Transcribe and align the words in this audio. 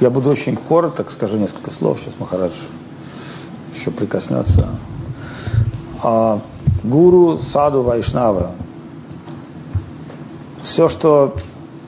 Я 0.00 0.10
буду 0.10 0.30
очень 0.30 0.56
коротко, 0.56 1.04
скажу 1.10 1.36
несколько 1.36 1.70
слов, 1.70 2.00
сейчас 2.00 2.14
Махарадж 2.18 2.54
еще 3.72 3.90
прикоснется. 3.90 4.68
А, 6.02 6.40
гуру, 6.82 7.38
саду, 7.38 7.82
вайшнава. 7.82 8.52
Все, 10.62 10.88
что 10.88 11.36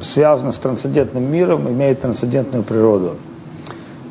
связано 0.00 0.52
с 0.52 0.58
трансцендентным 0.58 1.24
миром, 1.24 1.68
имеет 1.68 2.00
трансцендентную 2.00 2.64
природу. 2.64 3.16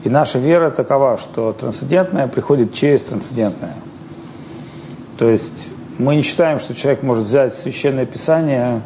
И 0.04 0.10
наша 0.10 0.40
вера 0.40 0.70
такова, 0.70 1.18
что 1.18 1.54
трансцендентное 1.54 2.28
приходит 2.28 2.74
через 2.74 3.04
трансцендентное. 3.04 3.76
То 5.18 5.30
есть 5.30 5.70
мы 5.98 6.16
не 6.16 6.22
считаем, 6.22 6.60
что 6.60 6.76
человек 6.76 7.04
может 7.04 7.26
взять 7.26 7.56
священное 7.56 8.06
писание 8.06 8.82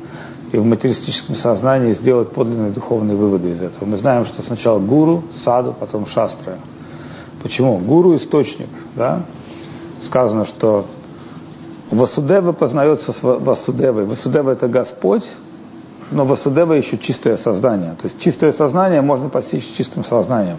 и 0.52 0.58
в 0.58 0.66
материалистическом 0.66 1.36
сознании 1.36 1.92
сделать 1.92 2.32
подлинные 2.32 2.72
духовные 2.72 3.16
выводы 3.16 3.52
из 3.52 3.62
этого. 3.62 3.86
Мы 3.86 3.98
знаем, 3.98 4.26
что 4.26 4.42
сначала 4.42 4.80
гуру, 4.80 5.24
саду, 5.34 5.76
потом 5.80 6.06
шастра. 6.06 6.58
Почему? 7.44 7.78
Гуру– 7.78 8.16
источник. 8.18 8.70
Да? 8.96 9.22
Сказано, 10.02 10.46
что 10.46 10.86
Васудева 11.92 12.52
познается 12.52 13.14
с 13.14 13.22
Васудевой. 13.22 14.06
Васудева– 14.06 14.50
это 14.52 14.68
Господь, 14.68 15.32
но 16.12 16.26
Васудева 16.26 16.74
еще 16.74 16.98
чистое 16.98 17.38
сознание. 17.38 17.92
То 17.92 18.06
есть 18.06 18.20
чистое 18.20 18.52
сознание 18.52 19.02
можно 19.02 19.30
постичь 19.30 19.72
чистым 19.76 20.04
сознанием. 20.04 20.58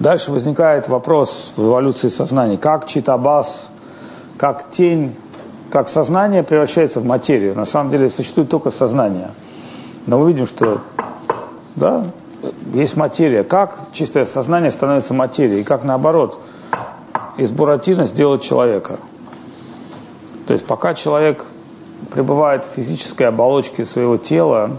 Дальше 0.00 0.30
возникает 0.30 0.88
вопрос 0.88 1.54
в 1.56 1.62
эволюции 1.66 2.08
сознания. 2.08 2.56
Как 2.56 2.86
читабас, 2.86 3.68
как 4.36 4.70
тень, 4.70 5.14
как 5.70 5.88
сознание 5.88 6.42
превращается 6.42 7.00
в 7.00 7.04
материю. 7.04 7.54
На 7.54 7.66
самом 7.66 7.90
деле 7.90 8.08
существует 8.08 8.48
только 8.48 8.70
сознание. 8.70 9.30
Но 10.06 10.18
мы 10.18 10.32
видим, 10.32 10.46
что 10.46 10.80
да, 11.76 12.06
есть 12.72 12.96
материя. 12.96 13.44
Как 13.44 13.78
чистое 13.92 14.24
сознание 14.24 14.70
становится 14.70 15.14
материей? 15.14 15.60
И 15.60 15.64
как 15.64 15.84
наоборот 15.84 16.40
из 17.36 17.50
Буратино 17.52 18.06
сделать 18.06 18.42
человека? 18.42 18.98
То 20.46 20.54
есть 20.54 20.66
пока 20.66 20.94
человек 20.94 21.44
пребывает 22.10 22.64
в 22.64 22.68
физической 22.74 23.24
оболочке 23.24 23.84
своего 23.84 24.16
тела 24.16 24.78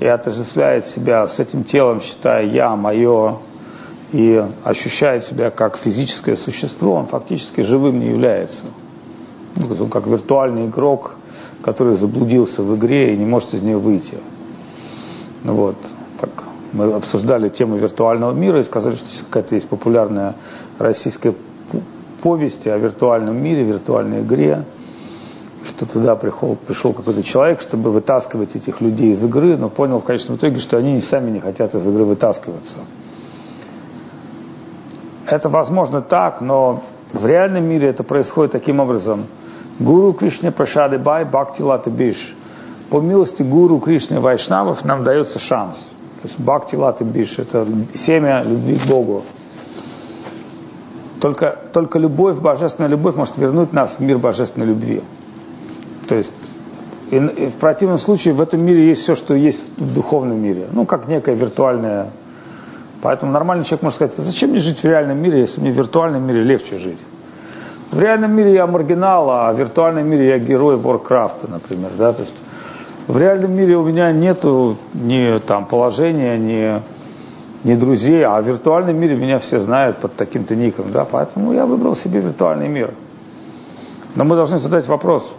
и 0.00 0.06
отождествляет 0.06 0.86
себя 0.86 1.28
с 1.28 1.38
этим 1.38 1.64
телом, 1.64 2.00
считая 2.00 2.46
«я», 2.46 2.74
«моё», 2.76 3.38
и 4.12 4.44
ощущает 4.62 5.24
себя 5.24 5.50
как 5.50 5.76
физическое 5.76 6.36
существо, 6.36 6.94
он 6.94 7.06
фактически 7.06 7.62
живым 7.62 8.00
не 8.00 8.08
является. 8.08 8.66
Ну, 9.56 9.86
как 9.88 10.06
виртуальный 10.06 10.66
игрок, 10.66 11.16
который 11.62 11.96
заблудился 11.96 12.62
в 12.62 12.76
игре 12.76 13.14
и 13.14 13.16
не 13.16 13.24
может 13.24 13.54
из 13.54 13.62
нее 13.62 13.78
выйти. 13.78 14.18
Ну, 15.44 15.54
вот, 15.54 15.76
так 16.20 16.30
мы 16.72 16.92
обсуждали 16.92 17.48
тему 17.48 17.76
виртуального 17.76 18.32
мира 18.32 18.60
и 18.60 18.64
сказали, 18.64 18.94
что 18.94 19.24
какая-то 19.24 19.54
есть 19.54 19.68
популярная 19.68 20.34
российская 20.78 21.34
повесть 22.22 22.66
о 22.66 22.78
виртуальном 22.78 23.36
мире, 23.36 23.64
виртуальной 23.64 24.22
игре, 24.22 24.64
что 25.64 25.86
туда 25.86 26.16
пришел, 26.16 26.56
пришел 26.56 26.92
какой-то 26.92 27.22
человек, 27.22 27.60
чтобы 27.60 27.90
вытаскивать 27.90 28.56
этих 28.56 28.80
людей 28.80 29.12
из 29.12 29.22
игры, 29.22 29.56
но 29.56 29.68
понял 29.68 30.00
в 30.00 30.04
конечном 30.04 30.36
итоге, 30.36 30.58
что 30.58 30.76
они 30.76 31.00
сами 31.00 31.30
не 31.30 31.40
хотят 31.40 31.74
из 31.74 31.86
игры 31.86 32.04
вытаскиваться. 32.04 32.78
Это 35.26 35.48
возможно 35.48 36.00
так, 36.00 36.40
но 36.40 36.82
в 37.12 37.26
реальном 37.26 37.64
мире 37.64 37.88
это 37.88 38.02
происходит 38.02 38.52
таким 38.52 38.80
образом. 38.80 39.26
Гуру 39.82 40.12
Кришне 40.12 40.50
Прашады 40.50 40.98
Бай 40.98 41.24
Бхакти 41.24 41.62
Лата 41.62 41.90
Биш. 41.90 42.34
По 42.90 43.00
милости 43.00 43.42
Гуру 43.42 43.78
Кришны 43.78 44.20
Вайшнавов 44.20 44.84
нам 44.84 45.04
дается 45.04 45.38
шанс. 45.38 45.76
То 46.22 46.28
есть 46.28 46.38
Бхакти 46.38 46.76
Лата 46.76 47.04
Биш– 47.04 47.38
это 47.38 47.66
семя 47.94 48.42
любви 48.42 48.76
к 48.76 48.86
Богу. 48.86 49.22
Только, 51.20 51.56
только 51.72 51.98
любовь, 51.98 52.38
божественная 52.38 52.90
любовь 52.90 53.14
может 53.14 53.36
вернуть 53.38 53.72
нас 53.72 53.96
в 53.96 54.00
мир 54.00 54.18
божественной 54.18 54.66
любви. 54.66 55.02
То 56.08 56.16
есть 56.16 56.32
и, 57.10 57.16
и 57.16 57.46
в 57.48 57.54
противном 57.54 57.98
случае 57.98 58.34
в 58.34 58.40
этом 58.40 58.64
мире 58.64 58.88
есть 58.88 59.02
все, 59.02 59.14
что 59.14 59.34
есть 59.34 59.78
в 59.78 59.94
духовном 59.94 60.40
мире. 60.40 60.66
Ну, 60.72 60.84
как 60.86 61.08
некая 61.08 61.34
виртуальная 61.34 62.10
Поэтому 63.02 63.32
нормальный 63.32 63.64
человек 63.64 63.82
может 63.82 63.96
сказать, 63.96 64.14
зачем 64.16 64.50
мне 64.50 64.60
жить 64.60 64.78
в 64.78 64.84
реальном 64.84 65.20
мире, 65.20 65.40
если 65.40 65.60
мне 65.60 65.72
в 65.72 65.74
виртуальном 65.74 66.24
мире 66.24 66.44
легче 66.44 66.78
жить? 66.78 66.98
В 67.92 68.00
реальном 68.00 68.34
мире 68.34 68.54
я 68.54 68.66
маргинал, 68.66 69.30
а 69.30 69.52
в 69.52 69.58
виртуальном 69.58 70.08
мире 70.08 70.28
я 70.28 70.38
герой 70.38 70.76
Warcraft, 70.76 71.50
например. 71.50 71.90
Да? 71.98 72.14
То 72.14 72.22
есть 72.22 72.34
в 73.06 73.18
реальном 73.18 73.52
мире 73.52 73.76
у 73.76 73.84
меня 73.84 74.10
нету 74.12 74.78
ни 74.94 75.38
там, 75.40 75.66
положения, 75.66 76.38
ни, 76.38 76.80
ни 77.68 77.74
друзей, 77.74 78.24
а 78.24 78.40
в 78.40 78.46
виртуальном 78.46 78.96
мире 78.96 79.14
меня 79.14 79.38
все 79.38 79.60
знают 79.60 79.98
под 79.98 80.16
таким-то 80.16 80.56
ником. 80.56 80.90
Да? 80.90 81.04
Поэтому 81.04 81.52
я 81.52 81.66
выбрал 81.66 81.94
себе 81.94 82.20
виртуальный 82.20 82.68
мир. 82.68 82.94
Но 84.14 84.24
мы 84.24 84.36
должны 84.36 84.58
задать 84.58 84.88
вопрос, 84.88 85.34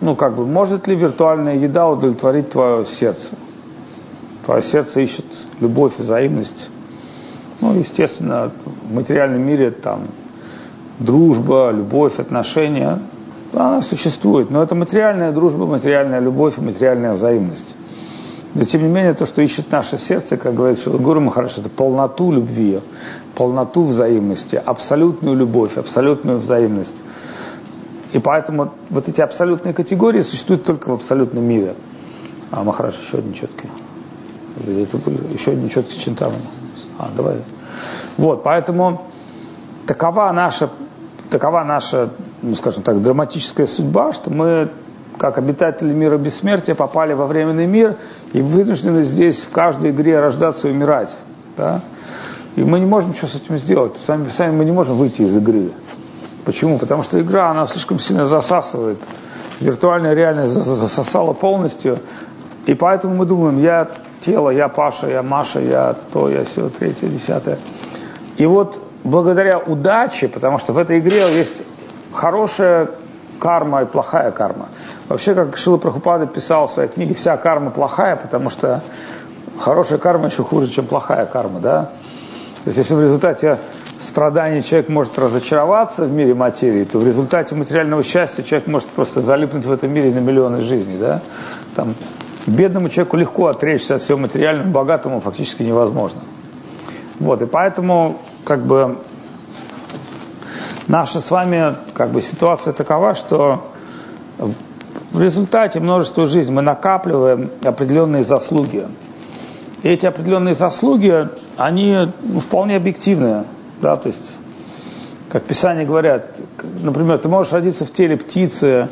ну 0.00 0.16
как 0.16 0.34
бы, 0.36 0.46
может 0.46 0.86
ли 0.86 0.94
виртуальная 0.94 1.56
еда 1.56 1.86
удовлетворить 1.86 2.48
твое 2.48 2.86
сердце? 2.86 3.34
Твое 4.46 4.62
сердце 4.62 5.00
ищет 5.00 5.26
любовь, 5.60 5.98
взаимность 5.98 6.70
ну, 7.60 7.78
естественно, 7.78 8.50
в 8.64 8.94
материальном 8.94 9.42
мире 9.42 9.70
там 9.70 10.00
дружба, 11.00 11.72
любовь, 11.72 12.18
отношения, 12.18 13.00
она 13.52 13.82
существует. 13.82 14.50
Но 14.50 14.62
это 14.62 14.74
материальная 14.74 15.32
дружба, 15.32 15.66
материальная 15.66 16.20
любовь 16.20 16.58
и 16.58 16.60
материальная 16.60 17.14
взаимность. 17.14 17.76
Но 18.54 18.64
тем 18.64 18.82
не 18.82 18.88
менее, 18.88 19.14
то, 19.14 19.26
что 19.26 19.42
ищет 19.42 19.70
наше 19.70 19.96
сердце, 19.96 20.36
как 20.36 20.54
говорит 20.54 20.78
Шилагуру 20.78 21.20
Махараш, 21.20 21.58
это 21.58 21.68
полноту 21.68 22.32
любви, 22.32 22.80
полноту 23.34 23.84
взаимности, 23.84 24.60
абсолютную 24.64 25.36
любовь, 25.36 25.76
абсолютную 25.76 26.38
взаимность. 26.38 27.02
И 28.12 28.18
поэтому 28.18 28.72
вот 28.88 29.08
эти 29.08 29.20
абсолютные 29.20 29.72
категории 29.72 30.20
существуют 30.20 30.64
только 30.64 30.90
в 30.90 30.94
абсолютном 30.94 31.44
мире. 31.44 31.74
А 32.50 32.64
Махараш 32.64 32.98
еще 33.00 33.18
один 33.18 33.34
четкий. 33.34 33.68
Это 34.66 34.96
были 34.96 35.32
еще 35.32 35.52
один 35.52 35.68
четкий 35.68 35.98
Чинтамана. 35.98 36.40
А, 36.98 37.08
давай. 37.16 37.36
Вот, 38.16 38.42
поэтому 38.42 39.02
такова 39.86 40.32
наша, 40.32 40.70
такова 41.30 41.64
наша, 41.64 42.10
ну, 42.42 42.54
скажем 42.54 42.82
так, 42.82 43.00
драматическая 43.00 43.66
судьба, 43.66 44.12
что 44.12 44.30
мы, 44.30 44.68
как 45.16 45.38
обитатели 45.38 45.92
мира 45.92 46.18
бессмертия, 46.18 46.74
попали 46.74 47.14
во 47.14 47.26
временный 47.26 47.66
мир 47.66 47.96
и 48.32 48.42
вынуждены 48.42 49.02
здесь 49.02 49.44
в 49.44 49.50
каждой 49.50 49.92
игре 49.92 50.20
рождаться 50.20 50.68
и 50.68 50.72
умирать. 50.72 51.16
Да? 51.56 51.80
И 52.56 52.62
мы 52.62 52.80
не 52.80 52.86
можем 52.86 53.10
ничего 53.10 53.28
с 53.28 53.36
этим 53.36 53.56
сделать. 53.58 53.96
Сами, 53.96 54.28
сами 54.30 54.56
мы 54.56 54.64
не 54.64 54.72
можем 54.72 54.96
выйти 54.96 55.22
из 55.22 55.36
игры. 55.36 55.70
Почему? 56.44 56.78
Потому 56.78 57.02
что 57.02 57.20
игра, 57.20 57.50
она 57.50 57.66
слишком 57.66 57.98
сильно 57.98 58.26
засасывает. 58.26 58.98
Виртуальная 59.60 60.14
реальность 60.14 60.52
засосала 60.52 61.32
полностью. 61.32 61.98
И 62.66 62.74
поэтому 62.74 63.14
мы 63.14 63.26
думаем, 63.26 63.62
я 63.62 63.88
тело, 64.20 64.50
я 64.50 64.68
Паша, 64.68 65.08
я 65.08 65.22
Маша, 65.22 65.60
я 65.60 65.94
то, 66.12 66.28
я 66.28 66.44
все, 66.44 66.68
третье, 66.70 67.08
десятое. 67.08 67.58
И 68.36 68.46
вот 68.46 68.80
благодаря 69.04 69.58
удаче, 69.58 70.28
потому 70.28 70.58
что 70.58 70.72
в 70.72 70.78
этой 70.78 70.98
игре 70.98 71.36
есть 71.36 71.62
хорошая 72.12 72.90
карма 73.38 73.82
и 73.82 73.84
плохая 73.86 74.30
карма. 74.30 74.68
Вообще, 75.08 75.34
как 75.34 75.56
Шила 75.56 75.78
Прохупада 75.78 76.26
писал 76.26 76.66
в 76.66 76.72
своей 76.72 76.88
книге, 76.88 77.14
вся 77.14 77.36
карма 77.36 77.70
плохая, 77.70 78.16
потому 78.16 78.50
что 78.50 78.82
хорошая 79.58 79.98
карма 79.98 80.26
еще 80.26 80.44
хуже, 80.44 80.68
чем 80.68 80.86
плохая 80.86 81.26
карма, 81.26 81.60
да? 81.60 81.90
То 82.64 82.68
есть, 82.68 82.78
если 82.78 82.94
в 82.94 83.02
результате 83.02 83.58
страданий 84.00 84.62
человек 84.62 84.88
может 84.88 85.18
разочароваться 85.18 86.04
в 86.04 86.12
мире 86.12 86.34
материи, 86.34 86.84
то 86.84 86.98
в 86.98 87.06
результате 87.06 87.54
материального 87.54 88.02
счастья 88.02 88.42
человек 88.42 88.68
может 88.68 88.88
просто 88.88 89.22
залипнуть 89.22 89.64
в 89.64 89.72
этом 89.72 89.90
мире 89.90 90.10
на 90.10 90.18
миллионы 90.18 90.60
жизней, 90.60 90.98
да? 90.98 91.22
Там 91.74 91.94
Бедному 92.46 92.88
человеку 92.88 93.16
легко 93.16 93.46
отречься 93.46 93.96
от 93.96 94.02
всего 94.02 94.18
материального, 94.18 94.68
богатому 94.68 95.20
фактически 95.20 95.62
невозможно. 95.62 96.20
Вот, 97.18 97.42
и 97.42 97.46
поэтому, 97.46 98.18
как 98.44 98.64
бы, 98.64 98.98
наша 100.88 101.20
с 101.20 101.30
вами, 101.30 101.76
как 101.94 102.10
бы, 102.10 102.22
ситуация 102.22 102.72
такова, 102.72 103.14
что 103.14 103.70
в 105.12 105.20
результате 105.20 105.80
множества 105.80 106.26
жизни 106.26 106.52
мы 106.52 106.62
накапливаем 106.62 107.50
определенные 107.64 108.24
заслуги. 108.24 108.86
И 109.82 109.88
эти 109.88 110.06
определенные 110.06 110.54
заслуги, 110.54 111.28
они 111.56 112.08
ну, 112.22 112.40
вполне 112.40 112.76
объективные. 112.76 113.44
Да, 113.80 113.96
то 113.96 114.08
есть, 114.08 114.36
как 115.30 115.44
Писание 115.44 115.86
говорят, 115.86 116.36
например, 116.82 117.18
ты 117.18 117.28
можешь 117.28 117.52
родиться 117.52 117.84
в 117.84 117.92
теле 117.92 118.16
птицы 118.16 118.88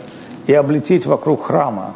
и 0.47 0.55
облететь 0.55 1.06
вокруг 1.06 1.45
храма. 1.45 1.95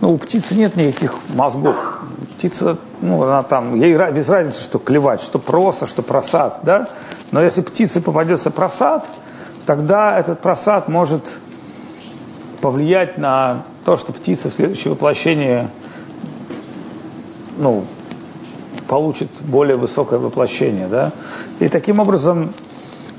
Ну, 0.00 0.12
у 0.12 0.18
птицы 0.18 0.56
нет 0.56 0.76
никаких 0.76 1.14
мозгов. 1.34 2.03
Птица, 2.36 2.76
ну, 3.00 3.22
она 3.22 3.42
там, 3.42 3.74
ей 3.74 3.96
без 4.10 4.28
разницы, 4.28 4.62
что 4.62 4.78
клевать, 4.78 5.22
что 5.22 5.38
проса, 5.38 5.86
что 5.86 6.02
просад, 6.02 6.60
да? 6.62 6.88
Но 7.30 7.42
если 7.42 7.62
птице 7.62 8.00
попадется 8.00 8.50
просад, 8.50 9.06
тогда 9.66 10.18
этот 10.18 10.40
просад 10.40 10.88
может 10.88 11.38
повлиять 12.60 13.18
на 13.18 13.62
то, 13.84 13.96
что 13.96 14.12
птица 14.12 14.50
в 14.50 14.54
следующее 14.54 14.92
воплощение, 14.92 15.68
ну, 17.58 17.84
получит 18.88 19.28
более 19.40 19.76
высокое 19.76 20.18
воплощение. 20.18 20.88
Да? 20.88 21.12
И 21.60 21.68
таким 21.68 22.00
образом 22.00 22.52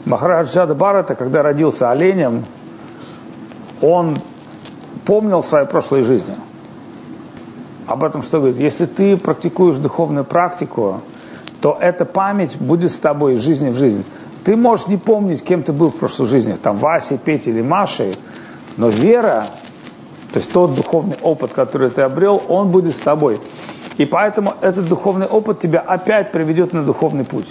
Махарадж 0.05 0.47
Джада 0.53 0.75
Барата, 0.75 1.15
когда 1.15 1.41
родился 1.41 1.91
оленем, 1.91 2.45
он 3.81 4.17
помнил 5.05 5.43
свою 5.43 5.67
прошлую 5.67 6.03
жизнь. 6.03 6.33
Об 7.87 8.03
этом 8.03 8.21
что 8.21 8.39
говорит? 8.39 8.59
Если 8.59 8.85
ты 8.85 9.17
практикуешь 9.17 9.77
духовную 9.77 10.25
практику, 10.25 11.01
то 11.61 11.77
эта 11.79 12.05
память 12.05 12.57
будет 12.59 12.91
с 12.91 12.99
тобой 12.99 13.35
из 13.35 13.41
жизни 13.41 13.69
в 13.69 13.75
жизнь. 13.75 14.03
Ты 14.43 14.55
можешь 14.55 14.87
не 14.87 14.97
помнить, 14.97 15.43
кем 15.43 15.63
ты 15.63 15.73
был 15.73 15.89
в 15.89 15.95
прошлой 15.95 16.27
жизни, 16.27 16.53
там 16.53 16.77
Васей, 16.77 17.17
Петей 17.17 17.51
или 17.51 17.61
Машей, 17.61 18.15
но 18.77 18.89
вера, 18.89 19.47
то 20.31 20.37
есть 20.37 20.51
тот 20.51 20.75
духовный 20.75 21.17
опыт, 21.21 21.53
который 21.53 21.89
ты 21.89 22.01
обрел, 22.01 22.41
он 22.47 22.69
будет 22.69 22.95
с 22.95 22.99
тобой. 22.99 23.39
И 23.97 24.05
поэтому 24.05 24.53
этот 24.61 24.87
духовный 24.87 25.25
опыт 25.25 25.59
тебя 25.59 25.79
опять 25.79 26.31
приведет 26.31 26.73
на 26.73 26.83
духовный 26.83 27.23
путь. 27.23 27.49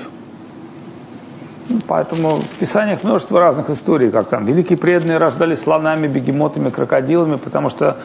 Ну, 1.69 1.81
поэтому 1.87 2.37
в 2.37 2.59
Писаниях 2.59 3.03
множество 3.03 3.41
разных 3.41 3.71
историй, 3.71 4.11
как 4.11 4.29
там 4.29 4.45
великие 4.45 4.77
преданные 4.77 5.17
рождались 5.17 5.63
слонами, 5.63 6.07
бегемотами, 6.07 6.69
крокодилами, 6.69 7.37
потому 7.37 7.71
что, 7.71 7.97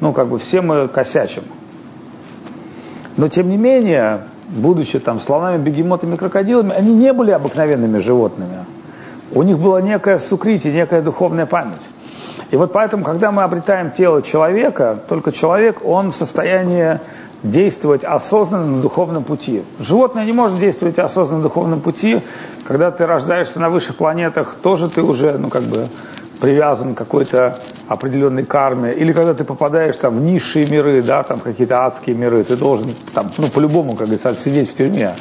ну, 0.00 0.12
как 0.12 0.28
бы 0.28 0.38
все 0.38 0.60
мы 0.60 0.88
косячим. 0.88 1.44
Но, 3.16 3.28
тем 3.28 3.48
не 3.48 3.56
менее, 3.56 4.22
будучи 4.48 4.98
там 4.98 5.20
слонами, 5.20 5.62
бегемотами, 5.62 6.16
крокодилами, 6.16 6.72
они 6.72 6.92
не 6.92 7.12
были 7.12 7.30
обыкновенными 7.30 7.98
животными. 7.98 8.64
У 9.32 9.42
них 9.42 9.58
была 9.58 9.80
некая 9.80 10.18
сукрити, 10.18 10.68
некая 10.68 11.02
духовная 11.02 11.46
память. 11.46 11.88
И 12.50 12.56
вот 12.56 12.72
поэтому, 12.72 13.04
когда 13.04 13.32
мы 13.32 13.42
обретаем 13.42 13.90
тело 13.90 14.22
человека, 14.22 14.98
только 15.08 15.32
человек, 15.32 15.84
он 15.84 16.10
в 16.10 16.14
состоянии 16.14 17.00
действовать 17.42 18.04
осознанно 18.04 18.76
на 18.76 18.82
духовном 18.82 19.24
пути. 19.24 19.62
Животное 19.80 20.24
не 20.24 20.32
может 20.32 20.58
действовать 20.58 20.98
осознанно 20.98 21.38
на 21.38 21.42
духовном 21.48 21.80
пути. 21.80 22.20
Когда 22.66 22.90
ты 22.90 23.06
рождаешься 23.06 23.60
на 23.60 23.68
высших 23.68 23.96
планетах, 23.96 24.56
тоже 24.62 24.88
ты 24.88 25.02
уже, 25.02 25.36
ну, 25.38 25.48
как 25.48 25.62
бы, 25.64 25.88
привязан 26.40 26.94
к 26.94 26.98
какой-то 26.98 27.58
определенной 27.88 28.44
карме, 28.44 28.92
или 28.92 29.12
когда 29.12 29.34
ты 29.34 29.44
попадаешь 29.44 29.96
там 29.96 30.16
в 30.16 30.20
низшие 30.20 30.66
миры, 30.66 31.02
да, 31.02 31.22
там 31.22 31.40
какие-то 31.40 31.84
адские 31.84 32.16
миры, 32.16 32.42
ты 32.44 32.56
должен 32.56 32.94
там, 33.14 33.32
ну, 33.38 33.48
по-любому, 33.48 33.92
как 33.92 34.08
говорится, 34.08 34.34
сидеть 34.34 34.70
в 34.70 34.76
тюрьме, 34.76 35.14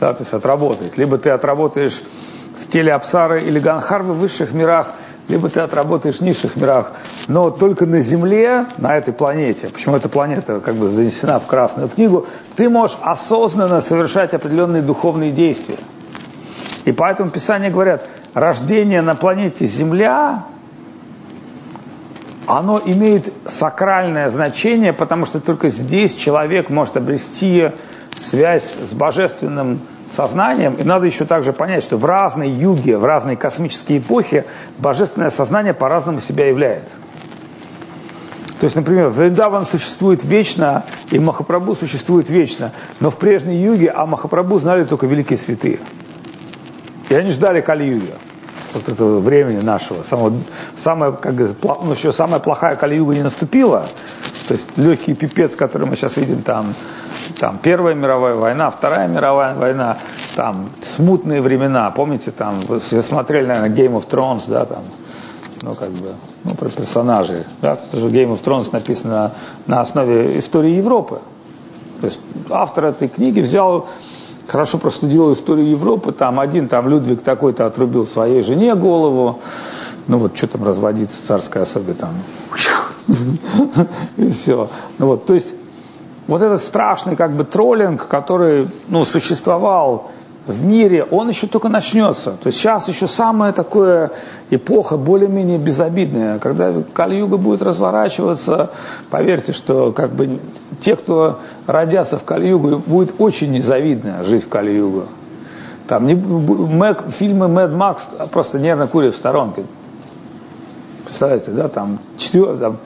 да, 0.00 0.12
то 0.12 0.22
есть 0.22 0.32
отработать. 0.32 0.96
Либо 0.98 1.18
ты 1.18 1.30
отработаешь 1.30 2.02
в 2.58 2.66
теле 2.66 2.92
Апсары 2.92 3.42
или 3.42 3.60
Ганхарвы 3.60 4.14
в 4.14 4.18
высших 4.18 4.52
мирах, 4.52 4.88
либо 5.28 5.48
ты 5.48 5.60
отработаешь 5.60 6.16
в 6.16 6.20
низших 6.22 6.56
мирах. 6.56 6.92
Но 7.28 7.50
только 7.50 7.86
на 7.86 8.00
Земле, 8.02 8.66
на 8.78 8.96
этой 8.96 9.14
планете, 9.14 9.68
почему 9.68 9.96
эта 9.96 10.08
планета 10.08 10.60
как 10.60 10.74
бы 10.74 10.88
занесена 10.88 11.38
в 11.38 11.46
Красную 11.46 11.88
книгу, 11.88 12.26
ты 12.56 12.68
можешь 12.68 12.96
осознанно 13.02 13.80
совершать 13.80 14.34
определенные 14.34 14.82
духовные 14.82 15.30
действия. 15.30 15.78
И 16.84 16.92
поэтому 16.92 17.30
Писания 17.30 17.70
говорят, 17.70 18.06
рождение 18.34 19.02
на 19.02 19.14
планете 19.14 19.66
Земля, 19.66 20.44
оно 22.46 22.80
имеет 22.84 23.32
сакральное 23.46 24.28
значение, 24.30 24.92
потому 24.92 25.24
что 25.24 25.40
только 25.40 25.68
здесь 25.68 26.14
человек 26.14 26.68
может 26.68 26.96
обрести 26.96 27.70
связь 28.18 28.74
с 28.84 28.92
божественным 28.92 29.80
сознанием. 30.10 30.74
И 30.74 30.82
надо 30.82 31.06
еще 31.06 31.24
также 31.24 31.52
понять, 31.52 31.84
что 31.84 31.96
в 31.96 32.04
разной 32.04 32.48
юге, 32.48 32.98
в 32.98 33.04
разные 33.04 33.36
космические 33.36 33.98
эпохи 33.98 34.44
божественное 34.78 35.30
сознание 35.30 35.74
по-разному 35.74 36.20
себя 36.20 36.48
являет. 36.48 36.88
То 38.60 38.64
есть, 38.64 38.76
например, 38.76 39.08
Вриндаван 39.08 39.64
существует 39.64 40.22
вечно, 40.22 40.84
и 41.10 41.18
Махапрабху 41.18 41.74
существует 41.74 42.28
вечно. 42.28 42.72
Но 43.00 43.10
в 43.10 43.16
прежней 43.16 43.62
юге 43.62 43.88
о 43.88 44.04
Махапрабху 44.04 44.58
знали 44.58 44.84
только 44.84 45.06
великие 45.06 45.38
святые. 45.38 45.78
И 47.10 47.14
они 47.14 47.32
ждали 47.32 47.60
Кали-юга, 47.60 48.14
вот 48.72 48.88
этого 48.88 49.18
времени 49.18 49.60
нашего. 49.60 50.04
Самого, 50.04 50.32
самое, 50.82 51.12
как 51.12 51.34
говорится, 51.34 51.56
ну, 51.82 51.92
еще 51.92 52.12
самая 52.12 52.40
плохая 52.40 52.76
Кали-юга 52.76 53.14
не 53.14 53.22
наступила. 53.22 53.84
То 54.46 54.54
есть 54.54 54.68
легкий 54.76 55.14
пипец, 55.14 55.56
который 55.56 55.88
мы 55.88 55.96
сейчас 55.96 56.16
видим 56.16 56.42
там, 56.42 56.74
там 57.38 57.58
Первая 57.58 57.94
мировая 57.94 58.36
война, 58.36 58.70
Вторая 58.70 59.08
мировая 59.08 59.56
война, 59.56 59.98
там 60.36 60.70
смутные 60.96 61.40
времена. 61.40 61.90
Помните, 61.90 62.30
там, 62.30 62.60
вы 62.60 62.80
смотрели, 62.80 63.46
наверное, 63.46 63.70
Game 63.70 64.00
of 64.00 64.08
Thrones, 64.08 64.42
да, 64.46 64.64
там, 64.64 64.84
ну, 65.62 65.74
как 65.74 65.90
бы, 65.90 66.14
ну, 66.44 66.54
про 66.54 66.68
персонажей. 66.68 67.42
Да, 67.60 67.74
потому 67.74 67.98
что 67.98 68.08
Game 68.08 68.32
of 68.32 68.40
Thrones 68.40 68.70
написано 68.72 69.32
на 69.66 69.80
основе 69.80 70.38
истории 70.38 70.76
Европы. 70.76 71.20
То 72.00 72.06
есть 72.06 72.20
автор 72.50 72.86
этой 72.86 73.08
книги 73.08 73.40
взял 73.40 73.88
хорошо 74.46 74.78
простудил 74.78 75.32
историю 75.32 75.70
Европы, 75.70 76.12
там 76.12 76.40
один, 76.40 76.68
там 76.68 76.88
Людвиг 76.88 77.22
такой-то 77.22 77.66
отрубил 77.66 78.06
своей 78.06 78.42
жене 78.42 78.74
голову, 78.74 79.40
ну 80.06 80.18
вот 80.18 80.36
что 80.36 80.46
там 80.46 80.64
разводиться 80.64 81.26
царской 81.26 81.62
особе 81.62 81.94
там, 81.94 82.14
и 84.16 84.30
все. 84.30 84.68
Ну 84.98 85.06
вот, 85.06 85.26
то 85.26 85.34
есть 85.34 85.54
вот 86.26 86.42
этот 86.42 86.62
страшный 86.62 87.16
как 87.16 87.32
бы 87.32 87.44
троллинг, 87.44 88.06
который, 88.06 88.68
ну, 88.88 89.04
существовал 89.04 90.12
в 90.46 90.64
мире, 90.64 91.04
он 91.04 91.28
еще 91.28 91.46
только 91.46 91.68
начнется. 91.68 92.32
То 92.32 92.46
есть 92.46 92.58
сейчас 92.58 92.88
еще 92.88 93.06
самая 93.06 93.52
такая 93.52 94.10
эпоха 94.50 94.96
более-менее 94.96 95.58
безобидная. 95.58 96.38
Когда 96.38 96.72
Кали-Юга 96.92 97.36
будет 97.36 97.62
разворачиваться, 97.62 98.70
поверьте, 99.10 99.52
что 99.52 99.92
как 99.92 100.12
бы 100.12 100.40
те, 100.80 100.96
кто 100.96 101.40
родятся 101.66 102.18
в 102.18 102.24
Кали-Югу, 102.24 102.82
будет 102.86 103.14
очень 103.18 103.52
незавидная 103.52 104.24
жизнь 104.24 104.46
в 104.46 104.48
Кали-Югу. 104.48 105.04
Там 105.86 106.06
не, 106.06 106.14
Мэг, 106.14 107.10
фильмы 107.10 107.48
Мэд 107.48 107.72
Макс 107.72 108.08
просто 108.32 108.58
нервно 108.58 108.86
курят 108.86 109.14
в 109.14 109.16
сторонке. 109.16 109.64
Представляете, 111.04 111.50
да, 111.50 111.68
там, 111.68 111.98
четвер, 112.16 112.56
там 112.56 112.78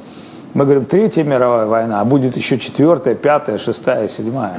мы 0.54 0.64
говорим 0.64 0.86
Третья 0.86 1.22
мировая 1.24 1.66
война, 1.66 2.00
а 2.00 2.04
будет 2.04 2.36
еще 2.36 2.58
четвертая, 2.58 3.14
пятая, 3.14 3.58
шестая, 3.58 4.08
седьмая. 4.08 4.58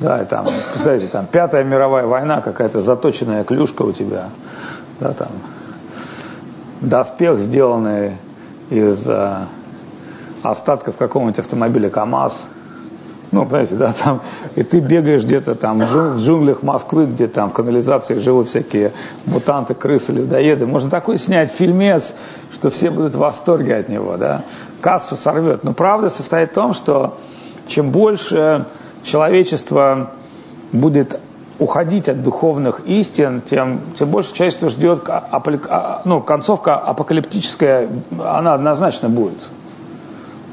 Да, 0.00 0.22
и 0.22 0.26
там, 0.26 0.46
представляете, 0.70 1.06
там 1.08 1.26
Пятая 1.26 1.64
мировая 1.64 2.06
война, 2.06 2.40
какая-то 2.40 2.80
заточенная 2.80 3.44
клюшка 3.44 3.82
у 3.82 3.92
тебя, 3.92 4.30
да, 5.00 5.12
там 5.12 5.28
доспех, 6.80 7.38
сделанный 7.38 8.16
из 8.70 9.08
э, 9.08 9.36
остатков 10.42 10.96
какого-нибудь 10.96 11.38
автомобиля 11.38 11.88
КАМАЗ, 11.88 12.46
ну, 13.32 13.46
понимаете, 13.46 13.76
да, 13.76 13.92
там, 13.92 14.20
и 14.56 14.62
ты 14.62 14.80
бегаешь 14.80 15.24
где-то 15.24 15.54
там 15.54 15.80
в 15.80 16.18
джунглях 16.18 16.62
Москвы, 16.62 17.06
где 17.06 17.26
там 17.26 17.48
в 17.48 17.54
канализации 17.54 18.14
живут 18.16 18.46
всякие 18.46 18.92
мутанты, 19.24 19.72
крысы, 19.72 20.12
людоеды. 20.12 20.66
Можно 20.66 20.90
такой 20.90 21.16
снять 21.16 21.50
фильмец, 21.50 22.14
что 22.52 22.68
все 22.68 22.90
будут 22.90 23.14
в 23.14 23.18
восторге 23.18 23.76
от 23.76 23.88
него, 23.88 24.18
да. 24.18 24.42
Кассу 24.82 25.16
сорвет. 25.16 25.64
Но 25.64 25.72
правда 25.72 26.10
состоит 26.10 26.50
в 26.50 26.54
том, 26.54 26.74
что 26.74 27.16
чем 27.68 27.90
больше 27.90 28.66
человечество 29.02 30.10
будет 30.72 31.18
уходить 31.58 32.08
от 32.08 32.22
духовных 32.22 32.80
истин, 32.86 33.40
тем, 33.40 33.80
тем 33.98 34.08
больше 34.08 34.34
человечество 34.34 34.68
ждет, 34.68 35.02
а, 35.08 36.02
ну, 36.04 36.20
концовка 36.20 36.76
апокалиптическая, 36.76 37.88
она 38.18 38.54
однозначно 38.54 39.08
будет. 39.08 39.38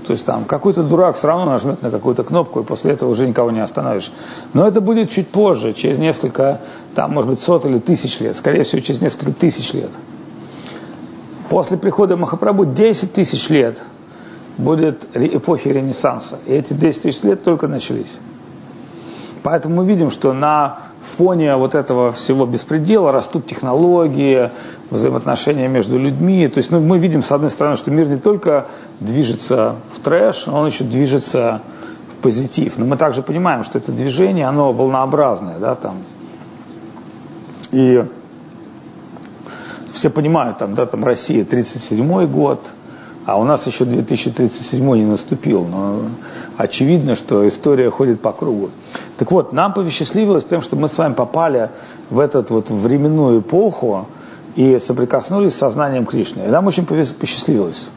То 0.05 0.13
есть 0.13 0.25
там 0.25 0.45
какой-то 0.45 0.83
дурак 0.83 1.15
все 1.17 1.27
равно 1.27 1.45
нажмет 1.45 1.81
на 1.83 1.91
какую-то 1.91 2.23
кнопку, 2.23 2.61
и 2.61 2.63
после 2.63 2.93
этого 2.93 3.09
уже 3.09 3.27
никого 3.27 3.51
не 3.51 3.59
остановишь. 3.59 4.11
Но 4.53 4.67
это 4.67 4.81
будет 4.81 5.11
чуть 5.11 5.27
позже, 5.27 5.73
через 5.73 5.99
несколько, 5.99 6.61
там, 6.95 7.13
может 7.13 7.29
быть, 7.29 7.39
сот 7.39 7.65
или 7.65 7.77
тысяч 7.77 8.19
лет. 8.19 8.35
Скорее 8.35 8.63
всего, 8.63 8.81
через 8.81 9.01
несколько 9.01 9.31
тысяч 9.33 9.73
лет. 9.73 9.91
После 11.49 11.77
прихода 11.77 12.15
Махапрабху 12.15 12.65
10 12.65 13.13
тысяч 13.13 13.49
лет 13.49 13.81
будет 14.57 15.07
эпохи 15.15 15.67
Ренессанса. 15.67 16.39
И 16.45 16.53
эти 16.53 16.73
10 16.73 17.01
тысяч 17.03 17.23
лет 17.23 17.43
только 17.43 17.67
начались. 17.67 18.17
Поэтому 19.43 19.77
мы 19.77 19.85
видим, 19.85 20.11
что 20.11 20.33
на 20.33 20.79
фоне 21.01 21.55
вот 21.55 21.75
этого 21.75 22.11
всего 22.11 22.45
беспредела 22.45 23.11
растут 23.11 23.47
технологии, 23.47 24.51
взаимоотношения 24.89 25.67
между 25.67 25.97
людьми. 25.97 26.47
То 26.47 26.57
есть 26.57 26.71
ну, 26.71 26.79
мы 26.79 26.97
видим, 26.97 27.21
с 27.21 27.31
одной 27.31 27.49
стороны, 27.49 27.75
что 27.75 27.91
мир 27.91 28.07
не 28.07 28.17
только 28.17 28.65
движется 28.99 29.75
в 29.93 29.99
трэш, 29.99 30.47
он 30.47 30.65
еще 30.65 30.83
движется 30.83 31.61
в 32.11 32.21
позитив. 32.21 32.77
Но 32.77 32.85
мы 32.85 32.97
также 32.97 33.21
понимаем, 33.21 33.63
что 33.63 33.77
это 33.77 33.91
движение, 33.91 34.47
оно 34.47 34.73
волнообразное. 34.73 35.59
Да, 35.59 35.75
там. 35.75 35.95
И 37.71 38.03
все 39.93 40.09
понимают, 40.09 40.57
там, 40.57 40.75
да, 40.75 40.85
там 40.85 41.03
Россия 41.03 41.43
37 41.45 42.27
год, 42.27 42.71
а 43.29 43.37
у 43.37 43.43
нас 43.43 43.67
еще 43.67 43.85
2037 43.85 44.95
не 44.95 45.05
наступил. 45.05 45.63
Но 45.63 46.01
очевидно, 46.57 47.15
что 47.15 47.47
история 47.47 47.91
ходит 47.91 48.21
по 48.21 48.31
кругу. 48.31 48.71
Так 49.17 49.31
вот, 49.31 49.53
нам 49.53 49.73
повесчастливилось 49.73 50.45
тем, 50.45 50.63
что 50.63 50.75
мы 50.75 50.89
с 50.89 50.97
вами 50.97 51.13
попали 51.13 51.69
в 52.09 52.17
эту 52.19 52.43
вот 52.49 52.71
временную 52.71 53.41
эпоху 53.41 54.07
и 54.55 54.79
соприкоснулись 54.79 55.53
с 55.53 55.57
сознанием 55.57 56.07
Кришны. 56.07 56.41
И 56.41 56.47
нам 56.47 56.65
очень 56.65 56.85
посчастливилось. 56.85 57.91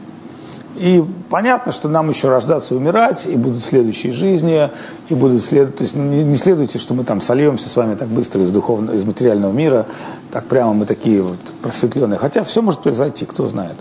И 0.75 1.03
понятно, 1.29 1.71
что 1.71 1.89
нам 1.89 2.09
еще 2.09 2.29
рождаться 2.29 2.75
и 2.75 2.77
умирать, 2.77 3.25
и 3.25 3.35
будут 3.35 3.63
следующие 3.63 4.13
жизни, 4.13 4.69
и 5.09 5.15
будут 5.15 5.43
след... 5.43 5.75
То 5.75 5.83
есть 5.83 5.95
не, 5.95 6.23
не 6.23 6.37
следуйте, 6.37 6.77
что 6.77 6.93
мы 6.93 7.05
там 7.05 7.21
сольемся 7.21 7.69
с 7.69 7.75
вами 7.75 7.95
так 7.95 8.07
быстро 8.07 8.41
из 8.41 8.51
духовного, 8.51 8.95
из 8.95 9.03
материального 9.03 9.51
мира, 9.51 9.87
так 10.31 10.45
прямо 10.45 10.73
мы 10.73 10.85
такие 10.85 11.23
вот 11.23 11.39
просветленные. 11.63 12.19
Хотя 12.19 12.43
все 12.43 12.61
может 12.61 12.81
произойти, 12.81 13.25
кто 13.25 13.47
знает. 13.47 13.77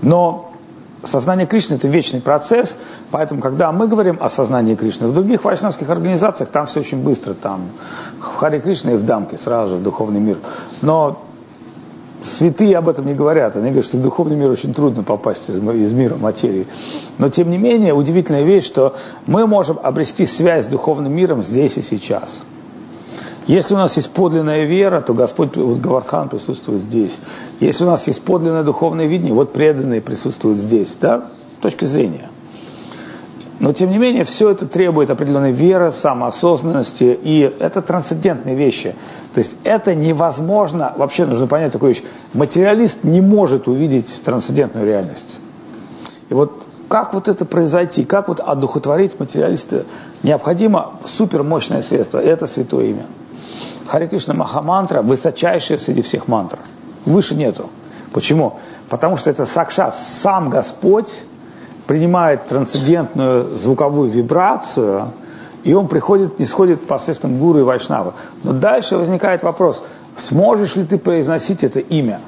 Но 0.00 0.52
сознание 1.06 1.46
Кришны– 1.46 1.74
это 1.76 1.88
вечный 1.88 2.20
процесс, 2.20 2.76
поэтому, 3.10 3.40
когда 3.40 3.72
мы 3.72 3.88
говорим 3.88 4.18
о 4.20 4.30
сознании 4.30 4.74
Кришны, 4.74 5.06
в 5.06 5.12
других 5.12 5.44
вайшнавских 5.44 5.88
организациях 5.90 6.50
там 6.50 6.66
все 6.66 6.80
очень 6.80 7.02
быстро, 7.02 7.34
там 7.34 7.68
в 8.20 8.36
Харе 8.36 8.60
Кришна 8.60 8.92
и 8.92 8.96
в 8.96 9.04
Дамке 9.04 9.38
сразу 9.38 9.76
в 9.76 9.82
духовный 9.82 10.20
мир. 10.20 10.38
Но 10.82 11.22
святые 12.22 12.76
об 12.76 12.88
этом 12.88 13.06
не 13.06 13.14
говорят. 13.14 13.56
Они 13.56 13.66
говорят, 13.66 13.84
что 13.84 13.96
в 13.96 14.02
духовный 14.02 14.36
мир 14.36 14.50
очень 14.50 14.74
трудно 14.74 15.02
попасть 15.02 15.48
из, 15.48 15.58
из 15.58 15.92
мира 15.92 16.16
материи. 16.16 16.66
Но 17.18 17.28
тем 17.28 17.50
не 17.50 17.58
менее, 17.58 17.94
удивительная 17.94 18.42
вещь, 18.42 18.64
что 18.64 18.96
мы 19.26 19.46
можем 19.46 19.78
обрести 19.82 20.26
связь 20.26 20.64
с 20.64 20.68
духовным 20.68 21.12
миром 21.14 21.42
здесь 21.42 21.76
и 21.78 21.82
сейчас. 21.82 22.40
Если 23.46 23.74
у 23.74 23.76
нас 23.76 23.96
есть 23.96 24.10
подлинная 24.10 24.64
вера, 24.64 25.00
то 25.00 25.14
Господь, 25.14 25.56
вот 25.56 25.78
Гавардхан 25.78 26.28
присутствует 26.28 26.82
здесь. 26.82 27.16
Если 27.60 27.84
у 27.84 27.86
нас 27.86 28.06
есть 28.08 28.22
подлинное 28.22 28.64
духовное 28.64 29.06
видение, 29.06 29.34
вот 29.34 29.52
преданные 29.52 30.00
присутствуют 30.00 30.58
здесь, 30.58 30.96
да, 31.00 31.28
точки 31.60 31.84
зрения. 31.84 32.28
Но, 33.58 33.72
тем 33.72 33.90
не 33.90 33.98
менее, 33.98 34.24
все 34.24 34.50
это 34.50 34.66
требует 34.66 35.10
определенной 35.10 35.52
веры, 35.52 35.90
самоосознанности, 35.90 37.18
и 37.22 37.40
это 37.40 37.80
трансцендентные 37.80 38.54
вещи. 38.54 38.94
То 39.32 39.38
есть 39.38 39.56
это 39.64 39.94
невозможно, 39.94 40.92
вообще 40.96 41.24
нужно 41.24 41.46
понять 41.46 41.72
такую 41.72 41.94
вещь, 41.94 42.02
материалист 42.34 43.04
не 43.04 43.20
может 43.20 43.66
увидеть 43.66 44.22
трансцендентную 44.24 44.86
реальность. 44.86 45.38
И 46.28 46.34
вот 46.34 46.62
как 46.88 47.14
вот 47.14 47.28
это 47.28 47.44
произойти, 47.44 48.04
как 48.04 48.28
вот 48.28 48.40
одухотворить 48.40 49.18
материалиста, 49.18 49.84
необходимо 50.22 50.94
супермощное 51.04 51.82
средство, 51.82 52.18
это 52.18 52.46
святое 52.46 52.86
имя. 52.86 53.06
Хари 53.86 54.06
Кришна 54.08 54.34
Махамантра 54.34 55.02
высочайшая 55.02 55.78
среди 55.78 56.02
всех 56.02 56.28
мантр. 56.28 56.58
Выше 57.04 57.34
нету. 57.34 57.66
Почему? 58.12 58.58
Потому 58.88 59.16
что 59.16 59.30
это 59.30 59.44
сакшат, 59.44 59.94
сам 59.94 60.50
Господь 60.50 61.24
принимает 61.86 62.46
трансцендентную 62.46 63.48
звуковую 63.48 64.08
вибрацию, 64.08 65.08
и 65.64 65.72
он 65.72 65.88
приходит, 65.88 66.38
не 66.38 66.44
сходит 66.44 66.86
посредством 66.86 67.38
гуру 67.38 67.60
и 67.60 67.62
вайшнава. 67.62 68.14
Но 68.42 68.52
дальше 68.52 68.96
возникает 68.96 69.42
вопрос, 69.42 69.82
сможешь 70.16 70.76
ли 70.76 70.84
ты 70.84 70.98
произносить 70.98 71.64
это 71.64 71.80
имя? 71.80 72.20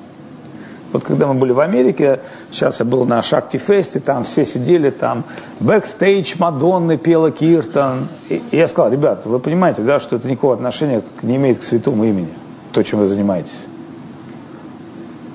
Вот 0.93 1.05
когда 1.05 1.27
мы 1.27 1.35
были 1.35 1.53
в 1.53 1.61
Америке, 1.61 2.21
сейчас 2.51 2.81
я 2.81 2.87
был 2.87 3.05
на 3.05 3.21
Шакти 3.21 3.59
Фесте, 3.59 4.01
там 4.01 4.25
все 4.25 4.47
сидели, 4.47 4.89
там 4.89 5.25
бэкстейдж 5.61 6.37
Мадонны 6.39 6.97
пела 6.97 7.31
киртан. 7.31 8.09
И, 8.31 8.43
и 8.51 8.57
я 8.57 8.69
сказал, 8.69 8.91
ребят, 8.91 9.27
вы 9.27 9.39
понимаете, 9.39 9.83
да, 9.83 10.01
что 10.01 10.17
это 10.17 10.29
никакого 10.29 10.55
отношения 10.55 11.03
не 11.23 11.37
имеет 11.37 11.59
к 11.59 11.63
святому 11.63 12.05
имени, 12.05 12.29
то, 12.73 12.83
чем 12.83 13.01
вы 13.01 13.07
занимаетесь. 13.07 13.67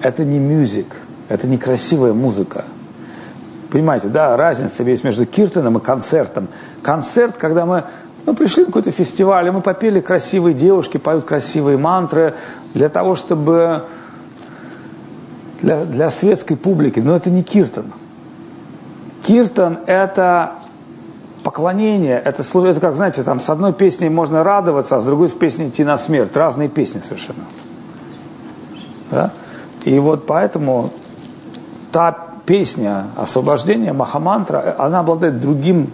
Это 0.02 0.26
не 0.26 0.40
music, 0.40 0.88
это 1.30 1.48
не 1.48 1.58
красивая 1.58 2.14
музыка. 2.14 2.66
Понимаете, 3.72 4.08
да, 4.08 4.36
разница 4.36 4.84
есть 4.84 5.04
между 5.04 5.26
киртаном 5.26 5.78
и 5.78 5.82
концертом. 5.82 6.48
Концерт, 6.82 7.38
когда 7.38 7.66
мы 7.66 7.86
ну, 8.26 8.36
пришли 8.36 8.62
на 8.64 8.68
какой-то 8.68 8.92
фестиваль, 8.92 9.48
и 9.48 9.52
мы 9.52 9.62
попели 9.62 10.00
красивые 10.00 10.54
девушки, 10.54 10.98
поют 10.98 11.26
красивые 11.26 11.78
мантры 11.78 12.36
для 12.74 12.90
того, 12.90 13.16
чтобы 13.16 13.84
для, 15.64 15.86
для 15.86 16.10
светской 16.12 16.56
публики, 16.56 17.00
но 17.00 17.16
это 17.16 17.32
не 17.32 17.42
киртон. 17.42 17.86
Киртон– 19.24 19.80
это 19.88 20.56
поклонение, 21.44 22.22
это, 22.24 22.44
это 22.44 22.80
как, 22.80 22.96
знаете, 22.96 23.24
там 23.24 23.40
с 23.40 23.50
одной 23.50 23.74
песней 23.74 24.10
можно 24.10 24.44
радоваться, 24.44 24.98
а 24.98 25.02
с 25.02 25.06
другой 25.06 25.30
с 25.30 25.34
песней 25.34 25.68
идти 25.68 25.84
на 25.84 25.98
смерть. 25.98 26.36
Разные 26.36 26.68
песни 26.68 27.00
совершенно. 27.00 27.46
Да? 29.10 29.32
И 29.86 29.98
вот 30.00 30.26
поэтому 30.28 30.92
та 31.92 32.18
песня 32.46 33.08
освобождения, 33.16 33.94
Махамантра, 33.94 34.76
она 34.78 35.00
обладает 35.00 35.40
другим 35.40 35.92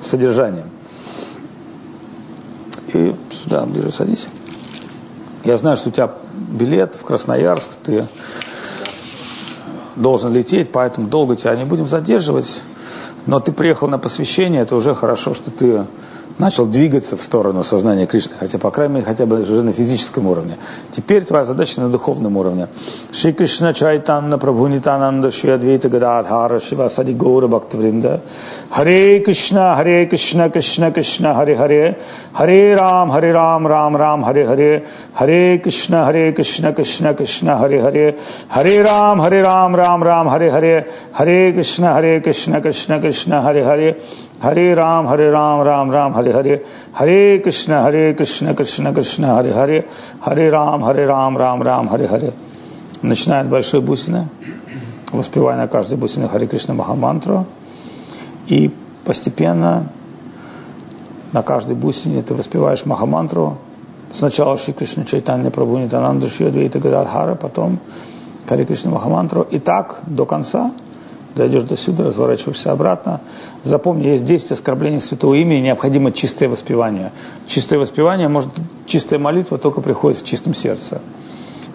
содержанием. 0.00 0.70
И 2.94 3.14
сюда 3.32 3.66
ближе 3.66 3.90
садись. 3.90 4.28
Я 5.44 5.56
знаю, 5.56 5.76
что 5.76 5.88
у 5.88 5.92
тебя 5.92 6.10
билет 6.34 6.94
в 6.94 7.04
Красноярск, 7.04 7.70
ты 7.82 8.06
должен 9.98 10.32
лететь, 10.32 10.70
поэтому 10.72 11.08
долго 11.08 11.36
тебя 11.36 11.56
не 11.56 11.64
будем 11.64 11.86
задерживать. 11.86 12.62
Но 13.26 13.40
ты 13.40 13.52
приехал 13.52 13.88
на 13.88 13.98
посвящение, 13.98 14.62
это 14.62 14.74
уже 14.74 14.94
хорошо, 14.94 15.34
что 15.34 15.50
ты 15.50 15.84
начал 16.38 16.66
двигаться 16.66 17.16
в 17.16 17.22
сторону 17.22 17.64
сознания 17.64 18.06
Кришны, 18.06 18.34
хотя, 18.38 18.58
по 18.58 18.70
крайней 18.70 18.94
мере, 18.94 19.06
хотя 19.06 19.26
бы 19.26 19.42
уже 19.42 19.62
на 19.62 19.72
физическом 19.72 20.26
уровне. 20.26 20.56
Теперь 20.92 21.24
твоя 21.24 21.44
задача 21.44 21.80
на 21.80 21.88
духовном 21.88 22.36
уровне. 22.36 22.68
Шри 23.12 23.32
Кришна 23.32 23.72
Чайтанна 23.72 24.38
Прабху 24.38 24.66
Нитананда 24.68 25.30
Шри 25.30 25.50
Адвайта 25.50 25.88
Гададхара 25.88 26.60
Шива 26.60 26.88
Сади 26.88 27.12
Гаура 27.12 27.48
Бхактавринда 27.48 28.20
Харе 28.70 29.20
Кришна 29.20 29.74
Харе 29.76 30.06
Кришна 30.06 30.48
Кришна 30.50 30.90
Кришна 30.90 31.34
Харе 31.34 31.56
Харе. 31.56 31.98
Харе 32.32 32.76
Рам 32.76 33.10
Харе 33.10 33.32
Рам 33.32 33.66
Рам 33.66 33.96
Рам 33.96 34.22
Харе 34.24 34.46
Харе. 34.46 34.86
Харе 35.14 35.58
Кришна 35.58 36.04
Харе 36.04 36.32
Кришна 36.32 36.72
Кришна 36.72 37.14
Кришна 37.14 37.58
Харе 37.58 37.80
Харе. 37.80 38.18
Харе 38.48 38.82
Рам 38.82 39.20
Харе 39.20 39.42
Рам 39.42 39.74
Рам 39.74 40.02
Рам 40.02 40.28
Харе 40.28 40.50
Харе. 40.50 40.86
Харе 41.12 41.52
Кришна 41.52 41.94
Харе 41.94 42.20
Кришна 42.20 42.60
Кришна 42.60 43.00
Кришна 43.00 43.42
Харе 43.42 43.64
Харе 43.64 43.98
Hare 44.43 44.73
राम 44.73 45.07
Hare 45.07 45.29
राम 45.31 45.61
राम 45.61 45.91
राम 45.91 46.13
हरे 46.13 46.31
हरे 46.31 46.65
हरे 46.99 47.37
कृष्ण 47.37 47.73
Hare 47.73 48.13
कृष्ण 48.13 48.53
कृष्ण 48.53 48.93
कृष्ण 48.93 49.25
हरे 49.25 49.51
हरे 49.51 49.83
हरे 50.25 50.49
राम 50.49 50.83
Hare 50.85 51.05
राम 51.05 51.37
राम 51.37 51.63
राम 51.63 51.89
हरे 51.89 52.07
हरे 52.07 52.33
начинает 53.03 53.49
большой 53.49 53.81
бусины, 53.81 54.29
воспевая 55.11 55.57
на 55.57 55.67
каждой 55.67 55.97
бусине 55.97 56.27
Харе 56.27 56.47
Кришна 56.47 56.73
Махамантру, 56.73 57.45
и 58.47 58.71
постепенно 59.05 59.89
на 61.33 61.43
каждой 61.43 61.75
бусине 61.75 62.21
ты 62.21 62.33
воспеваешь 62.33 62.85
Махамантру, 62.85 63.57
сначала 64.13 64.57
Шри 64.57 64.73
Кришна 64.73 65.03
Чайтанья 65.03 65.49
Прабhu 65.49 65.83
Нитананда 65.83 66.29
Шри 66.29 66.47
Адвайта 66.47 66.79
Гададхара, 66.79 67.35
потом 67.35 67.79
Харе 68.47 68.65
Кришна 68.65 68.91
Махамантру, 68.91 69.41
и 69.41 69.59
так 69.59 69.99
до 70.07 70.25
конца – 70.25 70.81
дойдешь 71.38 71.62
до 71.62 71.76
сюда, 71.76 72.04
разворачиваешься 72.04 72.72
обратно. 72.72 73.20
Запомни, 73.64 74.08
есть 74.08 74.24
10 74.24 74.52
оскорблений 74.52 75.00
святого 75.00 75.34
имени, 75.34 75.60
необходимо 75.60 76.12
чистое 76.12 76.48
воспевание. 76.48 77.12
Чистое 77.46 77.78
воспевание, 77.78 78.28
может, 78.28 78.50
чистая 78.86 79.18
молитва 79.18 79.56
только 79.56 79.80
приходит 79.80 80.20
в 80.20 80.24
чистом 80.26 80.52
сердце. 80.52 81.00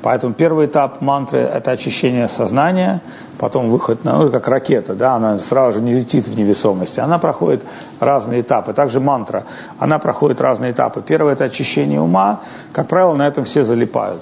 Поэтому 0.04 0.34
первый 0.34 0.66
этап 0.66 1.00
мантры– 1.00 1.40
это 1.56 1.72
очищение 1.72 2.28
сознания, 2.28 3.02
потом 3.40 3.70
выход 3.70 4.04
на, 4.04 4.18
ну, 4.18 4.30
как 4.30 4.50
ракета, 4.50 4.96
да, 4.96 5.16
она 5.16 5.40
сразу 5.40 5.80
же 5.80 5.82
не 5.82 5.94
летит 5.94 6.28
в 6.28 6.38
невесомости, 6.38 7.00
она 7.00 7.20
проходит 7.20 7.64
разные 8.02 8.42
этапы. 8.42 8.74
Также 8.74 9.00
мантра, 9.00 9.46
она 9.80 10.00
проходит 10.00 10.42
разные 10.42 10.74
этапы. 10.74 11.02
Первое– 11.02 11.34
это 11.36 11.46
очищение 11.46 12.02
ума, 12.02 12.42
как 12.74 12.90
правило, 12.90 13.14
на 13.14 13.26
этом 13.26 13.46
все 13.46 13.64
залипают. 13.64 14.22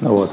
Ну, 0.00 0.08
вот. 0.12 0.30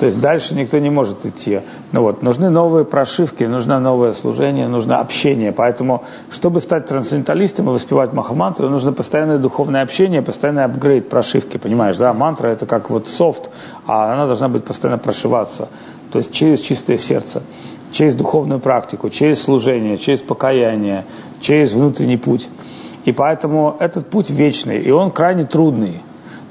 То 0.00 0.06
есть 0.06 0.20
дальше 0.20 0.54
никто 0.54 0.78
не 0.78 0.90
может 0.90 1.24
идти. 1.24 1.60
Ну 1.92 2.02
вот, 2.02 2.22
нужны 2.22 2.50
новые 2.50 2.84
прошивки, 2.84 3.44
нужно 3.44 3.78
новое 3.78 4.12
служение, 4.12 4.68
нужно 4.68 5.00
общение. 5.00 5.52
Поэтому, 5.52 6.02
чтобы 6.30 6.60
стать 6.60 6.86
трансценденталистом 6.86 7.68
и 7.68 7.72
воспевать 7.72 8.12
Махамантру, 8.12 8.68
нужно 8.68 8.92
постоянное 8.92 9.38
духовное 9.38 9.82
общение, 9.82 10.22
постоянный 10.22 10.64
апгрейд 10.64 11.08
прошивки. 11.08 11.56
Понимаешь, 11.56 11.96
да? 11.96 12.12
Мантра 12.12 12.48
это 12.48 12.66
как 12.66 12.90
вот 12.90 13.08
софт, 13.08 13.50
а 13.86 14.12
она 14.12 14.26
должна 14.26 14.48
быть 14.48 14.64
постоянно 14.64 14.98
прошиваться. 14.98 15.68
То 16.12 16.18
есть 16.18 16.32
через 16.32 16.60
чистое 16.60 16.98
сердце, 16.98 17.42
через 17.92 18.14
духовную 18.16 18.60
практику, 18.60 19.08
через 19.08 19.42
служение, 19.42 19.96
через 19.98 20.20
покаяние, 20.20 21.04
через 21.40 21.72
внутренний 21.72 22.16
путь. 22.16 22.48
И 23.04 23.12
поэтому 23.12 23.76
этот 23.78 24.10
путь 24.10 24.30
вечный, 24.30 24.80
и 24.80 24.90
он 24.90 25.10
крайне 25.10 25.44
трудный. 25.44 26.02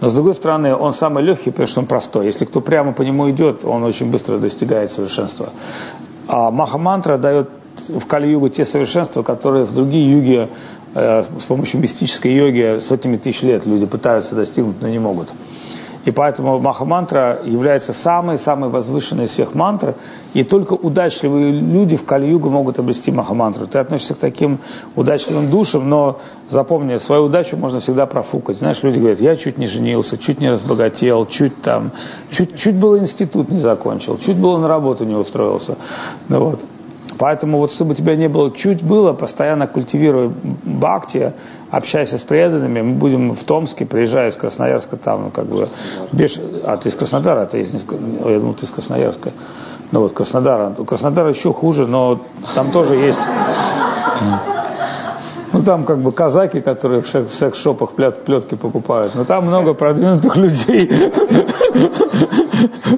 Но 0.01 0.09
с 0.09 0.13
другой 0.13 0.35
стороны, 0.35 0.75
он 0.75 0.93
самый 0.93 1.23
легкий, 1.23 1.51
потому 1.51 1.67
что 1.67 1.79
он 1.81 1.85
простой. 1.85 2.25
Если 2.25 2.45
кто 2.45 2.61
прямо 2.61 2.91
по 2.93 3.01
нему 3.01 3.29
идет, 3.31 3.63
он 3.63 3.83
очень 3.83 4.11
быстро 4.11 4.37
достигает 4.37 4.91
совершенства. 4.91 5.49
А 6.27 6.51
Махамантра 6.51 7.17
дает 7.17 7.49
в 7.87 8.05
Кали-югу 8.05 8.49
те 8.49 8.65
совершенства, 8.65 9.23
которые 9.23 9.65
в 9.65 9.73
другие 9.73 10.11
юги 10.11 10.49
э, 10.93 11.23
с 11.23 11.45
помощью 11.45 11.79
мистической 11.79 12.33
йоги 12.33 12.79
сотнями 12.81 13.17
тысяч 13.17 13.41
лет 13.41 13.65
люди 13.65 13.85
пытаются 13.85 14.35
достигнуть, 14.35 14.81
но 14.81 14.87
не 14.87 14.99
могут. 14.99 15.29
И 16.05 16.11
поэтому 16.11 16.59
Махамантра 16.59 17.39
является 17.43 17.91
самой-самой 17.91 18.69
возвышенной 18.69 19.25
из 19.25 19.31
всех 19.31 19.55
мантр, 19.55 19.95
и 20.35 20.43
только 20.43 20.73
удачливые 20.73 21.51
люди 21.51 21.95
в 21.95 22.05
Кали-югу 22.05 22.49
могут 22.49 22.77
обрести 22.77 23.11
Махамантру. 23.11 23.65
Ты 23.65 23.79
относишься 23.79 24.13
к 24.13 24.19
таким 24.19 24.59
удачливым 24.95 25.49
душам, 25.49 25.89
но 25.89 26.19
запомни, 26.49 26.99
свою 26.99 27.25
удачу 27.25 27.57
можно 27.57 27.79
всегда 27.79 28.05
профукать. 28.05 28.57
Знаешь, 28.57 28.83
люди 28.83 28.99
говорят, 28.99 29.19
я 29.19 29.35
чуть 29.35 29.57
не 29.57 29.65
женился, 29.65 30.17
чуть 30.17 30.39
не 30.39 30.49
разбогател, 30.49 31.25
чуть 31.25 31.59
там, 31.63 31.91
чуть, 32.29 32.55
чуть 32.55 32.75
был 32.75 32.97
институт 32.97 33.49
не 33.49 33.59
закончил, 33.59 34.19
чуть 34.19 34.37
было 34.37 34.59
на 34.59 34.67
работу 34.67 35.05
не 35.05 35.15
устроился. 35.15 35.75
Ну 36.29 36.39
вот. 36.39 36.61
Поэтому 37.17 37.59
вот 37.59 37.71
чтобы 37.71 37.95
тебя 37.95 38.15
не 38.15 38.27
было 38.27 38.51
чуть 38.51 38.83
было, 38.83 39.13
постоянно 39.13 39.67
культивируй 39.67 40.31
бхакти, 40.63 41.33
общайся 41.71 42.17
с 42.17 42.23
преданными. 42.23 42.81
Мы 42.81 42.93
будем 42.93 43.31
в 43.31 43.43
Томске, 43.43 43.85
приезжая 43.85 44.29
из 44.29 44.35
Красноярска, 44.35 44.97
там 44.97 45.23
ну, 45.25 45.29
как 45.29 45.45
бы... 45.45 45.67
Беш... 46.11 46.39
А, 46.63 46.77
ты 46.77 46.89
из 46.89 46.95
Краснодара, 46.95 47.41
а 47.41 47.45
ты 47.45 47.61
из... 47.61 47.73
Я 47.73 48.39
думал, 48.39 48.53
ты 48.53 48.65
из 48.65 48.71
Красноярска. 48.71 49.31
Ну 49.91 50.01
вот, 50.01 50.13
Краснодара. 50.13 50.73
Краснодар 50.85 51.27
еще 51.27 51.53
хуже, 51.53 51.87
но 51.87 52.19
там 52.53 52.71
тоже 52.71 52.95
есть... 52.95 53.21
Ну, 55.55 55.63
там 55.63 55.85
как 55.85 55.99
бы 55.99 56.11
казаки, 56.11 56.59
которые 56.59 57.01
в 57.01 57.07
секс-шопах 57.07 57.91
плетки 57.91 58.55
покупают. 58.55 59.15
Но 59.15 59.23
там 59.23 59.47
много 59.47 59.73
продвинутых 59.73 60.35
людей 60.45 60.85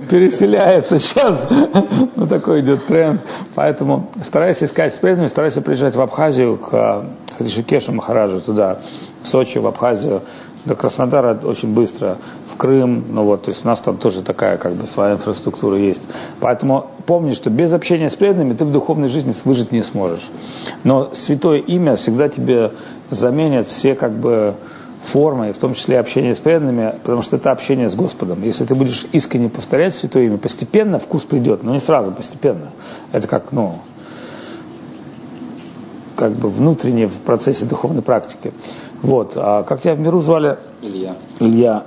переселяется 0.10 0.98
сейчас. 0.98 1.48
Ну, 2.16 2.26
такой 2.26 2.62
идет 2.62 2.88
тренд. 2.88 3.22
Поэтому 3.54 4.10
старайся 4.26 4.66
искать 4.66 4.92
с 4.92 4.98
преданными, 4.98 5.28
старайся 5.28 5.62
приезжать 5.62 5.96
в 5.96 6.02
Абхазию 6.02 6.58
к 6.58 7.06
Ришикешу 7.38 7.94
Махараджу 7.94 8.42
туда, 8.42 8.80
в 9.22 9.28
Сочи, 9.28 9.60
в 9.60 9.68
Абхазию 9.68 10.24
до 10.68 10.76
Краснодара 10.76 11.40
очень 11.44 11.74
быстро, 11.74 12.18
в 12.48 12.58
Крым, 12.58 13.06
ну 13.10 13.24
вот, 13.24 13.44
то 13.44 13.50
есть 13.50 13.66
у 13.66 13.68
нас 13.68 13.80
там 13.80 13.98
тоже 13.98 14.22
такая 14.22 14.58
как 14.58 14.74
бы 14.74 14.86
своя 14.86 15.14
инфраструктура 15.14 15.78
есть. 15.78 16.04
Поэтому 16.40 16.92
помни, 17.06 17.34
что 17.34 17.50
без 17.50 17.74
общения 17.74 18.10
с 18.10 18.16
преданными 18.16 18.54
ты 18.54 18.66
в 18.66 18.72
духовной 18.72 19.08
жизни 19.08 19.34
выжить 19.46 19.72
не 19.72 19.84
сможешь. 19.84 20.30
Но 20.84 21.12
святое 21.14 21.60
имя 21.60 21.96
всегда 21.96 22.30
тебе 22.30 22.72
заменят 23.10 23.68
все 23.68 23.96
как 23.96 24.12
бы 24.14 24.56
формы, 25.04 25.54
в 25.54 25.58
том 25.58 25.74
числе 25.74 26.00
общение 26.00 26.36
с 26.36 26.40
преданными, 26.40 26.94
потому 27.04 27.22
что 27.22 27.38
это 27.38 27.52
общение 27.52 27.90
с 27.90 27.96
Господом. 27.96 28.44
Если 28.44 28.66
ты 28.66 28.76
будешь 28.76 29.06
искренне 29.14 29.50
повторять 29.50 29.96
святое 29.96 30.26
имя, 30.26 30.38
постепенно 30.38 31.00
вкус 31.00 31.24
придет, 31.24 31.64
но 31.64 31.74
не 31.74 31.80
сразу, 31.80 32.12
постепенно. 32.12 32.70
Это 33.14 33.28
как, 33.28 33.52
ну, 33.52 33.80
как 36.18 36.32
бы 36.34 36.50
внутренне 36.50 37.08
в 37.08 37.20
процессе 37.20 37.66
духовной 37.66 38.02
практики. 38.02 38.52
Вот. 39.04 39.34
А 39.36 39.64
как 39.64 39.82
тебя 39.82 39.96
в 39.96 40.00
миру 40.00 40.20
звали? 40.20 40.58
Илья. 40.82 41.16
Илья. 41.40 41.84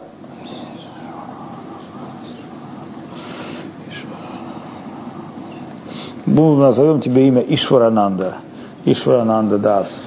Мы 6.26 6.56
назовем 6.56 7.00
тебе 7.00 7.26
имя 7.26 7.42
Ишварананда. 7.42 8.36
Ишварананда 8.84 9.58
Дас. 9.58 10.06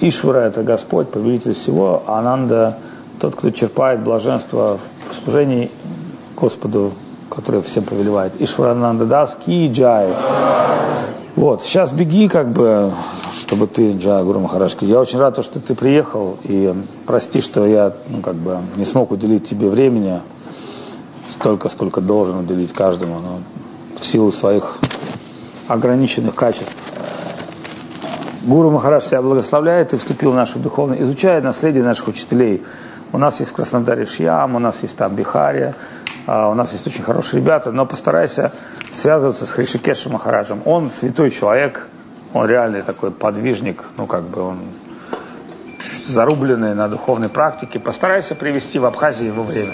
Ишвара– 0.00 0.38
это 0.46 0.62
Господь, 0.62 1.10
повелитель 1.10 1.52
всего, 1.52 2.02
а 2.06 2.20
Ананда– 2.20 2.78
тот, 3.20 3.34
кто 3.34 3.50
черпает 3.50 4.00
блаженство 4.00 4.78
в 5.10 5.14
служении 5.24 5.70
Господу, 6.36 6.92
который 7.28 7.62
всем 7.62 7.84
повелевает. 7.84 8.40
Ишварананда 8.40 9.06
Дас 9.06 9.36
Ки 9.44 9.68
Джай. 9.70 10.08
Вот, 11.38 11.62
сейчас 11.62 11.92
беги, 11.92 12.26
как 12.26 12.50
бы, 12.50 12.92
чтобы 13.32 13.68
ты, 13.68 13.92
Джа 13.92 14.24
Гуру 14.24 14.40
Махарашки. 14.40 14.84
Я 14.84 14.98
очень 14.98 15.20
рад, 15.20 15.40
что 15.44 15.60
ты 15.60 15.76
приехал, 15.76 16.36
и 16.42 16.74
прости, 17.06 17.40
что 17.40 17.64
я, 17.64 17.92
ну, 18.08 18.22
как 18.22 18.34
бы, 18.34 18.58
не 18.74 18.84
смог 18.84 19.12
уделить 19.12 19.44
тебе 19.44 19.68
времени 19.68 20.20
столько, 21.28 21.68
сколько 21.68 22.00
должен 22.00 22.40
уделить 22.40 22.72
каждому, 22.72 23.20
но 23.20 23.38
в 24.00 24.04
силу 24.04 24.32
своих 24.32 24.78
ограниченных 25.68 26.34
качеств. 26.34 26.82
Гуру 28.42 28.72
Махараш 28.72 29.06
тебя 29.06 29.22
благословляет, 29.22 29.90
ты 29.90 29.96
вступил 29.96 30.32
в 30.32 30.34
нашу 30.34 30.58
духовную, 30.58 31.00
изучая 31.02 31.40
наследие 31.40 31.84
наших 31.84 32.08
учителей. 32.08 32.64
У 33.12 33.18
нас 33.18 33.38
есть 33.38 33.52
в 33.52 33.54
Краснодаре 33.54 34.06
Шьям, 34.06 34.56
у 34.56 34.58
нас 34.58 34.82
есть 34.82 34.96
там 34.96 35.14
Бихария, 35.14 35.76
у 36.28 36.54
нас 36.54 36.72
есть 36.72 36.86
очень 36.86 37.02
хорошие 37.02 37.40
ребята, 37.40 37.72
но 37.72 37.86
постарайся 37.86 38.52
связываться 38.92 39.46
с 39.46 39.52
Хришикешем 39.52 40.12
Махараджем. 40.12 40.60
Он 40.66 40.90
святой 40.90 41.30
человек, 41.30 41.86
он 42.34 42.46
реальный 42.46 42.82
такой 42.82 43.10
подвижник, 43.10 43.84
ну 43.96 44.06
как 44.06 44.24
бы 44.24 44.42
он 44.42 44.58
зарубленный 45.80 46.74
на 46.74 46.88
духовной 46.88 47.28
практике. 47.28 47.78
Постарайся 47.78 48.34
привести 48.34 48.78
в 48.78 48.84
Абхазию 48.84 49.28
его 49.32 49.42
время. 49.42 49.72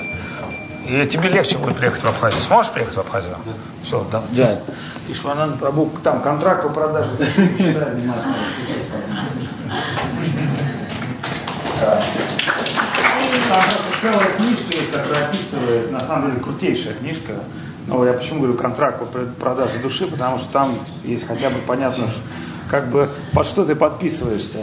И 0.87 1.07
тебе 1.07 1.31
легче 1.31 1.59
будет 1.59 1.77
приехать 1.77 2.03
в 2.03 2.07
Абхазию. 2.07 2.43
Сможешь 2.43 2.71
приехать 2.71 2.95
в 2.95 3.01
Абхазию? 3.01 3.37
Да. 3.45 3.53
Все, 3.83 4.07
да. 4.13 4.23
Джай. 4.33 4.61
Ишванан 5.09 5.59
Прабу, 5.59 5.91
там 6.03 6.21
контракт 6.21 6.63
по 6.63 6.69
продаже. 6.69 7.11
Читай 7.59 7.95
внимательно. 7.95 8.35
Целая 14.05 14.29
книжка 14.37 14.75
которая 14.93 15.29
описывает, 15.29 15.91
на 15.91 16.01
самом 16.01 16.31
деле, 16.31 16.43
крутейшая 16.43 16.93
книжка. 16.93 17.33
Но 17.87 18.05
я 18.07 18.13
почему 18.13 18.41
говорю 18.41 18.55
контракт 18.55 18.99
по 18.99 19.07
продаже 19.41 19.79
души, 19.83 20.07
потому 20.07 20.39
что 20.39 20.53
там 20.53 20.79
есть 21.05 21.27
хотя 21.27 21.49
бы 21.49 21.57
понятно, 21.67 22.05
как 22.69 22.89
бы 22.89 23.09
под 23.33 23.47
что 23.47 23.65
ты 23.65 23.75
подписываешься. 23.75 24.59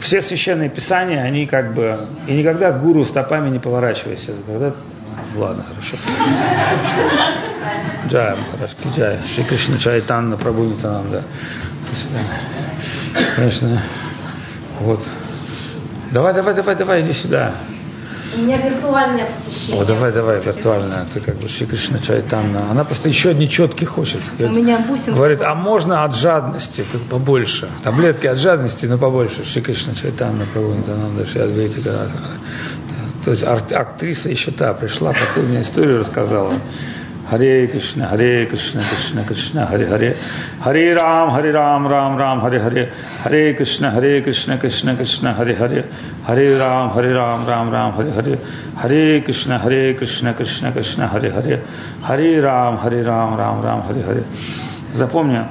Все 0.00 0.20
священные 0.22 0.68
писания, 0.70 1.22
они 1.22 1.46
как 1.46 1.74
бы... 1.74 2.00
И 2.26 2.32
никогда 2.32 2.72
к 2.72 2.82
гуру 2.82 3.04
стопами 3.04 3.48
не 3.48 3.60
поворачивайся. 3.60 4.32
Когда... 4.44 4.72
Ладно, 5.36 5.64
хорошо. 5.68 5.96
Джая, 8.08 8.36
Махараш, 8.36 8.70
Джая. 8.96 9.20
Шри 9.32 9.44
Кришна 9.44 9.78
Чайтанна, 9.78 10.34
Прабhu 10.34 10.66
Нитананда. 10.68 11.22
До 11.88 11.96
свидания. 11.96 12.28
Конечно. 13.36 13.82
Вот. 14.80 15.06
Давай, 16.12 16.34
давай, 16.34 16.54
давай, 16.54 16.76
давай, 16.76 17.00
иди 17.02 17.12
сюда. 17.14 17.54
У 18.34 18.42
меня 18.42 18.58
виртуальное 18.58 19.26
посвящение. 19.26 19.82
О, 19.82 19.84
давай, 19.84 20.12
давай, 20.12 20.40
виртуальное. 20.40 21.06
Ты 21.12 21.20
как 21.20 21.36
бы 21.36 21.48
Шри 21.48 21.66
Кришна 21.66 21.98
Чайтанна. 21.98 22.70
Она 22.70 22.84
просто 22.84 23.08
еще 23.08 23.30
одни 23.30 23.48
четкие 23.48 23.86
хочет. 23.86 24.20
Говорит, 24.38 24.56
У 24.56 24.60
меня 24.60 24.78
бусинка. 24.78 25.12
Говорит, 25.12 25.42
а 25.42 25.54
можно 25.54 26.04
от 26.04 26.14
жадности, 26.14 26.84
так 26.90 27.00
побольше. 27.02 27.68
Таблетки 27.82 28.26
от 28.26 28.38
жадности, 28.38 28.84
но 28.86 28.98
побольше. 28.98 29.46
Шри 29.46 29.62
Кришна 29.62 29.94
Чайтанна. 29.94 30.44
То 33.24 33.30
есть 33.30 33.44
актриса 33.44 34.28
еще 34.28 34.50
та 34.50 34.74
пришла, 34.74 35.12
такую 35.12 35.46
мне 35.46 35.62
историю 35.62 36.00
рассказала. 36.00 36.54
Харе 37.30 37.66
Кришна, 37.66 38.08
Харе 38.08 38.46
Кришна, 38.46 38.82
Кришна 38.82 39.24
Кришна, 39.24 39.66
Харе 39.66 39.86
Харе, 39.86 40.16
Харе 40.62 40.94
Рам, 40.94 41.30
Харе 41.30 41.52
Рам, 41.52 41.86
Рам 41.86 42.16
Рам, 42.18 42.40
Харе 42.40 42.60
Харе, 42.60 42.92
Харе 43.22 43.54
Кришна, 43.54 43.90
Харе 43.90 44.22
Кришна, 44.22 44.58
Кришна 44.58 44.96
Кришна, 44.96 45.34
Харе 45.34 45.54
Харе, 45.54 45.86
Харе 46.26 46.58
Рам, 46.58 46.90
Харе 46.90 47.14
Рам, 47.14 47.46
Рам 47.46 47.72
Рам, 47.72 47.92
Харе 47.92 48.12
Харе, 48.12 48.38
Харе 48.80 49.20
Кришна, 49.20 49.58
Харе 49.58 49.94
Кришна, 49.94 50.34
Кришна 50.34 50.72
Кришна, 50.72 51.08
Харе 51.08 51.30
Харе, 51.30 51.62
Харе 52.06 52.40
Рам, 52.40 52.78
Харе 52.78 53.02
Рам, 53.02 53.36
Рам 53.36 53.64
Рам, 53.64 53.82
Харе 53.86 54.02
Харе. 54.02 54.24
Запомни, 54.92 55.42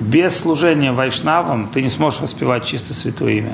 без 0.00 0.38
служения 0.38 0.92
вайшнавам 0.92 1.68
ты 1.72 1.82
не 1.82 1.88
сможешь 1.88 2.20
воспевать 2.20 2.64
чисто 2.64 2.94
святое 2.94 3.32
имя. 3.32 3.52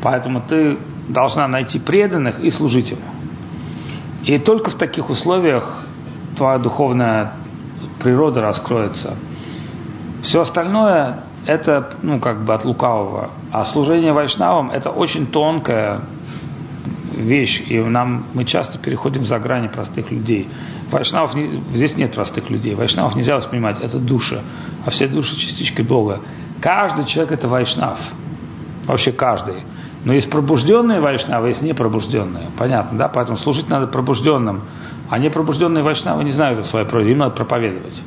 Поэтому 0.00 0.40
ты 0.40 0.78
должна 1.08 1.48
найти 1.48 1.78
преданных 1.78 2.40
и 2.40 2.50
служить 2.50 2.92
им. 2.92 2.98
И 4.24 4.38
только 4.38 4.70
в 4.70 4.74
таких 4.74 5.10
условиях 5.10 5.84
твоя 6.42 6.58
духовная 6.58 7.34
природа 8.00 8.40
раскроется. 8.40 9.14
Все 10.22 10.40
остальное 10.40 11.20
это, 11.46 11.90
ну, 12.02 12.18
как 12.18 12.42
бы 12.44 12.52
от 12.52 12.64
лукавого. 12.64 13.30
А 13.52 13.64
служение 13.64 14.12
вайшнавам 14.12 14.72
это 14.72 14.90
очень 14.90 15.28
тонкая 15.28 16.00
вещь, 17.14 17.62
и 17.68 17.78
нам, 17.78 18.24
мы 18.34 18.44
часто 18.44 18.76
переходим 18.76 19.24
за 19.24 19.38
грани 19.38 19.68
простых 19.68 20.10
людей. 20.10 20.48
Вайшнавов, 20.90 21.34
не, 21.34 21.62
здесь 21.72 21.96
нет 21.96 22.12
простых 22.12 22.50
людей. 22.50 22.74
Вайшнавов 22.74 23.14
нельзя 23.14 23.36
воспринимать, 23.36 23.80
это 23.80 24.00
души, 24.00 24.42
а 24.84 24.90
все 24.90 25.06
души 25.06 25.36
частичка 25.36 25.84
Бога. 25.84 26.22
Каждый 26.60 27.04
человек 27.04 27.34
это 27.34 27.46
вайшнав. 27.46 28.00
Вообще 28.86 29.12
каждый. 29.12 29.62
Но 30.04 30.12
есть 30.12 30.30
пробужденные 30.30 31.00
вайшнавы, 31.00 31.48
есть 31.48 31.62
непробужденные. 31.62 32.46
Понятно, 32.58 32.98
да? 32.98 33.08
Поэтому 33.08 33.38
служить 33.38 33.68
надо 33.68 33.86
пробужденным. 33.86 34.62
А 35.10 35.18
непробужденные 35.18 35.84
вайшнавы 35.84 36.24
не 36.24 36.30
знают 36.30 36.58
о 36.58 36.64
своей 36.64 36.86
природе, 36.86 37.12
им 37.12 37.18
надо 37.18 37.36
проповедовать. 37.36 38.02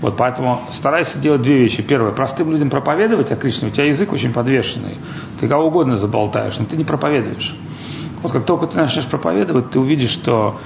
Вот 0.00 0.16
поэтому 0.16 0.60
старайся 0.70 1.18
делать 1.18 1.42
две 1.42 1.58
вещи. 1.58 1.82
Первое, 1.82 2.12
простым 2.12 2.50
людям 2.50 2.70
проповедовать 2.70 3.32
о 3.32 3.36
Кришне, 3.36 3.68
у 3.68 3.70
тебя 3.70 3.86
язык 3.86 4.12
очень 4.12 4.32
подвешенный. 4.32 4.96
Ты 5.40 5.48
кого 5.48 5.66
угодно 5.66 5.96
заболтаешь, 5.96 6.56
но 6.58 6.64
ты 6.64 6.76
не 6.76 6.84
проповедуешь. 6.84 7.54
Вот 8.22 8.32
как 8.32 8.46
только 8.46 8.66
ты 8.66 8.78
начнешь 8.78 9.04
проповедовать, 9.04 9.70
ты 9.70 9.80
увидишь, 9.80 10.10
что 10.10 10.58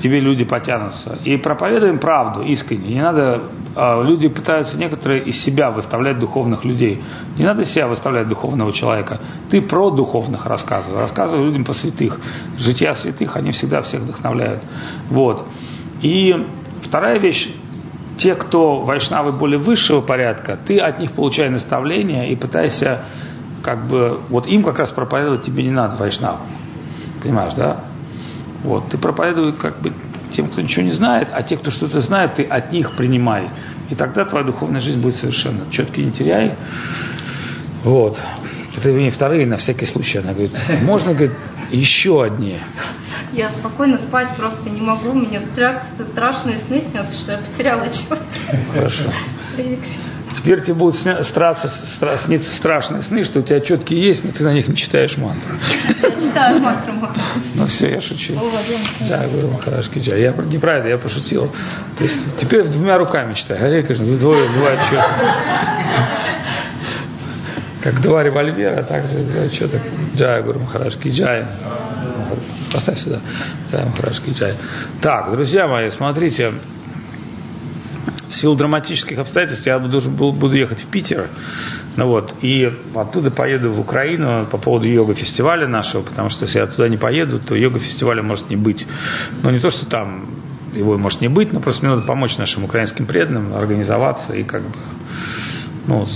тебе 0.00 0.18
люди 0.18 0.44
потянутся. 0.44 1.18
И 1.24 1.36
проповедуем 1.36 1.98
правду 1.98 2.42
искренне. 2.42 2.94
Не 2.94 3.02
надо, 3.02 3.42
а, 3.76 4.02
люди 4.02 4.28
пытаются 4.28 4.78
некоторые 4.78 5.22
из 5.22 5.40
себя 5.40 5.70
выставлять 5.70 6.18
духовных 6.18 6.64
людей. 6.64 7.02
Не 7.36 7.44
надо 7.44 7.64
себя 7.64 7.86
выставлять 7.86 8.26
духовного 8.26 8.72
человека. 8.72 9.20
Ты 9.50 9.60
про 9.60 9.90
духовных 9.90 10.46
рассказывай. 10.46 10.98
Рассказывай 10.98 11.44
людям 11.44 11.64
по 11.64 11.74
святых. 11.74 12.18
Жития 12.58 12.94
святых, 12.94 13.36
они 13.36 13.50
всегда 13.52 13.82
всех 13.82 14.00
вдохновляют. 14.00 14.62
Вот. 15.10 15.46
И 16.00 16.46
вторая 16.82 17.18
вещь, 17.18 17.50
те, 18.16 18.34
кто 18.34 18.80
вайшнавы 18.80 19.32
более 19.32 19.58
высшего 19.58 20.00
порядка, 20.00 20.58
ты 20.66 20.78
от 20.78 20.98
них 20.98 21.12
получай 21.12 21.50
наставления 21.50 22.28
и 22.28 22.36
пытайся 22.36 23.02
как 23.62 23.84
бы, 23.84 24.18
вот 24.30 24.46
им 24.46 24.62
как 24.62 24.78
раз 24.78 24.90
проповедовать 24.90 25.42
тебе 25.42 25.62
не 25.64 25.70
надо, 25.70 25.96
вайшнавам. 25.96 26.40
Понимаешь, 27.22 27.52
да? 27.52 27.84
Вот, 28.62 28.90
ты 28.90 28.98
проповедуй 28.98 29.52
как 29.52 29.80
бы 29.80 29.92
тем, 30.30 30.48
кто 30.48 30.60
ничего 30.60 30.84
не 30.84 30.92
знает, 30.92 31.28
а 31.32 31.42
те, 31.42 31.56
кто 31.56 31.70
что-то 31.70 32.00
знает, 32.00 32.34
ты 32.34 32.44
от 32.44 32.72
них 32.72 32.92
принимай. 32.92 33.48
И 33.88 33.94
тогда 33.94 34.24
твоя 34.24 34.44
духовная 34.44 34.80
жизнь 34.80 35.00
будет 35.00 35.14
совершенно 35.14 35.64
четкий, 35.70 36.04
не 36.04 36.12
теряй. 36.12 36.52
Вот. 37.84 38.18
Это 38.76 38.92
не 38.92 39.10
вторые, 39.10 39.46
на 39.46 39.56
всякий 39.56 39.86
случай. 39.86 40.18
Она 40.18 40.32
говорит, 40.32 40.52
можно, 40.82 41.12
говорит, 41.12 41.32
еще 41.70 42.22
одни. 42.22 42.56
Я 43.32 43.50
спокойно 43.50 43.98
спать 43.98 44.36
просто 44.36 44.70
не 44.70 44.80
могу. 44.80 45.12
Мне 45.12 45.40
страшные 45.40 46.56
сны 46.56 46.80
снятся, 46.80 47.18
что 47.18 47.32
я 47.32 47.38
потеряла 47.38 47.88
человека. 47.88 48.26
Хорошо. 48.72 49.04
Теперь 50.36 50.62
тебе 50.62 50.74
будут 50.74 50.96
страшно, 50.96 51.68
сниться 52.18 52.54
страшные 52.54 53.02
сны, 53.02 53.24
что 53.24 53.40
у 53.40 53.42
тебя 53.42 53.60
четкие 53.60 54.02
есть, 54.02 54.24
но 54.24 54.30
ты 54.30 54.42
на 54.42 54.54
них 54.54 54.68
не 54.68 54.76
читаешь 54.76 55.18
мантру. 55.18 55.52
Я 56.02 56.10
читаю 56.12 56.60
мантру 56.60 56.94
Ну 57.54 57.66
все, 57.66 57.90
я 57.90 58.00
шучу. 58.00 58.34
Да, 59.08 59.26
говорю, 59.26 59.50
Махараш 59.50 59.90
Киджа. 59.90 60.16
Я 60.16 60.32
неправильно, 60.32 60.88
я 60.88 60.98
пошутил. 60.98 61.52
То 61.98 62.04
есть 62.04 62.38
теперь 62.38 62.64
двумя 62.64 62.96
руками 62.96 63.34
читай. 63.34 63.58
Харе 63.58 63.82
Кришна, 63.82 64.06
двое 64.16 64.48
бывает 64.48 64.78
четко. 64.88 65.14
Как 67.82 68.00
два 68.02 68.22
револьвера, 68.22 68.82
так 68.82 69.04
же 69.08 69.50
что 69.52 69.68
так. 69.68 69.80
Джай, 70.16 70.42
Гуру 70.42 70.60
Махараш 70.60 70.96
Киджай. 70.96 71.44
Поставь 72.72 72.98
сюда. 72.98 73.20
Джай, 73.72 73.84
Махараш 73.84 74.20
Киджай. 74.20 74.54
Так, 75.02 75.32
друзья 75.32 75.66
мои, 75.66 75.90
смотрите 75.90 76.52
в 78.30 78.36
силу 78.36 78.54
драматических 78.54 79.18
обстоятельств 79.18 79.66
я 79.66 79.78
должен 79.78 80.14
был, 80.14 80.32
буду 80.32 80.54
ехать 80.54 80.84
в 80.84 80.86
Питер, 80.86 81.28
ну 81.96 82.06
вот, 82.06 82.34
и 82.42 82.72
оттуда 82.94 83.30
поеду 83.30 83.72
в 83.72 83.80
Украину 83.80 84.46
по 84.50 84.56
поводу 84.56 84.86
йога-фестиваля 84.86 85.66
нашего, 85.66 86.02
потому 86.02 86.30
что 86.30 86.44
если 86.44 86.60
я 86.60 86.66
туда 86.66 86.88
не 86.88 86.96
поеду, 86.96 87.40
то 87.40 87.54
йога-фестиваля 87.54 88.22
может 88.22 88.48
не 88.48 88.56
быть. 88.56 88.86
Но 89.42 89.50
не 89.50 89.58
то, 89.58 89.70
что 89.70 89.84
там 89.84 90.26
его 90.74 90.96
может 90.96 91.20
не 91.20 91.28
быть, 91.28 91.52
но 91.52 91.60
просто 91.60 91.84
мне 91.84 91.94
надо 91.94 92.06
помочь 92.06 92.38
нашим 92.38 92.64
украинским 92.64 93.04
преданным 93.04 93.54
организоваться 93.54 94.32
и 94.32 94.44
как 94.44 94.62
бы, 94.62 94.76
ну, 95.88 96.06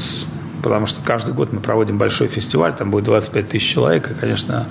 потому 0.62 0.86
что 0.86 1.00
каждый 1.02 1.34
год 1.34 1.52
мы 1.52 1.60
проводим 1.60 1.98
большой 1.98 2.28
фестиваль, 2.28 2.74
там 2.74 2.90
будет 2.90 3.04
25 3.04 3.48
тысяч 3.48 3.72
человек, 3.72 4.10
и, 4.10 4.14
конечно, 4.14 4.66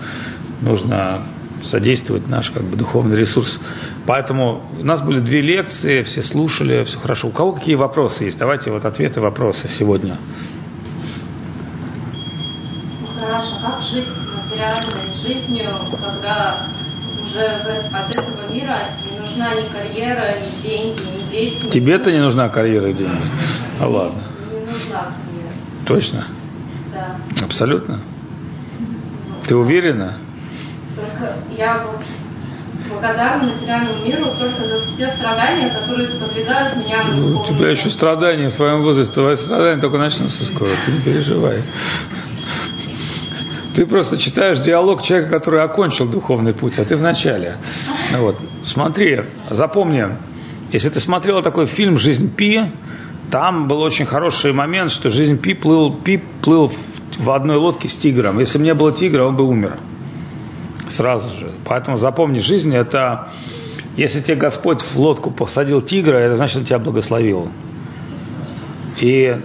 нужно 0.61 1.21
содействовать 1.63 2.27
наш 2.27 2.51
как 2.51 2.63
бы, 2.63 2.75
духовный 2.75 3.17
ресурс. 3.17 3.59
Поэтому 4.05 4.61
у 4.79 4.83
нас 4.83 5.01
были 5.01 5.19
две 5.19 5.41
лекции, 5.41 6.03
все 6.03 6.23
слушали, 6.23 6.83
все 6.83 6.99
хорошо. 6.99 7.27
У 7.27 7.31
кого 7.31 7.53
какие 7.53 7.75
вопросы 7.75 8.25
есть? 8.25 8.37
Давайте 8.37 8.71
вот 8.71 8.85
ответы, 8.85 9.21
вопросы 9.21 9.67
сегодня. 9.69 10.17
Ну, 13.01 13.07
хорошо, 13.19 13.55
как 13.61 13.81
жить 13.83 14.07
материальной 14.43 14.93
жизнью, 15.25 15.69
когда 16.01 16.67
уже 17.25 17.45
от 17.45 18.15
этого 18.15 18.53
мира 18.53 18.89
не 19.09 19.19
нужна 19.19 19.55
ни 19.55 19.67
карьера, 19.69 20.35
ни 20.35 20.67
деньги, 20.67 20.99
ни 20.99 21.31
дети. 21.31 21.69
Тебе-то 21.69 22.11
не 22.11 22.19
нужна 22.19 22.49
карьера 22.49 22.89
и 22.89 22.93
деньги? 22.93 23.15
А 23.79 23.87
ладно. 23.87 24.21
Не 24.51 24.59
нужна 24.59 25.13
карьера. 25.25 25.87
Точно? 25.87 26.25
Да. 26.93 27.45
Абсолютно? 27.45 28.01
Ты 29.47 29.55
уверена? 29.55 30.13
Только 30.13 30.32
я 31.57 31.85
благодарна 32.89 33.51
материальному 33.51 34.05
миру 34.05 34.25
только 34.39 34.63
за 34.63 34.97
те 34.97 35.07
страдания, 35.09 35.73
которые 35.73 36.07
сподвигают 36.07 36.77
меня 36.77 37.03
на 37.03 37.15
ну, 37.15 37.41
У 37.41 37.45
тебя 37.45 37.69
еще 37.69 37.89
страдания 37.89 38.49
в 38.49 38.53
своем 38.53 38.81
возрасте, 38.81 39.13
твои 39.13 39.35
страдания 39.35 39.81
только 39.81 39.97
начнутся 39.97 40.45
скоро, 40.45 40.69
ты 40.85 40.91
не 40.91 40.99
переживай. 40.99 41.63
Ты 43.75 43.87
просто 43.87 44.17
читаешь 44.17 44.59
диалог 44.59 45.01
человека, 45.01 45.31
который 45.31 45.63
окончил 45.63 46.07
духовный 46.07 46.53
путь, 46.53 46.77
а 46.77 46.85
ты 46.85 46.95
в 46.95 47.01
начале. 47.01 47.55
Ну 48.11 48.19
вот. 48.19 48.37
Смотри, 48.65 49.21
запомни, 49.49 50.05
если 50.71 50.89
ты 50.89 50.99
смотрел 50.99 51.41
такой 51.41 51.65
фильм 51.65 51.97
«Жизнь 51.97 52.31
Пи», 52.33 52.61
там 53.31 53.67
был 53.67 53.81
очень 53.81 54.05
хороший 54.05 54.53
момент, 54.53 54.91
что 54.91 55.09
жизнь 55.09 55.39
Пи 55.39 55.55
плыл, 55.55 55.91
Пи 55.91 56.21
плыл 56.43 56.67
в, 56.67 56.75
в 57.17 57.31
одной 57.31 57.57
лодке 57.57 57.89
с 57.89 57.97
тигром. 57.97 58.39
Если 58.39 58.59
бы 58.59 58.63
не 58.63 58.75
было 58.75 58.91
тигра, 58.91 59.25
он 59.25 59.35
бы 59.35 59.43
умер 59.43 59.79
сразу 60.93 61.29
же. 61.37 61.51
Поэтому 61.65 61.97
запомни, 61.97 62.39
жизнь 62.39 62.73
это, 62.73 63.29
если 63.97 64.21
тебе 64.21 64.35
Господь 64.35 64.81
в 64.81 64.95
лодку 64.97 65.31
посадил 65.31 65.81
тигра, 65.81 66.17
это 66.17 66.37
значит, 66.37 66.57
он 66.57 66.65
тебя 66.65 66.79
благословил. 66.79 67.49
И 68.99 69.35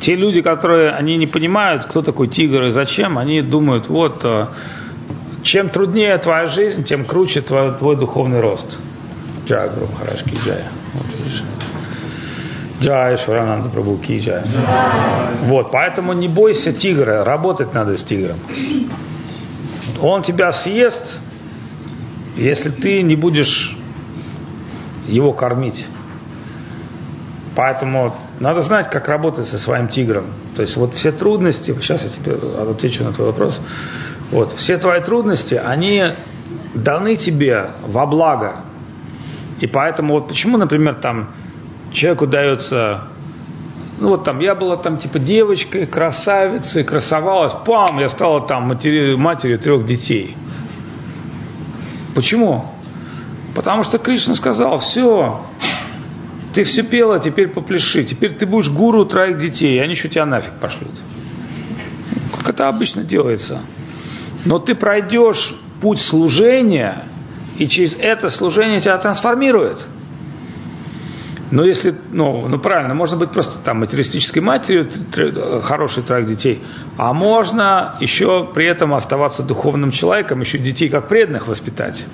те 0.00 0.16
люди, 0.16 0.42
которые, 0.42 0.90
они 0.90 1.16
не 1.16 1.26
понимают, 1.26 1.84
кто 1.84 2.02
такой 2.02 2.28
тигр 2.28 2.64
и 2.64 2.70
зачем, 2.70 3.16
они 3.18 3.40
думают, 3.40 3.88
вот, 3.88 4.20
э, 4.24 4.46
чем 5.42 5.68
труднее 5.68 6.18
твоя 6.18 6.46
жизнь, 6.46 6.84
тем 6.84 7.04
круче 7.04 7.40
твой, 7.40 7.72
твой 7.72 7.96
духовный 7.96 8.40
рост. 8.40 8.78
Джай, 9.46 9.68
Гуру 9.68 9.86
Махараш 9.92 10.24
Джая. 10.24 10.64
Вот 10.94 11.06
видишь. 11.18 11.42
Джай, 12.80 13.16
Шварананда 13.16 13.68
Прабhu 13.68 13.98
Джая. 14.20 14.44
Вот, 15.42 15.70
поэтому 15.70 16.12
не 16.12 16.28
бойся 16.28 16.72
тигра, 16.72 17.24
работать 17.24 17.72
надо 17.72 17.96
с 17.96 18.02
тигром 18.02 18.38
он 20.00 20.22
тебя 20.22 20.52
съест, 20.52 21.20
если 22.36 22.70
ты 22.70 23.02
не 23.02 23.16
будешь 23.16 23.76
его 25.08 25.32
кормить. 25.32 25.86
Поэтому 27.56 28.14
надо 28.40 28.62
знать, 28.62 28.90
как 28.90 29.08
работать 29.08 29.46
со 29.46 29.58
своим 29.58 29.88
тигром. 29.88 30.26
То 30.56 30.62
есть 30.62 30.76
вот 30.76 30.94
все 30.94 31.12
трудности, 31.12 31.74
сейчас 31.80 32.04
я 32.04 32.10
тебе 32.10 32.36
отвечу 32.70 33.04
на 33.04 33.12
твой 33.12 33.28
вопрос, 33.28 33.60
вот, 34.30 34.52
все 34.52 34.76
твои 34.78 35.00
трудности, 35.00 35.54
они 35.54 36.06
даны 36.74 37.16
тебе 37.16 37.70
во 37.86 38.06
благо. 38.06 38.56
И 39.60 39.66
поэтому 39.66 40.14
вот 40.14 40.28
почему, 40.28 40.58
например, 40.58 40.94
там 40.94 41.30
человеку 41.92 42.26
дается 42.26 43.04
ну 43.98 44.08
вот 44.08 44.24
там, 44.24 44.40
я 44.40 44.54
была 44.54 44.76
там 44.76 44.98
типа 44.98 45.18
девочкой, 45.18 45.86
красавицей, 45.86 46.84
красовалась, 46.84 47.52
пам, 47.64 47.98
я 48.00 48.08
стала 48.08 48.40
там 48.40 48.64
матери, 48.64 49.14
матерью 49.14 49.58
трех 49.58 49.86
детей. 49.86 50.36
Почему? 52.14 52.66
Потому 53.54 53.84
что 53.84 53.98
Кришна 53.98 54.34
сказал, 54.34 54.78
все, 54.78 55.44
ты 56.54 56.64
все 56.64 56.82
пела, 56.82 57.20
теперь 57.20 57.48
попляши, 57.48 58.04
теперь 58.04 58.32
ты 58.32 58.46
будешь 58.46 58.68
гуру 58.68 59.04
троих 59.04 59.38
детей, 59.38 59.80
они 59.82 59.92
еще 59.92 60.08
тебя 60.08 60.26
нафиг 60.26 60.52
пошлют. 60.54 60.94
Как 62.38 62.50
это 62.50 62.68
обычно 62.68 63.04
делается. 63.04 63.60
Но 64.44 64.58
ты 64.58 64.74
пройдешь 64.74 65.54
путь 65.80 66.00
служения, 66.00 67.04
и 67.58 67.68
через 67.68 67.96
это 67.96 68.28
служение 68.28 68.80
тебя 68.80 68.98
трансформирует. 68.98 69.84
Но 71.50 71.64
если, 71.64 71.94
ну, 72.10 72.46
ну 72.48 72.58
правильно, 72.58 72.94
можно 72.94 73.16
быть 73.16 73.30
просто 73.30 73.58
там 73.58 73.80
материалистической 73.80 74.42
матерью, 74.42 74.88
хороший 75.62 76.02
троих 76.02 76.26
детей, 76.26 76.62
а 76.96 77.12
можно 77.12 77.94
еще 78.00 78.48
при 78.52 78.66
этом 78.66 78.94
оставаться 78.94 79.42
духовным 79.42 79.90
человеком, 79.90 80.40
еще 80.40 80.58
детей 80.58 80.88
как 80.88 81.08
преданных 81.08 81.46
воспитать. 81.46 82.06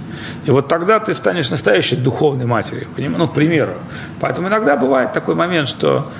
И 0.45 0.51
вот 0.51 0.69
тогда 0.69 0.99
ты 0.99 1.14
станешь 1.14 1.51
настоящей 1.51 1.97
духовной 1.97 2.47
матерью, 2.47 2.88
ну, 2.97 3.29
к 3.29 3.35
примеру. 3.35 3.73
Поэтому 4.21 4.49
иногда 4.49 4.77
бывает 4.77 5.12
такой 5.12 5.35
момент, 5.35 5.69
что 5.69 6.11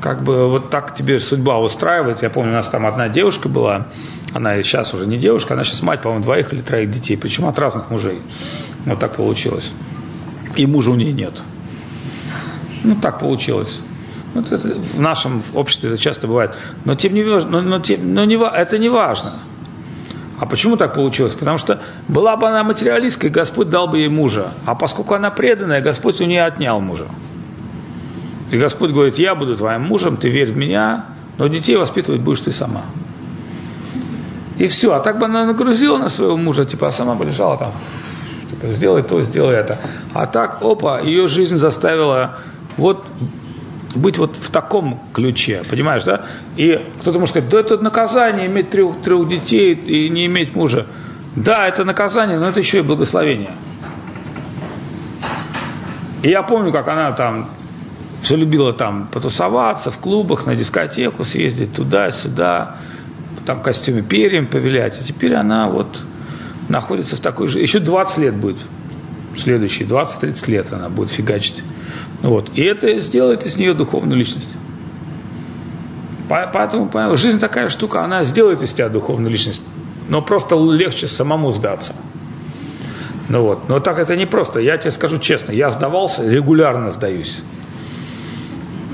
как 0.00 0.22
бы 0.22 0.48
вот 0.48 0.70
так 0.70 0.94
тебе 0.94 1.18
судьба 1.20 1.58
устраивает. 1.60 2.22
Я 2.22 2.30
помню, 2.30 2.50
у 2.50 2.54
нас 2.54 2.68
там 2.68 2.86
одна 2.86 3.08
девушка 3.08 3.48
была, 3.48 3.86
она 4.34 4.60
сейчас 4.62 4.92
уже 4.94 5.06
не 5.06 5.16
девушка, 5.16 5.54
она 5.54 5.64
сейчас 5.64 5.82
мать, 5.82 6.00
по-моему, 6.00 6.24
двоих 6.24 6.52
или 6.52 6.60
троих 6.60 6.90
детей, 6.90 7.16
причем 7.16 7.46
от 7.46 7.58
разных 7.58 7.90
мужей. 7.90 8.20
Вот 8.84 8.98
так 8.98 9.14
получилось. 9.14 9.72
И 10.56 10.66
мужа 10.66 10.90
у 10.90 10.96
нее 10.96 11.12
нет. 11.12 11.40
Ну, 12.84 12.96
так 12.96 13.18
получилось. 13.18 13.80
Вот 14.34 14.50
это, 14.50 14.68
в 14.68 15.00
нашем 15.00 15.42
обществе 15.54 15.90
это 15.90 15.98
часто 15.98 16.26
бывает. 16.26 16.52
Но, 16.84 16.94
тем 16.94 17.14
не, 17.14 17.22
но, 17.22 17.60
но, 17.60 17.78
тем, 17.80 18.14
но 18.14 18.24
не, 18.24 18.36
это 18.36 18.78
не 18.78 18.88
важно. 18.88 19.34
А 20.38 20.46
почему 20.46 20.76
так 20.76 20.94
получилось? 20.94 21.34
Потому 21.34 21.58
что 21.58 21.80
была 22.08 22.36
бы 22.36 22.48
она 22.48 22.64
материалисткой, 22.64 23.30
Господь 23.30 23.68
дал 23.68 23.86
бы 23.86 23.98
ей 23.98 24.08
мужа. 24.08 24.48
А 24.64 24.74
поскольку 24.74 25.14
она 25.14 25.30
преданная, 25.30 25.80
Господь 25.80 26.20
у 26.20 26.24
нее 26.24 26.44
отнял 26.44 26.80
мужа. 26.80 27.06
И 28.50 28.58
Господь 28.58 28.90
говорит, 28.90 29.18
я 29.18 29.34
буду 29.34 29.56
твоим 29.56 29.82
мужем, 29.82 30.16
ты 30.16 30.28
верь 30.30 30.52
в 30.52 30.56
меня, 30.56 31.06
но 31.38 31.46
детей 31.46 31.76
воспитывать 31.76 32.22
будешь 32.22 32.40
ты 32.40 32.52
сама. 32.52 32.82
И 34.58 34.66
все. 34.66 34.92
А 34.92 35.00
так 35.00 35.18
бы 35.18 35.26
она 35.26 35.46
нагрузила 35.46 35.98
на 35.98 36.08
своего 36.08 36.36
мужа, 36.36 36.64
типа, 36.64 36.88
а 36.88 36.92
сама 36.92 37.14
бы 37.14 37.24
лежала 37.24 37.56
там. 37.56 37.72
Типа, 38.50 38.68
сделай 38.68 39.02
то, 39.02 39.22
сделай 39.22 39.56
это. 39.56 39.78
А 40.12 40.26
так, 40.26 40.58
опа, 40.60 41.00
ее 41.00 41.28
жизнь 41.28 41.56
заставила 41.56 42.38
вот 42.76 43.04
быть 43.94 44.18
вот 44.18 44.36
в 44.36 44.50
таком 44.50 45.00
ключе, 45.12 45.62
понимаешь, 45.68 46.04
да? 46.04 46.22
И 46.56 46.80
кто-то 47.00 47.18
может 47.18 47.34
сказать, 47.34 47.50
да 47.50 47.60
это 47.60 47.78
наказание 47.78 48.46
иметь 48.46 48.70
трех, 48.70 49.02
трех 49.02 49.28
детей 49.28 49.74
и 49.74 50.08
не 50.08 50.26
иметь 50.26 50.54
мужа. 50.54 50.86
Да, 51.36 51.66
это 51.66 51.84
наказание, 51.84 52.38
но 52.38 52.48
это 52.48 52.60
еще 52.60 52.78
и 52.78 52.82
благословение. 52.82 53.52
И 56.22 56.28
я 56.28 56.42
помню, 56.42 56.72
как 56.72 56.88
она 56.88 57.12
там 57.12 57.48
все 58.22 58.36
любила 58.36 58.72
там 58.72 59.08
потусоваться 59.08 59.90
в 59.90 59.98
клубах, 59.98 60.46
на 60.46 60.54
дискотеку 60.54 61.24
съездить 61.24 61.74
туда-сюда, 61.74 62.76
там 63.44 63.58
в 63.58 63.62
костюме 63.62 64.02
перьям 64.02 64.46
повилять. 64.46 65.00
И 65.00 65.04
теперь 65.04 65.34
она 65.34 65.68
вот 65.68 66.00
находится 66.68 67.16
в 67.16 67.20
такой 67.20 67.48
же... 67.48 67.60
Еще 67.60 67.80
20 67.80 68.18
лет 68.18 68.34
будет. 68.36 68.58
Следующие 69.36 69.88
20-30 69.88 70.50
лет 70.50 70.72
она 70.72 70.88
будет 70.88 71.10
фигачить. 71.10 71.62
Вот. 72.22 72.50
И 72.54 72.62
это 72.62 72.98
сделает 72.98 73.44
из 73.46 73.56
нее 73.56 73.74
духовную 73.74 74.18
личность. 74.18 74.56
Поэтому, 76.28 76.88
поэтому 76.88 77.16
жизнь 77.16 77.38
такая 77.38 77.68
штука, 77.68 78.02
она 78.02 78.24
сделает 78.24 78.62
из 78.62 78.72
тебя 78.72 78.88
духовную 78.88 79.30
личность. 79.30 79.62
Но 80.08 80.22
просто 80.22 80.56
легче 80.56 81.06
самому 81.06 81.50
сдаться. 81.50 81.94
Ну 83.28 83.42
вот. 83.42 83.68
Но 83.68 83.80
так 83.80 83.98
это 83.98 84.16
не 84.16 84.26
просто. 84.26 84.60
Я 84.60 84.76
тебе 84.76 84.90
скажу 84.90 85.18
честно, 85.18 85.52
я 85.52 85.70
сдавался, 85.70 86.28
регулярно 86.28 86.90
сдаюсь. 86.90 87.42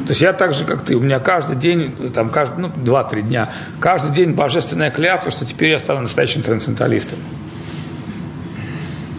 То 0.08 0.12
есть 0.12 0.22
я 0.22 0.32
так 0.32 0.54
же, 0.54 0.64
как 0.64 0.84
ты, 0.84 0.94
у 0.94 1.00
меня 1.00 1.18
каждый 1.18 1.56
день, 1.56 1.94
там, 2.14 2.30
каждый, 2.30 2.60
ну, 2.60 2.72
два-три 2.74 3.20
дня, 3.20 3.50
каждый 3.78 4.14
день 4.14 4.32
божественная 4.32 4.90
клятва, 4.90 5.30
что 5.30 5.44
теперь 5.44 5.72
я 5.72 5.78
стану 5.78 6.00
настоящим 6.00 6.40
трансценденталистом. 6.40 7.18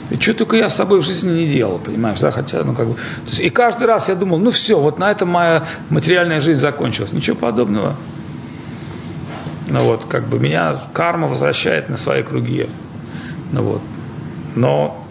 И 0.10 0.19
что 0.19 0.34
только 0.34 0.58
я 0.58 0.69
с 0.69 0.76
собой 0.76 1.02
в 1.02 1.06
жизни 1.06 1.32
не 1.41 1.48
делал, 1.48 1.78
понимаешь, 1.78 2.19
да, 2.19 2.32
хотя, 2.32 2.63
ну, 2.63 2.74
как 2.74 2.88
бы, 2.88 2.93
то 2.95 3.30
есть, 3.30 3.39
и 3.39 3.50
каждый 3.50 3.86
раз 3.86 4.10
я 4.10 4.15
думал, 4.15 4.39
ну, 4.39 4.50
все, 4.50 4.80
вот 4.80 4.98
на 4.98 5.12
этом 5.12 5.30
моя 5.30 5.65
материальная 5.89 6.41
жизнь 6.41 6.60
закончилась. 6.60 7.12
Ничего 7.12 7.36
подобного. 7.36 7.95
Ну, 9.67 9.80
вот, 9.82 10.06
как 10.06 10.28
бы, 10.28 10.39
меня 10.39 10.78
карма 10.93 11.28
возвращает 11.28 11.89
на 11.89 11.98
свои 11.98 12.24
круги. 12.24 12.67
Ну, 13.52 13.62
вот. 13.62 13.82
Но 14.56 15.06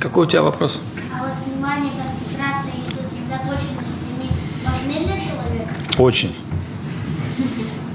Какой 0.00 0.26
у 0.26 0.30
тебя 0.30 0.42
вопрос? 0.42 0.80
А 1.12 1.24
вот 1.24 1.32
внимание, 1.46 1.90
концентрация 1.90 2.72
и 2.74 2.88
сосредоточенность, 2.88 3.96
они 4.08 4.30
важны 4.64 5.04
для 5.04 5.16
человека? 5.16 5.74
Очень. 5.98 6.36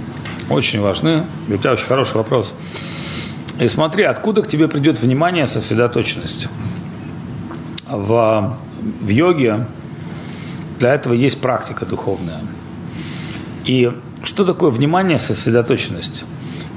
Очень 0.51 0.81
важны. 0.81 1.23
У 1.47 1.55
тебя 1.57 1.71
очень 1.71 1.85
хороший 1.85 2.17
вопрос. 2.17 2.53
И 3.59 3.67
смотри, 3.69 4.03
откуда 4.03 4.41
к 4.41 4.47
тебе 4.47 4.67
придет 4.67 4.99
внимание, 4.99 5.47
сосредоточенность. 5.47 6.47
В, 7.87 8.57
в 9.01 9.07
йоге 9.07 9.67
для 10.79 10.93
этого 10.93 11.13
есть 11.13 11.39
практика 11.39 11.85
духовная. 11.85 12.41
И 13.65 13.91
что 14.23 14.45
такое 14.45 14.71
внимание, 14.71 15.19
сосредоточенность? 15.19 16.25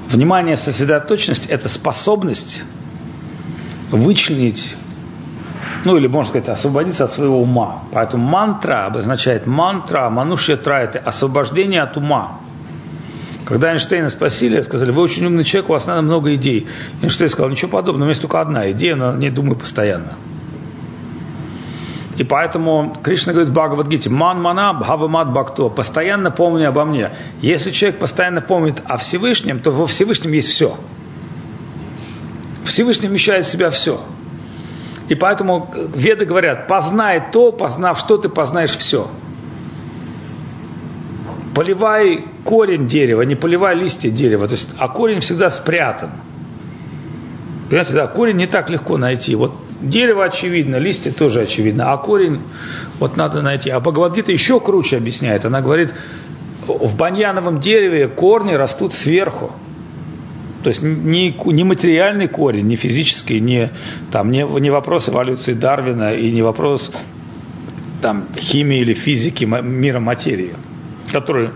Внимание, 0.09 0.55
сосредоточенность– 0.55 1.45
это 1.47 1.67
способность 1.67 2.63
вычленить 3.91 4.77
ну 5.83 5.97
или 5.97 6.07
можно 6.07 6.29
сказать, 6.29 6.49
освободиться 6.49 7.03
от 7.03 7.11
своего 7.11 7.39
ума. 7.39 7.83
Поэтому 7.91 8.27
мантра 8.27 8.85
обозначает 8.85 9.45
мантра, 9.45 10.09
манушья 10.09 10.57
тра– 10.57 10.81
это 10.83 10.97
освобождение 10.99 11.83
от 11.83 11.95
ума. 11.95 12.39
Когда 13.45 13.71
Эйнштейна 13.71 14.09
спросили, 14.09 14.61
сказали, 14.61 14.91
вы 14.91 15.03
очень 15.03 15.25
умный 15.25 15.43
человек, 15.43 15.69
у 15.69 15.73
вас 15.73 15.85
надо 15.85 16.01
много 16.01 16.33
идей. 16.33 16.67
Эйнштейн 17.01 17.29
сказал, 17.29 17.49
ничего 17.49 17.69
подобного, 17.69 17.97
у 17.97 18.05
меня 18.05 18.09
есть 18.09 18.21
только 18.21 18.41
одна 18.41 18.71
идея, 18.71 18.95
но 18.95 19.13
не 19.13 19.29
думаю 19.29 19.55
постоянно. 19.55 20.13
И 22.17 22.23
поэтому 22.23 22.95
Кришна 23.03 23.33
говорит 23.33 23.49
в 23.49 23.53
Бхагавадгите, 23.53 24.09
ман 24.09 24.41
мана 24.41 24.73
бхавамат 24.73 25.31
бхакто, 25.31 25.69
постоянно 25.69 26.31
помни 26.31 26.63
обо 26.63 26.85
мне. 26.85 27.11
Если 27.41 27.71
человек 27.71 27.99
постоянно 27.99 28.41
помнит 28.41 28.81
о 28.85 28.97
Всевышнем, 28.97 29.59
то 29.59 29.71
во 29.71 29.85
Всевышнем 29.85 30.31
есть 30.31 30.49
все. 30.49 30.77
Всевышний 32.63 33.09
вмещает 33.09 33.45
в 33.45 33.51
себя 33.51 33.69
все. 33.69 34.01
И 35.09 35.15
поэтому 35.15 35.71
веды 35.93 36.25
говорят, 36.25 36.67
познай 36.67 37.21
то, 37.31 37.51
познав 37.51 37.99
что, 37.99 38.17
ты 38.17 38.29
познаешь 38.29 38.75
все. 38.75 39.07
Поливай 41.55 42.25
корень 42.43 42.89
дерева, 42.89 43.21
не 43.21 43.35
поливай 43.35 43.75
листья 43.75 44.11
дерева. 44.11 44.45
То 44.47 44.55
есть, 44.55 44.69
а 44.77 44.89
корень 44.89 45.21
всегда 45.21 45.49
спрятан. 45.49 46.11
Понимаете, 47.69 47.93
да, 47.93 48.07
корень 48.07 48.35
не 48.35 48.45
так 48.45 48.69
легко 48.69 48.97
найти. 48.97 49.35
Вот 49.35 49.53
дерево 49.81 50.25
очевидно, 50.25 50.75
листья 50.75 51.11
тоже 51.11 51.41
очевидно, 51.41 51.93
а 51.93 51.97
корень 51.97 52.41
вот 52.99 53.15
надо 53.15 53.41
найти. 53.41 53.69
А 53.69 53.79
Бхагавадгита 53.79 54.33
еще 54.33 54.59
круче 54.59 54.97
объясняет. 54.97 55.45
Она 55.45 55.61
говорит, 55.61 55.95
в 56.67 56.97
баньяновом 56.97 57.61
дереве 57.61 58.09
корни 58.09 58.53
растут 58.53 58.93
сверху. 58.93 59.51
То 60.61 60.69
есть 60.69 60.81
не, 60.81 61.33
не 61.45 61.63
материальный 61.63 62.27
корень, 62.27 62.67
не 62.67 62.75
физический, 62.75 63.39
не, 63.39 63.71
там, 64.11 64.31
не, 64.31 64.43
не 64.59 64.71
вопрос 64.71 65.07
эволюции 65.07 65.53
Дарвина 65.53 66.15
и 66.15 66.31
не 66.31 66.41
вопрос 66.41 66.91
там, 68.01 68.25
химии 68.35 68.79
или 68.79 68.93
физики 68.93 69.45
мира 69.45 69.99
материи, 69.99 70.51
который 71.11 71.51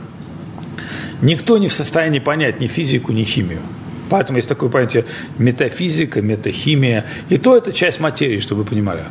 никто 1.21 1.57
не 1.57 1.67
в 1.67 1.73
состоянии 1.73 2.19
понять 2.19 2.59
ни 2.59 2.67
физику, 2.67 3.11
ни 3.11 3.23
химию. 3.23 3.61
Поэтому 4.09 4.37
есть 4.37 4.49
такое 4.49 4.69
понятие 4.69 5.05
метафизика, 5.37 6.21
метахимия. 6.21 7.05
И 7.29 7.37
то 7.37 7.55
это 7.55 7.71
часть 7.71 7.99
материи, 7.99 8.39
чтобы 8.39 8.63
вы 8.63 8.69
понимали. 8.69 9.03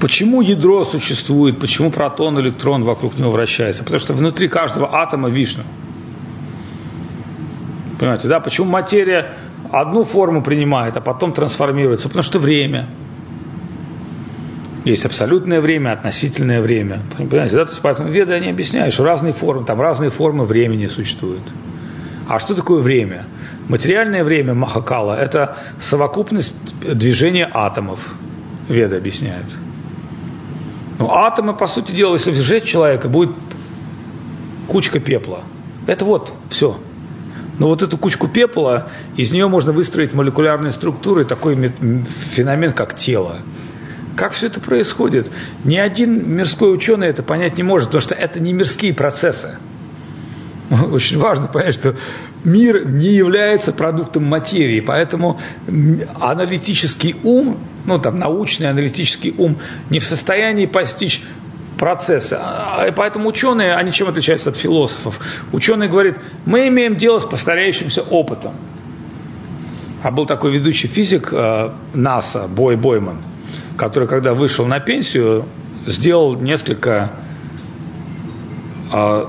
Почему 0.00 0.40
ядро 0.40 0.84
существует, 0.84 1.58
почему 1.58 1.90
протон, 1.90 2.40
электрон 2.40 2.84
вокруг 2.84 3.18
него 3.18 3.30
вращается? 3.30 3.82
Потому 3.82 4.00
что 4.00 4.14
внутри 4.14 4.48
каждого 4.48 4.94
атома 4.94 5.28
Вишну. 5.28 5.64
Понимаете, 7.98 8.28
да? 8.28 8.40
Почему 8.40 8.70
материя 8.70 9.32
одну 9.70 10.04
форму 10.04 10.42
принимает, 10.42 10.96
а 10.96 11.02
потом 11.02 11.34
трансформируется? 11.34 12.08
Потому 12.08 12.22
что 12.22 12.38
время. 12.38 12.88
Есть 14.84 15.04
абсолютное 15.04 15.60
время, 15.60 15.92
относительное 15.92 16.62
время. 16.62 17.00
Понимаете, 17.16 17.56
да? 17.56 17.64
То 17.66 17.72
есть, 17.72 17.82
поэтому 17.82 18.08
веды 18.08 18.32
они 18.32 18.48
объясняют, 18.48 18.94
что 18.94 19.04
разные 19.04 19.32
формы, 19.32 19.64
там 19.64 19.80
разные 19.80 20.10
формы 20.10 20.44
времени 20.44 20.86
существуют. 20.86 21.42
А 22.28 22.38
что 22.38 22.54
такое 22.54 22.80
время? 22.80 23.26
Материальное 23.68 24.24
время 24.24 24.54
Махакала– 24.54 25.18
это 25.20 25.58
совокупность 25.80 26.56
движения 26.80 27.50
атомов, 27.52 28.14
веды 28.68 28.96
объясняют. 28.96 29.46
Но 30.98 31.14
атомы, 31.14 31.54
по 31.54 31.66
сути 31.66 31.92
дела, 31.92 32.14
если 32.14 32.32
сжечь 32.32 32.64
человека, 32.64 33.08
будет 33.08 33.30
кучка 34.68 35.00
пепла. 35.00 35.40
Это 35.86 36.04
вот 36.04 36.32
все. 36.48 36.78
Но 37.58 37.68
вот 37.68 37.82
эту 37.82 37.98
кучку 37.98 38.28
пепла, 38.28 38.88
из 39.16 39.32
нее 39.32 39.48
можно 39.48 39.72
выстроить 39.72 40.14
молекулярные 40.14 40.72
структуры, 40.72 41.24
такой 41.24 41.56
феномен, 41.56 42.72
как 42.72 42.96
тело. 42.96 43.36
Как 44.16 44.32
все 44.32 44.46
это 44.46 44.60
происходит? 44.60 45.30
Ни 45.64 45.76
один 45.76 46.34
мирской 46.36 46.74
ученый 46.74 47.08
это 47.08 47.22
понять 47.22 47.56
не 47.56 47.62
может, 47.62 47.88
потому 47.88 48.02
что 48.02 48.14
это 48.14 48.40
не 48.40 48.52
мирские 48.52 48.92
процессы. 48.92 49.56
Очень 50.92 51.18
важно 51.18 51.46
понять, 51.48 51.74
что 51.74 51.96
мир 52.44 52.86
не 52.86 53.08
является 53.08 53.72
продуктом 53.72 54.24
материи, 54.24 54.80
поэтому 54.80 55.40
аналитический 56.20 57.16
ум, 57.22 57.58
ну 57.86 57.98
там 57.98 58.18
научный 58.18 58.70
аналитический 58.70 59.34
ум 59.36 59.56
не 59.90 59.98
в 59.98 60.04
состоянии 60.04 60.66
постичь 60.66 61.22
процессы. 61.78 62.36
А, 62.38 62.86
и 62.88 62.92
поэтому 62.92 63.28
ученые, 63.28 63.74
они 63.74 63.90
чем 63.90 64.08
отличаются 64.08 64.50
от 64.50 64.56
философов? 64.56 65.18
Ученые 65.50 65.88
говорят, 65.88 66.18
мы 66.44 66.68
имеем 66.68 66.96
дело 66.96 67.18
с 67.18 67.24
повторяющимся 67.24 68.02
опытом. 68.02 68.52
А 70.02 70.10
был 70.10 70.26
такой 70.26 70.52
ведущий 70.52 70.88
физик 70.88 71.30
э, 71.32 71.70
НАСА, 71.94 72.48
Бой 72.48 72.76
Бойман, 72.76 73.18
который, 73.80 74.06
когда 74.06 74.34
вышел 74.34 74.66
на 74.66 74.78
пенсию, 74.78 75.46
сделал 75.86 76.36
несколько 76.36 77.12
э, 78.92 79.26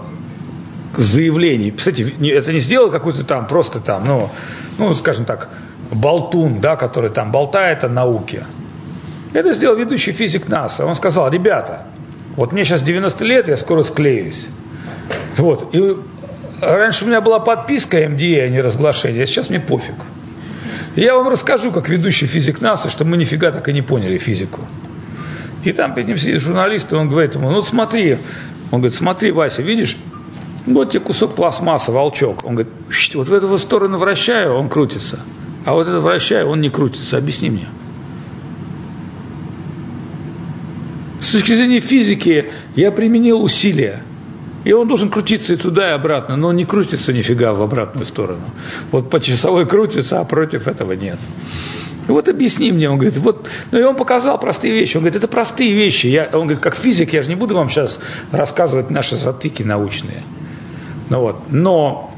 заявлений. 0.97 1.71
Кстати, 1.71 2.13
это 2.27 2.51
не 2.51 2.59
сделал 2.59 2.91
какой-то 2.91 3.23
там 3.23 3.47
просто 3.47 3.79
там, 3.79 4.05
ну, 4.05 4.29
ну, 4.77 4.93
скажем 4.93 5.23
так, 5.23 5.47
болтун, 5.89 6.59
да, 6.59 6.75
который 6.75 7.09
там 7.09 7.31
болтает 7.31 7.85
о 7.85 7.87
науке. 7.87 8.43
Это 9.31 9.53
сделал 9.53 9.77
ведущий 9.77 10.11
физик 10.11 10.49
НАСА. 10.49 10.85
Он 10.85 10.95
сказал, 10.95 11.29
ребята, 11.29 11.83
вот 12.35 12.51
мне 12.51 12.65
сейчас 12.65 12.81
90 12.81 13.23
лет, 13.23 13.47
я 13.47 13.55
скоро 13.55 13.83
склеюсь. 13.83 14.47
Вот. 15.37 15.73
И 15.73 15.95
раньше 16.59 17.05
у 17.05 17.07
меня 17.07 17.21
была 17.21 17.39
подписка 17.39 18.03
MDA, 18.03 18.43
а 18.43 18.49
не 18.49 18.59
разглашение, 18.59 19.23
а 19.23 19.25
сейчас 19.25 19.49
мне 19.49 19.61
пофиг. 19.61 19.95
Я 20.95 21.15
вам 21.15 21.29
расскажу, 21.29 21.71
как 21.71 21.89
ведущий 21.89 22.27
физик 22.27 22.61
НАСА, 22.61 22.89
что 22.89 23.05
мы 23.05 23.17
нифига 23.17 23.51
так 23.51 23.67
и 23.69 23.73
не 23.73 23.81
поняли 23.81 24.17
физику. 24.17 24.61
И 25.63 25.71
там 25.71 25.93
перед 25.93 26.07
ним 26.07 26.17
сидит 26.17 26.41
журналист, 26.41 26.91
и 26.91 26.95
он 26.95 27.07
говорит 27.07 27.35
ему, 27.35 27.51
ну 27.51 27.61
смотри, 27.61 28.17
он 28.71 28.79
говорит, 28.79 28.95
смотри, 28.95 29.31
Вася, 29.31 29.61
видишь, 29.61 29.97
вот 30.65 30.91
тебе 30.91 31.01
кусок 31.01 31.35
пластмассы, 31.35 31.91
волчок. 31.91 32.45
Он 32.45 32.55
говорит, 32.55 32.73
вот 33.13 33.27
в 33.27 33.33
эту 33.33 33.57
сторону 33.57 33.97
вращаю, 33.97 34.53
он 34.53 34.69
крутится. 34.69 35.19
А 35.65 35.73
вот 35.73 35.87
это 35.87 35.99
вращаю, 35.99 36.47
он 36.47 36.61
не 36.61 36.69
крутится. 36.69 37.17
Объясни 37.17 37.49
мне. 37.49 37.67
С 41.19 41.31
точки 41.31 41.55
зрения 41.55 41.79
физики 41.79 42.51
я 42.75 42.91
применил 42.91 43.43
усилия. 43.43 44.01
И 44.63 44.73
он 44.73 44.87
должен 44.87 45.09
крутиться 45.09 45.53
и 45.53 45.55
туда, 45.55 45.87
и 45.87 45.91
обратно, 45.91 46.35
но 46.35 46.49
он 46.49 46.55
не 46.55 46.65
крутится 46.65 47.13
нифига 47.13 47.53
в 47.53 47.61
обратную 47.61 48.05
сторону. 48.05 48.43
Вот 48.91 49.09
по 49.09 49.19
часовой 49.19 49.67
крутится, 49.67 50.19
а 50.19 50.23
против 50.23 50.67
этого 50.67 50.93
нет. 50.93 51.17
И 52.07 52.11
вот 52.11 52.29
объясни 52.29 52.71
мне, 52.71 52.89
он 52.89 52.97
говорит, 52.97 53.17
вот, 53.17 53.47
ну 53.71 53.79
и 53.79 53.83
он 53.83 53.95
показал 53.95 54.37
простые 54.39 54.73
вещи. 54.73 54.97
Он 54.97 55.03
говорит, 55.03 55.17
это 55.17 55.27
простые 55.27 55.73
вещи. 55.73 56.07
Я, 56.07 56.25
он 56.33 56.41
говорит, 56.41 56.59
как 56.59 56.75
физик, 56.75 57.13
я 57.13 57.21
же 57.21 57.29
не 57.29 57.35
буду 57.35 57.55
вам 57.55 57.69
сейчас 57.69 57.99
рассказывать 58.31 58.89
наши 58.89 59.15
затыки 59.15 59.63
научные. 59.63 60.23
Ну 61.09 61.21
вот, 61.21 61.37
но 61.49 62.11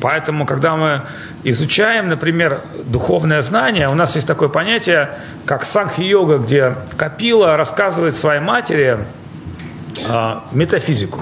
Поэтому, 0.00 0.46
когда 0.46 0.76
мы 0.76 1.02
изучаем, 1.42 2.06
например, 2.06 2.62
духовное 2.84 3.42
знание, 3.42 3.88
у 3.88 3.94
нас 3.94 4.14
есть 4.14 4.26
такое 4.26 4.48
понятие, 4.48 5.10
как 5.44 5.64
сангхи-йога, 5.64 6.38
где 6.38 6.76
Капила 6.96 7.56
рассказывает 7.56 8.14
своей 8.14 8.40
матери 8.40 8.98
э, 10.08 10.34
метафизику. 10.52 11.20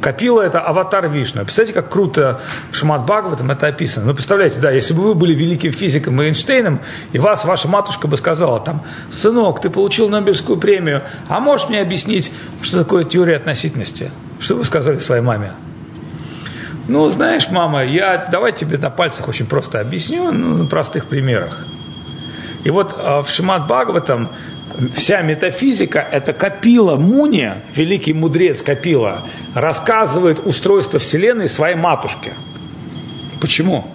Капила 0.00 0.42
это 0.42 0.60
аватар 0.60 1.08
Вишну. 1.08 1.42
Представляете, 1.42 1.80
как 1.80 1.90
круто 1.90 2.40
в 2.70 2.76
Шмат 2.76 3.04
Бхагаватам 3.04 3.50
это 3.50 3.66
описано. 3.66 4.06
Ну, 4.06 4.14
представляете, 4.14 4.60
да, 4.60 4.70
если 4.70 4.94
бы 4.94 5.02
вы 5.02 5.14
были 5.14 5.34
великим 5.34 5.72
физиком 5.72 6.20
Эйнштейном, 6.20 6.80
и 7.12 7.18
вас 7.18 7.44
ваша 7.44 7.68
матушка 7.68 8.06
бы 8.06 8.16
сказала, 8.16 8.60
там, 8.60 8.82
сынок, 9.10 9.60
ты 9.60 9.70
получил 9.70 10.08
Нобелевскую 10.08 10.58
премию, 10.58 11.02
а 11.28 11.40
можешь 11.40 11.68
мне 11.68 11.80
объяснить, 11.80 12.32
что 12.62 12.78
такое 12.78 13.04
теория 13.04 13.36
относительности? 13.36 14.12
Что 14.38 14.54
вы 14.54 14.64
сказали 14.64 14.98
своей 14.98 15.22
маме? 15.22 15.52
Ну, 16.86 17.08
знаешь, 17.08 17.50
мама, 17.50 17.84
я 17.84 18.28
давай 18.30 18.52
тебе 18.52 18.78
на 18.78 18.90
пальцах 18.90 19.28
очень 19.28 19.46
просто 19.46 19.80
объясню, 19.80 20.30
ну, 20.30 20.56
на 20.56 20.66
простых 20.66 21.06
примерах. 21.06 21.58
И 22.64 22.70
вот 22.70 22.94
а, 22.96 23.22
в 23.22 23.30
Шимат 23.30 23.66
Бхагаватам 23.66 24.30
вся 24.94 25.22
метафизика– 25.22 26.06
это 26.12 26.32
Капила 26.32 26.96
Муни, 26.96 27.52
великий 27.74 28.12
мудрец 28.12 28.62
Капила, 28.62 29.22
рассказывает 29.54 30.40
устройство 30.44 30.98
Вселенной 30.98 31.48
своей 31.48 31.76
матушке. 31.76 32.34
Почему? 33.40 33.86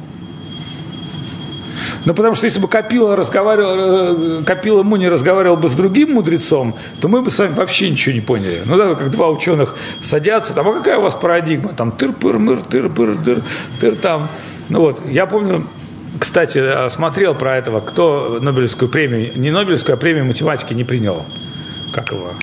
Ну, 2.05 2.13
потому 2.13 2.35
что 2.35 2.45
если 2.45 2.59
бы 2.59 2.67
Капила, 2.67 3.15
разговаривал, 3.15 4.39
э, 4.39 4.43
Капила 4.43 4.83
Муни 4.83 5.05
разговаривал 5.05 5.55
бы 5.55 5.69
с 5.69 5.75
другим 5.75 6.13
мудрецом, 6.13 6.75
то 6.99 7.07
мы 7.07 7.21
бы 7.21 7.31
с 7.31 7.39
вами 7.39 7.53
вообще 7.53 7.89
ничего 7.89 8.13
не 8.13 8.21
поняли. 8.21 8.61
Ну, 8.65 8.77
да, 8.77 8.95
как 8.95 9.11
два 9.11 9.29
ученых 9.29 9.75
садятся, 10.01 10.53
там, 10.53 10.67
а 10.67 10.73
какая 10.73 10.97
у 10.97 11.01
вас 11.01 11.15
парадигма? 11.15 11.69
Там 11.73 11.91
тыр-пыр-мыр, 11.91 12.59
тыр-пыр-дыр, 12.69 13.41
тыр 13.79 13.95
там. 13.95 14.27
Ну 14.69 14.81
вот, 14.81 15.01
я 15.09 15.25
помню, 15.25 15.67
кстати, 16.19 16.89
смотрел 16.89 17.35
про 17.35 17.57
этого, 17.57 17.79
кто 17.79 18.39
Нобелевскую 18.41 18.89
премию, 18.89 19.31
не 19.35 19.51
Нобелевскую, 19.51 19.95
а 19.95 19.97
премию 19.97 20.25
математики 20.25 20.73
не 20.73 20.83
принял. 20.83 21.25
Как 21.91 22.11
его? 22.11 22.33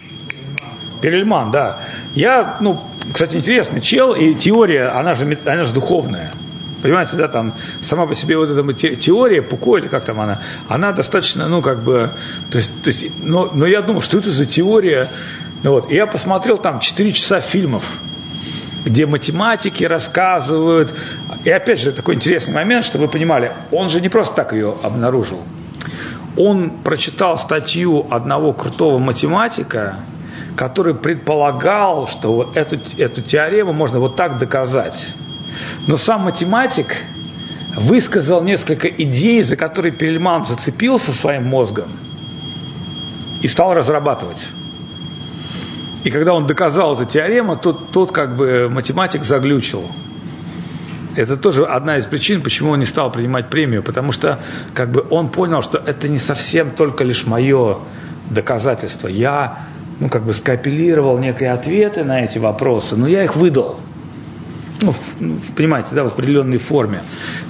Перельман, 1.01 1.51
да. 1.51 1.79
Я, 2.15 2.59
ну, 2.61 2.81
кстати, 3.13 3.37
интересный 3.37 3.81
чел, 3.81 4.15
и 4.15 4.35
теория, 4.35 4.89
она 4.89 5.15
же, 5.15 5.39
она 5.45 5.65
же 5.65 5.73
духовная. 5.73 6.33
Понимаете, 6.83 7.17
да, 7.17 7.29
там 7.29 7.55
сама 7.83 8.07
по 8.07 8.15
себе 8.15 8.37
вот 8.39 8.49
эта 8.51 8.73
теория 8.97 9.43
Пуко, 9.43 9.77
или 9.77 9.87
как 9.87 10.05
там 10.05 10.21
она, 10.21 10.41
она 10.69 10.93
достаточно, 10.93 11.47
ну, 11.49 11.63
как 11.63 11.83
бы, 11.83 12.11
то 12.51 12.59
есть, 12.59 12.71
то 12.83 12.89
есть 12.89 13.07
но, 13.23 13.51
но 13.53 13.67
я 13.67 13.83
думал, 13.83 14.01
что 14.01 14.19
это 14.19 14.31
за 14.31 14.47
теория, 14.47 15.09
ну, 15.63 15.73
вот, 15.73 15.91
и 15.91 15.95
я 15.95 16.07
посмотрел 16.07 16.57
там 16.57 16.81
4 16.81 17.13
часа 17.13 17.41
фильмов, 17.41 17.99
где 18.85 19.05
математики 19.07 19.85
рассказывают. 19.85 20.95
И 21.45 21.51
опять 21.51 21.81
же, 21.81 21.93
такой 21.93 22.17
интересный 22.17 22.55
момент, 22.55 22.85
чтобы 22.85 23.07
вы 23.07 23.13
понимали, 23.13 23.53
он 23.71 23.89
же 23.89 24.01
не 24.01 24.09
просто 24.09 24.35
так 24.35 24.53
ее 24.53 24.75
обнаружил. 24.83 25.41
Он 26.37 26.71
прочитал 26.71 27.39
статью 27.39 28.07
одного 28.11 28.53
крутого 28.53 28.99
математика, 28.99 29.97
который 30.57 30.95
предполагал, 30.95 32.07
что 32.09 32.53
эту, 32.55 32.79
эту 32.99 33.23
теорему 33.23 33.73
можно 33.73 33.99
вот 33.99 34.17
так 34.17 34.39
доказать. 34.39 35.15
Но 35.87 35.97
сам 35.97 36.23
математик 36.23 36.97
высказал 37.77 38.43
несколько 38.43 38.89
идей, 38.89 39.43
за 39.43 39.57
которые 39.57 39.93
Перельман 39.93 40.45
зацепился 40.45 41.13
своим 41.13 41.45
мозгом 41.45 41.89
и 43.41 43.49
стал 43.49 43.75
разрабатывать. 43.75 44.47
И 46.05 46.11
когда 46.11 46.35
он 46.35 46.47
доказал 46.47 46.95
эту 46.95 47.05
теорему, 47.05 47.57
тот, 47.57 47.91
тот 47.93 48.13
как 48.13 48.37
бы 48.37 48.69
математик 48.71 49.23
заглючил. 49.23 49.85
Это 51.17 51.37
тоже 51.37 51.67
одна 51.67 51.99
из 51.99 52.07
причин, 52.07 52.43
почему 52.43 52.71
он 52.71 52.79
не 52.81 52.87
стал 52.87 53.11
принимать 53.11 53.51
премию, 53.51 53.83
потому 53.83 54.13
что 54.13 54.39
как 54.75 54.91
бы 54.91 55.05
он 55.11 55.29
понял, 55.29 55.63
что 55.63 55.79
это 55.79 56.09
не 56.09 56.19
совсем 56.19 56.71
только 56.71 57.05
лишь 57.05 57.27
мое 57.27 57.79
доказательство. 58.31 59.09
Я 59.09 59.67
ну, 59.99 60.09
как 60.09 60.25
бы 60.25 60.33
скопилировал 60.33 61.19
некие 61.19 61.53
ответы 61.53 62.05
на 62.05 62.25
эти 62.25 62.39
вопросы, 62.39 62.97
но 62.97 63.07
я 63.07 63.25
их 63.25 63.37
выдал 63.37 63.79
ну, 64.83 64.93
в, 64.93 65.55
понимаете, 65.55 65.95
да, 65.95 66.05
в 66.05 66.09
определенной 66.09 66.59
форме. 66.59 67.03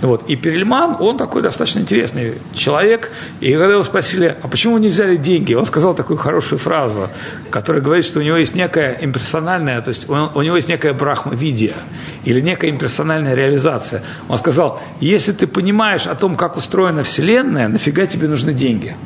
Вот. 0.02 0.28
И 0.28 0.36
Перельман, 0.36 0.96
он 1.00 1.16
такой 1.16 1.42
достаточно 1.42 1.80
интересный 1.80 2.34
человек. 2.54 3.10
И 3.40 3.52
когда 3.52 3.72
его 3.72 3.82
спросили, 3.82 4.36
а 4.42 4.48
почему 4.48 4.78
не 4.78 4.88
взяли 4.88 5.16
деньги, 5.16 5.54
он 5.54 5.66
сказал 5.66 5.94
такую 5.94 6.16
хорошую 6.16 6.58
фразу, 6.58 7.08
которая 7.50 7.82
говорит, 7.82 8.04
что 8.04 8.20
у 8.20 8.22
него 8.22 8.36
есть 8.36 8.54
некая 8.54 8.98
имперсональная, 9.00 9.80
то 9.80 9.88
есть 9.90 10.08
он, 10.08 10.30
у 10.34 10.42
него 10.42 10.56
есть 10.56 10.68
некая 10.68 10.92
брахмавидия 10.92 11.76
или 12.24 12.40
некая 12.40 12.70
имперсональная 12.70 13.34
реализация. 13.34 14.02
Он 14.28 14.38
сказал, 14.38 14.80
если 15.00 15.32
ты 15.32 15.46
понимаешь 15.46 16.06
о 16.06 16.14
том, 16.14 16.36
как 16.36 16.56
устроена 16.56 17.02
Вселенная, 17.02 17.68
нафига 17.68 18.06
тебе 18.06 18.28
нужны 18.28 18.52
деньги? 18.52 18.96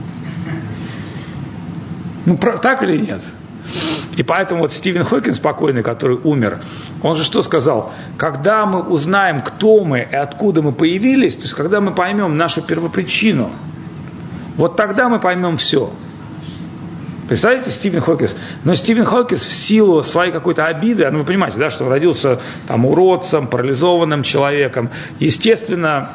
Ну, 2.27 2.39
так 2.39 2.83
или 2.83 2.97
нет? 2.97 3.21
И 4.17 4.23
поэтому 4.23 4.61
вот 4.61 4.73
Стивен 4.73 5.05
Хокинс, 5.05 5.37
спокойный, 5.37 5.83
который 5.83 6.19
умер, 6.23 6.61
он 7.03 7.15
же 7.15 7.25
что 7.25 7.43
сказал? 7.43 7.93
Когда 8.17 8.67
мы 8.67 8.83
узнаем, 8.83 9.41
кто 9.41 9.85
мы 9.85 10.01
и 10.11 10.15
откуда 10.15 10.63
мы 10.63 10.73
появились, 10.73 11.37
то 11.37 11.43
есть 11.43 11.55
когда 11.55 11.81
мы 11.81 11.93
поймем 11.93 12.37
нашу 12.37 12.63
первопричину, 12.63 13.51
вот 14.57 14.77
тогда 14.77 15.09
мы 15.09 15.19
поймем 15.19 15.57
все. 15.57 15.91
Представляете, 17.29 17.71
Стивен 17.71 18.01
Хокинс? 18.01 18.37
Но 18.65 18.75
Стивен 18.75 19.05
Хокинс 19.05 19.41
в 19.41 19.53
силу 19.53 20.03
своей 20.03 20.31
какой-то 20.31 20.65
обиды, 20.65 21.09
ну 21.11 21.21
вы 21.21 21.25
понимаете, 21.25 21.59
да, 21.59 21.71
что 21.71 21.89
родился 21.89 22.41
там 22.69 22.85
уродцем, 22.85 23.47
парализованным 23.47 24.23
человеком, 24.23 24.91
естественно, 25.21 26.11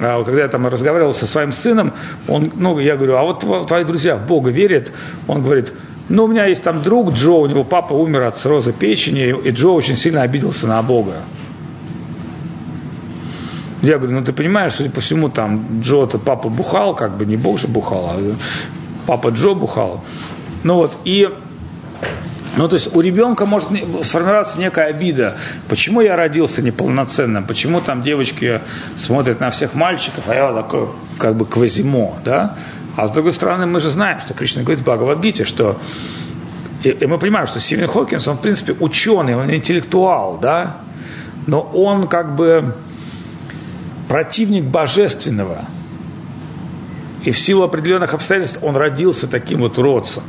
а 0.00 0.22
когда 0.24 0.42
я 0.42 0.48
там 0.48 0.66
разговаривал 0.66 1.14
со 1.14 1.26
своим 1.26 1.52
сыном, 1.52 1.92
он, 2.28 2.52
ну, 2.56 2.78
я 2.78 2.96
говорю, 2.96 3.16
а 3.16 3.22
вот 3.22 3.66
твои 3.66 3.84
друзья 3.84 4.16
в 4.16 4.26
Бога 4.26 4.50
верят? 4.50 4.92
Он 5.26 5.42
говорит, 5.42 5.72
ну, 6.12 6.24
у 6.24 6.28
меня 6.28 6.44
есть 6.44 6.62
там 6.62 6.82
друг 6.82 7.14
Джо, 7.14 7.32
у 7.32 7.46
него 7.46 7.64
папа 7.64 7.94
умер 7.94 8.24
от 8.24 8.36
цирроза 8.36 8.72
печени, 8.72 9.34
и 9.44 9.50
Джо 9.50 9.70
очень 9.70 9.96
сильно 9.96 10.20
обиделся 10.20 10.66
на 10.66 10.82
Бога. 10.82 11.14
Я 13.80 13.96
говорю, 13.96 14.18
ну 14.18 14.24
ты 14.24 14.34
понимаешь, 14.34 14.72
судя 14.72 14.90
по 14.90 15.00
всему, 15.00 15.30
там 15.30 15.80
Джо-то 15.80 16.18
папа 16.18 16.50
бухал, 16.50 16.94
как 16.94 17.16
бы 17.16 17.24
не 17.24 17.38
Бог 17.38 17.58
же 17.58 17.66
бухал, 17.66 18.10
а 18.10 18.36
папа 19.06 19.28
Джо 19.28 19.54
бухал. 19.54 20.04
Ну 20.64 20.74
вот, 20.74 20.92
и 21.06 21.30
ну, 22.58 22.68
то 22.68 22.74
есть 22.74 22.94
у 22.94 23.00
ребенка 23.00 23.46
может 23.46 23.70
сформироваться 24.02 24.60
некая 24.60 24.88
обида. 24.88 25.38
Почему 25.70 26.02
я 26.02 26.16
родился 26.16 26.60
неполноценным? 26.60 27.46
Почему 27.46 27.80
там 27.80 28.02
девочки 28.02 28.60
смотрят 28.98 29.40
на 29.40 29.50
всех 29.50 29.72
мальчиков, 29.72 30.24
а 30.28 30.34
я 30.34 30.52
такой, 30.52 30.88
как 31.18 31.36
бы, 31.36 31.46
квазимо, 31.46 32.18
да? 32.22 32.54
А 32.96 33.08
с 33.08 33.10
другой 33.10 33.32
стороны, 33.32 33.66
мы 33.66 33.80
же 33.80 33.90
знаем, 33.90 34.20
что 34.20 34.34
Кришна 34.34 34.62
говорит 34.62 34.80
в 34.80 34.84
Бхагавадгите, 34.84 35.44
что 35.44 35.78
и, 36.84 36.90
и 36.90 37.06
мы 37.06 37.18
понимаем, 37.18 37.46
что 37.46 37.60
Стивен 37.60 37.86
Хокинс, 37.86 38.26
он, 38.28 38.36
в 38.36 38.40
принципе, 38.40 38.74
ученый, 38.78 39.36
он 39.36 39.52
интеллектуал, 39.54 40.38
да, 40.38 40.78
но 41.46 41.60
он 41.60 42.08
как 42.08 42.34
бы 42.36 42.74
противник 44.08 44.64
божественного. 44.64 45.64
И 47.24 47.30
в 47.30 47.38
силу 47.38 47.62
определенных 47.62 48.14
обстоятельств 48.14 48.58
он 48.62 48.76
родился 48.76 49.28
таким 49.28 49.60
вот 49.60 49.78
уродцем. 49.78 50.24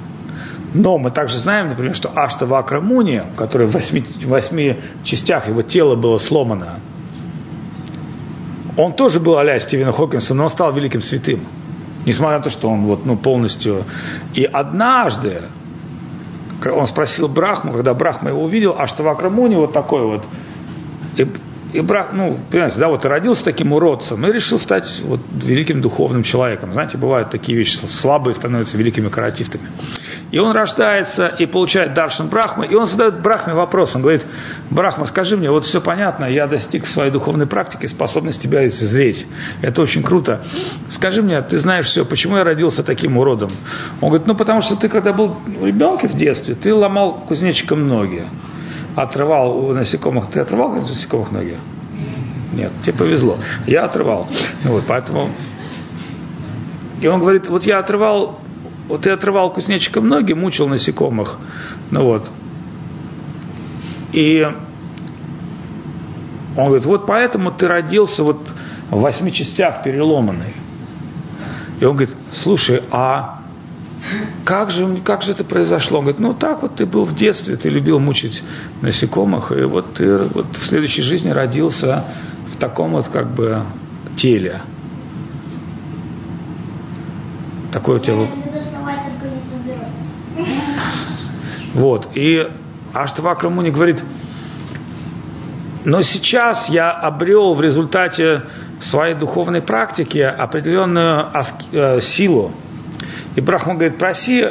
Но 0.74 0.98
мы 0.98 1.12
также 1.12 1.40
знаем, 1.40 1.70
например, 1.70 1.96
что 1.96 2.12
Ашта 2.16 2.46
Вакрамуни, 2.46 3.24
который 3.36 3.68
в 3.68 3.72
восьми, 3.72 4.04
восьми 4.26 4.80
частях 5.04 5.48
его 5.48 5.62
тело 5.62 5.96
было 5.96 6.18
сломано, 6.18 6.80
он 8.76 8.94
тоже 8.94 9.20
был 9.20 9.38
а-ля 9.38 9.60
Стивена 9.60 9.92
Хокинса, 9.92 10.34
но 10.34 10.46
он 10.46 10.50
стал 10.50 10.72
великим 10.74 11.02
святым. 11.02 11.42
Несмотря 12.06 12.38
на 12.38 12.44
то, 12.44 12.50
что 12.50 12.70
он 12.70 12.82
вот, 12.82 13.06
ну, 13.06 13.16
полностью... 13.16 13.86
И 14.34 14.44
однажды 14.44 15.42
он 16.66 16.88
спросил 16.88 17.28
Брахму, 17.28 17.72
когда 17.72 17.94
Брахма 17.94 18.30
его 18.30 18.44
увидел, 18.44 18.76
а 18.78 18.88
что 18.88 19.04
в 19.04 19.10
Акрамуне 19.10 19.58
вот 19.58 19.74
такой 19.74 20.06
вот... 20.06 20.28
и 21.74 21.82
Брах, 21.82 22.10
ну, 22.14 22.38
понимаете, 22.52 22.78
да, 22.78 22.88
вот 22.88 23.04
родился 23.04 23.44
таким 23.44 23.74
уродцем 23.74 24.26
и 24.28 24.32
решил 24.32 24.60
стать 24.60 25.02
вот 25.04 25.20
великим 25.34 25.82
духовным 25.82 26.22
человеком. 26.22 26.72
Знаете, 26.72 27.00
бывают 27.00 27.32
такие 27.32 27.58
вещи, 27.58 27.78
слабые 27.78 28.36
становятся 28.36 28.78
великими 28.78 29.10
каратистами. 29.10 29.66
И 30.30 30.38
он 30.38 30.56
рождается 30.56 31.28
и 31.28 31.48
получает 31.48 31.96
Даршан 31.96 32.28
Брахмы, 32.28 32.68
и 32.68 32.76
он 32.76 32.86
задает 32.86 33.22
Брахме 33.22 33.54
вопрос. 33.54 33.96
Он 33.96 34.02
говорит, 34.02 34.26
Брахма, 34.70 35.06
скажи 35.06 35.36
мне, 35.36 35.50
вот 35.50 35.66
все 35.66 35.82
понятно, 35.82 36.26
я 36.26 36.46
достиг 36.46 36.86
своей 36.86 37.12
духовной 37.12 37.48
практики 37.48 37.88
способности 37.88 38.44
тебя 38.44 38.62
лицезреть. 38.62 39.26
Это 39.62 39.82
очень 39.82 40.04
круто. 40.04 40.44
Скажи 40.90 41.24
мне, 41.24 41.42
ты 41.42 41.58
знаешь 41.58 41.88
все, 41.88 42.06
почему 42.06 42.38
я 42.38 42.44
родился 42.44 42.84
таким 42.84 43.18
уродом? 43.18 43.52
Он 44.00 44.10
говорит, 44.10 44.28
ну 44.28 44.36
потому 44.36 44.62
что 44.62 44.76
ты 44.76 44.90
когда 44.90 45.12
был 45.12 45.38
ребенком 45.62 46.10
в 46.10 46.16
детстве, 46.16 46.54
ты 46.54 46.74
ломал 46.74 47.14
кузнечиком 47.28 47.88
ноги. 47.88 48.24
Отрывал 48.96 49.58
у 49.58 49.74
насекомых. 49.74 50.28
Ты 50.28 50.40
отрывал 50.40 50.72
у 50.72 50.82
насекомых 50.82 51.32
ноги? 51.32 51.58
Нет, 52.54 52.72
тебе 52.84 52.94
повезло. 52.94 53.38
Я 53.66 53.86
отрывал. 53.86 54.28
Вот, 54.64 54.84
поэтому... 54.88 55.30
И 57.02 57.08
он 57.08 57.20
говорит, 57.20 57.48
вот 57.50 57.66
я 57.66 57.80
отрывал 57.80 58.40
вот 58.88 59.02
ты 59.02 59.12
отрывал 59.12 59.52
кузнечиком 59.52 60.08
ноги, 60.08 60.34
мучил 60.34 60.68
насекомых. 60.68 61.38
Ну 61.92 62.04
вот. 62.04 62.30
И 64.12 64.46
Он 66.56 66.66
говорит, 66.68 66.86
вот 66.86 67.08
поэтому 67.08 67.52
ты 67.52 67.68
родился 67.68 68.24
вот 68.24 68.48
в 68.92 69.00
восьми 69.00 69.32
частях 69.32 69.82
переломанный. 69.82 70.54
И 71.80 71.86
он 71.86 71.96
говорит, 71.96 72.16
слушай, 72.32 72.84
а 72.92 73.42
как 74.46 74.72
же, 74.72 74.98
как 75.04 75.22
же 75.22 75.32
это 75.32 75.44
произошло? 75.44 76.00
Он 76.00 76.06
говорит, 76.06 76.20
ну 76.20 76.34
так 76.34 76.62
вот 76.62 76.76
ты 76.76 76.86
был 76.86 77.04
в 77.04 77.16
детстве, 77.16 77.56
ты 77.56 77.70
любил 77.70 78.00
мучить 78.00 78.44
насекомых, 78.82 79.52
и 79.52 79.62
вот 79.62 79.96
ты 79.96 80.18
вот 80.18 80.58
в 80.58 80.64
следующей 80.64 81.02
жизни 81.02 81.30
родился 81.30 82.04
в 82.52 82.58
таком 82.58 82.92
вот 82.92 83.08
как 83.08 83.30
бы 83.32 83.62
теле. 84.18 84.62
Такое 87.72 88.00
тело. 88.00 88.28
Вот. 91.74 92.10
И 92.16 92.48
Аштавак 92.94 93.44
Рамуни 93.44 93.72
говорит, 93.72 94.04
но 95.86 96.02
сейчас 96.02 96.70
я 96.70 96.92
обрел 96.92 97.56
в 97.56 97.62
результате 97.62 98.44
своей 98.80 99.16
духовной 99.16 99.62
практики 99.62 100.20
определенную 100.20 101.28
э, 101.72 102.00
силу. 102.02 102.52
И 103.36 103.42
Брахма 103.42 103.74
говорит, 103.76 103.98
проси 103.98 104.50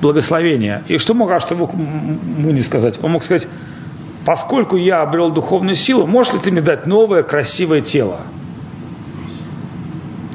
благословения. 0.00 0.82
И 0.88 0.98
что 0.98 1.14
мог 1.14 1.30
Аштавак 1.30 1.74
Муни 1.74 2.60
сказать? 2.60 2.98
Он 3.02 3.12
мог 3.12 3.22
сказать, 3.22 3.48
поскольку 4.24 4.76
я 4.76 5.02
обрел 5.02 5.30
духовную 5.30 5.76
силу, 5.76 6.06
можешь 6.06 6.34
ли 6.34 6.40
ты 6.40 6.50
мне 6.50 6.60
дать 6.60 6.86
новое 6.86 7.22
красивое 7.22 7.80
тело? 7.80 8.20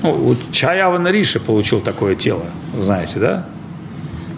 Ну, 0.03 0.35
Чаяван 0.51 1.07
Риша 1.07 1.39
получил 1.39 1.81
такое 1.81 2.15
тело, 2.15 2.45
знаете, 2.77 3.19
да? 3.19 3.45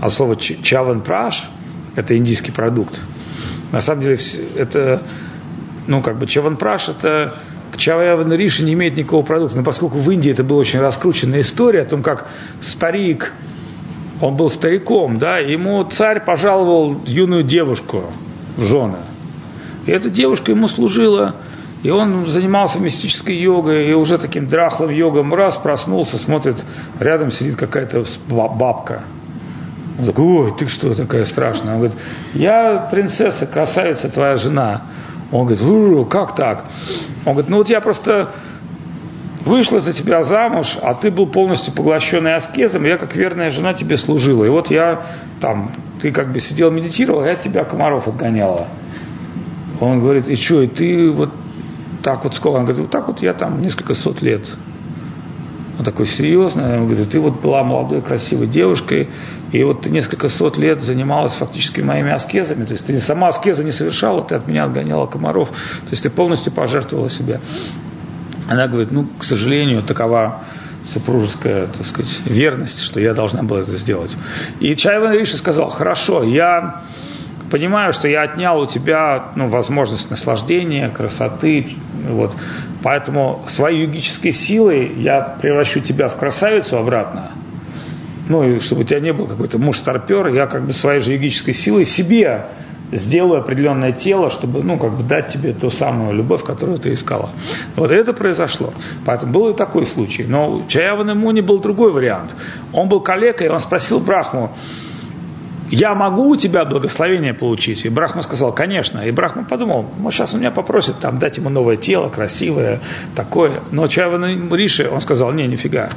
А 0.01 0.09
слово 0.09 0.35
Чаван 0.37 1.01
Праш– 1.01 1.49
это 1.95 2.17
индийский 2.17 2.51
продукт. 2.51 2.97
На 3.71 3.81
самом 3.81 4.01
деле 4.01 4.17
это, 4.55 5.03
ну, 5.87 6.01
как 6.01 6.17
бы 6.17 6.27
Чаван 6.27 6.57
Праш– 6.57 6.89
это 6.89 7.33
Чаван 7.77 8.31
Риша 8.33 8.63
не 8.63 8.73
имеет 8.73 8.97
никакого 8.97 9.25
продукта. 9.25 9.57
Но 9.57 9.63
поскольку 9.63 9.97
в 9.97 10.11
Индии 10.11 10.31
это 10.31 10.43
была 10.43 10.59
очень 10.59 10.79
раскрученная 10.79 11.41
история 11.41 11.81
о 11.81 11.85
том, 11.85 12.03
как 12.03 12.27
старик, 12.61 13.33
он 14.21 14.35
был 14.35 14.49
стариком, 14.49 15.17
да, 15.17 15.37
ему 15.39 15.83
царь 15.83 16.23
пожаловал 16.23 17.01
юную 17.05 17.43
девушку 17.43 18.03
в 18.57 18.63
жены. 18.63 18.97
И 19.85 19.91
эта 19.91 20.09
девушка 20.09 20.51
ему 20.51 20.67
служила 20.67 21.35
и 21.81 21.89
он 21.89 22.27
занимался 22.27 22.79
мистической 22.79 23.37
йогой, 23.37 23.89
и 23.89 23.93
уже 23.93 24.17
таким 24.17 24.47
драхлым 24.47 24.89
йогом 24.89 25.33
раз 25.33 25.55
проснулся, 25.55 26.17
смотрит, 26.17 26.65
рядом 26.99 27.31
сидит 27.31 27.55
какая-то 27.55 28.03
бабка. 28.27 29.03
Он 29.97 30.05
такой, 30.05 30.25
ой, 30.25 30.53
ты 30.57 30.67
что 30.67 30.93
такая 30.93 31.23
страшная? 31.25 31.73
Он 31.73 31.79
говорит, 31.79 31.97
я 32.33 32.87
принцесса, 32.91 33.45
красавица, 33.45 34.09
твоя 34.09 34.35
жена. 34.35 34.83
Он 35.31 35.45
говорит, 35.45 36.09
как 36.09 36.35
так? 36.35 36.65
Он 37.25 37.33
говорит, 37.33 37.49
ну 37.49 37.57
вот 37.57 37.69
я 37.69 37.81
просто 37.81 38.31
вышла 39.45 39.79
за 39.79 39.93
тебя 39.93 40.23
замуж, 40.23 40.77
а 40.81 40.93
ты 40.93 41.11
был 41.11 41.27
полностью 41.27 41.73
поглощенный 41.73 42.35
аскезом, 42.35 42.85
и 42.85 42.89
я 42.89 42.97
как 42.97 43.15
верная 43.15 43.49
жена 43.49 43.73
тебе 43.73 43.97
служила. 43.97 44.43
И 44.45 44.49
вот 44.49 44.71
я 44.71 45.03
там, 45.39 45.71
ты 46.01 46.11
как 46.11 46.31
бы 46.31 46.39
сидел, 46.39 46.71
медитировал, 46.71 47.21
а 47.21 47.27
я 47.27 47.35
тебя 47.35 47.63
комаров 47.63 48.07
отгоняла. 48.07 48.67
Он 49.79 50.01
говорит, 50.01 50.27
и 50.27 50.35
что, 50.35 50.61
и 50.61 50.67
ты 50.67 51.09
вот 51.09 51.29
так 52.03 52.23
вот 52.23 52.35
сколько? 52.35 52.57
Он 52.57 52.65
говорит, 52.65 52.81
вот 52.81 52.91
так 52.91 53.07
вот 53.07 53.21
я 53.21 53.33
там 53.33 53.61
несколько 53.61 53.93
сот 53.93 54.21
лет. 54.21 54.49
Он 55.79 55.85
такой 55.85 56.07
серьезный, 56.07 56.77
он 56.77 56.87
говорит, 56.87 57.09
ты 57.09 57.21
вот 57.21 57.39
была 57.39 57.63
молодой, 57.63 58.01
красивой 58.01 58.47
девушкой, 58.47 59.07
и 59.53 59.63
вот 59.63 59.83
ты 59.83 59.89
несколько 59.89 60.27
сот 60.27 60.57
лет 60.57 60.81
занималась 60.81 61.31
фактически 61.33 61.79
моими 61.79 62.11
аскезами, 62.11 62.65
то 62.65 62.73
есть 62.73 62.85
ты 62.85 62.99
сама 62.99 63.29
аскеза 63.29 63.63
не 63.63 63.71
совершала, 63.71 64.21
ты 64.21 64.35
от 64.35 64.45
меня 64.45 64.65
отгоняла 64.65 65.07
комаров, 65.07 65.47
то 65.49 65.91
есть 65.91 66.03
ты 66.03 66.09
полностью 66.09 66.51
пожертвовала 66.51 67.09
себя. 67.09 67.39
Она 68.49 68.67
говорит, 68.67 68.91
ну, 68.91 69.07
к 69.17 69.23
сожалению, 69.23 69.81
такова 69.81 70.43
супружеская, 70.83 71.67
так 71.67 71.85
сказать, 71.85 72.19
верность, 72.25 72.81
что 72.81 72.99
я 72.99 73.13
должна 73.13 73.43
была 73.43 73.61
это 73.61 73.71
сделать. 73.71 74.17
И 74.59 74.75
Чайван 74.75 75.13
Риши 75.13 75.37
сказал, 75.37 75.69
хорошо, 75.69 76.23
я 76.23 76.81
понимаю, 77.49 77.93
что 77.93 78.07
я 78.07 78.23
отнял 78.23 78.59
у 78.61 78.67
тебя 78.67 79.31
ну, 79.35 79.47
возможность 79.47 80.09
наслаждения, 80.09 80.89
красоты, 80.89 81.67
вот, 82.07 82.35
поэтому 82.83 83.43
своей 83.47 83.81
югической 83.81 84.33
силой 84.33 84.93
я 84.95 85.37
превращу 85.41 85.79
тебя 85.79 86.07
в 86.07 86.15
красавицу 86.15 86.77
обратно, 86.77 87.31
ну, 88.29 88.43
и 88.43 88.59
чтобы 88.59 88.81
у 88.81 88.83
тебя 88.83 88.99
не 88.99 89.11
был 89.11 89.27
какой-то 89.27 89.57
муж-старпер, 89.57 90.27
я 90.27 90.45
как 90.45 90.65
бы 90.65 90.73
своей 90.73 90.99
же 90.99 91.13
югической 91.13 91.53
силой 91.53 91.85
себе 91.85 92.45
сделаю 92.91 93.41
определенное 93.41 93.91
тело, 93.91 94.29
чтобы, 94.29 94.63
ну, 94.63 94.77
как 94.77 94.91
бы 94.91 95.03
дать 95.03 95.27
тебе 95.29 95.53
ту 95.53 95.71
самую 95.71 96.13
любовь, 96.13 96.43
которую 96.43 96.79
ты 96.79 96.93
искала. 96.93 97.29
Вот 97.75 97.91
это 97.91 98.13
произошло. 98.13 98.73
Поэтому 99.05 99.31
был 99.31 99.49
и 99.49 99.53
такой 99.53 99.85
случай. 99.85 100.25
Но 100.27 100.57
у 100.57 100.67
Чаявана 100.67 101.15
Муни 101.15 101.41
был 101.41 101.59
другой 101.59 101.91
вариант. 101.91 102.35
Он 102.73 102.89
был 102.89 103.01
коллегой, 103.01 103.47
и 103.47 103.49
он 103.49 103.59
спросил 103.59 103.99
Брахму, 103.99 104.51
я 105.71 105.93
могу 105.93 106.29
у 106.29 106.35
тебя 106.35 106.65
благословение 106.65 107.33
получить? 107.33 107.85
И 107.85 107.89
Брахма 107.89 108.23
сказал, 108.23 108.53
конечно. 108.53 108.99
И 108.99 109.11
Брахма 109.11 109.43
подумал, 109.43 109.85
ну, 109.99 110.11
сейчас 110.11 110.33
он 110.33 110.39
меня 110.39 110.51
попросит 110.51 110.99
там 110.99 111.19
дать 111.19 111.37
ему 111.37 111.49
новое 111.49 111.77
тело, 111.77 112.09
красивое, 112.09 112.81
такое. 113.15 113.61
Но 113.71 113.87
Чавана 113.87 114.25
Риши, 114.55 114.89
он 114.89 115.01
сказал, 115.01 115.31
не, 115.31 115.47
нифига. 115.47 115.89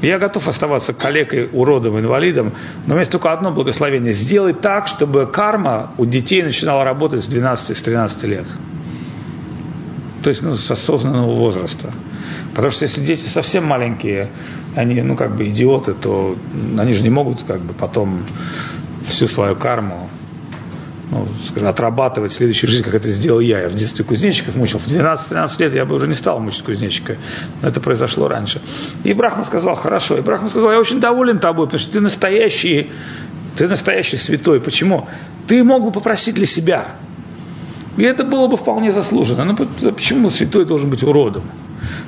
Я 0.00 0.18
готов 0.18 0.48
оставаться 0.48 0.94
калекой, 0.94 1.48
уродом, 1.52 1.98
инвалидом, 1.98 2.52
но 2.86 2.86
у 2.86 2.88
меня 2.90 3.00
есть 3.00 3.12
только 3.12 3.32
одно 3.32 3.50
благословение. 3.50 4.14
Сделай 4.14 4.54
так, 4.54 4.88
чтобы 4.88 5.26
карма 5.26 5.90
у 5.98 6.06
детей 6.06 6.42
начинала 6.42 6.84
работать 6.84 7.22
с 7.22 7.28
12-13 7.28 8.26
лет. 8.26 8.46
То 10.22 10.30
есть 10.30 10.42
ну, 10.42 10.54
с 10.54 10.70
осознанного 10.70 11.32
возраста. 11.32 11.90
Потому 12.54 12.70
что 12.72 12.84
если 12.84 13.00
дети 13.00 13.26
совсем 13.26 13.64
маленькие, 13.64 14.30
они, 14.76 15.00
ну, 15.02 15.16
как 15.16 15.36
бы 15.36 15.48
идиоты, 15.48 15.94
то 15.94 16.36
они 16.78 16.92
же 16.92 17.02
не 17.02 17.10
могут, 17.10 17.42
как 17.44 17.60
бы, 17.60 17.72
потом 17.72 18.22
всю 19.06 19.26
свою 19.28 19.56
карму 19.56 20.08
ну, 21.10 21.26
скажем, 21.44 21.68
отрабатывать 21.68 22.30
в 22.30 22.34
следующей 22.36 22.68
жизни, 22.68 22.84
как 22.84 22.94
это 22.94 23.10
сделал 23.10 23.40
я. 23.40 23.62
Я 23.62 23.68
в 23.68 23.74
детстве 23.74 24.04
кузнечиков 24.04 24.54
мучил. 24.54 24.78
В 24.78 24.86
12-13 24.86 25.50
лет 25.58 25.74
я 25.74 25.84
бы 25.84 25.96
уже 25.96 26.06
не 26.06 26.14
стал 26.14 26.38
мучить 26.38 26.62
кузнечика. 26.62 27.16
Но 27.60 27.68
это 27.68 27.80
произошло 27.80 28.28
раньше. 28.28 28.60
И 29.02 29.12
Брахма 29.12 29.44
сказал, 29.44 29.74
хорошо. 29.74 30.18
И 30.18 30.20
Брахма 30.20 30.48
сказал, 30.48 30.70
я 30.70 30.78
очень 30.78 31.00
доволен 31.00 31.38
тобой, 31.40 31.66
потому 31.66 31.80
что 31.80 31.92
ты 31.92 32.00
настоящий, 32.00 32.90
ты 33.56 33.66
настоящий 33.66 34.18
святой. 34.18 34.60
Почему? 34.60 35.08
Ты 35.48 35.64
мог 35.64 35.82
бы 35.82 35.90
попросить 35.90 36.36
для 36.36 36.46
себя. 36.46 36.86
И 38.00 38.02
это 38.02 38.24
было 38.24 38.46
бы 38.46 38.56
вполне 38.56 38.92
заслуженно. 38.92 39.44
Но 39.44 39.54
ну, 39.58 39.92
почему 39.92 40.30
святой 40.30 40.64
должен 40.64 40.88
быть 40.88 41.02
уродом? 41.02 41.42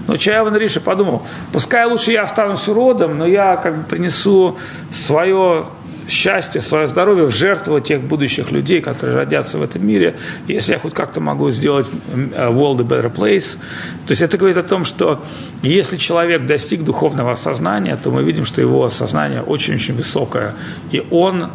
Но 0.07 0.17
Чаяван 0.17 0.57
Риша 0.57 0.81
подумал, 0.81 1.23
пускай 1.53 1.85
лучше 1.85 2.13
я 2.13 2.23
останусь 2.23 2.67
уродом, 2.67 3.19
но 3.19 3.27
я 3.27 3.57
как 3.57 3.77
бы 3.77 3.85
принесу 3.85 4.57
свое 4.91 5.67
счастье, 6.09 6.63
свое 6.63 6.87
здоровье 6.87 7.27
в 7.27 7.31
жертву 7.31 7.79
тех 7.81 8.01
будущих 8.01 8.51
людей, 8.51 8.81
которые 8.81 9.19
родятся 9.19 9.59
в 9.59 9.63
этом 9.63 9.87
мире, 9.87 10.17
если 10.49 10.73
я 10.73 10.79
хоть 10.79 10.95
как-то 10.95 11.21
могу 11.21 11.51
сделать 11.51 11.87
э, 12.15 12.49
world 12.49 12.81
a 12.81 12.85
better 12.85 13.15
place. 13.15 13.59
То 14.07 14.13
есть 14.13 14.23
это 14.23 14.39
говорит 14.39 14.57
о 14.57 14.63
том, 14.63 14.87
что 14.87 15.23
если 15.63 15.99
человек 15.99 16.47
достиг 16.47 16.85
духовного 16.85 17.33
осознания, 17.33 17.99
то 18.03 18.11
мы 18.11 18.23
видим, 18.23 18.47
что 18.47 18.63
его 18.63 18.89
сознание 18.89 19.43
очень-очень 19.43 19.95
высокое, 19.95 20.55
и 20.91 21.05
он 21.11 21.51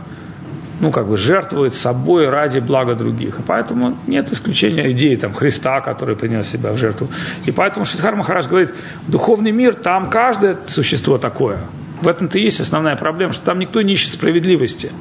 ну, 0.80 0.92
как 0.92 1.08
бы 1.08 1.18
жертвует 1.18 1.74
собой 1.74 2.30
ради 2.30 2.60
блага 2.60 2.96
других. 2.96 3.40
И 3.40 3.42
поэтому 3.42 3.98
нет 4.06 4.32
исключения 4.32 4.92
идеи 4.92 5.16
там, 5.16 5.34
Христа, 5.34 5.82
который 5.82 6.16
принес 6.16 6.48
себя 6.48 6.72
в 6.72 6.78
жертву. 6.78 7.08
И 7.46 7.52
поэтому 7.52 7.86
Шидхар 7.86 8.16
Махараш 8.16 8.48
говорит, 8.48 8.74
духовный 9.08 9.52
мир, 9.52 9.76
там 9.76 10.10
каждое 10.10 10.58
существо 10.68 11.18
такое. 11.18 11.60
В 12.02 12.08
этом-то 12.08 12.38
и 12.38 12.44
есть 12.44 12.60
основная 12.60 12.96
проблема, 12.96 13.34
что 13.34 13.44
там 13.44 13.60
никто 13.60 13.82
не 13.82 13.94
ищет 13.94 14.12
справедливости. 14.12 14.92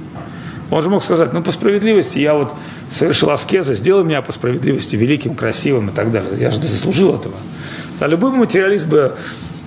Он 0.70 0.82
же 0.82 0.90
мог 0.90 1.04
сказать, 1.04 1.32
ну 1.32 1.42
по 1.42 1.52
справедливости 1.52 2.18
я 2.18 2.34
вот 2.34 2.54
совершил 2.90 3.30
аскеза, 3.30 3.74
сделай 3.74 4.02
меня 4.02 4.22
по 4.22 4.32
справедливости 4.32 4.96
великим, 4.96 5.34
красивым 5.34 5.90
и 5.90 5.92
так 5.92 6.10
далее. 6.10 6.40
Я 6.40 6.50
же 6.50 6.60
заслужил 6.60 7.14
этого. 7.14 7.36
А 8.00 8.06
любой 8.08 8.32
материалист 8.32 8.86
бы 8.88 9.14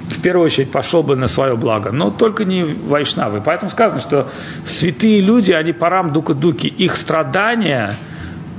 в 0.10 0.22
первую 0.22 0.46
очередь 0.46 0.72
пошел 0.72 1.04
бы 1.04 1.16
на 1.16 1.28
свое 1.28 1.56
благо, 1.56 1.92
но 1.92 2.10
только 2.10 2.46
не 2.46 2.64
вайшнавы. 2.64 3.42
Поэтому 3.42 3.70
сказано, 3.70 4.02
что 4.02 4.30
святые 4.66 5.22
люди, 5.22 5.52
они 5.52 5.72
парам 5.72 6.12
дука 6.12 6.34
дуки, 6.34 6.68
их 6.68 6.96
страдания, 6.96 7.96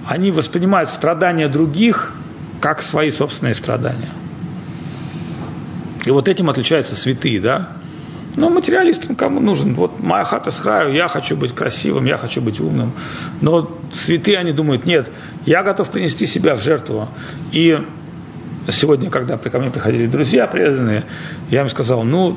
они 0.06 0.30
воспринимают 0.30 0.88
страдания 0.88 1.48
других 1.48 2.14
как 2.60 2.82
свои 2.82 3.10
собственные 3.10 3.54
страдания. 3.54 4.10
И 6.04 6.10
вот 6.10 6.28
этим 6.28 6.48
отличаются 6.48 6.94
святые, 6.94 7.40
да? 7.40 7.72
Но 8.36 8.48
материалистам 8.48 9.16
кому 9.16 9.40
нужен? 9.40 9.74
Вот 9.74 10.00
моя 10.00 10.24
хата 10.24 10.50
с 10.50 10.60
краю, 10.60 10.94
я 10.94 11.08
хочу 11.08 11.36
быть 11.36 11.54
красивым, 11.54 12.04
я 12.04 12.16
хочу 12.16 12.40
быть 12.40 12.60
умным. 12.60 12.92
Но 13.40 13.76
святые, 13.92 14.38
они 14.38 14.52
думают, 14.52 14.86
нет, 14.86 15.10
я 15.46 15.62
готов 15.62 15.90
принести 15.90 16.26
себя 16.26 16.54
в 16.54 16.62
жертву. 16.62 17.08
И 17.50 17.78
сегодня, 18.70 19.10
когда 19.10 19.36
ко 19.36 19.58
мне 19.58 19.70
приходили 19.70 20.06
друзья 20.06 20.46
преданные, 20.46 21.04
я 21.50 21.62
им 21.62 21.68
сказал, 21.68 22.04
ну, 22.04 22.36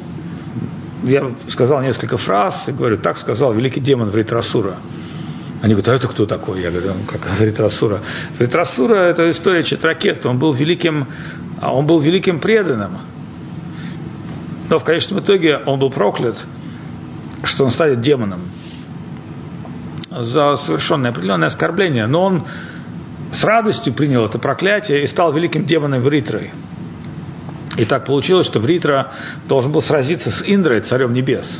я 1.03 1.31
сказал 1.49 1.81
несколько 1.81 2.17
фраз 2.17 2.69
и 2.69 2.71
говорю, 2.71 2.97
так 2.97 3.17
сказал 3.17 3.53
великий 3.53 3.79
демон 3.79 4.09
Вритрасура. 4.09 4.75
Они 5.61 5.73
говорят, 5.73 5.93
а 5.93 5.95
это 5.95 6.07
кто 6.07 6.25
такой? 6.25 6.61
Я 6.61 6.71
говорю, 6.71 6.89
ну, 6.89 7.03
как 7.07 7.21
Вритрасура. 7.39 7.99
Вритрасура– 8.37 8.95
это 9.09 9.29
история 9.29 9.63
Четракета. 9.63 10.29
Он 10.29 10.37
был 10.37 10.51
великим, 10.51 11.07
а 11.61 11.73
он 11.73 11.85
был 11.85 11.99
великим 11.99 12.39
преданным. 12.39 12.97
Но 14.69 14.79
в 14.79 14.83
конечном 14.83 15.19
итоге 15.19 15.57
он 15.57 15.79
был 15.79 15.89
проклят, 15.89 16.43
что 17.43 17.65
он 17.65 17.71
станет 17.71 18.01
демоном 18.01 18.41
за 20.09 20.55
совершенное 20.57 21.11
определенное 21.11 21.47
оскорбление. 21.47 22.07
Но 22.07 22.23
он 22.23 22.43
с 23.33 23.43
радостью 23.43 23.93
принял 23.93 24.25
это 24.25 24.39
проклятие 24.39 25.03
и 25.03 25.07
стал 25.07 25.33
великим 25.33 25.65
демоном 25.65 26.01
Вритрой. 26.01 26.51
И 27.77 27.85
так 27.85 28.05
получилось, 28.05 28.45
что 28.45 28.59
Вритра 28.59 29.11
должен 29.47 29.71
был 29.71 29.81
сразиться 29.81 30.29
с 30.29 30.43
Индрой, 30.45 30.81
царем 30.81 31.13
небес. 31.13 31.59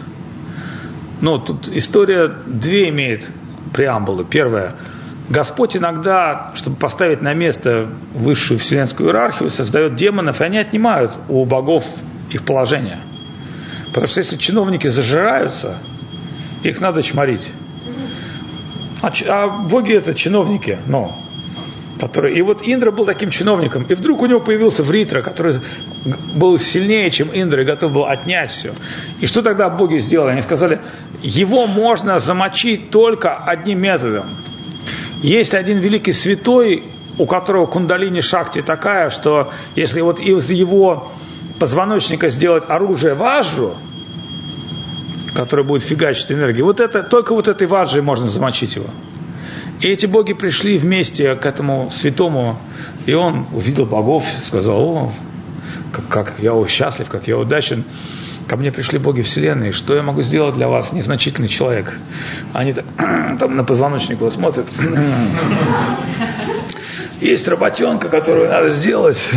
Но 1.21 1.39
тут 1.39 1.67
история 1.67 2.31
две 2.45 2.89
имеет 2.89 3.27
преамбулы. 3.73 4.23
Первое. 4.23 4.75
Господь 5.29 5.75
иногда, 5.75 6.51
чтобы 6.53 6.75
поставить 6.75 7.21
на 7.21 7.33
место 7.33 7.87
высшую 8.13 8.59
вселенскую 8.59 9.09
иерархию, 9.09 9.49
создает 9.49 9.95
демонов, 9.95 10.41
и 10.41 10.43
они 10.43 10.57
отнимают 10.57 11.17
у 11.29 11.43
богов 11.45 11.85
их 12.29 12.43
положение. 12.43 12.99
Потому 13.87 14.05
что 14.05 14.19
если 14.19 14.37
чиновники 14.37 14.87
зажираются, 14.87 15.77
их 16.61 16.81
надо 16.81 17.01
чморить. 17.01 17.51
А, 19.01 19.11
а 19.27 19.47
боги 19.47 19.93
это 19.93 20.13
чиновники, 20.13 20.77
но 20.87 21.17
который... 22.03 22.37
И 22.37 22.41
вот 22.41 22.61
Индра 22.61 22.91
был 22.91 23.05
таким 23.05 23.29
чиновником, 23.29 23.85
и 23.89 23.93
вдруг 23.93 24.21
у 24.21 24.25
него 24.25 24.39
появился 24.39 24.83
Вритра, 24.83 25.21
который 25.21 25.55
был 26.35 26.59
сильнее, 26.59 27.09
чем 27.11 27.29
Индра, 27.33 27.63
и 27.63 27.65
готов 27.65 27.93
был 27.93 28.05
отнять 28.05 28.51
все. 28.51 28.73
И 29.21 29.25
что 29.25 29.41
тогда 29.41 29.69
боги 29.69 29.99
сделали? 29.99 30.31
Они 30.31 30.41
сказали, 30.41 30.79
его 31.21 31.65
можно 31.65 32.19
замочить 32.19 32.89
только 32.89 33.37
одним 33.37 33.79
методом. 33.79 34.25
Есть 35.21 35.53
один 35.53 35.79
великий 35.79 36.13
святой, 36.13 36.83
у 37.17 37.25
которого 37.25 37.65
кундалини 37.67 38.21
шахти 38.21 38.61
такая, 38.61 39.09
что 39.09 39.51
если 39.75 40.01
вот 40.01 40.19
из 40.19 40.49
его 40.51 41.11
позвоночника 41.59 42.29
сделать 42.29 42.63
оружие 42.67 43.13
важру, 43.13 43.75
которое 45.33 45.63
будет 45.63 45.83
фигачить 45.83 46.31
энергию, 46.31 46.65
вот 46.65 46.81
это, 46.81 47.03
только 47.03 47.33
вот 47.33 47.47
этой 47.47 47.67
важей 47.67 48.01
можно 48.01 48.27
замочить 48.27 48.75
его. 48.75 48.87
И 49.83 49.87
эти 49.89 50.05
боги 50.05 50.31
пришли 50.31 50.77
вместе 50.77 51.35
к 51.35 51.45
этому 51.45 51.91
святому, 51.91 52.57
и 53.05 53.13
он 53.13 53.45
увидел 53.51 53.85
богов, 53.85 54.23
сказал, 54.41 54.81
о, 54.81 55.13
как, 55.91 56.07
как 56.07 56.33
я 56.39 56.53
счастлив, 56.69 57.09
как 57.09 57.27
я 57.27 57.37
удачен. 57.37 57.83
Ко 58.47 58.55
мне 58.55 58.71
пришли 58.71 58.97
боги 58.97 59.21
Вселенной, 59.21 59.73
что 59.73 59.93
я 59.93 60.01
могу 60.01 60.21
сделать 60.21 60.55
для 60.55 60.69
вас, 60.69 60.93
незначительный 60.93 61.49
человек? 61.49 61.91
Они 62.53 62.71
так, 62.71 62.85
там 63.39 63.57
на 63.57 63.65
позвоночник 63.65 64.19
его 64.19 64.31
смотрят. 64.31 64.67
Есть 67.19 67.49
работенка, 67.49 68.07
которую 68.07 68.47
надо 68.47 68.69
сделать. 68.69 69.31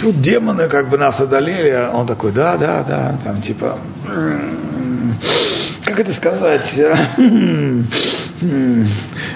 Тут 0.00 0.20
демоны 0.20 0.68
как 0.68 0.88
бы 0.88 0.98
нас 0.98 1.20
одолели. 1.20 1.90
Он 1.92 2.08
такой, 2.08 2.32
да, 2.32 2.56
да, 2.56 2.82
да, 2.82 3.16
там 3.22 3.40
типа, 3.40 3.78
как 5.84 6.00
это 6.00 6.12
сказать? 6.12 6.76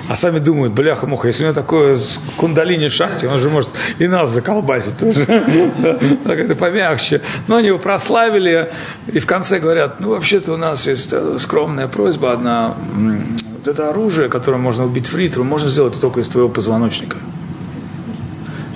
А 0.08 0.16
сами 0.16 0.38
думают, 0.38 0.72
бляха-муха, 0.72 1.28
если 1.28 1.42
у 1.42 1.46
него 1.46 1.54
такое 1.54 1.98
кундалини 2.36 2.88
шахте, 2.88 3.28
он 3.28 3.38
же 3.38 3.50
может 3.50 3.70
и 3.98 4.06
нас 4.06 4.30
заколбасить 4.30 4.96
тоже. 4.96 5.24
Так 6.24 6.38
это 6.38 6.54
помягче. 6.54 7.20
Но 7.48 7.56
они 7.56 7.68
его 7.68 7.78
прославили, 7.78 8.70
и 9.12 9.18
в 9.18 9.26
конце 9.26 9.58
говорят, 9.58 10.00
ну 10.00 10.10
вообще-то 10.10 10.54
у 10.54 10.56
нас 10.56 10.86
есть 10.86 11.12
э, 11.12 11.36
скромная 11.38 11.88
просьба 11.88 12.32
одна. 12.32 12.76
Вот 13.58 13.68
это 13.68 13.90
оружие, 13.90 14.28
которое 14.28 14.58
можно 14.58 14.84
убить 14.84 15.06
фритру, 15.06 15.44
можно 15.44 15.68
сделать 15.68 16.00
только 16.00 16.20
из 16.20 16.28
твоего 16.28 16.48
позвоночника. 16.48 17.16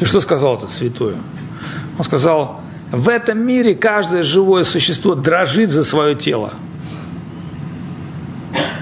И 0.01 0.05
что 0.05 0.21
сказал 0.21 0.57
этот 0.57 0.71
святой? 0.71 1.15
Он 1.99 2.05
сказал, 2.05 2.61
в 2.93 3.09
этом 3.09 3.39
мире 3.39 3.75
каждое 3.75 4.23
живое 4.23 4.65
существо 4.65 5.15
дрожит 5.15 5.71
за 5.71 5.85
свое 5.85 6.15
тело. 6.15 6.55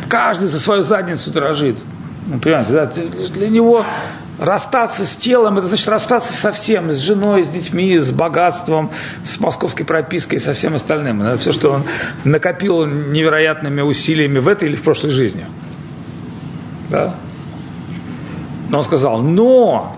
Каждый 0.08 0.48
за 0.48 0.60
свою 0.60 0.82
задницу 0.82 1.30
дрожит. 1.30 1.78
Ну, 2.26 2.38
понимаете, 2.38 2.72
да? 2.72 2.86
Для 2.86 3.48
него 3.48 3.84
расстаться 4.38 5.06
с 5.06 5.16
телом, 5.16 5.58
это 5.58 5.66
значит 5.66 5.88
расстаться 5.88 6.32
со 6.32 6.52
всем, 6.52 6.90
с 6.90 6.98
женой, 6.98 7.44
с 7.44 7.48
детьми, 7.48 7.98
с 7.98 8.10
богатством, 8.10 8.90
с 9.24 9.40
московской 9.40 9.86
пропиской 9.86 10.40
со 10.40 10.52
всем 10.52 10.74
остальным. 10.74 11.22
Это 11.22 11.38
все, 11.38 11.52
что 11.52 11.70
он 11.70 11.84
накопил 12.24 12.84
невероятными 12.84 13.80
усилиями 13.80 14.38
в 14.38 14.48
этой 14.48 14.68
или 14.68 14.76
в 14.76 14.82
прошлой 14.82 15.10
жизни. 15.10 15.46
Да? 16.90 17.14
Но 18.68 18.78
он 18.78 18.84
сказал, 18.84 19.22
но 19.22 19.96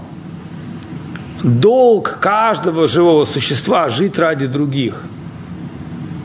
долг 1.42 2.18
каждого 2.20 2.86
живого 2.86 3.24
существа 3.24 3.88
жить 3.88 4.18
ради 4.18 4.46
других– 4.46 5.02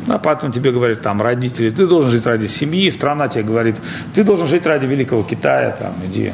а 0.07 0.17
потом 0.17 0.51
тебе 0.51 0.71
говорят 0.71 1.01
там 1.01 1.21
родители, 1.21 1.69
ты 1.69 1.87
должен 1.87 2.11
жить 2.11 2.25
ради 2.25 2.47
семьи, 2.47 2.89
страна 2.89 3.27
тебе 3.27 3.43
говорит, 3.43 3.75
ты 4.13 4.23
должен 4.23 4.47
жить 4.47 4.65
ради 4.65 4.85
Великого 4.85 5.23
Китая, 5.23 5.71
там, 5.71 5.93
иди 6.05 6.33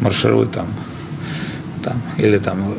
маршируй 0.00 0.46
там, 0.46 0.68
там 1.82 2.00
или 2.18 2.38
там 2.38 2.74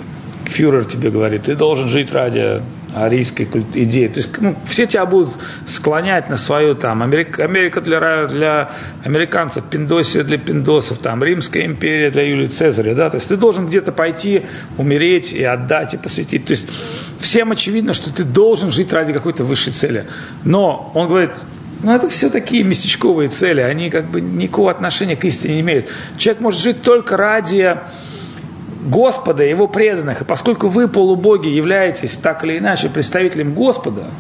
фюрер 0.45 0.85
тебе 0.85 1.09
говорит, 1.09 1.43
ты 1.43 1.55
должен 1.55 1.89
жить 1.89 2.11
ради 2.11 2.61
арийской 3.05 3.47
идеи. 3.73 4.07
То 4.07 4.19
есть 4.19 4.41
ну, 4.41 4.55
все 4.65 4.85
тебя 4.85 5.05
будут 5.05 5.37
склонять 5.67 6.29
на 6.29 6.37
свою 6.37 6.75
там 6.75 7.01
Америка, 7.03 7.81
для, 7.81 8.27
для 8.27 8.71
американцев, 9.03 9.65
Пиндосия 9.65 10.23
для 10.23 10.37
пиндосов, 10.37 10.99
там 10.99 11.23
Римская 11.23 11.65
империя 11.65 12.11
для 12.11 12.23
Юлия 12.23 12.47
Цезаря, 12.47 12.95
да, 12.95 13.09
то 13.09 13.17
есть 13.17 13.27
ты 13.27 13.37
должен 13.37 13.67
где-то 13.67 13.91
пойти, 13.91 14.45
умереть 14.77 15.33
и 15.33 15.43
отдать 15.43 15.93
и 15.93 15.97
посвятить. 15.97 16.45
То 16.45 16.51
есть 16.51 16.67
всем 17.19 17.51
очевидно, 17.51 17.93
что 17.93 18.13
ты 18.13 18.23
должен 18.23 18.71
жить 18.71 18.93
ради 18.93 19.13
какой-то 19.13 19.43
высшей 19.43 19.73
цели. 19.73 20.07
Но 20.43 20.91
он 20.93 21.07
говорит, 21.07 21.31
ну, 21.83 21.93
это 21.93 22.09
все 22.09 22.29
такие 22.29 22.63
местечковые 22.63 23.29
цели, 23.29 23.61
они 23.61 23.89
как 23.89 24.05
бы 24.05 24.19
никакого 24.21 24.71
отношения 24.71 25.15
к 25.15 25.23
истине 25.25 25.55
не 25.55 25.61
имеют. 25.61 25.85
Человек 26.17 26.41
может 26.41 26.61
жить 26.61 26.81
только 26.81 27.17
ради 27.17 27.77
Господа 28.85 29.43
его 29.43 29.67
преданных. 29.67 30.21
И 30.21 30.23
поскольку 30.23 30.67
вы, 30.67 30.87
полубоги, 30.87 31.47
являетесь 31.47 32.13
так 32.13 32.43
или 32.43 32.57
иначе 32.57 32.89
представителем 32.89 33.53
Господа, 33.53 34.11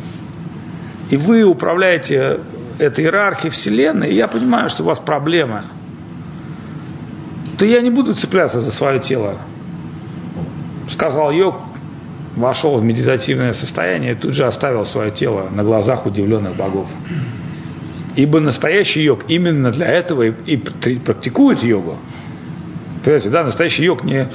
и 1.09 1.17
вы 1.17 1.43
управляете 1.43 2.39
этой 2.79 3.05
иерархией 3.05 3.51
Вселенной, 3.51 4.11
и 4.11 4.15
я 4.15 4.27
понимаю, 4.27 4.69
что 4.69 4.83
у 4.83 4.85
вас 4.85 4.99
проблема, 4.99 5.65
то 7.57 7.65
я 7.65 7.81
не 7.81 7.89
буду 7.89 8.13
цепляться 8.13 8.61
за 8.61 8.71
свое 8.71 8.99
тело. 8.99 9.37
Сказал 10.89 11.31
Йог, 11.31 11.55
вошел 12.35 12.77
в 12.77 12.83
медитативное 12.83 13.53
состояние 13.53 14.11
и 14.11 14.15
тут 14.15 14.33
же 14.33 14.45
оставил 14.45 14.85
свое 14.85 15.11
тело 15.11 15.47
на 15.51 15.63
глазах 15.63 16.05
удивленных 16.05 16.55
богов. 16.55 16.87
Ибо 18.15 18.39
настоящий 18.39 19.03
йог 19.03 19.25
именно 19.27 19.71
для 19.71 19.87
этого 19.87 20.23
и, 20.23 20.33
и 20.45 20.57
практикует 20.57 21.63
йогу. 21.63 21.97
Понимаете, 23.07 23.29
да, 23.29 23.45
настоящий 23.45 23.85
йог 23.85 24.03
не 24.03 24.27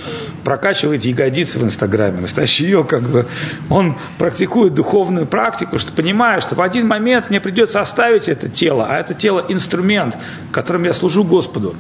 прокачивает 0.45 1.05
ягодицы 1.05 1.59
в 1.59 1.63
Инстаграме. 1.63 2.23
Настоящий 2.23 2.65
йог, 2.65 2.89
как 2.89 3.03
бы, 3.03 3.27
он 3.69 3.97
практикует 4.17 4.73
духовную 4.73 5.27
практику, 5.27 5.79
что 5.79 5.93
понимает, 5.93 6.43
что 6.43 6.55
в 6.55 6.63
один 6.63 6.89
момент 6.89 7.29
мне 7.29 7.39
придется 7.39 7.83
оставить 7.83 8.31
это 8.31 8.49
тело, 8.49 8.87
а 8.89 8.99
это 8.99 9.13
тело 9.13 9.45
инструмент, 9.47 10.17
которым 10.53 10.85
я 10.85 10.95
служу 10.95 11.23
Господу. 11.23 11.75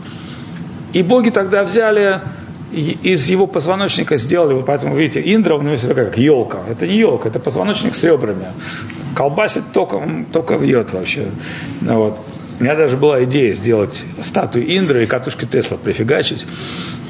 И 0.92 1.02
боги 1.02 1.30
тогда 1.30 1.64
взяли 1.64 2.20
из 2.70 3.26
его 3.26 3.46
позвоночника 3.46 4.18
сделали, 4.18 4.62
поэтому, 4.62 4.94
видите, 4.94 5.22
Индра 5.34 5.54
у 5.54 5.62
него 5.62 5.76
такая, 5.76 6.04
как 6.04 6.18
елка. 6.18 6.58
Это 6.68 6.86
не 6.86 6.98
елка, 6.98 7.30
это 7.30 7.40
позвоночник 7.40 7.94
с 7.94 8.04
ребрами. 8.04 8.48
Колбасит 9.16 9.72
током, 9.72 10.26
только 10.26 10.56
вьет 10.56 10.92
вообще. 10.92 11.28
Вот. 11.80 12.20
У 12.62 12.64
меня 12.64 12.76
даже 12.76 12.96
была 12.96 13.24
идея 13.24 13.54
сделать 13.54 14.04
статую 14.22 14.64
Индры 14.78 15.02
и 15.02 15.06
катушки 15.06 15.46
Тесла 15.46 15.76
прифигачить. 15.78 16.46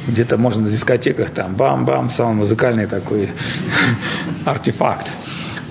Где-то 0.09 0.38
можно 0.38 0.62
на 0.62 0.70
дискотеках 0.70 1.28
там 1.28 1.57
бам-бам, 1.57 2.09
самый 2.09 2.36
музыкальный 2.36 2.86
такой 2.86 3.28
артефакт. 4.46 5.11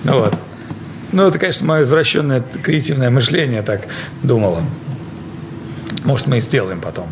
Ну 0.04 0.20
вот. 0.20 0.38
Ну, 1.10 1.26
это, 1.26 1.36
конечно, 1.40 1.66
мое 1.66 1.82
извращенное 1.82 2.44
креативное 2.62 3.10
мышление 3.10 3.62
так 3.62 3.88
думало. 4.22 4.62
Может, 6.04 6.28
мы 6.28 6.38
и 6.38 6.40
сделаем 6.40 6.80
потом. 6.80 7.08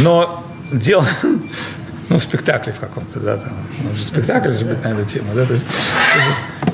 Но 0.00 0.44
дело, 0.72 1.06
ну, 2.08 2.18
в 2.18 2.20
спектакле 2.20 2.72
в 2.72 2.80
каком-то, 2.80 3.20
да, 3.20 3.36
там, 3.36 3.52
может, 3.84 4.04
спектакль 4.04 4.54
же 4.54 4.64
быть 4.64 4.82
на 4.82 4.88
эту 4.88 5.04
тему, 5.04 5.28
да, 5.36 5.46
то 5.46 5.52
есть, 5.52 5.68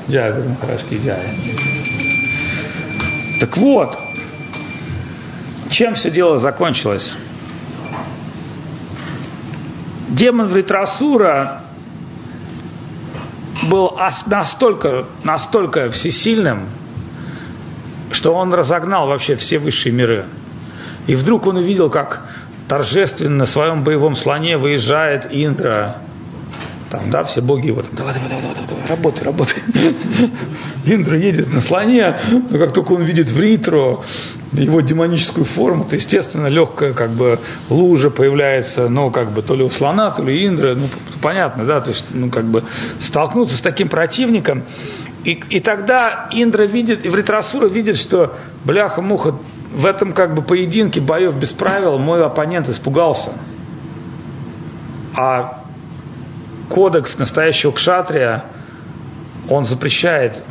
джай, 0.09 0.33
ну, 0.33 0.55
хорошо, 0.59 0.87
джай. 0.89 1.19
Так 3.43 3.57
вот, 3.57 3.99
чем 5.69 5.95
все 5.95 6.09
дело 6.09 6.39
закончилось? 6.39 7.17
Демон 10.07 10.47
Вритрасура 10.47 11.61
был 13.63 13.99
настолько, 14.27 15.07
настолько 15.25 15.91
всесильным, 15.91 16.69
что 18.13 18.33
он 18.33 18.53
разогнал 18.53 19.07
вообще 19.07 19.35
все 19.35 19.59
высшие 19.59 19.91
миры. 19.91 20.23
И 21.07 21.15
вдруг 21.15 21.45
он 21.45 21.57
увидел, 21.57 21.89
как 21.89 22.21
торжественно 22.69 23.39
на 23.39 23.45
своем 23.45 23.83
боевом 23.83 24.15
слоне 24.15 24.57
выезжает 24.57 25.27
Индра, 25.29 25.97
там, 26.93 27.09
да, 27.09 27.23
все 27.23 27.41
боги 27.41 27.67
его 27.67 27.81
там, 27.81 27.95
давай, 27.95 28.13
давай, 28.13 28.29
давай, 28.29 28.41
давай, 28.53 28.67
давай, 28.67 28.87
работай, 28.87 29.25
работай. 29.25 29.55
Индра 30.85 31.17
едет 31.17 31.51
на 31.51 31.59
слоне, 31.59 32.19
но 32.51 32.59
как 32.59 32.71
только 32.71 32.91
он 32.91 33.01
видит 33.01 33.31
в 33.31 33.41
ритро 33.41 34.03
его 34.51 34.81
демоническую 34.81 35.43
форму, 35.43 35.85
то, 35.85 35.95
естественно, 35.95 36.45
легкая 36.45 36.93
как 36.93 37.09
бы 37.09 37.39
лужа 37.71 38.11
появляется, 38.11 38.89
ну, 38.89 39.09
как 39.09 39.31
бы 39.31 39.41
то 39.41 39.55
ли 39.55 39.63
у 39.63 39.71
слона, 39.71 40.11
то 40.11 40.21
ли 40.21 40.45
Индра, 40.45 40.75
ну, 40.75 40.87
понятно, 41.19 41.65
да, 41.65 41.81
то 41.81 41.89
есть, 41.89 42.05
ну, 42.11 42.29
как 42.29 42.45
бы 42.45 42.63
столкнуться 42.99 43.57
с 43.57 43.61
таким 43.61 43.89
противником, 43.89 44.61
и, 45.23 45.41
и 45.49 45.59
тогда 45.61 46.29
Индра 46.31 46.63
видит, 46.63 47.05
и 47.05 47.09
Вритрасура 47.09 47.67
видит, 47.67 47.97
что 47.97 48.35
бляха-муха, 48.65 49.33
в 49.73 49.87
этом 49.87 50.13
как 50.13 50.35
бы 50.35 50.43
поединке 50.43 51.01
боев 51.01 51.33
без 51.33 51.53
правил 51.53 51.97
мой 51.97 52.23
оппонент 52.23 52.69
испугался. 52.69 53.31
А 55.15 55.62
кодекс 56.73 57.19
настоящего 57.19 57.71
кшатрия, 57.71 58.45
он 59.47 59.65
запрещает 59.65 60.41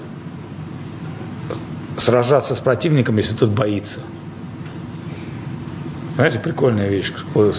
сражаться 1.99 2.55
с 2.55 2.59
противником, 2.59 3.16
если 3.16 3.35
тот 3.35 3.51
боится. 3.51 4.01
Знаете, 6.14 6.39
прикольная 6.39 6.89
вещь. 6.89 7.12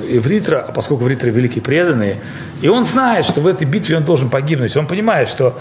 И 0.08 0.20
Вритра, 0.20 0.66
а 0.68 0.72
поскольку 0.72 1.04
Вритра 1.04 1.30
великий 1.30 1.60
преданный, 1.60 2.18
и 2.62 2.68
он 2.70 2.86
знает, 2.86 3.26
что 3.26 3.42
в 3.42 3.48
этой 3.48 3.66
битве 3.66 3.98
он 3.98 4.06
должен 4.06 4.30
погибнуть. 4.30 4.78
Он 4.78 4.88
понимает, 4.88 5.28
что 5.28 5.60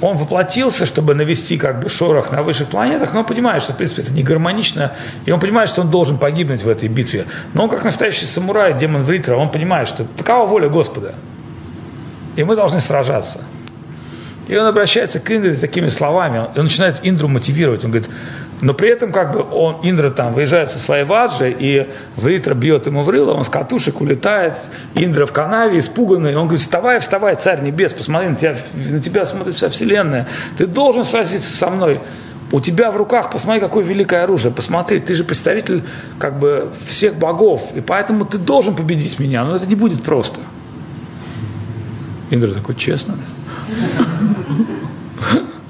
он 0.00 0.16
воплотился, 0.16 0.86
чтобы 0.86 1.14
навести 1.14 1.56
как 1.56 1.80
бы 1.80 1.88
шорох 1.88 2.30
на 2.30 2.42
высших 2.42 2.68
планетах, 2.68 3.14
но 3.14 3.20
он 3.20 3.26
понимает, 3.26 3.62
что 3.62 3.72
в 3.72 3.76
принципе 3.76 4.02
это 4.02 4.12
не 4.12 4.22
гармонично, 4.22 4.92
и 5.24 5.32
он 5.32 5.40
понимает, 5.40 5.70
что 5.70 5.80
он 5.80 5.90
должен 5.90 6.18
погибнуть 6.18 6.62
в 6.62 6.68
этой 6.68 6.88
битве. 6.88 7.24
Но 7.54 7.64
он 7.64 7.70
как 7.70 7.82
настоящий 7.84 8.26
самурай, 8.26 8.78
демон 8.78 9.02
Вритра, 9.02 9.34
он 9.34 9.50
понимает, 9.50 9.88
что 9.88 10.04
такова 10.16 10.46
воля 10.46 10.68
Господа 10.68 11.14
и 12.36 12.44
мы 12.44 12.56
должны 12.56 12.80
сражаться. 12.80 13.40
И 14.48 14.56
он 14.56 14.66
обращается 14.66 15.18
к 15.18 15.28
Индре 15.30 15.56
такими 15.56 15.88
словами, 15.88 16.46
он 16.56 16.64
начинает 16.64 17.00
Индру 17.02 17.26
мотивировать, 17.26 17.84
он 17.84 17.90
говорит, 17.90 18.08
но 18.60 18.74
при 18.74 18.90
этом 18.90 19.12
как 19.12 19.32
бы 19.32 19.42
он, 19.42 19.80
Индра 19.82 20.10
там 20.10 20.32
выезжает 20.32 20.70
со 20.70 20.78
своей 20.78 21.04
ваджи, 21.04 21.50
и 21.50 21.88
Вритра 22.16 22.54
бьет 22.54 22.86
ему 22.86 23.02
в 23.02 23.08
рыло, 23.08 23.32
он 23.32 23.44
с 23.44 23.48
катушек 23.48 24.00
улетает, 24.00 24.54
Индра 24.94 25.26
в 25.26 25.32
канаве, 25.32 25.80
испуганный, 25.80 26.36
он 26.36 26.44
говорит, 26.44 26.60
вставай, 26.60 27.00
вставай, 27.00 27.34
царь 27.34 27.62
небес, 27.62 27.92
посмотри, 27.92 28.28
на 28.28 28.36
тебя, 28.36 28.56
на 28.90 29.00
тебя 29.00 29.26
смотрит 29.26 29.56
вся 29.56 29.68
вселенная, 29.68 30.28
ты 30.56 30.66
должен 30.66 31.04
сразиться 31.04 31.52
со 31.52 31.68
мной, 31.68 31.98
у 32.52 32.60
тебя 32.60 32.92
в 32.92 32.96
руках, 32.96 33.32
посмотри, 33.32 33.60
какое 33.60 33.84
великое 33.84 34.22
оружие, 34.22 34.52
посмотри, 34.52 35.00
ты 35.00 35.14
же 35.14 35.24
представитель 35.24 35.82
как 36.20 36.38
бы 36.38 36.70
всех 36.86 37.16
богов, 37.16 37.72
и 37.74 37.80
поэтому 37.80 38.24
ты 38.24 38.38
должен 38.38 38.76
победить 38.76 39.18
меня, 39.18 39.44
но 39.44 39.56
это 39.56 39.66
не 39.66 39.74
будет 39.74 40.04
просто. 40.04 40.38
Индра 42.30 42.52
такой, 42.52 42.74
честно? 42.74 43.16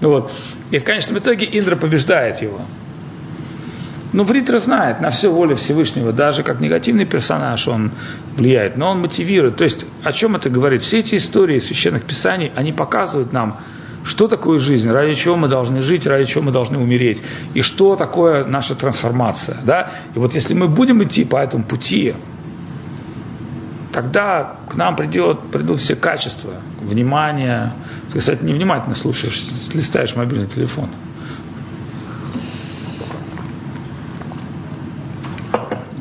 Ну 0.01 0.11
вот. 0.11 0.33
И 0.71 0.79
в 0.79 0.85
конечном 0.85 1.19
итоге 1.19 1.47
Индра 1.51 1.77
побеждает 1.77 2.43
его. 2.43 2.61
Но 4.13 4.25
Вритра 4.25 4.59
знает 4.59 5.01
на 5.01 5.11
все 5.11 5.31
волю 5.31 5.57
Всевышнего, 5.57 6.13
даже 6.13 6.43
как 6.43 6.61
негативный 6.61 7.05
персонаж 7.05 7.69
он 7.69 7.91
влияет, 8.37 8.77
но 8.77 8.91
он 8.91 9.01
мотивирует. 9.01 9.57
То 9.57 9.65
есть 9.65 9.85
о 10.05 10.13
чем 10.13 10.37
это 10.37 10.49
говорит? 10.49 10.83
Все 10.83 11.01
эти 11.01 11.17
истории 11.17 11.59
священных 11.59 12.05
писаний, 12.05 12.53
они 12.55 12.73
показывают 12.73 13.33
нам, 13.33 13.59
что 14.05 14.29
такое 14.29 14.59
жизнь, 14.59 14.89
ради 14.91 15.15
чего 15.15 15.37
мы 15.37 15.49
должны 15.49 15.83
жить, 15.83 16.07
ради 16.07 16.25
чего 16.27 16.45
мы 16.45 16.53
должны 16.53 16.79
умереть, 16.79 17.23
и 17.55 17.61
что 17.61 17.97
такое 17.97 18.45
наша 18.45 18.75
трансформация. 18.75 19.59
Да? 19.65 19.91
И 20.15 20.19
вот 20.19 20.35
если 20.35 20.55
мы 20.55 20.69
будем 20.69 21.03
идти 21.03 21.25
по 21.25 21.37
этому 21.37 21.65
пути, 21.65 22.15
тогда 23.97 24.57
к 24.69 24.75
нам 24.75 24.95
придет, 24.95 25.41
придут 25.51 25.81
все 25.81 25.97
качества, 25.97 26.61
внимание. 26.83 27.73
Ты, 28.13 28.19
кстати, 28.19 28.45
невнимательно 28.45 28.95
слушаешь, 28.95 29.43
листаешь 29.73 30.15
мобильный 30.15 30.47
телефон. 30.47 30.91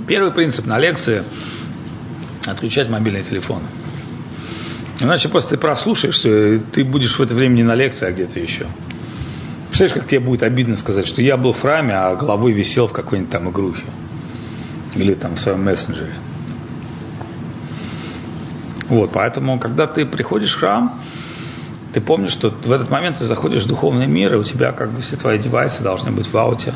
Первый 0.07 0.31
принцип 0.31 0.65
на 0.65 0.77
лекции– 0.77 1.23
отключать 2.45 2.89
мобильный 2.89 3.23
телефон. 3.23 3.61
Иначе 4.99 5.29
просто 5.29 5.51
ты 5.51 5.57
прослушаешься, 5.57 6.55
и 6.55 6.57
ты 6.57 6.83
будешь 6.83 7.17
в 7.17 7.21
это 7.21 7.33
время 7.33 7.53
не 7.53 7.63
на 7.63 7.75
лекции, 7.75 8.07
а 8.07 8.11
где-то 8.11 8.41
еще. 8.41 8.65
Представляешь, 9.69 10.01
как 10.01 10.09
тебе 10.09 10.19
будет 10.19 10.43
обидно 10.43 10.75
сказать, 10.75 11.07
что 11.07 11.21
я 11.21 11.37
был 11.37 11.53
в 11.53 11.61
храме, 11.61 11.93
а 11.93 12.13
головой 12.17 12.51
висел 12.51 12.87
в 12.89 12.91
какой-нибудь 12.91 13.31
там 13.31 13.49
игрухе. 13.49 13.85
Или 14.95 15.13
там 15.13 15.35
в 15.35 15.39
своем 15.39 15.63
мессенджере. 15.63 16.11
Вот, 18.89 19.11
поэтому, 19.11 19.59
когда 19.59 19.87
ты 19.87 20.05
приходишь 20.05 20.53
в 20.53 20.59
храм, 20.59 20.99
ты 21.93 22.01
помнишь, 22.01 22.31
что 22.31 22.49
в 22.49 22.71
этот 22.71 22.91
момент 22.91 23.19
ты 23.19 23.25
заходишь 23.25 23.63
в 23.63 23.67
духовный 23.67 24.05
мир, 24.05 24.33
и 24.35 24.37
у 24.37 24.43
тебя 24.43 24.71
как 24.73 24.91
бы 24.91 25.01
все 25.01 25.15
твои 25.15 25.39
девайсы 25.39 25.81
должны 25.81 26.11
быть 26.11 26.31
в 26.31 26.37
ауте. 26.37 26.73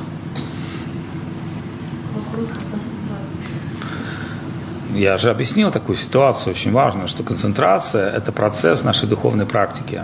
Я 4.93 5.18
же 5.18 5.30
объяснил 5.30 5.72
такую 5.72 5.97
ситуацию, 5.97 6.51
очень 6.51 6.72
важно, 6.72 7.07
что 7.07 7.24
концентрация– 7.24 8.10
это 8.16 8.32
процесс 8.32 8.84
нашей 8.84 9.07
духовной 9.07 9.45
практики. 9.45 10.01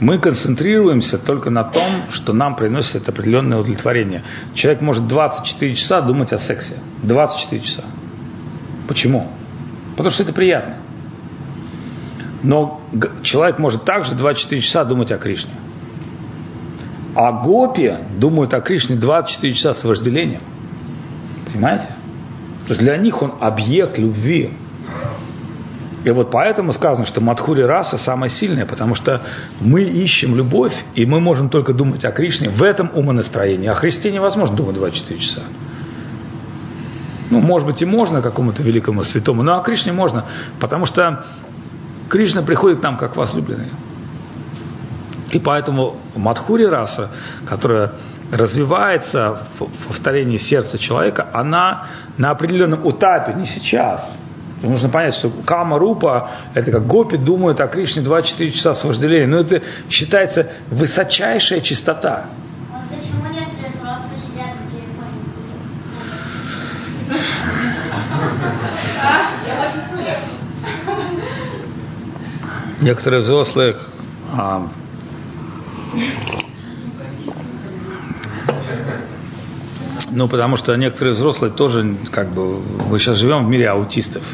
Мы 0.00 0.18
концентрируемся 0.18 1.18
только 1.18 1.48
на 1.48 1.64
том, 1.64 2.10
что 2.10 2.34
нам 2.34 2.54
приносит 2.56 3.08
определенное 3.08 3.58
удовлетворение. 3.58 4.22
Человек 4.54 4.82
может 4.82 5.08
24 5.08 5.74
часа 5.74 6.02
думать 6.02 6.32
о 6.34 6.38
сексе. 6.38 6.74
24 7.02 7.62
часа. 7.62 7.82
Почему? 8.86 9.28
Потому 9.96 10.10
что 10.10 10.22
это 10.22 10.34
приятно. 10.34 10.76
Но 12.46 12.80
человек 13.24 13.58
может 13.58 13.84
также 13.84 14.14
24 14.14 14.62
часа 14.62 14.84
думать 14.84 15.10
о 15.10 15.18
Кришне. 15.18 15.50
А 17.16 17.32
гопи 17.32 17.96
думают 18.18 18.54
о 18.54 18.60
Кришне 18.60 18.94
24 18.94 19.52
часа 19.52 19.74
с 19.74 19.82
вожделением. 19.82 20.40
Понимаете? 21.52 21.88
То 22.68 22.70
есть 22.70 22.80
для 22.80 22.96
них 22.98 23.20
он 23.20 23.34
объект 23.40 23.98
любви. 23.98 24.52
И 26.04 26.10
вот 26.10 26.30
поэтому 26.30 26.72
сказано, 26.72 27.04
что 27.04 27.20
Мадхури 27.20 27.62
раса 27.62 27.98
самая 27.98 28.30
сильная, 28.30 28.64
потому 28.64 28.94
что 28.94 29.22
мы 29.60 29.82
ищем 29.82 30.36
любовь, 30.36 30.84
и 30.94 31.04
мы 31.04 31.18
можем 31.18 31.48
только 31.48 31.72
думать 31.72 32.04
о 32.04 32.12
Кришне 32.12 32.48
в 32.48 32.62
этом 32.62 32.92
умонастроении. 32.94 33.66
О 33.66 33.74
Христе 33.74 34.12
невозможно 34.12 34.54
думать 34.56 34.76
24 34.76 35.18
часа. 35.18 35.40
Ну, 37.30 37.40
может 37.40 37.66
быть, 37.66 37.82
и 37.82 37.84
можно 37.84 38.22
какому-то 38.22 38.62
великому 38.62 39.02
святому, 39.02 39.42
но 39.42 39.58
о 39.58 39.64
Кришне 39.64 39.92
можно, 39.92 40.26
потому 40.60 40.86
что 40.86 41.24
Кришна 42.08 42.42
приходит 42.42 42.80
к 42.80 42.82
нам 42.82 42.96
как 42.96 43.16
возлюбленный. 43.16 43.68
И 45.32 45.38
поэтому 45.38 45.96
Мадхури 46.14 46.64
раса, 46.64 47.10
которая 47.46 47.92
развивается 48.32 49.38
в 49.58 49.88
повторении 49.88 50.38
сердца 50.38 50.78
человека, 50.78 51.26
она 51.32 51.86
на 52.16 52.30
определенном 52.30 52.88
этапе, 52.88 53.34
не 53.34 53.46
сейчас. 53.46 54.16
Нужно 54.62 54.88
понять, 54.88 55.14
что 55.14 55.30
Кама 55.44 55.78
Рупа, 55.78 56.30
это 56.54 56.72
как 56.72 56.86
гопи 56.86 57.16
думают 57.16 57.60
о 57.60 57.66
Кришне 57.66 58.02
24 58.02 58.52
часа 58.52 58.74
с 58.74 58.84
вожделением. 58.84 59.32
Но 59.32 59.40
это 59.40 59.62
считается 59.90 60.48
высочайшая 60.70 61.60
чистота. 61.60 62.24
А 62.72 62.82
почему 62.88 63.26
некоторые 63.32 63.70
взрослые 63.70 64.18
сидят 64.18 64.54
на 64.58 64.66
телефоне? 64.70 65.06
Некоторые 72.80 73.22
взрослые 73.22 73.76
а, 74.32 74.68
ну, 80.10 80.28
потому 80.28 80.56
что 80.56 80.74
некоторые 80.76 81.14
взрослые 81.14 81.52
тоже, 81.52 81.94
как 82.10 82.28
бы, 82.28 82.58
мы 82.58 82.98
сейчас 82.98 83.18
живем 83.18 83.46
в 83.46 83.48
мире 83.48 83.68
аутистов. 83.68 84.24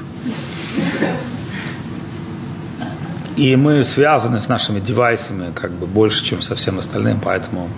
И 3.37 3.57
мы 3.57 3.83
связаны 3.83 4.41
с 4.41 4.49
нашими 4.49 4.79
девайсами 4.79 5.53
как 5.53 5.73
бы 5.73 5.87
больше, 5.87 6.25
чем 6.25 6.43
со 6.43 6.55
всем 6.55 6.79
остальным, 6.79 7.19
поэтому 7.21 7.69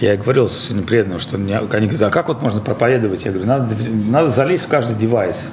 я 0.00 0.14
и 0.14 0.16
говорил 0.16 0.50
сегодня 0.50 0.84
преданным, 0.84 1.20
что 1.20 1.38
мне, 1.38 1.56
они 1.56 1.86
говорят, 1.86 2.02
а 2.02 2.10
как 2.10 2.28
вот 2.28 2.42
можно 2.42 2.60
проповедовать? 2.60 3.24
Я 3.24 3.30
говорю, 3.30 3.46
надо, 3.46 3.74
надо 3.90 4.28
залезть 4.28 4.66
в 4.66 4.68
каждый 4.68 4.96
девайс. 4.96 5.50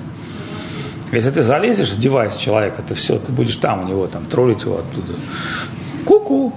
Если 1.11 1.29
ты 1.29 1.43
залезешь 1.43 1.91
в 1.91 1.99
девайс 1.99 2.35
человека, 2.35 2.81
то 2.81 2.95
все, 2.95 3.19
ты 3.19 3.31
будешь 3.31 3.55
там 3.57 3.83
у 3.83 3.87
него, 3.87 4.07
там, 4.07 4.25
троллить 4.25 4.63
его 4.63 4.79
оттуда. 4.79 5.13
Ку-ку. 6.05 6.53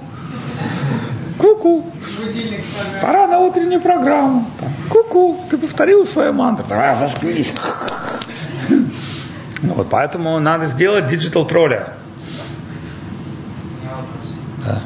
Ку-ку. 1.38 1.92
Пора 3.02 3.26
на 3.26 3.40
утреннюю 3.40 3.80
программу. 3.80 4.48
Ку-ку. 4.88 5.44
Ты 5.50 5.58
повторил 5.58 6.06
свою 6.06 6.32
мантру. 6.32 6.64
Давай, 6.68 6.94
заткнись. 6.94 7.52
Ну, 9.62 9.74
вот 9.74 9.88
поэтому 9.90 10.38
надо 10.40 10.66
сделать 10.66 11.08
digital 11.08 11.46
тролля. 11.46 11.94
Да. 14.64 14.82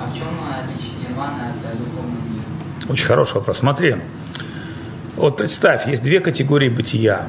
А 0.00 0.10
в 0.10 0.16
чем 0.16 0.28
отличие 0.48 1.08
нирваны 1.08 1.40
от 1.48 1.78
духовного 1.78 2.28
мира? 2.28 2.92
Очень 2.92 3.06
хороший 3.06 3.34
вопрос. 3.34 3.58
Смотри, 3.58 3.96
Вот 5.16 5.36
представь, 5.36 5.86
есть 5.86 6.02
две 6.02 6.20
категории 6.20 6.68
бытия. 6.68 7.28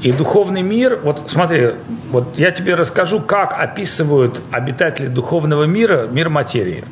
И 0.00 0.12
духовный 0.12 0.62
мир, 0.62 1.00
вот 1.02 1.24
смотри, 1.28 1.72
вот 2.12 2.38
я 2.38 2.52
тебе 2.52 2.74
расскажу, 2.74 3.20
как 3.20 3.52
описывают 3.58 4.40
обитатели 4.52 5.08
духовного 5.08 5.64
мира 5.64 6.06
мир 6.06 6.28
материи. 6.28 6.84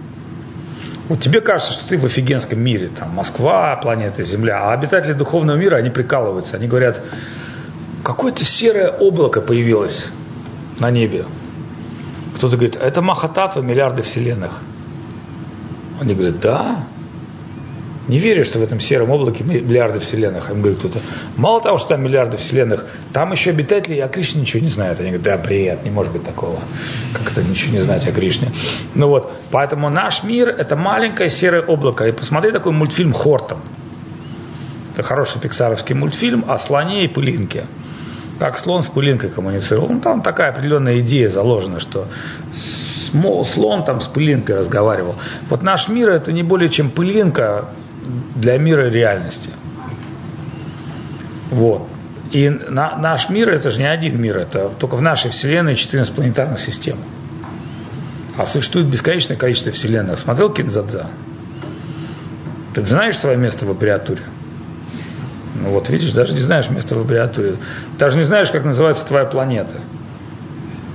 Вот 1.08 1.20
тебе 1.20 1.40
кажется, 1.40 1.72
что 1.72 1.88
ты 1.88 1.98
в 1.98 2.04
офигенском 2.04 2.58
мире, 2.58 2.88
там 2.88 3.10
Москва, 3.10 3.76
планета 3.76 4.24
Земля, 4.24 4.58
а 4.60 4.72
обитатели 4.72 5.12
духовного 5.12 5.56
мира, 5.56 5.76
они 5.76 5.88
прикалываются, 5.88 6.56
они 6.56 6.66
говорят, 6.66 7.00
какое-то 8.02 8.44
серое 8.44 8.90
облако 8.90 9.40
появилось 9.40 10.08
на 10.80 10.90
небе. 10.90 11.24
Кто-то 12.36 12.56
говорит, 12.56 12.74
это 12.74 13.02
Махататва, 13.02 13.62
миллиарды 13.62 14.02
вселенных. 14.02 14.60
Они 16.00 16.14
говорят, 16.14 16.40
да, 16.40 16.84
не 18.08 18.18
верю, 18.18 18.44
что 18.44 18.58
в 18.58 18.62
этом 18.62 18.80
сером 18.80 19.10
облаке 19.10 19.44
миллиарды 19.44 19.98
вселенных. 19.98 20.50
Им 20.50 20.60
говорит 20.60 20.78
кто-то, 20.78 21.00
мало 21.36 21.60
того, 21.60 21.78
что 21.78 21.90
там 21.90 22.02
миллиарды 22.02 22.36
вселенных, 22.36 22.84
там 23.12 23.32
еще 23.32 23.50
обитатели 23.50 23.98
о 23.98 24.08
Кришне 24.08 24.42
ничего 24.42 24.62
не 24.62 24.70
знают. 24.70 25.00
Они 25.00 25.08
говорят, 25.08 25.24
да, 25.24 25.36
бред, 25.38 25.84
не 25.84 25.90
может 25.90 26.12
быть 26.12 26.22
такого. 26.22 26.58
Как 27.12 27.32
это 27.32 27.42
ничего 27.42 27.72
не 27.72 27.80
знать 27.80 28.06
о 28.06 28.12
Кришне. 28.12 28.50
Ну 28.94 29.08
вот, 29.08 29.32
поэтому 29.50 29.90
наш 29.90 30.22
мир– 30.22 30.48
это 30.58 30.76
маленькое 30.76 31.30
серое 31.30 31.62
облако. 31.62 32.06
И 32.06 32.12
посмотри 32.12 32.52
такой 32.52 32.72
мультфильм 32.72 33.12
«Хортон». 33.12 33.58
Это 34.92 35.02
хороший 35.02 35.40
пиксаровский 35.40 35.94
мультфильм 35.94 36.44
о 36.48 36.58
слоне 36.58 37.04
и 37.04 37.08
пылинке 37.08 37.64
как 38.38 38.58
слон 38.58 38.82
с 38.82 38.88
пылинкой 38.88 39.30
коммуницировал. 39.30 39.88
Ну, 39.88 40.00
там 40.00 40.22
такая 40.22 40.50
определенная 40.50 41.00
идея 41.00 41.28
заложена, 41.28 41.80
что 41.80 42.06
слон 42.52 43.84
там 43.84 44.00
с 44.00 44.06
пылинкой 44.06 44.56
разговаривал. 44.56 45.16
Вот 45.48 45.62
наш 45.62 45.88
мир 45.88 46.10
это 46.10 46.32
не 46.32 46.42
более 46.42 46.68
чем 46.68 46.90
пылинка 46.90 47.66
для 48.34 48.58
мира 48.58 48.88
реальности. 48.88 49.50
Вот. 51.50 51.88
И 52.32 52.48
на, 52.48 52.96
наш 52.96 53.28
мир 53.28 53.50
это 53.50 53.70
же 53.70 53.78
не 53.78 53.90
один 53.90 54.20
мир, 54.20 54.36
это 54.36 54.70
только 54.78 54.96
в 54.96 55.02
нашей 55.02 55.30
Вселенной 55.30 55.76
14 55.76 56.12
планетарных 56.14 56.58
систем. 56.58 56.96
А 58.36 58.44
существует 58.46 58.88
бесконечное 58.88 59.36
количество 59.36 59.72
вселенных. 59.72 60.18
Смотрел 60.18 60.52
Кинзадза? 60.52 61.06
Ты 62.74 62.84
знаешь 62.84 63.16
свое 63.16 63.36
место 63.36 63.64
в 63.64 63.70
аббревиатуре? 63.70 64.22
Ну 65.54 65.70
вот 65.70 65.88
видишь, 65.88 66.12
даже 66.12 66.34
не 66.34 66.40
знаешь 66.40 66.68
место 66.68 66.96
в 66.96 67.00
аббревиатуре. 67.00 67.56
Даже 67.98 68.18
не 68.18 68.24
знаешь, 68.24 68.50
как 68.50 68.64
называется 68.64 69.06
твоя 69.06 69.24
планета. 69.24 69.76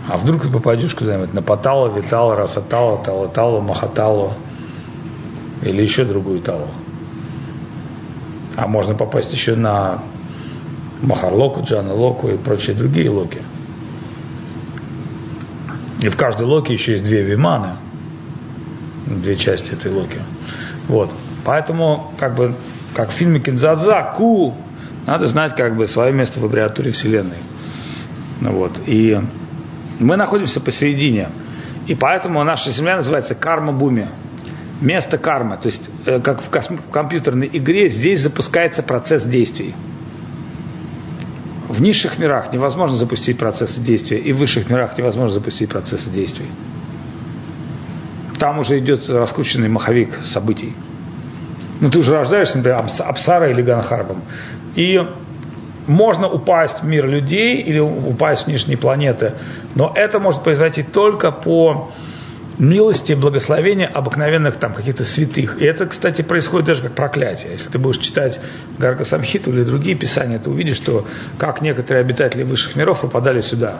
А 0.08 0.18
вдруг 0.18 0.44
ты 0.44 0.50
попадешь 0.50 0.94
куда-нибудь 0.94 1.34
на 1.34 1.42
Патала, 1.42 1.88
Витала, 1.88 2.36
Расатала, 2.36 3.04
Талатала, 3.04 3.62
Махатала 3.62 4.34
или 5.62 5.82
еще 5.82 6.06
другую 6.06 6.42
Талу. 6.42 6.68
А 8.62 8.68
можно 8.68 8.94
попасть 8.94 9.34
еще 9.34 9.56
на 9.56 10.04
Махарлоку, 11.02 11.64
Джана 11.64 11.96
Локу 11.96 12.28
и 12.30 12.38
прочие 12.38 12.76
другие 12.76 13.10
локи. 13.10 13.42
И 16.00 16.10
в 16.10 16.16
каждой 16.16 16.46
локе 16.46 16.74
еще 16.74 16.92
есть 16.92 17.04
две 17.04 17.24
виманы, 17.24 17.70
две 19.08 19.36
части 19.36 19.72
этой 19.72 19.92
локи. 19.92 20.20
Вот. 20.88 21.12
Поэтому, 21.44 22.14
как 22.20 22.36
бы, 22.36 22.54
как 22.94 23.10
в 23.10 23.14
фильме 23.14 23.40
Кинзадза, 23.40 24.14
ку, 24.16 24.54
надо 25.08 25.26
знать 25.26 25.56
как 25.56 25.76
бы 25.76 25.88
свое 25.88 26.14
место 26.14 26.40
в 26.40 26.46
аббревиатуре 26.46 26.92
Вселенной. 26.92 27.38
Ну, 28.42 28.52
вот. 28.52 28.74
И 28.86 29.20
мы 29.98 30.18
находимся 30.18 30.62
посередине. 30.62 31.30
И 31.88 31.96
поэтому 31.96 32.44
наша 32.44 32.70
Земля 32.70 32.98
называется 32.98 33.34
карма-буми 33.34 34.08
место 34.82 35.18
кармы. 35.18 35.58
То 35.58 35.68
есть, 35.68 35.90
э, 36.06 36.20
как 36.20 36.42
в 36.42 36.92
компьютерной 36.92 37.50
игре, 37.52 37.88
здесь 37.88 38.22
запускается 38.22 38.84
процесс 38.84 39.24
действий. 39.24 39.76
В 41.70 41.82
низших 41.82 42.20
мирах 42.20 42.52
невозможно 42.52 42.98
запустить 42.98 43.38
процессы 43.38 43.80
действия, 43.80 44.18
и 44.20 44.34
в 44.34 44.38
высших 44.38 44.70
мирах 44.70 44.98
невозможно 44.98 45.34
запустить 45.34 45.70
процессы 45.70 46.10
действий. 46.10 46.48
Там 48.38 48.60
уже 48.60 48.80
идет 48.80 49.10
раскрученный 49.10 49.70
маховик 49.70 50.10
событий. 50.26 50.76
Ну, 51.80 51.90
ты 51.90 52.00
уже 52.00 52.14
рождаешься, 52.14 52.58
например, 52.58 52.86
Апсара 53.00 53.50
или 53.50 53.62
Ганхарбом. 53.62 54.22
И 54.76 55.02
можно 55.88 56.28
упасть 56.28 56.82
в 56.82 56.86
мир 56.86 57.08
людей 57.08 57.62
или 57.62 57.80
упасть 57.80 58.46
в 58.46 58.48
нижние 58.48 58.78
планеты, 58.78 59.34
но 59.76 59.92
это 59.96 60.20
может 60.20 60.44
произойти 60.44 60.84
только 60.84 61.32
по 61.32 61.92
милости, 62.58 63.14
благословения 63.14 63.88
обыкновенных 63.88 64.58
там 64.58 64.74
каких-то 64.74 65.04
святых. 65.04 65.62
И 65.62 65.66
это, 65.66 65.86
кстати, 65.86 66.22
происходит 66.22 66.68
даже 66.68 66.82
как 66.84 66.94
проклятие. 66.94 67.54
Если 67.54 67.70
ты 67.70 67.80
будешь 67.80 67.98
читать 67.98 68.40
Гарга 68.78 69.04
Самхиту 69.04 69.52
или 69.52 69.64
другие 69.64 69.96
писания, 69.96 70.40
ты 70.40 70.50
увидишь, 70.50 70.78
что 70.78 71.08
как 71.38 71.62
некоторые 71.62 72.02
обитатели 72.02 72.44
высших 72.44 72.76
миров 72.76 73.02
попадали 73.02 73.42
сюда. 73.42 73.78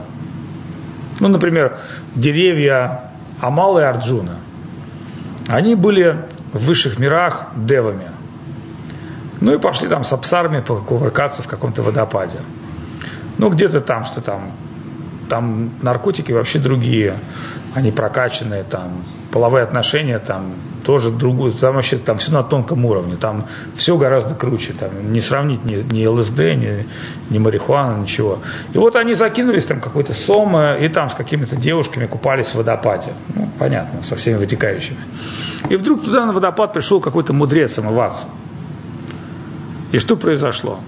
Ну, 1.20 1.28
например, 1.28 1.78
деревья 2.16 3.12
Амала 3.40 3.80
и 3.80 3.84
Арджуна. 3.84 4.38
Они 5.48 5.76
были 5.76 6.18
в 6.54 6.66
высших 6.66 7.00
мирах 7.00 7.48
девами. 7.56 8.10
Ну 9.40 9.54
и 9.54 9.60
пошли 9.60 9.88
там 9.88 10.04
с 10.04 10.14
апсарами 10.14 10.62
покувыркаться 10.62 11.42
в 11.44 11.48
каком-то 11.48 11.82
водопаде. 11.82 12.38
Ну, 13.38 13.50
где-то 13.50 13.82
там, 13.82 14.06
что 14.06 14.22
там, 14.22 14.52
там 15.32 15.70
наркотики 15.82 16.34
вообще 16.34 16.60
другие 16.60 17.16
они 17.74 17.90
прокачанные, 17.90 18.64
там, 18.64 19.06
половые 19.32 19.64
отношения, 19.64 20.20
там, 20.20 20.56
тоже 20.84 21.10
другую, 21.10 21.54
там 21.54 21.76
вообще, 21.76 21.98
там 21.98 22.18
все 22.18 22.34
на 22.34 22.44
тонком 22.44 22.84
уровне, 22.84 23.16
там 23.16 23.46
все 23.74 23.96
гораздо 23.96 24.36
круче, 24.36 24.74
там, 24.78 25.14
не 25.14 25.22
сравнить 25.22 25.64
ни, 25.64 25.76
ни 25.76 26.06
ЛСД, 26.06 26.40
ни, 26.40 26.86
ни 27.30 27.38
марихуана, 27.38 28.02
ничего. 28.02 28.40
И 28.74 28.78
вот 28.78 28.98
они 28.98 29.14
закинулись 29.14 29.66
там 29.66 29.80
какой-то 29.80 30.14
сом, 30.14 30.58
и 30.60 30.90
там 30.90 31.10
с 31.10 31.16
какими-то 31.16 31.56
девушками 31.56 32.08
купались 32.08 32.48
в 32.48 32.56
водопаде, 32.56 33.14
ну, 33.34 33.48
понятно, 33.58 34.04
со 34.04 34.18
всеми 34.18 34.36
вытекающими. 34.36 35.00
И 35.70 35.78
вдруг 35.78 36.04
туда 36.04 36.26
на 36.26 36.34
водопад 36.34 36.74
пришел 36.74 37.00
какой-то 37.00 37.32
мудрец 37.32 37.80
омываться. 37.80 38.28
И 39.94 39.98
что 39.98 40.18
произошло? 40.18 40.82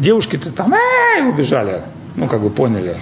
Девушки-то 0.00 0.52
там, 0.52 0.74
эй, 0.74 1.28
убежали, 1.28 1.84
ну, 2.16 2.26
как 2.26 2.40
бы 2.40 2.50
поняли, 2.50 2.96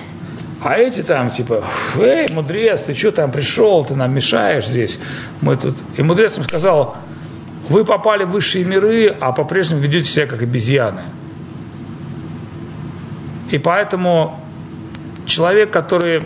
а 0.63 0.79
эти 0.79 1.03
там 1.03 1.31
типа, 1.31 1.63
эй, 1.99 2.33
мудрец, 2.33 2.83
ты 2.83 2.95
что 2.95 3.13
там 3.13 3.31
пришел, 3.31 3.85
ты 3.85 3.95
нам 3.95 4.15
мешаешь 4.15 4.67
здесь. 4.67 4.99
Мы 5.43 5.57
тут... 5.57 5.77
И 5.97 6.03
мудрец 6.03 6.37
им 6.39 6.45
сказал, 6.45 6.97
вы 7.69 7.85
попали 7.85 8.25
в 8.25 8.31
высшие 8.31 8.65
миры, 8.65 9.15
а 9.21 9.33
по-прежнему 9.33 9.81
ведете 9.81 10.11
себя 10.11 10.27
как 10.27 10.43
обезьяны. 10.43 11.03
И 13.51 13.59
поэтому 13.59 14.41
человек, 15.27 15.71
который 15.71 16.21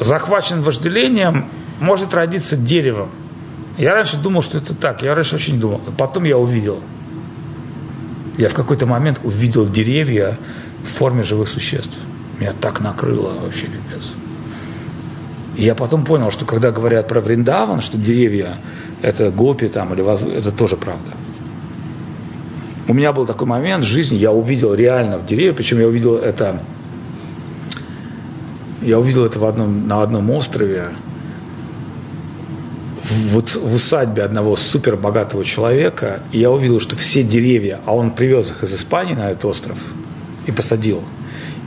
захвачен 0.00 0.62
вожделением, 0.62 1.48
может 1.80 2.12
родиться 2.14 2.56
деревом. 2.56 3.10
Я 3.76 3.94
раньше 3.94 4.16
думал, 4.16 4.42
что 4.42 4.58
это 4.58 4.74
так. 4.74 5.02
Я 5.02 5.14
раньше 5.14 5.36
очень 5.36 5.58
думал. 5.58 5.80
Потом 5.96 6.24
я 6.24 6.38
увидел. 6.38 6.80
Я 8.36 8.48
в 8.48 8.54
какой-то 8.54 8.86
момент 8.86 9.20
увидел 9.22 9.68
деревья, 9.68 10.38
в 10.84 10.88
форме 10.88 11.22
живых 11.22 11.48
существ. 11.48 11.96
Меня 12.38 12.52
так 12.60 12.80
накрыло 12.80 13.32
вообще 13.40 13.66
пипец. 13.66 14.12
И 15.56 15.64
я 15.64 15.74
потом 15.74 16.04
понял, 16.04 16.30
что 16.30 16.44
когда 16.44 16.70
говорят 16.70 17.08
про 17.08 17.20
Вриндаван, 17.20 17.80
что 17.80 17.96
деревья 17.96 18.56
это 19.02 19.30
гопи 19.30 19.68
там 19.68 19.92
или 19.94 20.02
воз... 20.02 20.22
это 20.22 20.50
тоже 20.50 20.76
правда. 20.76 21.12
У 22.88 22.94
меня 22.94 23.12
был 23.12 23.26
такой 23.26 23.46
момент 23.46 23.84
в 23.84 23.86
жизни, 23.86 24.16
я 24.16 24.32
увидел 24.32 24.74
реально 24.74 25.18
в 25.18 25.26
деревья, 25.26 25.52
причем 25.54 25.80
я 25.80 25.88
увидел 25.88 26.16
это, 26.16 26.60
я 28.82 28.98
увидел 28.98 29.24
это 29.24 29.38
в 29.38 29.44
одном, 29.44 29.86
на 29.88 30.02
одном 30.02 30.30
острове, 30.30 30.88
вот 33.30 33.54
в 33.54 33.74
усадьбе 33.74 34.22
одного 34.22 34.56
супер 34.56 34.96
богатого 34.96 35.44
человека, 35.44 36.20
и 36.32 36.38
я 36.38 36.50
увидел, 36.50 36.80
что 36.80 36.96
все 36.96 37.22
деревья, 37.22 37.80
а 37.86 37.94
он 37.94 38.10
привез 38.10 38.50
их 38.50 38.62
из 38.62 38.74
Испании 38.74 39.14
на 39.14 39.30
этот 39.30 39.44
остров, 39.46 39.78
и 40.46 40.52
посадил. 40.52 41.02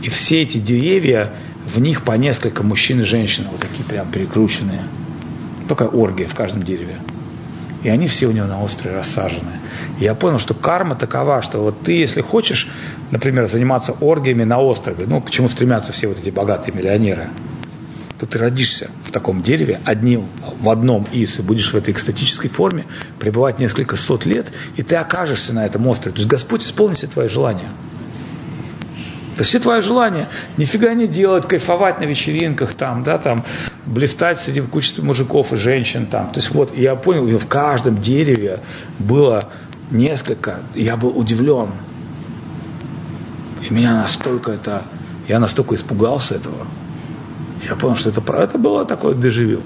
И 0.01 0.09
все 0.09 0.43
эти 0.43 0.57
деревья, 0.57 1.33
в 1.65 1.79
них 1.79 2.03
по 2.03 2.13
несколько 2.13 2.63
мужчин 2.63 3.01
и 3.01 3.03
женщин, 3.03 3.45
вот 3.51 3.61
такие 3.61 3.83
прям 3.83 4.09
перекрученные. 4.11 4.81
Только 5.67 5.83
оргия 5.83 6.27
в 6.27 6.35
каждом 6.35 6.63
дереве. 6.63 6.97
И 7.83 7.89
они 7.89 8.07
все 8.07 8.27
у 8.27 8.31
него 8.31 8.47
на 8.47 8.61
острове 8.61 8.97
рассажены. 8.97 9.51
И 9.99 10.03
я 10.03 10.15
понял, 10.15 10.39
что 10.39 10.53
карма 10.53 10.95
такова, 10.95 11.41
что 11.41 11.59
вот 11.59 11.81
ты, 11.81 11.93
если 11.93 12.21
хочешь, 12.21 12.69
например, 13.11 13.47
заниматься 13.47 13.93
оргиями 13.99 14.43
на 14.43 14.59
острове, 14.59 15.05
ну, 15.07 15.21
к 15.21 15.29
чему 15.29 15.49
стремятся 15.49 15.91
все 15.93 16.07
вот 16.07 16.19
эти 16.19 16.29
богатые 16.29 16.73
миллионеры, 16.73 17.29
то 18.19 18.25
ты 18.25 18.39
родишься 18.39 18.89
в 19.05 19.11
таком 19.11 19.43
дереве 19.43 19.79
одним, 19.85 20.25
в 20.59 20.69
одном 20.69 21.05
из, 21.11 21.39
и 21.39 21.41
будешь 21.43 21.71
в 21.71 21.75
этой 21.75 21.93
экстатической 21.93 22.49
форме 22.49 22.85
пребывать 23.19 23.59
несколько 23.59 23.95
сот 23.95 24.25
лет, 24.25 24.51
и 24.75 24.83
ты 24.83 24.95
окажешься 24.95 25.53
на 25.53 25.65
этом 25.65 25.85
острове. 25.87 26.13
То 26.13 26.19
есть 26.19 26.29
Господь 26.29 26.63
исполнит 26.63 26.97
все 26.97 27.07
твои 27.07 27.27
желания. 27.27 27.69
Все 29.43 29.59
твое 29.59 29.81
желание 29.81 30.29
нифига 30.57 30.93
не 30.93 31.07
делать, 31.07 31.47
кайфовать 31.47 31.99
на 31.99 32.05
вечеринках, 32.05 32.73
там, 32.73 33.03
да, 33.03 33.17
там, 33.17 33.43
блистать 33.85 34.39
среди 34.39 34.61
кучи 34.61 34.99
мужиков 34.99 35.53
и 35.53 35.57
женщин. 35.57 36.07
Там. 36.07 36.31
То 36.31 36.39
есть 36.39 36.51
вот 36.51 36.75
я 36.75 36.95
понял, 36.95 37.25
в 37.37 37.47
каждом 37.47 38.01
дереве 38.01 38.59
было 38.99 39.43
несколько, 39.91 40.59
я 40.75 40.97
был 40.97 41.17
удивлен. 41.17 41.69
И 43.67 43.73
меня 43.73 43.93
настолько 43.93 44.51
это, 44.51 44.83
я 45.27 45.39
настолько 45.39 45.75
испугался 45.75 46.35
этого. 46.35 46.67
Я 47.67 47.75
понял, 47.75 47.95
что 47.95 48.09
это, 48.09 48.21
это 48.33 48.57
было 48.57 48.85
такое 48.85 49.13
дежавю. 49.13 49.61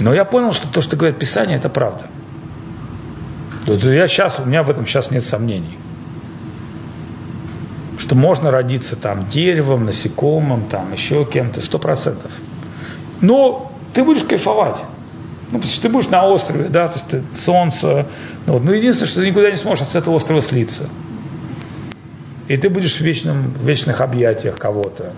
Но 0.00 0.14
я 0.14 0.24
понял, 0.24 0.52
что 0.52 0.68
то, 0.68 0.80
что 0.80 0.96
говорит 0.96 1.18
Писание, 1.18 1.58
это 1.58 1.68
правда. 1.68 2.06
Я 3.66 4.08
сейчас, 4.08 4.40
у 4.40 4.44
меня 4.44 4.62
в 4.62 4.70
этом 4.70 4.86
сейчас 4.86 5.10
нет 5.10 5.24
сомнений. 5.24 5.78
Что 7.98 8.14
можно 8.14 8.50
родиться 8.50 8.96
там 8.96 9.28
деревом, 9.28 9.84
насекомым, 9.84 10.68
там 10.68 10.92
еще 10.92 11.24
кем-то, 11.24 11.60
сто 11.60 11.78
процентов. 11.78 12.32
Но 13.20 13.72
ты 13.94 14.04
будешь 14.04 14.24
кайфовать. 14.24 14.82
Ну, 15.52 15.58
потому 15.58 15.70
что 15.70 15.82
ты 15.82 15.88
будешь 15.90 16.08
на 16.08 16.26
острове, 16.26 16.68
да, 16.68 16.88
то 16.88 16.94
есть 16.94 17.08
ты, 17.08 17.22
солнце. 17.36 18.06
Ну. 18.46 18.58
Но 18.58 18.72
единственное, 18.72 19.08
что 19.08 19.20
ты 19.20 19.28
никуда 19.28 19.50
не 19.50 19.56
сможешь 19.56 19.86
с 19.88 19.94
этого 19.94 20.14
острова 20.14 20.40
слиться. 20.40 20.88
И 22.48 22.56
ты 22.56 22.70
будешь 22.70 22.96
в, 22.96 23.00
вечном, 23.02 23.52
в 23.52 23.66
вечных 23.66 24.00
объятиях 24.00 24.56
кого-то. 24.56 25.12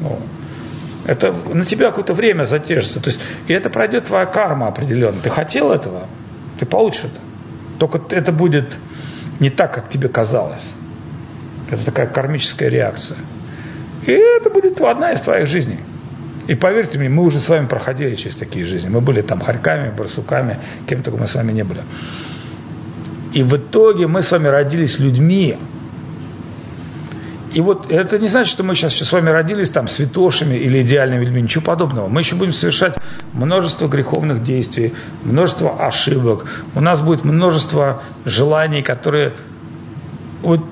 Ну, 0.00 0.18
это 1.04 1.34
на 1.52 1.64
тебя 1.64 1.88
какое-то 1.88 2.14
время 2.14 2.44
затержится. 2.44 3.00
То 3.00 3.10
есть, 3.10 3.20
и 3.48 3.52
это 3.52 3.68
пройдет 3.68 4.06
твоя 4.06 4.26
карма 4.26 4.68
определенно. 4.68 5.20
Ты 5.20 5.28
хотел 5.28 5.72
этого, 5.72 6.06
ты 6.58 6.64
получишь 6.64 7.04
это. 7.04 7.20
Только 7.78 8.14
это 8.14 8.32
будет 8.32 8.78
не 9.40 9.50
так, 9.50 9.74
как 9.74 9.88
тебе 9.88 10.08
казалось. 10.08 10.72
Это 11.70 11.84
такая 11.84 12.06
кармическая 12.06 12.68
реакция. 12.68 13.18
И 14.06 14.12
это 14.12 14.50
будет 14.50 14.80
одна 14.80 15.12
из 15.12 15.20
твоих 15.20 15.46
жизней. 15.46 15.80
И 16.46 16.54
поверьте 16.54 16.98
мне, 16.98 17.08
мы 17.08 17.22
уже 17.22 17.38
с 17.38 17.48
вами 17.48 17.66
проходили 17.66 18.16
через 18.16 18.34
такие 18.34 18.64
жизни. 18.64 18.88
Мы 18.88 19.00
были 19.00 19.20
там 19.20 19.40
хорьками, 19.40 19.90
барсуками, 19.90 20.58
кем 20.88 21.02
только 21.02 21.18
мы 21.18 21.28
с 21.28 21.34
вами 21.34 21.52
не 21.52 21.62
были. 21.62 21.82
И 23.32 23.42
в 23.42 23.56
итоге 23.56 24.08
мы 24.08 24.22
с 24.22 24.32
вами 24.32 24.48
родились 24.48 24.98
людьми. 24.98 25.56
И 27.52 27.60
вот 27.60 27.90
это 27.90 28.18
не 28.18 28.28
значит, 28.28 28.50
что 28.50 28.64
мы 28.64 28.74
сейчас 28.74 28.94
с 28.94 29.12
вами 29.12 29.30
родились 29.30 29.70
там 29.70 29.86
святошами 29.86 30.56
или 30.56 30.82
идеальными 30.82 31.24
людьми, 31.24 31.42
ничего 31.42 31.62
подобного. 31.62 32.08
Мы 32.08 32.20
еще 32.20 32.34
будем 32.34 32.52
совершать 32.52 32.96
множество 33.32 33.86
греховных 33.86 34.42
действий, 34.42 34.94
множество 35.22 35.86
ошибок. 35.86 36.46
У 36.74 36.80
нас 36.80 37.00
будет 37.00 37.24
множество 37.24 38.02
желаний, 38.24 38.82
которые... 38.82 39.34
Вот 40.42 40.64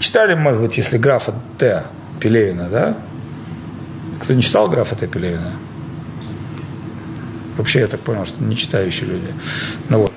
читали, 0.00 0.34
может 0.34 0.60
быть, 0.60 0.76
если 0.78 0.98
графа 0.98 1.34
Т. 1.58 1.84
Пелевина, 2.18 2.68
да? 2.68 2.96
Кто 4.20 4.34
не 4.34 4.42
читал 4.42 4.68
графа 4.68 4.96
Т. 4.96 5.06
Пелевина? 5.06 5.52
Вообще, 7.56 7.80
я 7.80 7.86
так 7.86 8.00
понял, 8.00 8.24
что 8.24 8.42
не 8.42 8.56
читающие 8.56 9.08
люди. 9.08 9.32
Ну 9.88 10.00
вот. 10.00 10.12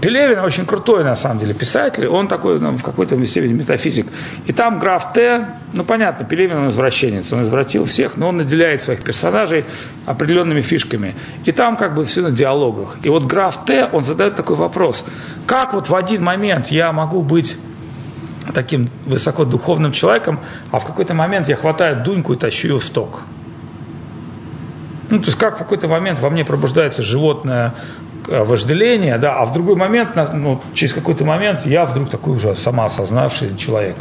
Пелевин 0.00 0.38
очень 0.40 0.66
крутой, 0.66 1.02
на 1.02 1.16
самом 1.16 1.40
деле, 1.40 1.54
писатель. 1.54 2.06
Он 2.06 2.28
такой, 2.28 2.60
ну, 2.60 2.72
в 2.72 2.82
какой-то 2.82 3.24
степени 3.26 3.54
метафизик. 3.54 4.06
И 4.46 4.52
там 4.52 4.78
граф 4.78 5.12
Т, 5.12 5.48
ну, 5.72 5.84
понятно, 5.84 6.24
Пелевин 6.24 6.58
он 6.58 6.68
извращенец. 6.68 7.32
Он 7.32 7.42
извратил 7.42 7.84
всех, 7.84 8.16
но 8.16 8.28
он 8.28 8.36
наделяет 8.36 8.82
своих 8.82 9.02
персонажей 9.02 9.64
определенными 10.06 10.60
фишками. 10.60 11.16
И 11.44 11.52
там 11.52 11.76
как 11.76 11.94
бы 11.94 12.04
все 12.04 12.22
на 12.22 12.30
диалогах. 12.30 12.98
И 13.02 13.08
вот 13.08 13.24
граф 13.24 13.64
Т, 13.64 13.88
он 13.90 14.04
задает 14.04 14.36
такой 14.36 14.56
вопрос. 14.56 15.04
Как 15.46 15.74
вот 15.74 15.88
в 15.88 15.94
один 15.94 16.22
момент 16.22 16.68
я 16.68 16.92
могу 16.92 17.22
быть 17.22 17.56
таким 18.52 18.88
высокодуховным 19.06 19.92
человеком, 19.92 20.40
а 20.70 20.78
в 20.78 20.84
какой-то 20.84 21.14
момент 21.14 21.48
я 21.48 21.56
хватаю 21.56 22.02
дуньку 22.02 22.34
и 22.34 22.36
тащу 22.36 22.68
ее 22.68 22.78
в 22.78 22.84
сток. 22.84 23.22
Ну, 25.10 25.18
то 25.18 25.26
есть 25.26 25.38
как 25.38 25.56
в 25.56 25.58
какой-то 25.58 25.88
момент 25.88 26.18
во 26.18 26.30
мне 26.30 26.44
пробуждается 26.44 27.02
животное 27.02 27.74
э, 28.28 28.42
вожделение, 28.42 29.18
да, 29.18 29.38
а 29.40 29.44
в 29.44 29.52
другой 29.52 29.76
момент, 29.76 30.16
ну, 30.32 30.60
через 30.72 30.94
какой-то 30.94 31.24
момент 31.24 31.66
я 31.66 31.84
вдруг 31.84 32.10
такой 32.10 32.34
уже 32.34 32.54
самоосознавший 32.56 33.56
человек. 33.56 33.96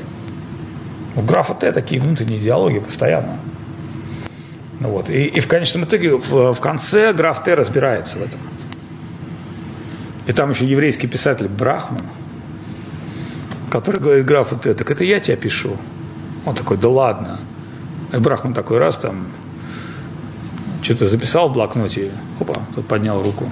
У 1.15 1.21
графа 1.21 1.53
Т 1.53 1.71
такие 1.71 2.01
внутренние 2.01 2.39
диалоги 2.39 2.79
постоянно. 2.79 3.37
Ну, 4.79 4.89
вот. 4.89 5.09
и, 5.09 5.25
и 5.25 5.39
в 5.39 5.47
конечном 5.47 5.83
итоге 5.83 6.17
в, 6.17 6.53
в 6.53 6.59
конце 6.59 7.13
граф 7.13 7.43
Т 7.43 7.53
разбирается 7.53 8.17
в 8.17 8.23
этом. 8.23 8.39
И 10.25 10.31
там 10.31 10.49
еще 10.49 10.65
еврейский 10.65 11.07
писатель 11.07 11.47
Брахман– 11.47 12.01
который 13.73 13.99
говорит 13.99 14.25
графу 14.25 14.55
Т, 14.55 14.75
так 14.75 14.91
это 14.91 15.03
я 15.03 15.19
тебя 15.19 15.35
пишу. 15.35 15.77
Он 16.45 16.53
такой, 16.53 16.77
да 16.77 16.89
ладно. 16.89 17.39
И 18.13 18.17
Брахман 18.17 18.53
такой 18.53 18.77
раз 18.77 18.97
там 18.97 19.29
что-то 20.83 21.09
записал 21.09 21.49
в 21.49 21.53
блокноте, 21.53 22.11
опа, 22.39 22.53
тут 22.75 22.87
поднял 22.87 23.19
руку. 23.19 23.51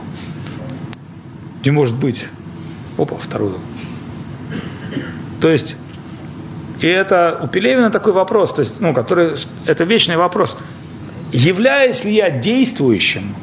Не 1.65 1.72
может 1.72 1.95
быть. 1.95 2.28
Опа, 2.99 3.15
вторую. 3.17 3.57
То 5.41 5.49
есть, 5.49 5.76
и 6.82 6.88
это 6.88 7.39
у 7.41 7.47
Пелевина 7.47 7.89
такой 7.89 8.13
вопрос, 8.13 8.53
то 8.53 8.59
есть, 8.59 8.80
ну, 8.80 8.93
который, 8.93 9.38
это 9.65 9.86
вечный 9.86 10.17
вопрос. 10.17 10.55
Являюсь 11.32 12.05
ли 12.05 12.13
я 12.13 12.30
действующим, 12.30 13.36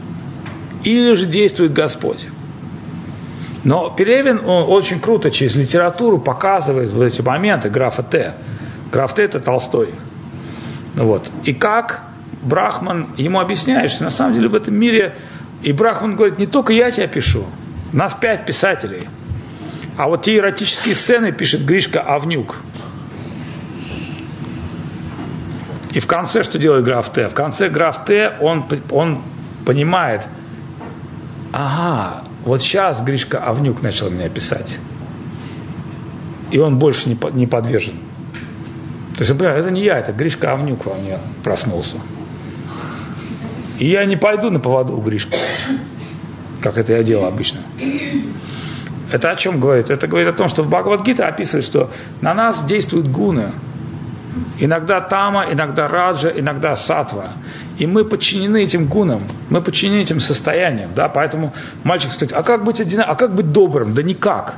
или 0.84 1.14
же 1.14 1.26
действует 1.26 1.72
Господь? 1.72 2.24
Но 3.68 3.90
Пелевин, 3.90 4.40
он 4.46 4.64
очень 4.66 4.98
круто 4.98 5.30
через 5.30 5.54
литературу 5.54 6.18
показывает 6.18 6.90
вот 6.90 7.04
эти 7.04 7.20
моменты 7.20 7.68
графа 7.68 8.02
Т. 8.02 8.32
Граф 8.90 9.14
Т 9.14 9.22
это 9.24 9.40
Толстой. 9.40 9.90
Вот. 10.94 11.30
И 11.44 11.52
как 11.52 12.00
Брахман 12.40 13.08
ему 13.18 13.40
объясняет, 13.40 13.90
что 13.90 14.04
на 14.04 14.10
самом 14.10 14.36
деле 14.36 14.48
в 14.48 14.54
этом 14.54 14.74
мире, 14.74 15.14
и 15.62 15.72
Брахман 15.72 16.16
говорит, 16.16 16.38
не 16.38 16.46
только 16.46 16.72
я 16.72 16.90
тебя 16.90 17.08
пишу, 17.08 17.44
нас 17.92 18.14
пять 18.14 18.46
писателей. 18.46 19.06
А 19.98 20.08
вот 20.08 20.22
те 20.22 20.38
эротические 20.38 20.94
сцены 20.94 21.30
пишет 21.32 21.66
Гришка 21.66 22.00
Авнюк. 22.00 22.56
И 25.90 26.00
в 26.00 26.06
конце 26.06 26.42
что 26.42 26.58
делает 26.58 26.86
граф 26.86 27.10
Т? 27.10 27.28
В 27.28 27.34
конце 27.34 27.68
граф 27.68 28.02
Т, 28.06 28.34
он, 28.40 28.64
он 28.90 29.20
понимает, 29.66 30.26
ага, 31.52 32.22
вот 32.48 32.62
сейчас 32.62 33.02
Гришка 33.02 33.38
Авнюк 33.44 33.82
начал 33.82 34.08
меня 34.08 34.30
писать. 34.30 34.78
И 36.50 36.58
он 36.58 36.78
больше 36.78 37.10
не, 37.10 37.18
не 37.32 37.46
подвержен. 37.46 37.96
То 39.14 39.20
есть, 39.20 39.30
например, 39.30 39.54
это 39.54 39.70
не 39.70 39.82
я, 39.82 39.98
это 39.98 40.12
Гришка 40.12 40.52
Авнюк 40.52 40.86
во 40.86 40.94
мне 40.94 41.18
проснулся. 41.44 41.96
И 43.78 43.90
я 43.90 44.06
не 44.06 44.16
пойду 44.16 44.48
на 44.48 44.60
поводу 44.60 44.96
у 44.96 45.02
Гришки, 45.02 45.36
как 46.62 46.78
это 46.78 46.94
я 46.94 47.02
делал 47.02 47.26
обычно. 47.26 47.60
Это 49.12 49.30
о 49.30 49.36
чем 49.36 49.60
говорит? 49.60 49.90
Это 49.90 50.06
говорит 50.06 50.28
о 50.28 50.32
том, 50.32 50.48
что 50.48 50.62
в 50.62 50.70
Бхагавадгите 50.70 51.24
описывает, 51.24 51.66
что 51.66 51.90
на 52.22 52.32
нас 52.32 52.64
действуют 52.64 53.08
гуны. 53.08 53.52
Иногда 54.58 55.02
тама, 55.02 55.52
иногда 55.52 55.86
раджа, 55.86 56.30
иногда 56.30 56.76
сатва. 56.76 57.26
И 57.78 57.86
мы 57.86 58.04
подчинены 58.04 58.64
этим 58.64 58.86
гунам, 58.86 59.22
мы 59.50 59.60
подчинены 59.60 60.00
этим 60.00 60.18
состояниям. 60.20 60.90
Да? 60.96 61.08
Поэтому 61.08 61.54
мальчик 61.84 62.12
сказать, 62.12 62.32
а 62.32 62.42
как 62.42 62.64
быть 62.64 62.80
один, 62.80 63.00
а 63.06 63.14
как 63.14 63.34
быть 63.34 63.52
добрым? 63.52 63.94
Да 63.94 64.02
никак. 64.02 64.56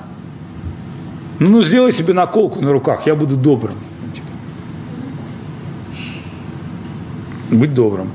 Ну, 1.38 1.48
ну 1.50 1.62
сделай 1.62 1.92
себе 1.92 2.14
наколку 2.14 2.60
на 2.60 2.72
руках, 2.72 3.06
я 3.06 3.14
буду 3.14 3.36
добрым. 3.36 3.76
Типа. 4.14 4.26
Быть 7.50 7.74
добрым. 7.74 8.10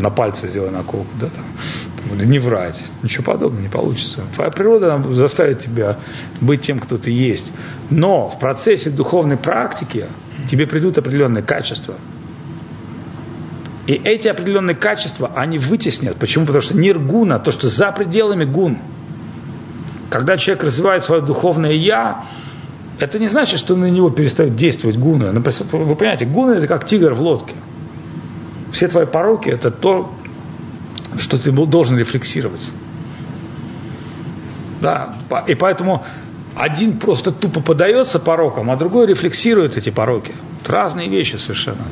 На 0.00 0.10
пальце 0.10 0.48
сделай 0.48 0.70
наколку, 0.70 1.08
да, 1.18 1.28
там. 1.30 1.44
Не 2.18 2.38
врать. 2.38 2.84
Ничего 3.02 3.24
подобного 3.24 3.62
не 3.62 3.68
получится. 3.68 4.20
Твоя 4.34 4.50
природа 4.50 5.02
заставит 5.10 5.60
тебя 5.60 5.96
быть 6.40 6.60
тем, 6.60 6.78
кто 6.78 6.98
ты 6.98 7.10
есть. 7.10 7.52
Но 7.90 8.28
в 8.28 8.38
процессе 8.38 8.90
духовной 8.90 9.36
практики 9.36 10.06
тебе 10.50 10.66
придут 10.66 10.98
определенные 10.98 11.42
качества– 11.42 11.94
и 13.86 13.92
эти 13.92 14.26
определенные 14.28 14.74
качества, 14.74 15.30
они 15.36 15.58
вытеснят. 15.58 16.16
Почему? 16.16 16.44
Потому 16.44 16.62
что 16.62 16.76
ниргуна, 16.76 17.38
то, 17.38 17.52
что 17.52 17.68
за 17.68 17.92
пределами 17.92 18.44
гун. 18.44 18.78
Когда 20.10 20.36
человек 20.36 20.64
развивает 20.64 21.04
свое 21.04 21.22
духовное 21.22 21.72
«я», 21.72 22.24
это 22.98 23.18
не 23.18 23.28
значит, 23.28 23.58
что 23.58 23.76
на 23.76 23.90
него 23.90 24.10
перестают 24.10 24.56
действовать 24.56 24.96
гуны. 24.96 25.30
Вы 25.30 25.96
понимаете, 25.96 26.24
гуны 26.24 26.52
это 26.52 26.66
как 26.66 26.86
тигр 26.86 27.12
в 27.12 27.20
лодке. 27.20 27.54
Все 28.72 28.88
твои 28.88 29.06
пороки 29.06 29.48
это 29.48 29.70
то, 29.70 30.12
что 31.18 31.38
ты 31.38 31.52
должен 31.52 31.98
рефлексировать. 31.98 32.70
Да, 34.80 35.16
и 35.46 35.54
поэтому 35.54 36.04
один 36.54 36.98
просто 36.98 37.32
тупо 37.32 37.60
подается 37.60 38.18
порокам, 38.18 38.70
а 38.70 38.76
другой 38.76 39.06
рефлексирует 39.06 39.76
эти 39.76 39.90
пороки. 39.90 40.34
Это 40.62 40.72
разные 40.72 41.08
вещи 41.08 41.36
совершенно. 41.36 41.84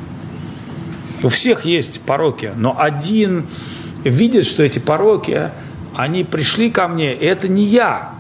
У 1.23 1.29
всех 1.29 1.65
есть 1.65 2.01
пороки, 2.01 2.53
но 2.57 2.75
один 2.79 3.47
видит, 4.05 4.47
что 4.47 4.63
эти 4.63 4.79
пороки, 4.79 5.51
они 5.95 6.25
пришли 6.25 6.71
ко 6.71 6.89
мне, 6.89 7.15
и 7.15 7.25
это 7.25 7.49
не 7.49 7.65
я. 7.65 8.15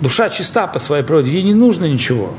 Душа 0.00 0.30
чиста 0.30 0.66
по 0.66 0.78
своей 0.78 1.04
природе, 1.04 1.30
ей 1.30 1.42
не 1.42 1.54
нужно 1.54 1.84
ничего. 1.84 2.34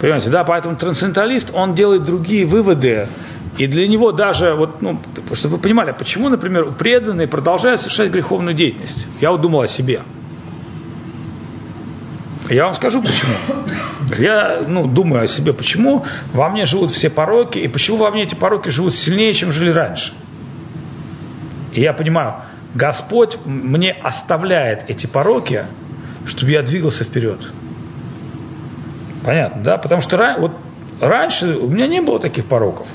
Понимаете, 0.00 0.30
да, 0.30 0.44
поэтому 0.44 0.76
трансценденталист, 0.76 1.52
он 1.54 1.74
делает 1.74 2.04
другие 2.04 2.44
выводы 2.44 3.08
И 3.56 3.66
для 3.66 3.86
него 3.86 4.12
даже, 4.12 4.54
вот, 4.54 4.82
ну, 4.82 5.00
чтобы 5.32 5.56
вы 5.56 5.62
понимали, 5.62 5.94
почему, 5.96 6.28
например, 6.28 6.72
преданные 6.72 7.28
продолжают 7.28 7.80
совершать 7.80 8.10
греховную 8.10 8.54
деятельность. 8.54 9.06
Я 9.20 9.30
вот 9.30 9.40
думал 9.40 9.62
о 9.62 9.68
себе. 9.68 10.02
Я 12.48 12.64
вам 12.64 12.74
скажу 12.74 13.02
почему. 13.02 13.32
Я 14.18 14.62
ну, 14.66 14.86
думаю 14.86 15.24
о 15.24 15.26
себе, 15.26 15.52
почему 15.52 16.04
во 16.32 16.48
мне 16.50 16.66
живут 16.66 16.90
все 16.90 17.08
пороки, 17.08 17.58
и 17.58 17.68
почему 17.68 17.96
во 17.98 18.10
мне 18.10 18.22
эти 18.22 18.34
пороки 18.34 18.68
живут 18.68 18.94
сильнее, 18.94 19.32
чем 19.32 19.52
жили 19.52 19.70
раньше. 19.70 20.12
И 21.72 21.80
я 21.80 21.92
понимаю, 21.92 22.36
Господь 22.74 23.38
мне 23.44 23.92
оставляет 23.92 24.90
эти 24.90 25.06
пороки, 25.06 25.64
чтобы 26.26 26.52
я 26.52 26.62
двигался 26.62 27.04
вперед. 27.04 27.40
Понятно, 29.24 29.62
да? 29.62 29.78
Потому 29.78 30.00
что 30.00 30.36
вот 30.38 30.52
раньше 31.00 31.56
у 31.56 31.68
меня 31.68 31.86
не 31.86 32.00
было 32.00 32.20
таких 32.20 32.44
пороков. 32.44 32.86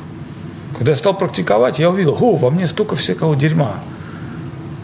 Когда 0.78 0.92
я 0.92 0.98
стал 0.98 1.18
практиковать, 1.18 1.80
я 1.80 1.90
увидел, 1.90 2.16
о, 2.20 2.36
во 2.36 2.52
мне 2.52 2.68
столько 2.68 2.96
всякого 2.96 3.36
дерьма. 3.36 3.80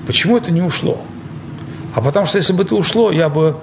Почему 0.08 0.38
это 0.38 0.52
не 0.52 0.62
ушло? 0.62 1.02
А 1.94 2.02
потому 2.02 2.26
что 2.26 2.38
если 2.38 2.54
бы 2.54 2.64
это 2.64 2.76
ушло, 2.76 3.12
я 3.12 3.30
бы, 3.30 3.58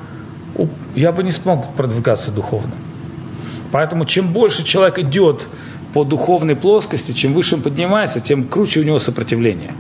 я 0.95 1.13
бы 1.13 1.23
не 1.23 1.31
смог 1.31 1.75
продвигаться 1.75 2.31
духовно. 2.31 2.73
Поэтому 3.71 4.05
чем 4.05 4.33
больше 4.33 4.65
человек 4.65 4.99
идет 4.99 5.47
по 5.95 6.05
духовной 6.05 6.57
плоскости, 6.57 7.13
чем 7.13 7.33
выше 7.33 7.57
он 7.57 7.63
поднимается, 7.63 8.21
тем 8.21 8.45
круче 8.45 8.81
у 8.81 8.83
него 8.83 8.99
сопротивление. 8.99 9.73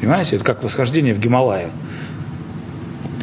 Понимаете, 0.00 0.36
это 0.36 0.44
как 0.44 0.62
восхождение 0.62 1.14
в 1.14 1.18
Гималае. 1.18 1.70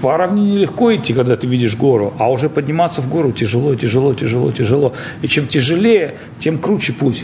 По 0.02 0.18
равнине 0.18 0.58
легко 0.58 0.96
идти, 0.96 1.14
когда 1.14 1.36
ты 1.36 1.46
видишь 1.46 1.76
гору, 1.76 2.14
а 2.18 2.32
уже 2.32 2.50
подниматься 2.50 3.02
в 3.02 3.10
гору 3.10 3.32
тяжело, 3.32 3.76
тяжело, 3.76 4.16
тяжело, 4.16 4.52
тяжело. 4.52 4.94
И 5.22 5.28
чем 5.28 5.48
тяжелее, 5.48 6.18
тем 6.40 6.58
круче 6.58 6.94
путь. 6.94 7.24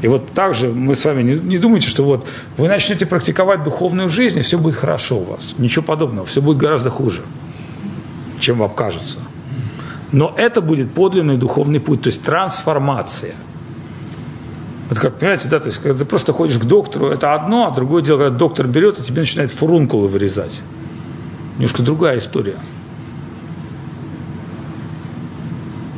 И 0.00 0.08
вот 0.08 0.32
также 0.32 0.68
мы 0.68 0.96
с 0.96 1.04
вами 1.04 1.22
не, 1.22 1.34
не 1.34 1.58
думайте, 1.58 1.88
что 1.88 2.04
вот 2.04 2.26
вы 2.56 2.68
начнете 2.68 3.06
практиковать 3.06 3.64
духовную 3.64 4.08
жизнь, 4.08 4.38
и 4.38 4.42
все 4.42 4.58
будет 4.58 4.74
хорошо 4.74 5.18
у 5.18 5.24
вас. 5.24 5.54
Ничего 5.58 5.82
подобного. 5.82 6.26
Все 6.26 6.40
будет 6.40 6.58
гораздо 6.58 6.90
хуже, 6.90 7.22
чем 8.44 8.58
вам 8.58 8.70
кажется. 8.70 9.18
Но 10.12 10.32
это 10.36 10.60
будет 10.60 10.92
подлинный 10.92 11.36
духовный 11.36 11.80
путь, 11.80 12.02
то 12.02 12.08
есть 12.08 12.22
трансформация– 12.22 13.34
вот 14.88 14.98
как, 14.98 15.18
понимаете, 15.18 15.48
да, 15.48 15.60
то 15.60 15.66
есть, 15.66 15.78
когда 15.78 15.98
ты 15.98 16.04
просто 16.04 16.32
ходишь 16.32 16.58
к 16.58 16.64
доктору, 16.64 17.08
это 17.08 17.34
одно, 17.34 17.66
а 17.66 17.70
другое 17.70 18.02
дело, 18.02 18.18
когда 18.18 18.38
доктор 18.38 18.66
берет 18.66 18.98
и 18.98 19.02
тебе 19.02 19.20
начинает 19.20 19.50
фурункулы 19.50 20.08
вырезать. 20.08 20.60
Немножко 21.56 21.82
другая 21.82 22.18
история. 22.18 22.56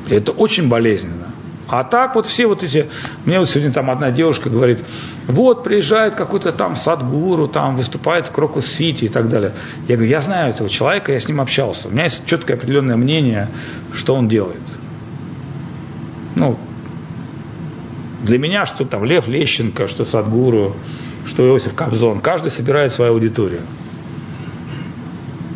И 0.06 0.14
это 0.14 0.30
очень 0.30 0.68
болезненно. 0.68 1.25
А 1.68 1.82
так 1.82 2.14
вот 2.14 2.26
все 2.26 2.46
вот 2.46 2.62
эти, 2.62 2.86
мне 3.24 3.40
вот 3.40 3.48
сегодня 3.48 3.72
там 3.72 3.90
одна 3.90 4.12
девушка 4.12 4.48
говорит, 4.50 4.84
вот 5.26 5.64
приезжает 5.64 6.14
какой-то 6.14 6.52
там 6.52 6.76
садгуру, 6.76 7.48
там 7.48 7.76
выступает 7.76 8.28
в 8.28 8.32
Крокус-Сити 8.32 9.06
и 9.06 9.08
так 9.08 9.28
далее. 9.28 9.52
Я 9.88 9.96
говорю, 9.96 10.10
я 10.10 10.20
знаю 10.20 10.50
этого 10.50 10.70
человека, 10.70 11.12
я 11.12 11.18
с 11.18 11.26
ним 11.26 11.40
общался. 11.40 11.88
У 11.88 11.90
меня 11.90 12.04
есть 12.04 12.24
четкое 12.24 12.56
определенное 12.56 12.96
мнение, 12.96 13.48
что 13.92 14.14
он 14.14 14.28
делает. 14.28 14.62
Ну, 16.36 16.56
для 18.22 18.38
меня, 18.38 18.64
что 18.64 18.84
там 18.84 19.04
Лев 19.04 19.26
Лещенко, 19.26 19.88
что 19.88 20.04
Садгуру, 20.04 20.76
что 21.24 21.46
Иосиф 21.46 21.74
Кобзон, 21.74 22.20
каждый 22.20 22.52
собирает 22.52 22.92
свою 22.92 23.12
аудиторию. 23.12 23.60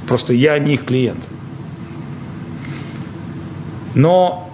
Просто 0.08 0.34
я 0.34 0.58
не 0.58 0.74
их 0.74 0.84
клиент. 0.84 1.20
Но 3.94 4.49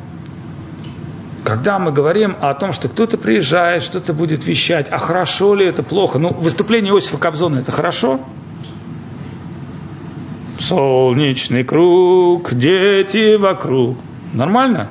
когда 1.46 1.78
мы 1.78 1.92
говорим 1.92 2.36
о 2.40 2.52
том, 2.54 2.72
что 2.72 2.88
кто-то 2.88 3.16
приезжает, 3.16 3.84
что-то 3.84 4.12
будет 4.12 4.44
вещать, 4.46 4.88
а 4.90 4.98
хорошо 4.98 5.54
ли 5.54 5.64
это, 5.64 5.84
плохо, 5.84 6.18
ну, 6.18 6.30
выступление 6.30 6.92
Иосифа 6.92 7.18
Кобзона 7.18 7.58
это 7.58 7.70
хорошо? 7.70 8.18
Солнечный 10.58 11.62
круг, 11.62 12.52
дети 12.52 13.36
вокруг. 13.36 13.96
Нормально? 14.32 14.90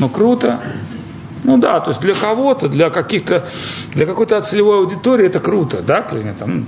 Ну, 0.00 0.08
круто. 0.08 0.60
Ну 1.44 1.58
да, 1.58 1.78
то 1.78 1.90
есть 1.90 2.00
для 2.00 2.14
кого-то, 2.14 2.68
для 2.68 2.90
каких-то, 2.90 3.44
для 3.94 4.06
какой-то 4.06 4.40
целевой 4.40 4.78
аудитории 4.78 5.26
это 5.26 5.38
круто, 5.38 5.82
да, 5.82 6.04
там, 6.36 6.66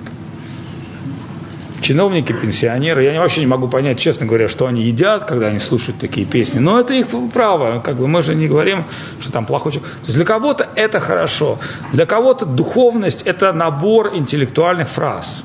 чиновники, 1.81 2.33
пенсионеры. 2.33 3.05
Я 3.05 3.21
вообще 3.21 3.41
не 3.41 3.47
могу 3.47 3.69
понять, 3.69 3.99
честно 3.99 4.27
говоря, 4.27 4.49
что 4.49 4.67
они 4.67 4.83
едят, 4.83 5.25
когда 5.25 5.49
они 5.49 5.59
слушают 5.59 6.01
такие 6.01 6.27
песни. 6.27 6.59
Но 6.59 6.81
это 6.81 6.95
их 6.95 7.07
право. 7.33 7.81
Как 7.81 7.97
бы 7.97 8.09
мы 8.09 8.23
же 8.23 8.35
не 8.35 8.49
говорим, 8.49 8.85
что 9.21 9.33
там 9.33 9.45
плохой 9.45 9.73
человек. 9.73 9.93
То 9.93 10.07
есть 10.07 10.17
для 10.17 10.25
кого-то 10.25 10.69
это 10.75 11.01
хорошо. 11.01 11.59
Для 11.93 12.07
кого-то 12.07 12.47
духовность– 12.47 13.23
это 13.25 13.53
набор 13.53 14.15
интеллектуальных 14.15 14.89
фраз. 14.89 15.43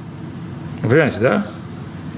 Понимаете, 0.82 1.20
да? 1.20 1.48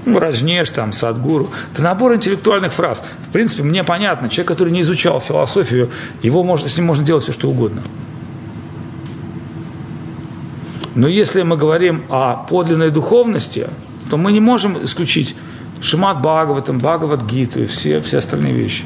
ну, 0.06 0.18
Раджнеш, 0.18 0.70
там, 0.70 0.92
Садгуру. 0.92 1.48
Это 1.72 1.82
набор 1.82 2.14
интеллектуальных 2.14 2.72
фраз. 2.72 3.02
В 3.28 3.32
принципе, 3.32 3.62
мне 3.62 3.84
понятно, 3.84 4.28
человек, 4.28 4.48
который 4.48 4.72
не 4.72 4.82
изучал 4.82 5.20
философию, 5.20 5.90
его 6.22 6.42
можно, 6.42 6.68
с 6.68 6.76
ним 6.76 6.86
можно 6.86 7.04
делать 7.04 7.24
все, 7.24 7.32
что 7.32 7.48
угодно. 7.48 7.82
Но 10.94 11.08
если 11.08 11.42
мы 11.42 11.56
говорим 11.56 12.04
о 12.08 12.36
подлинной 12.36 12.90
духовности, 12.90 13.68
то 14.10 14.16
мы 14.16 14.32
не 14.32 14.40
можем 14.40 14.84
исключить 14.84 15.34
Шимат 15.80 16.20
Бхагаватам, 16.20 16.78
Бхагават 16.78 17.24
Гиту 17.24 17.62
и 17.62 17.66
все, 17.66 18.00
все 18.00 18.18
остальные 18.18 18.52
вещи. 18.52 18.84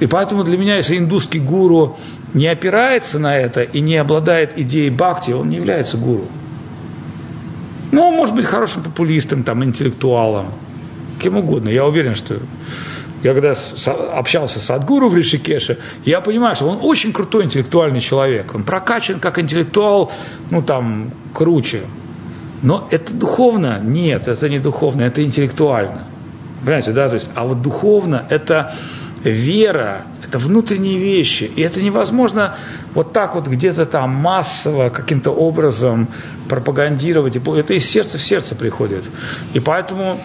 И 0.00 0.06
поэтому 0.06 0.42
для 0.42 0.58
меня, 0.58 0.76
если 0.76 0.98
индусский 0.98 1.38
гуру 1.38 1.96
не 2.34 2.46
опирается 2.48 3.18
на 3.18 3.36
это 3.36 3.62
и 3.62 3.80
не 3.80 3.96
обладает 3.96 4.58
идеей 4.58 4.90
бхакти, 4.90 5.30
он 5.30 5.48
не 5.48 5.56
является 5.56 5.96
гуру. 5.96 6.26
Ну, 7.92 8.08
он 8.08 8.14
может 8.14 8.34
быть 8.34 8.46
хорошим 8.46 8.82
популистом, 8.82 9.44
там, 9.44 9.62
интеллектуалом, 9.62 10.46
кем 11.20 11.36
угодно. 11.36 11.68
Я 11.68 11.86
уверен, 11.86 12.14
что 12.14 12.38
я 13.22 13.34
когда 13.34 13.54
общался 14.14 14.58
с 14.58 14.70
Адгуру 14.70 15.08
в 15.08 15.16
Ришикеше, 15.16 15.78
я 16.04 16.20
понимаю, 16.20 16.56
что 16.56 16.68
он 16.68 16.78
очень 16.82 17.12
крутой 17.12 17.44
интеллектуальный 17.44 18.00
человек. 18.00 18.52
Он 18.54 18.64
прокачан 18.64 19.20
как 19.20 19.38
интеллектуал, 19.38 20.10
ну 20.50 20.62
там, 20.62 21.12
круче. 21.32 21.82
Но 22.62 22.86
это 22.90 23.12
духовно? 23.14 23.80
Нет, 23.82 24.28
это 24.28 24.48
не 24.48 24.58
духовно, 24.58 25.02
это 25.02 25.22
интеллектуально. 25.22 26.04
Понимаете, 26.60 26.92
да? 26.92 27.08
То 27.08 27.14
есть, 27.14 27.28
а 27.34 27.44
вот 27.44 27.60
духовно 27.60 28.24
это 28.30 28.72
вера, 29.24 30.06
это 30.24 30.38
внутренние 30.38 30.98
вещи. 30.98 31.50
И 31.56 31.60
это 31.60 31.82
невозможно 31.82 32.54
вот 32.94 33.12
так 33.12 33.34
вот 33.34 33.48
где-то 33.48 33.84
там 33.86 34.10
массово 34.10 34.90
каким-то 34.90 35.30
образом 35.30 36.08
пропагандировать. 36.48 37.36
Это 37.36 37.74
из 37.74 37.88
сердца 37.88 38.18
в 38.18 38.22
сердце 38.22 38.54
приходит. 38.54 39.04
И 39.54 39.60
поэтому, 39.60 40.20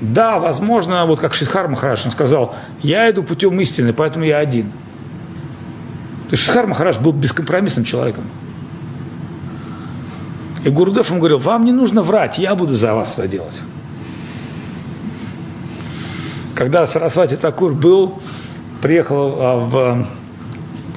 да, 0.00 0.38
возможно, 0.38 1.06
вот 1.06 1.20
как 1.20 1.34
Шидхар 1.34 1.68
Махараш 1.68 2.04
он 2.04 2.12
сказал, 2.12 2.54
я 2.82 3.08
иду 3.10 3.22
путем 3.22 3.60
истины, 3.60 3.92
поэтому 3.92 4.24
я 4.24 4.38
один. 4.38 4.70
То 6.28 6.32
есть 6.32 6.42
Шидхар 6.42 6.66
Махараш 6.66 6.98
был 6.98 7.12
бескомпромиссным 7.12 7.84
человеком. 7.84 8.24
И 10.64 10.70
Гурдев 10.70 11.10
ему 11.10 11.18
говорил, 11.18 11.38
вам 11.38 11.64
не 11.64 11.72
нужно 11.72 12.02
врать, 12.02 12.38
я 12.38 12.54
буду 12.54 12.74
за 12.74 12.94
вас 12.94 13.18
это 13.18 13.28
делать. 13.28 13.60
Когда 16.54 16.86
Сарасвати 16.86 17.36
Такур 17.36 17.74
был, 17.74 18.18
приехал 18.80 19.36
а, 19.38 19.56
в, 19.56 20.06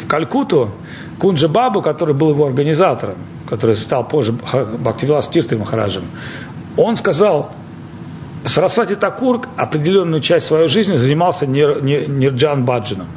в 0.02 0.08
Калькуту, 0.08 0.72
Кунджа 1.20 1.50
Бабу, 1.50 1.82
который 1.82 2.16
был 2.16 2.30
его 2.30 2.46
организатором, 2.46 3.16
который 3.48 3.76
стал 3.76 4.08
позже 4.08 4.32
Бхактивилас 4.32 5.28
Тиртой 5.28 5.58
Махараджем, 5.58 6.04
он 6.78 6.96
сказал, 6.96 7.52
Сарасвати 8.46 8.96
Такур 8.96 9.42
определенную 9.58 10.22
часть 10.22 10.48
своей 10.48 10.70
жизни 10.70 10.96
занимался 10.96 11.46
Нир, 11.46 11.84
Нирджан 11.84 12.64
Баджином. 12.64 13.08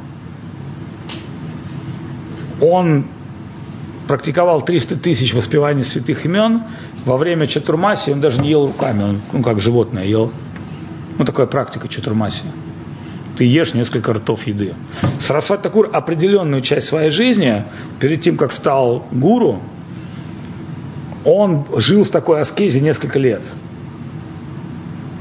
Он 2.59 3.05
практиковал 4.07 4.61
300 4.61 4.95
тысяч 4.97 5.33
воспеваний 5.33 5.83
святых 5.83 6.25
имен. 6.25 6.63
Во 7.05 7.17
время 7.17 7.47
чатурмаси 7.47 8.11
он 8.11 8.21
даже 8.21 8.41
не 8.41 8.49
ел 8.49 8.67
руками, 8.67 9.03
он 9.03 9.21
ну, 9.31 9.43
как 9.43 9.59
животное 9.59 10.05
ел 10.05 10.31
ну, 11.17 11.25
такая 11.25 11.45
практика 11.45 11.87
чатурмаси. 11.87 12.43
Ты 13.37 13.45
ешь 13.45 13.73
несколько 13.73 14.13
ртов 14.13 14.45
еды. 14.45 14.75
Сарасват 15.19 15.61
Такур 15.61 15.89
определенную 15.91 16.61
часть 16.61 16.87
своей 16.87 17.09
жизни, 17.09 17.63
перед 17.99 18.21
тем, 18.21 18.37
как 18.37 18.51
стал 18.51 19.05
гуру, 19.11 19.59
он 21.25 21.65
жил 21.77 22.03
в 22.03 22.09
такой 22.09 22.41
аскезе 22.41 22.79
несколько 22.81 23.17
лет. 23.17 23.41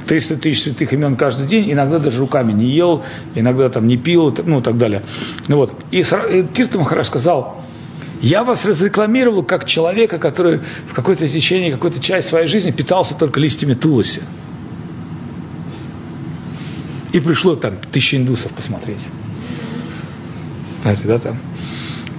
300 0.08 0.36
тысяч 0.36 0.64
святых 0.64 0.92
имен 0.92 1.16
каждый 1.16 1.46
день, 1.46 1.72
иногда 1.72 1.98
даже 1.98 2.18
руками 2.18 2.52
не 2.52 2.66
ел, 2.66 3.02
иногда 3.34 3.68
там 3.70 3.86
не 3.86 3.96
пил, 3.96 4.36
ну 4.44 4.58
и 4.58 4.62
так 4.62 4.76
далее. 4.76 5.02
Ну 5.48 5.56
вот. 5.56 5.72
И 5.90 6.02
Тирта 6.02 6.78
Махараш 6.78 7.06
сказал, 7.06 7.62
я 8.22 8.44
вас 8.44 8.64
разрекламировал 8.64 9.42
как 9.42 9.64
человека, 9.66 10.18
который 10.18 10.60
в 10.88 10.94
какой-то 10.94 11.28
течение, 11.28 11.72
какой-то 11.72 12.00
часть 12.00 12.28
своей 12.28 12.46
жизни 12.46 12.70
питался 12.70 13.14
только 13.14 13.40
листьями 13.40 13.74
тулоси. 13.74 14.22
И 17.12 17.18
пришло 17.18 17.56
там 17.56 17.74
тысячи 17.90 18.14
индусов 18.14 18.52
посмотреть. 18.52 19.06
Знаете, 20.82 21.02
да, 21.04 21.18
там. 21.18 21.36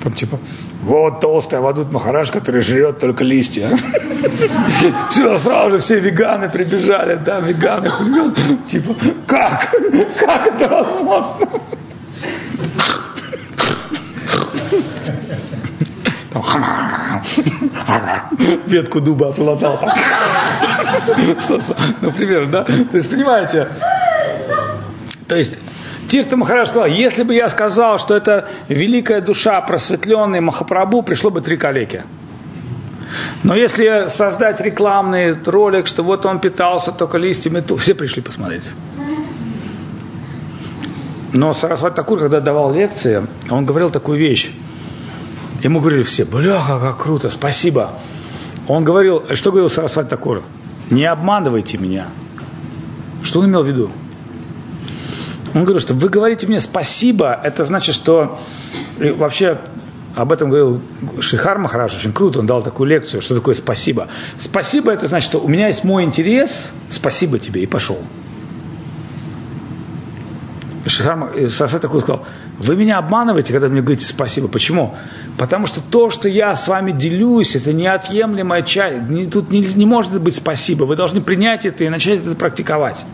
Там 0.03 0.13
типа, 0.13 0.39
вот 0.83 1.21
толстый 1.21 1.55
Авадут 1.55 1.93
Махараш, 1.93 2.31
который 2.31 2.59
жрет 2.59 2.99
только 2.99 3.23
листья. 3.23 3.69
Все, 5.09 5.37
сразу 5.37 5.71
же 5.71 5.79
все 5.79 5.99
веганы 5.99 6.49
прибежали, 6.49 7.15
да, 7.15 7.39
веганы, 7.39 7.89
типа, 8.67 8.93
как? 9.25 9.73
Как 10.19 10.47
это 10.47 10.67
возможно? 10.67 11.61
Ветку 18.65 19.01
дуба 19.01 19.29
отлатал. 19.29 19.79
Например, 22.01 22.47
да? 22.47 22.63
То 22.63 22.97
есть, 22.97 23.09
понимаете, 23.09 23.67
то 25.27 25.35
есть 25.35 25.59
Тирта 26.07 26.37
Махараш 26.37 26.69
сказал, 26.69 26.87
если 26.87 27.23
бы 27.23 27.33
я 27.33 27.49
сказал, 27.49 27.97
что 27.97 28.15
это 28.15 28.47
великая 28.67 29.21
душа, 29.21 29.59
просветленный 29.61 30.41
Махапрабху, 30.41 31.01
пришло 31.01 31.29
бы 31.29 31.41
три 31.41 31.57
калеки. 31.57 32.03
Но 33.43 33.55
если 33.55 34.07
создать 34.07 34.59
рекламный 34.61 35.35
ролик, 35.45 35.87
что 35.87 36.03
вот 36.03 36.25
он 36.25 36.39
питался 36.39 36.91
только 36.91 37.17
листьями, 37.17 37.59
то 37.59 37.77
все 37.77 37.93
пришли 37.93 38.21
посмотреть. 38.21 38.69
Но 41.33 41.53
Сарасвати 41.53 41.95
Такур, 41.95 42.19
когда 42.19 42.39
давал 42.39 42.71
лекции, 42.71 43.25
он 43.49 43.65
говорил 43.65 43.89
такую 43.89 44.19
вещь. 44.19 44.51
Ему 45.63 45.79
говорили 45.79 46.03
все, 46.03 46.25
бляха, 46.25 46.77
как 46.77 46.97
круто, 47.01 47.29
спасибо. 47.31 47.91
Он 48.67 48.83
говорил, 48.83 49.23
что 49.33 49.51
говорил 49.51 49.69
Сарасвати 49.69 50.09
Такур? 50.09 50.43
Не 50.89 51.05
обманывайте 51.05 51.77
меня. 51.77 52.07
Что 53.23 53.39
он 53.39 53.45
имел 53.47 53.63
в 53.63 53.67
виду? 53.67 53.89
Он 55.53 55.63
говорил, 55.63 55.79
что 55.79 55.93
вы 55.93 56.09
говорите 56.09 56.47
мне 56.47 56.59
спасибо, 56.59 57.39
это 57.41 57.63
значит, 57.63 57.95
что 57.95 58.37
вообще 58.97 59.57
об 60.15 60.33
этом 60.33 60.49
говорил 60.49 60.81
Шихар 61.21 61.57
Махараш, 61.57 61.95
очень 61.95 62.11
круто, 62.11 62.39
он 62.39 62.45
дал 62.45 62.61
такую 62.61 62.89
лекцию, 62.89 63.21
что 63.21 63.35
такое 63.35 63.55
спасибо. 63.55 64.09
Спасибо 64.37 64.91
это 64.91 65.07
значит, 65.07 65.29
что 65.29 65.39
у 65.39 65.47
меня 65.47 65.67
есть 65.67 65.85
мой 65.85 66.03
интерес, 66.03 66.71
спасибо 66.89 67.39
тебе, 67.39 67.63
и 67.63 67.67
пошел. 67.67 67.99
Шихар 70.93 71.49
Саша 71.49 71.79
такой 71.79 72.01
сказал, 72.01 72.25
вы 72.59 72.75
меня 72.75 72.99
обманываете, 72.99 73.51
когда 73.51 73.67
мне 73.67 73.81
говорите 73.81 74.05
спасибо. 74.05 74.47
Почему? 74.47 74.95
Потому 75.37 75.65
что 75.65 75.81
то, 75.81 76.09
что 76.11 76.29
я 76.29 76.55
с 76.55 76.67
вами 76.67 76.91
делюсь, 76.91 77.55
это 77.55 77.73
неотъемлемая 77.73 78.61
часть. 78.61 79.31
Тут 79.31 79.51
не, 79.51 79.61
не 79.61 79.85
может 79.85 80.19
быть 80.21 80.35
спасибо. 80.35 80.83
Вы 80.83 80.95
должны 80.95 81.21
принять 81.21 81.65
это 81.65 81.83
и 81.83 81.89
начать 81.89 82.19
это 82.19 82.35
практиковать. 82.35 83.05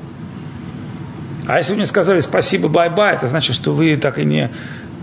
А 1.48 1.58
если 1.58 1.72
вы 1.72 1.78
мне 1.78 1.86
сказали 1.86 2.20
спасибо, 2.20 2.68
bye-bye, 2.68 3.16
это 3.16 3.28
значит, 3.28 3.56
что 3.56 3.72
вы 3.72 3.96
так 3.96 4.20
и 4.20 4.26
не, 4.26 4.52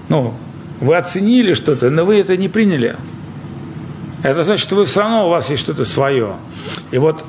ну, 0.09 0.35
вы 0.81 0.97
оценили 0.97 1.55
что-то, 1.55 1.91
но 1.91 2.05
вы 2.05 2.21
это 2.21 2.37
не 2.37 2.49
приняли. 2.49 2.97
Это 4.23 4.45
значит, 4.45 4.63
что 4.63 4.77
вы 4.77 4.85
все 4.85 5.01
равно 5.01 5.27
у 5.27 5.31
вас 5.31 5.51
есть 5.51 5.63
что-то 5.63 5.85
свое. 5.85 6.37
И 6.91 6.99
вот 6.99 7.25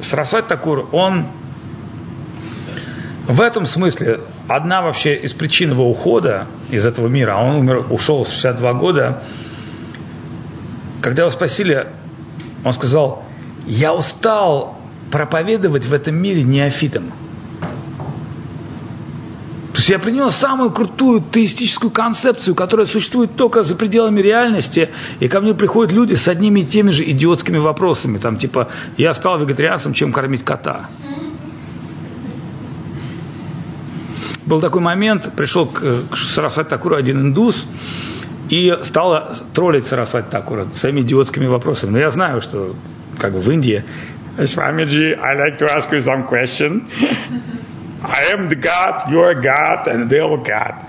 Сарасвати 0.00 0.48
Тхакур, 0.48 0.88
он 0.92 1.26
в 3.28 3.40
этом 3.40 3.66
смысле 3.66 4.20
одна 4.46 4.82
вообще 4.82 5.16
из 5.16 5.32
причин 5.32 5.70
его 5.70 5.90
ухода 5.90 6.46
из 6.70 6.86
этого 6.86 7.08
мира, 7.08 7.34
а 7.36 7.42
он 7.42 7.56
умер, 7.56 7.86
ушел 7.90 8.22
в 8.22 8.28
62 8.28 8.72
года, 8.74 9.22
когда 11.00 11.22
его 11.22 11.30
спросили, 11.30 11.86
он 12.64 12.72
сказал, 12.72 13.24
я 13.66 13.94
устал 13.94 14.76
проповедовать 15.10 15.86
в 15.86 15.92
этом 15.92 16.14
мире 16.14 16.44
неофитам. 16.44 17.12
То 19.72 19.78
есть 19.80 19.88
я 19.88 19.98
принял 19.98 20.30
самую 20.30 20.70
крутую 20.70 21.20
теистическую 21.20 21.90
концепцию, 21.90 22.54
которая 22.54 22.86
существует 22.86 23.36
только 23.36 23.62
за 23.62 23.74
пределами 23.74 24.20
реальности, 24.20 24.88
и 25.20 25.28
ко 25.28 25.40
мне 25.40 25.52
приходят 25.52 25.92
люди 25.92 26.14
с 26.14 26.28
одними 26.28 26.60
и 26.60 26.64
теми 26.64 26.92
же 26.92 27.04
идиотскими 27.10 27.58
вопросами, 27.58 28.18
там 28.18 28.38
типа, 28.38 28.68
я 28.96 29.12
стал 29.14 29.38
вегетарианцем, 29.38 29.92
чем 29.92 30.12
кормить 30.12 30.44
кота. 30.44 30.86
Был 34.46 34.60
такой 34.60 34.80
момент, 34.80 35.32
пришел 35.36 35.66
к, 35.66 35.80
к 36.10 36.16
Сарасвати 36.16 36.68
Такуру 36.68 36.96
один 36.96 37.20
индус, 37.20 37.66
и 38.48 38.72
стал 38.82 39.36
троллить 39.54 39.86
Сарасвати 39.86 40.30
Такура 40.30 40.66
своими 40.72 41.00
идиотскими 41.00 41.46
вопросами. 41.46 41.90
Но 41.90 41.98
я 41.98 42.10
знаю, 42.10 42.40
что 42.40 42.76
как 43.18 43.32
бы 43.32 43.40
в 43.40 43.50
Индии 43.50 43.84
Swamiji, 44.38 45.14
I 45.18 45.34
like 45.34 45.58
to 45.58 45.66
ask 45.66 45.90
you 45.90 46.00
some 46.00 46.28
question. 46.28 46.88
I 48.02 48.32
am 48.34 48.48
the 48.48 48.56
God, 48.56 49.10
you 49.10 49.20
are 49.20 49.34
God, 49.34 49.88
and 49.88 50.08
they 50.08 50.20
are 50.20 50.36
God. 50.36 50.86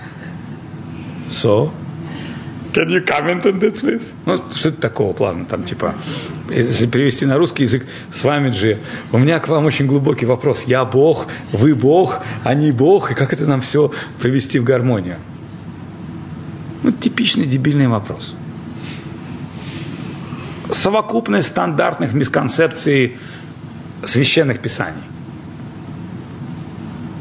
So, 1.30 1.72
can 2.78 2.88
you 2.90 3.04
comment 3.04 3.44
on 3.46 3.58
that, 3.58 3.80
please? 3.80 4.12
Ну, 4.24 4.36
что 4.54 4.68
это 4.68 4.80
такого 4.80 5.12
плана? 5.12 5.44
Там, 5.44 5.64
типа, 5.64 5.94
если 6.48 6.86
перевести 6.86 7.26
на 7.26 7.36
русский 7.36 7.64
язык, 7.64 7.86
с 8.12 8.22
вами 8.22 8.50
же, 8.52 8.78
у 9.12 9.18
меня 9.18 9.40
к 9.40 9.48
вам 9.48 9.66
очень 9.66 9.86
глубокий 9.86 10.26
вопрос. 10.26 10.64
Я 10.66 10.84
Бог, 10.84 11.26
вы 11.52 11.74
Бог, 11.74 12.20
они 12.44 12.70
Бог, 12.70 13.10
и 13.10 13.14
как 13.14 13.32
это 13.32 13.46
нам 13.46 13.60
все 13.60 13.90
привести 14.20 14.60
в 14.60 14.64
гармонию? 14.64 15.16
Ну, 16.84 16.92
типичный 16.92 17.46
дебильный 17.46 17.88
вопрос. 17.88 18.34
Совокупность 20.70 21.48
стандартных 21.48 22.12
мисконцепций 22.12 23.16
священных 24.04 24.60
писаний. 24.60 25.02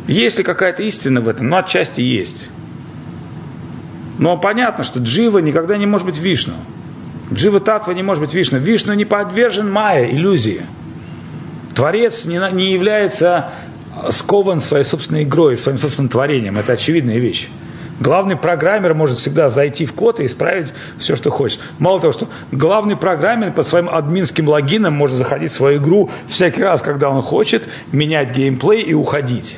Есть 0.08 0.38
ли 0.38 0.44
какая-то 0.44 0.84
истина 0.84 1.22
в 1.22 1.28
этом? 1.28 1.50
Ну, 1.50 1.58
отчасти 1.58 2.02
есть. 2.02 2.50
Но 4.18 4.38
понятно, 4.38 4.84
что 4.84 5.00
Джива 5.00 5.40
никогда 5.40 5.78
не 5.78 5.86
может 5.86 6.06
быть 6.06 6.18
Вишну. 6.18 6.54
Джива 7.32 7.60
Татва 7.60 7.94
не 7.94 8.04
может 8.04 8.22
быть 8.22 8.34
Вишну. 8.34 8.58
Вишну 8.58 8.94
не 8.94 9.06
подвержен 9.06 9.72
майя, 9.72 10.10
иллюзии. 10.10 10.62
Творец 11.76 12.26
не, 12.26 12.40
не 12.54 12.72
является 12.72 13.50
скован 14.10 14.62
своей 14.62 14.84
собственной 14.84 15.24
игрой, 15.24 15.58
своим 15.58 15.78
собственным 15.78 16.10
творением. 16.10 16.58
Это 16.58 16.74
очевидная 16.74 17.18
вещь. 17.18 17.48
Главный 18.00 18.36
программер 18.36 18.94
может 18.94 19.18
всегда 19.18 19.50
зайти 19.50 19.86
в 19.86 19.94
код 19.94 20.20
и 20.20 20.28
исправить 20.28 20.74
все, 20.98 21.16
что 21.16 21.32
хочет. 21.32 21.60
Мало 21.80 22.00
того, 22.00 22.14
что 22.14 22.28
главный 22.52 22.96
программер 22.96 23.54
по 23.54 23.64
своим 23.64 23.90
админским 23.90 24.48
логинам 24.48 24.94
может 24.94 25.18
заходить 25.18 25.52
в 25.52 25.56
свою 25.56 25.80
игру 25.80 26.12
всякий 26.28 26.62
раз, 26.62 26.82
когда 26.82 27.10
он 27.10 27.22
хочет, 27.22 27.68
менять 27.92 28.36
геймплей 28.36 28.82
и 28.82 28.94
уходить 28.94 29.58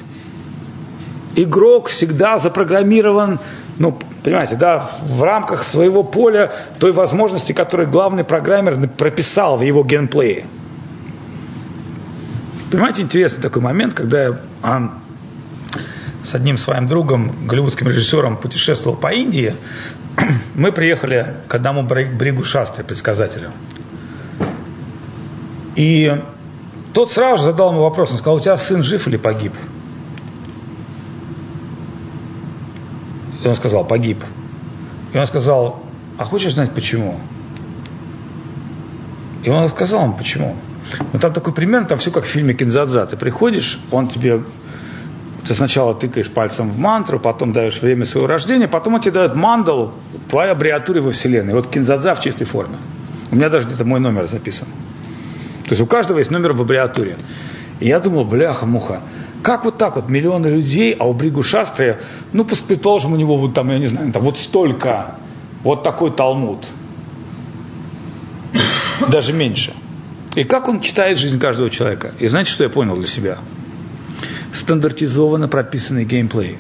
игрок 1.36 1.88
всегда 1.90 2.40
запрограммирован, 2.40 3.40
ну, 3.80 3.98
понимаете, 4.24 4.58
да, 4.58 4.90
в 5.02 5.24
рамках 5.24 5.64
своего 5.64 6.04
поля 6.04 6.52
той 6.80 6.92
возможности, 6.92 7.54
которую 7.54 7.90
главный 7.90 8.26
программер 8.26 8.90
прописал 8.90 9.58
в 9.58 9.62
его 9.62 9.84
геймплее. 9.84 10.46
Понимаете, 12.72 13.02
интересный 13.02 13.42
такой 13.42 13.62
момент, 13.62 13.94
когда 13.94 14.24
я 14.24 14.40
а, 14.62 15.00
с 16.24 16.36
одним 16.36 16.58
своим 16.58 16.88
другом, 16.88 17.48
голливудским 17.48 17.88
режиссером, 17.88 18.36
путешествовал 18.36 18.98
по 18.98 19.14
Индии, 19.14 19.56
мы 20.56 20.74
приехали 20.74 21.36
к 21.48 21.56
одному 21.56 21.84
бригу 21.84 22.44
Шастры, 22.44 22.84
предсказателю. 22.84 23.52
И 25.76 26.22
тот 26.94 27.14
сразу 27.14 27.38
же 27.38 27.52
задал 27.52 27.72
ему 27.72 27.84
вопрос, 27.84 28.12
он 28.12 28.18
сказал, 28.18 28.36
у 28.36 28.40
тебя 28.42 28.58
сын 28.58 28.84
жив 28.84 29.08
или 29.08 29.16
погиб? 29.16 29.54
И 33.44 33.48
он 33.48 33.56
сказал, 33.56 33.86
погиб. 33.86 34.24
И 35.14 35.18
он 35.18 35.28
сказал, 35.28 35.82
а 36.18 36.26
хочешь 36.26 36.54
знать 36.54 36.74
почему? 36.74 37.20
И 39.44 39.50
он 39.50 39.70
сказал 39.70 40.04
ему, 40.04 40.14
почему. 40.14 40.56
Ну 41.14 41.20
там 41.20 41.34
такой 41.34 41.54
пример, 41.54 41.86
там 41.86 41.98
все 41.98 42.12
как 42.12 42.26
в 42.26 42.28
фильме 42.28 42.54
Кинзадза. 42.54 43.06
Ты 43.06 43.16
приходишь, 43.16 43.80
он 43.92 44.08
тебе 44.08 44.42
ты 45.48 45.54
сначала 45.56 45.96
тыкаешь 45.96 46.30
пальцем 46.30 46.70
в 46.70 46.78
мантру, 46.78 47.20
потом 47.20 47.54
даешь 47.54 47.82
время 47.82 48.06
своего 48.06 48.28
рождения, 48.28 48.68
потом 48.68 48.96
он 48.96 49.02
тебе 49.02 49.14
дает 49.14 49.36
мандал, 49.36 49.94
твоя 50.30 50.52
аббревиатура 50.52 51.02
во 51.02 51.12
Вселенной. 51.12 51.54
Вот 51.54 51.68
кинзадза 51.68 52.14
в 52.14 52.20
чистой 52.20 52.46
форме. 52.46 52.76
У 53.32 53.36
меня 53.36 53.50
даже 53.50 53.66
где-то 53.66 53.86
мой 53.86 54.00
номер 54.00 54.28
записан. 54.28 54.68
То 55.64 55.72
есть 55.72 55.82
у 55.82 55.86
каждого 55.86 56.20
есть 56.20 56.30
номер 56.32 56.54
в 56.54 56.62
аббревиатуре. 56.62 57.18
И 57.80 57.88
я 57.88 58.00
думал, 58.00 58.26
бляха-муха, 58.26 59.02
как 59.42 59.66
вот 59.66 59.78
так 59.78 59.96
вот 59.96 60.10
миллионы 60.10 60.48
людей, 60.48 60.94
а 60.94 61.06
у 61.06 61.14
Бригу 61.14 61.44
Шастры, 61.44 62.00
ну, 62.34 62.46
предположим, 62.46 63.14
у 63.14 63.16
него 63.16 63.38
вот 63.38 63.54
там, 63.54 63.70
я 63.72 63.80
не 63.80 63.88
знаю, 63.88 64.12
там 64.12 64.24
вот 64.24 64.38
столько, 64.38 65.16
вот 65.64 65.84
такой 65.84 66.12
Талмуд. 66.12 66.66
Даже 69.08 69.34
меньше. 69.34 69.74
И 70.36 70.44
как 70.44 70.68
он 70.68 70.82
читает 70.82 71.18
жизнь 71.18 71.40
каждого 71.40 71.70
человека? 71.70 72.12
И 72.20 72.28
знаете, 72.28 72.52
что 72.52 72.64
я 72.64 72.70
понял 72.70 72.96
для 72.96 73.08
себя? 73.08 73.40
Стандартизованно 74.54 75.48
прописанный 75.48 76.06
геймплей. 76.06 76.58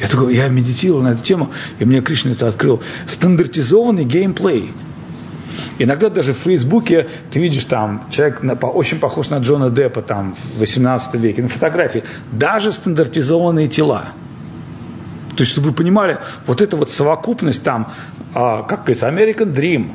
Я 0.00 0.08
такой, 0.08 0.34
я 0.34 0.48
медитировал 0.48 1.02
на 1.02 1.12
эту 1.12 1.22
тему, 1.22 1.50
и 1.78 1.84
мне 1.84 2.00
Кришна 2.00 2.32
это 2.32 2.48
открыл. 2.48 2.82
Стандартизованный 3.06 4.04
геймплей. 4.04 4.72
Иногда 5.78 6.08
даже 6.08 6.32
в 6.32 6.38
Фейсбуке 6.38 7.08
ты 7.30 7.40
видишь 7.40 7.64
там, 7.64 8.06
человек 8.10 8.42
на, 8.42 8.54
очень 8.54 8.98
похож 8.98 9.30
на 9.30 9.38
Джона 9.38 9.70
Деппа 9.70 10.02
там 10.02 10.34
в 10.34 10.58
18 10.58 11.14
веке, 11.14 11.42
на 11.42 11.48
фотографии. 11.48 12.04
Даже 12.32 12.72
стандартизованные 12.72 13.68
тела. 13.68 14.12
То 15.36 15.42
есть, 15.42 15.52
чтобы 15.52 15.68
вы 15.68 15.74
понимали, 15.74 16.18
вот 16.46 16.62
эта 16.62 16.76
вот 16.76 16.90
совокупность 16.90 17.62
там, 17.62 17.92
а, 18.34 18.62
как 18.62 18.80
говорится, 18.84 19.08
American 19.08 19.52
Dream, 19.52 19.90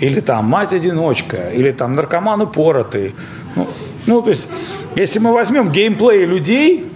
или 0.00 0.20
там 0.20 0.46
мать-одиночка, 0.46 1.50
или 1.50 1.70
там 1.70 1.94
наркоман 1.94 2.40
упоротый. 2.42 3.14
Ну, 3.56 3.68
ну, 4.06 4.22
то 4.22 4.30
есть, 4.30 4.46
если 4.96 5.18
мы 5.18 5.32
возьмем 5.32 5.70
геймплей 5.70 6.24
людей, 6.24 6.90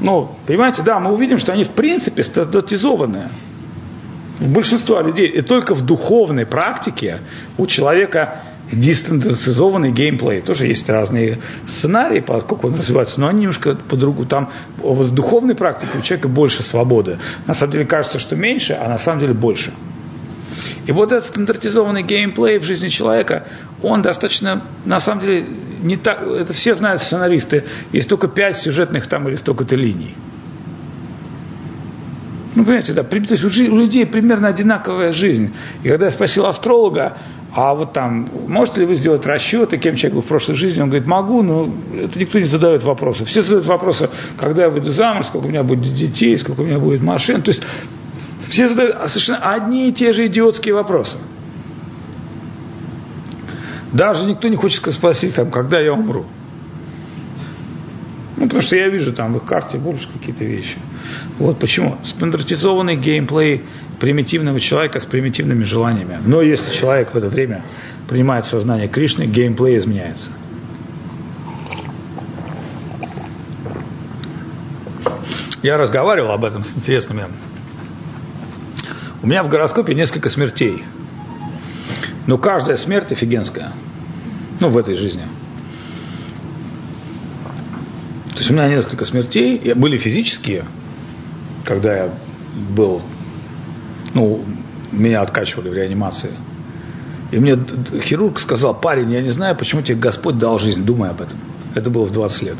ну, 0.00 0.34
понимаете, 0.46 0.82
да, 0.82 0.98
мы 0.98 1.12
увидим, 1.12 1.38
что 1.38 1.52
они 1.52 1.64
в 1.64 1.70
принципе 1.70 2.22
стандартизованные. 2.22 3.28
Большинства 4.46 5.02
людей. 5.02 5.28
И 5.28 5.40
только 5.40 5.74
в 5.74 5.82
духовной 5.84 6.46
практике 6.46 7.20
у 7.58 7.66
человека 7.66 8.42
дистандартизованный 8.72 9.92
геймплей. 9.92 10.40
Тоже 10.40 10.66
есть 10.66 10.88
разные 10.88 11.38
сценарии, 11.68 12.20
поскольку 12.20 12.68
он 12.68 12.76
развивается, 12.76 13.20
но 13.20 13.28
они 13.28 13.40
немножко 13.40 13.74
по-другому. 13.74 14.26
Там 14.26 14.50
в 14.78 15.10
духовной 15.10 15.54
практике 15.54 15.98
у 15.98 16.02
человека 16.02 16.28
больше 16.28 16.62
свободы. 16.62 17.18
На 17.46 17.54
самом 17.54 17.72
деле 17.72 17.84
кажется, 17.84 18.18
что 18.18 18.34
меньше, 18.34 18.78
а 18.80 18.88
на 18.88 18.98
самом 18.98 19.20
деле 19.20 19.34
больше. 19.34 19.72
И 20.86 20.92
вот 20.92 21.12
этот 21.12 21.26
стандартизованный 21.26 22.02
геймплей 22.02 22.58
в 22.58 22.64
жизни 22.64 22.88
человека, 22.88 23.44
он 23.82 24.02
достаточно, 24.02 24.62
на 24.84 25.00
самом 25.00 25.20
деле, 25.20 25.44
не 25.82 25.96
так, 25.96 26.22
это 26.22 26.52
все 26.52 26.74
знают 26.74 27.02
сценаристы, 27.02 27.64
есть 27.92 28.08
только 28.08 28.26
пять 28.26 28.56
сюжетных 28.56 29.06
там 29.06 29.28
или 29.28 29.36
столько-то 29.36 29.76
линий. 29.76 30.14
Ну, 32.54 32.64
понимаете, 32.64 32.92
да, 32.92 33.02
то 33.02 33.16
есть 33.16 33.44
у 33.44 33.76
людей 33.76 34.04
примерно 34.04 34.48
одинаковая 34.48 35.12
жизнь. 35.12 35.54
И 35.82 35.88
когда 35.88 36.06
я 36.06 36.10
спросил 36.10 36.44
астролога, 36.46 37.16
а 37.54 37.74
вот 37.74 37.92
там, 37.92 38.28
можете 38.46 38.80
ли 38.80 38.86
вы 38.86 38.96
сделать 38.96 39.26
расчеты, 39.26 39.78
кем 39.78 39.96
человек 39.96 40.14
был 40.16 40.22
в 40.22 40.26
прошлой 40.26 40.54
жизни? 40.54 40.80
Он 40.80 40.88
говорит, 40.88 41.06
могу, 41.06 41.42
но 41.42 41.68
это 41.98 42.18
никто 42.18 42.38
не 42.38 42.46
задает 42.46 42.82
вопросы. 42.82 43.24
Все 43.24 43.42
задают 43.42 43.66
вопросы, 43.66 44.08
когда 44.38 44.62
я 44.62 44.70
выйду 44.70 44.90
замуж, 44.90 45.26
сколько 45.26 45.46
у 45.46 45.48
меня 45.48 45.62
будет 45.62 45.94
детей, 45.94 46.36
сколько 46.38 46.60
у 46.60 46.64
меня 46.64 46.78
будет 46.78 47.02
машин. 47.02 47.42
То 47.42 47.50
есть 47.50 47.62
все 48.48 48.68
задают 48.68 48.96
совершенно 49.06 49.52
одни 49.52 49.88
и 49.88 49.92
те 49.92 50.12
же 50.12 50.26
идиотские 50.26 50.74
вопросы. 50.74 51.16
Даже 53.92 54.24
никто 54.24 54.48
не 54.48 54.56
хочет 54.56 54.92
спросить, 54.92 55.34
там, 55.34 55.50
когда 55.50 55.78
я 55.78 55.92
умру. 55.92 56.24
Ну, 58.36 58.44
потому 58.44 58.62
что 58.62 58.76
я 58.76 58.88
вижу 58.88 59.12
там 59.12 59.32
в 59.32 59.36
их 59.36 59.44
карте 59.44 59.78
больше 59.78 60.08
какие-то 60.08 60.44
вещи. 60.44 60.76
Вот 61.38 61.58
почему. 61.58 61.98
Стандартизованный 62.04 62.96
геймплей 62.96 63.62
примитивного 64.00 64.58
человека 64.58 65.00
с 65.00 65.04
примитивными 65.04 65.64
желаниями. 65.64 66.18
Но 66.24 66.42
если 66.42 66.72
человек 66.72 67.14
в 67.14 67.16
это 67.16 67.28
время 67.28 67.62
принимает 68.08 68.46
сознание 68.46 68.88
Кришны, 68.88 69.24
геймплей 69.24 69.78
изменяется. 69.78 70.30
Я 75.62 75.76
разговаривал 75.76 76.32
об 76.32 76.44
этом 76.44 76.64
с 76.64 76.76
интересными. 76.76 77.24
У 79.22 79.26
меня 79.28 79.44
в 79.44 79.48
гороскопе 79.48 79.94
несколько 79.94 80.28
смертей. 80.28 80.82
Но 82.26 82.38
каждая 82.38 82.76
смерть 82.76 83.12
офигенская. 83.12 83.72
Ну, 84.58 84.68
в 84.68 84.78
этой 84.78 84.96
жизни. 84.96 85.22
То 88.31 88.31
есть 88.42 88.50
у 88.50 88.54
меня 88.54 88.66
несколько 88.68 89.04
смертей, 89.04 89.72
были 89.74 89.96
физические, 89.96 90.64
когда 91.64 91.96
я 91.96 92.14
был, 92.74 93.00
ну, 94.14 94.44
меня 94.90 95.20
откачивали 95.22 95.68
в 95.68 95.74
реанимации. 95.74 96.32
И 97.30 97.38
мне 97.38 97.56
хирург 98.02 98.40
сказал, 98.40 98.74
парень, 98.74 99.12
я 99.12 99.20
не 99.20 99.30
знаю, 99.30 99.54
почему 99.54 99.82
тебе 99.82 99.96
Господь 99.96 100.38
дал 100.38 100.58
жизнь, 100.58 100.84
думай 100.84 101.10
об 101.10 101.20
этом. 101.20 101.38
Это 101.76 101.88
было 101.88 102.04
в 102.04 102.10
20 102.10 102.42
лет. 102.42 102.56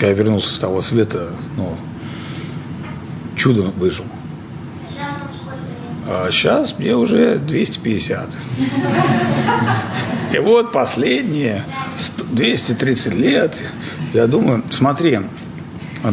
Я 0.00 0.10
вернулся 0.14 0.54
с 0.54 0.58
того 0.58 0.80
света, 0.80 1.32
ну, 1.58 1.76
чудом 3.36 3.72
выжил. 3.72 4.06
А 6.08 6.30
сейчас 6.30 6.78
мне 6.78 6.94
уже 6.94 7.38
250. 7.38 8.28
И 10.32 10.38
вот 10.38 10.70
последние 10.72 11.64
230 12.30 13.14
лет, 13.14 13.60
я 14.12 14.26
думаю, 14.26 14.62
смотри, 14.70 15.20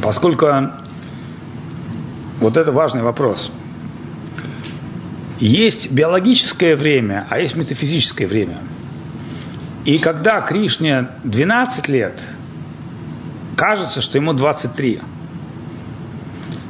поскольку 0.02 0.48
вот 2.40 2.58
это 2.58 2.72
важный 2.72 3.04
вопрос. 3.04 3.52
Есть 5.40 5.92
биологическое 5.92 6.76
время, 6.76 7.28
а 7.30 7.40
есть 7.40 7.56
метафизическое 7.56 8.28
время. 8.28 8.58
И 9.86 9.98
когда 10.00 10.42
Кришне 10.42 11.08
12 11.24 11.88
лет, 11.90 12.20
кажется, 13.56 14.02
что 14.02 14.18
ему 14.18 14.34
23. 14.34 15.02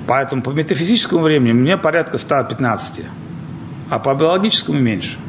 Поэтому 0.08 0.42
по 0.42 0.50
метафизическому 0.50 1.22
времени 1.22 1.54
мне 1.54 1.78
порядка 1.78 2.18
115, 2.18 3.02
а 3.90 4.00
по 4.00 4.14
биологическому 4.14 4.80
меньше– 4.80 5.18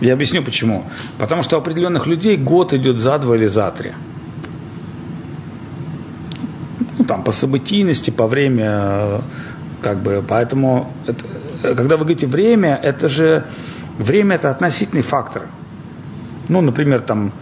я 0.00 0.12
объясню 0.12 0.42
почему. 0.42 0.84
Потому 1.18 1.42
что 1.42 1.56
у 1.56 1.60
определенных 1.60 2.06
людей 2.06 2.36
год 2.36 2.72
идет 2.72 2.98
за 2.98 3.18
два 3.18 3.36
или 3.36 3.46
за 3.46 3.70
три. 3.70 3.92
Ну, 6.98 7.04
там, 7.04 7.24
по 7.24 7.32
событийности, 7.32 8.10
по 8.10 8.26
время, 8.26 9.22
как 9.82 10.02
бы, 10.02 10.24
поэтому, 10.26 10.92
это, 11.06 11.24
когда 11.62 11.96
вы 11.96 12.04
говорите 12.04 12.26
время, 12.26 12.78
это 12.80 13.08
же, 13.08 13.44
время 13.98 14.36
это 14.36 14.50
относительный 14.50 15.02
фактор. 15.02 15.48
Ну, 16.48 16.60
например, 16.60 17.00
там, 17.00 17.32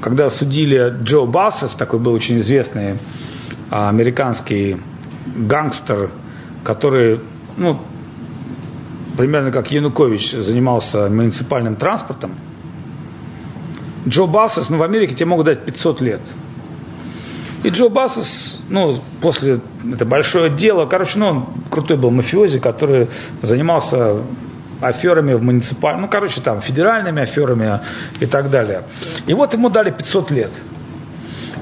когда 0.00 0.30
судили 0.30 0.94
Джо 1.02 1.26
Бассес, 1.26 1.74
такой 1.74 1.98
был 1.98 2.12
очень 2.12 2.38
известный 2.38 2.94
американский 3.70 4.76
гангстер, 5.26 6.10
который, 6.62 7.20
ну, 7.56 7.80
примерно 9.16 9.50
как 9.52 9.70
Янукович 9.70 10.32
занимался 10.32 11.08
муниципальным 11.08 11.76
транспортом, 11.76 12.34
Джо 14.06 14.26
Бассес, 14.26 14.68
ну 14.68 14.76
в 14.76 14.82
Америке 14.82 15.14
тебе 15.14 15.26
могут 15.26 15.46
дать 15.46 15.64
500 15.64 16.00
лет. 16.00 16.20
И 17.62 17.70
Джо 17.70 17.88
Бассес, 17.88 18.60
ну, 18.68 18.94
после, 19.22 19.60
это 19.90 20.04
большое 20.04 20.50
дело, 20.50 20.84
короче, 20.84 21.18
ну, 21.18 21.26
он 21.26 21.46
крутой 21.70 21.96
был 21.96 22.10
мафиози, 22.10 22.58
который 22.58 23.08
занимался 23.40 24.18
аферами 24.82 25.32
в 25.32 25.42
муниципальном, 25.42 26.02
ну, 26.02 26.08
короче, 26.08 26.42
там, 26.42 26.60
федеральными 26.60 27.22
аферами 27.22 27.80
и 28.20 28.26
так 28.26 28.50
далее. 28.50 28.82
И 29.26 29.32
вот 29.32 29.54
ему 29.54 29.70
дали 29.70 29.90
500 29.90 30.30
лет. 30.30 30.50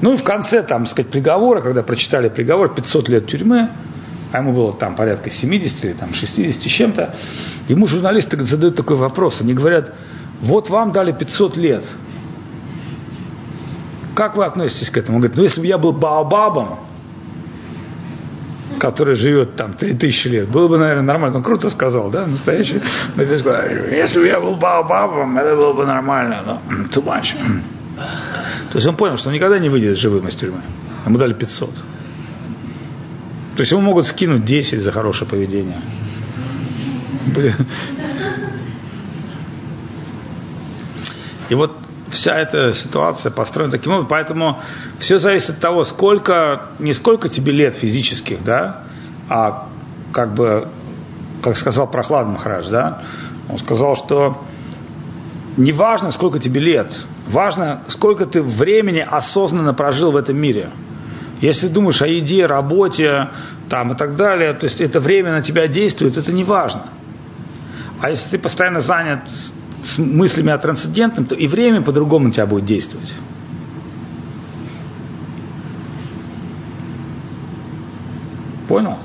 Ну 0.03 0.15
и 0.15 0.17
в 0.17 0.23
конце, 0.25 0.63
там, 0.63 0.85
сказать, 0.85 1.09
приговора, 1.09 1.61
когда 1.61 1.81
прочитали 1.81 2.27
приговор, 2.27 2.75
500 2.75 3.07
лет 3.07 3.25
тюрьмы, 3.25 3.69
а 4.33 4.39
ему 4.39 4.51
было 4.51 4.73
там 4.73 4.97
порядка 4.97 5.29
70 5.29 5.85
или 5.85 5.93
там 5.93 6.13
60 6.13 6.61
с 6.61 6.65
чем-то, 6.65 7.15
ему 7.69 7.87
журналисты 7.87 8.43
задают 8.43 8.75
такой 8.75 8.97
вопрос, 8.97 9.39
они 9.39 9.53
говорят, 9.53 9.93
вот 10.41 10.69
вам 10.69 10.91
дали 10.91 11.13
500 11.13 11.55
лет, 11.55 11.85
как 14.13 14.35
вы 14.35 14.43
относитесь 14.43 14.89
к 14.89 14.97
этому? 14.97 15.19
Он 15.19 15.21
говорит, 15.21 15.37
ну 15.37 15.43
если 15.43 15.61
бы 15.61 15.67
я 15.67 15.77
был 15.77 15.93
Баобабом, 15.93 16.79
который 18.79 19.15
живет 19.15 19.55
там 19.55 19.71
3000 19.71 20.27
лет, 20.27 20.49
было 20.49 20.67
бы, 20.67 20.77
наверное, 20.77 21.03
нормально. 21.03 21.37
Он 21.37 21.43
круто 21.43 21.69
сказал, 21.69 22.09
да, 22.09 22.25
настоящий. 22.25 22.81
Если 23.15 24.19
бы 24.19 24.27
я 24.27 24.41
был 24.41 24.55
Баобабом, 24.55 25.37
это 25.37 25.55
было 25.55 25.71
бы 25.71 25.85
нормально, 25.85 26.43
но 26.45 26.61
too 26.91 27.05
much. 27.05 27.37
То 27.95 28.75
есть 28.75 28.87
он 28.87 28.95
понял, 28.95 29.17
что 29.17 29.29
он 29.29 29.35
никогда 29.35 29.59
не 29.59 29.69
выйдет 29.69 29.97
живым 29.97 30.27
из 30.27 30.35
тюрьмы. 30.35 30.61
Ему 31.05 31.17
дали 31.17 31.33
500. 31.33 31.69
То 33.55 33.61
есть 33.61 33.71
ему 33.71 33.81
могут 33.81 34.07
скинуть 34.07 34.45
10 34.45 34.81
за 34.81 34.91
хорошее 34.91 35.29
поведение. 35.29 35.79
И 41.49 41.55
вот 41.55 41.77
вся 42.09 42.39
эта 42.39 42.73
ситуация 42.73 43.31
построена 43.31 43.71
таким 43.71 43.91
образом. 43.91 44.07
Поэтому 44.09 44.59
все 44.99 45.19
зависит 45.19 45.51
от 45.51 45.59
того, 45.59 45.83
сколько, 45.83 46.69
не 46.79 46.93
сколько 46.93 47.29
тебе 47.29 47.51
лет 47.51 47.75
физических, 47.75 48.43
да, 48.43 48.83
а 49.29 49.67
как 50.11 50.33
бы, 50.33 50.67
как 51.41 51.57
сказал 51.57 51.89
Прохлад 51.89 52.27
Махарадж, 52.27 52.69
да, 52.69 53.03
он 53.49 53.57
сказал, 53.59 53.95
что 53.95 54.43
не 55.57 55.71
важно, 55.71 56.11
сколько 56.11 56.39
тебе 56.39 56.61
лет, 56.61 57.05
важно, 57.27 57.83
сколько 57.87 58.25
ты 58.25 58.41
времени 58.41 58.99
осознанно 58.99 59.73
прожил 59.73 60.11
в 60.11 60.17
этом 60.17 60.37
мире. 60.37 60.69
Если 61.41 61.67
думаешь 61.67 62.01
о 62.01 62.07
еде, 62.07 62.45
работе 62.45 63.29
там, 63.69 63.91
и 63.91 63.95
так 63.95 64.15
далее, 64.15 64.53
то 64.53 64.65
есть 64.65 64.81
это 64.81 64.99
время 64.99 65.31
на 65.31 65.41
тебя 65.41 65.67
действует, 65.67 66.17
это 66.17 66.31
не 66.31 66.43
важно. 66.43 66.85
А 68.01 68.09
если 68.09 68.29
ты 68.29 68.37
постоянно 68.37 68.81
занят 68.81 69.19
с, 69.29 69.53
мыслями 69.97 70.51
о 70.51 70.57
трансцендентном, 70.57 71.25
то 71.25 71.35
и 71.35 71.47
время 71.47 71.81
по-другому 71.81 72.27
на 72.27 72.33
тебя 72.33 72.45
будет 72.45 72.65
действовать. 72.65 73.13
Понял? 78.67 78.97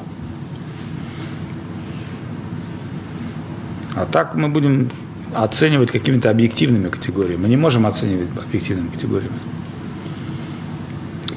А 3.96 4.06
так 4.06 4.34
мы 4.36 4.48
будем 4.48 4.90
оценивать 5.34 5.90
какими-то 5.90 6.30
объективными 6.30 6.88
категориями. 6.88 7.42
Мы 7.42 7.48
не 7.48 7.56
можем 7.56 7.86
оценивать 7.86 8.28
объективными 8.36 8.88
категориями. 8.88 9.38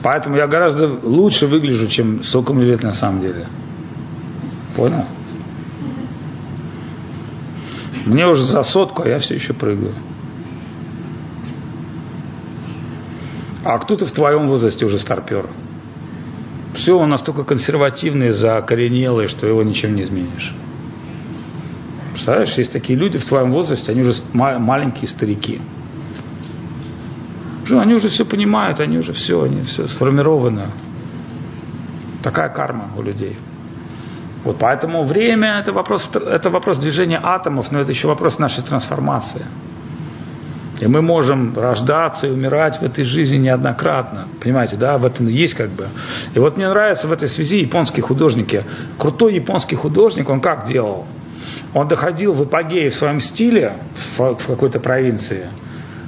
Поэтому 0.03 0.35
я 0.38 0.47
гораздо 0.47 0.88
лучше 1.03 1.47
выгляжу, 1.47 1.88
чем 1.88 2.23
сколько 2.23 2.53
мне 2.53 2.65
лет 2.65 2.84
на 2.84 2.93
самом 2.93 3.22
деле. 3.22 3.47
Понял? 4.76 5.05
Мне 8.05 8.27
уже 8.27 8.43
за 8.43 8.63
сотку, 8.63 9.03
а 9.03 9.07
я 9.07 9.19
все 9.19 9.35
еще 9.35 9.53
прыгаю. 9.53 9.93
А 13.63 13.77
кто-то 13.77 14.07
в 14.07 14.11
твоем 14.11 14.47
возрасте 14.47 14.85
уже 14.85 14.97
старпер. 14.97 15.45
Все, 16.73 16.97
он 16.97 17.09
настолько 17.09 17.43
консервативный, 17.43 18.31
закоренелый, 18.31 19.27
что 19.27 19.45
его 19.45 19.61
ничем 19.61 19.95
не 19.95 20.01
изменишь. 20.01 20.55
Представляешь, 22.22 22.53
есть 22.60 22.72
такие 22.72 22.99
люди 22.99 23.18
в 23.18 23.26
твоем 23.26 23.49
возрасте, 23.49 23.91
они 23.91 24.02
уже 24.02 24.14
маленькие 24.34 25.07
старики. 25.07 25.60
Они 27.72 27.95
уже 27.95 28.10
все 28.10 28.26
понимают, 28.26 28.80
они 28.80 28.99
уже 28.99 29.11
все, 29.11 29.41
они 29.41 29.64
все 29.64 29.88
сформировано. 29.88 30.68
Такая 32.22 32.49
карма 32.49 32.91
у 32.95 33.02
людей. 33.02 33.35
Вот 34.43 34.57
поэтому 34.60 35.02
время 35.02 35.57
это 35.57 35.73
вопрос, 35.73 36.07
это 36.14 36.52
вопрос 36.52 36.77
движения 36.77 37.19
атомов, 37.23 37.72
но 37.72 37.80
это 37.80 37.91
еще 37.91 38.07
вопрос 38.07 38.38
нашей 38.38 38.64
трансформации. 38.64 39.41
И 40.80 40.85
мы 40.85 41.02
можем 41.02 41.57
рождаться 41.57 42.27
и 42.27 42.30
умирать 42.30 42.81
в 42.81 42.84
этой 42.84 43.03
жизни 43.03 43.38
неоднократно. 43.38 44.27
Понимаете, 44.39 44.76
да, 44.76 44.99
в 44.99 45.06
этом 45.06 45.27
есть 45.27 45.56
как 45.56 45.72
бы. 45.72 45.88
И 46.35 46.39
вот 46.39 46.57
мне 46.57 46.69
нравятся 46.69 47.07
в 47.07 47.11
этой 47.11 47.30
связи 47.30 47.61
японские 47.61 48.03
художники. 48.03 48.64
Крутой 48.99 49.34
японский 49.34 49.76
художник, 49.76 50.30
он 50.30 50.39
как 50.39 50.68
делал? 50.68 51.07
Он 51.73 51.88
доходил 51.88 52.34
в 52.34 52.44
эпогее 52.44 52.90
в 52.90 52.95
своем 52.95 53.22
стиле 53.22 53.73
в, 54.18 54.36
какой-то 54.36 54.80
провинции. 54.80 55.48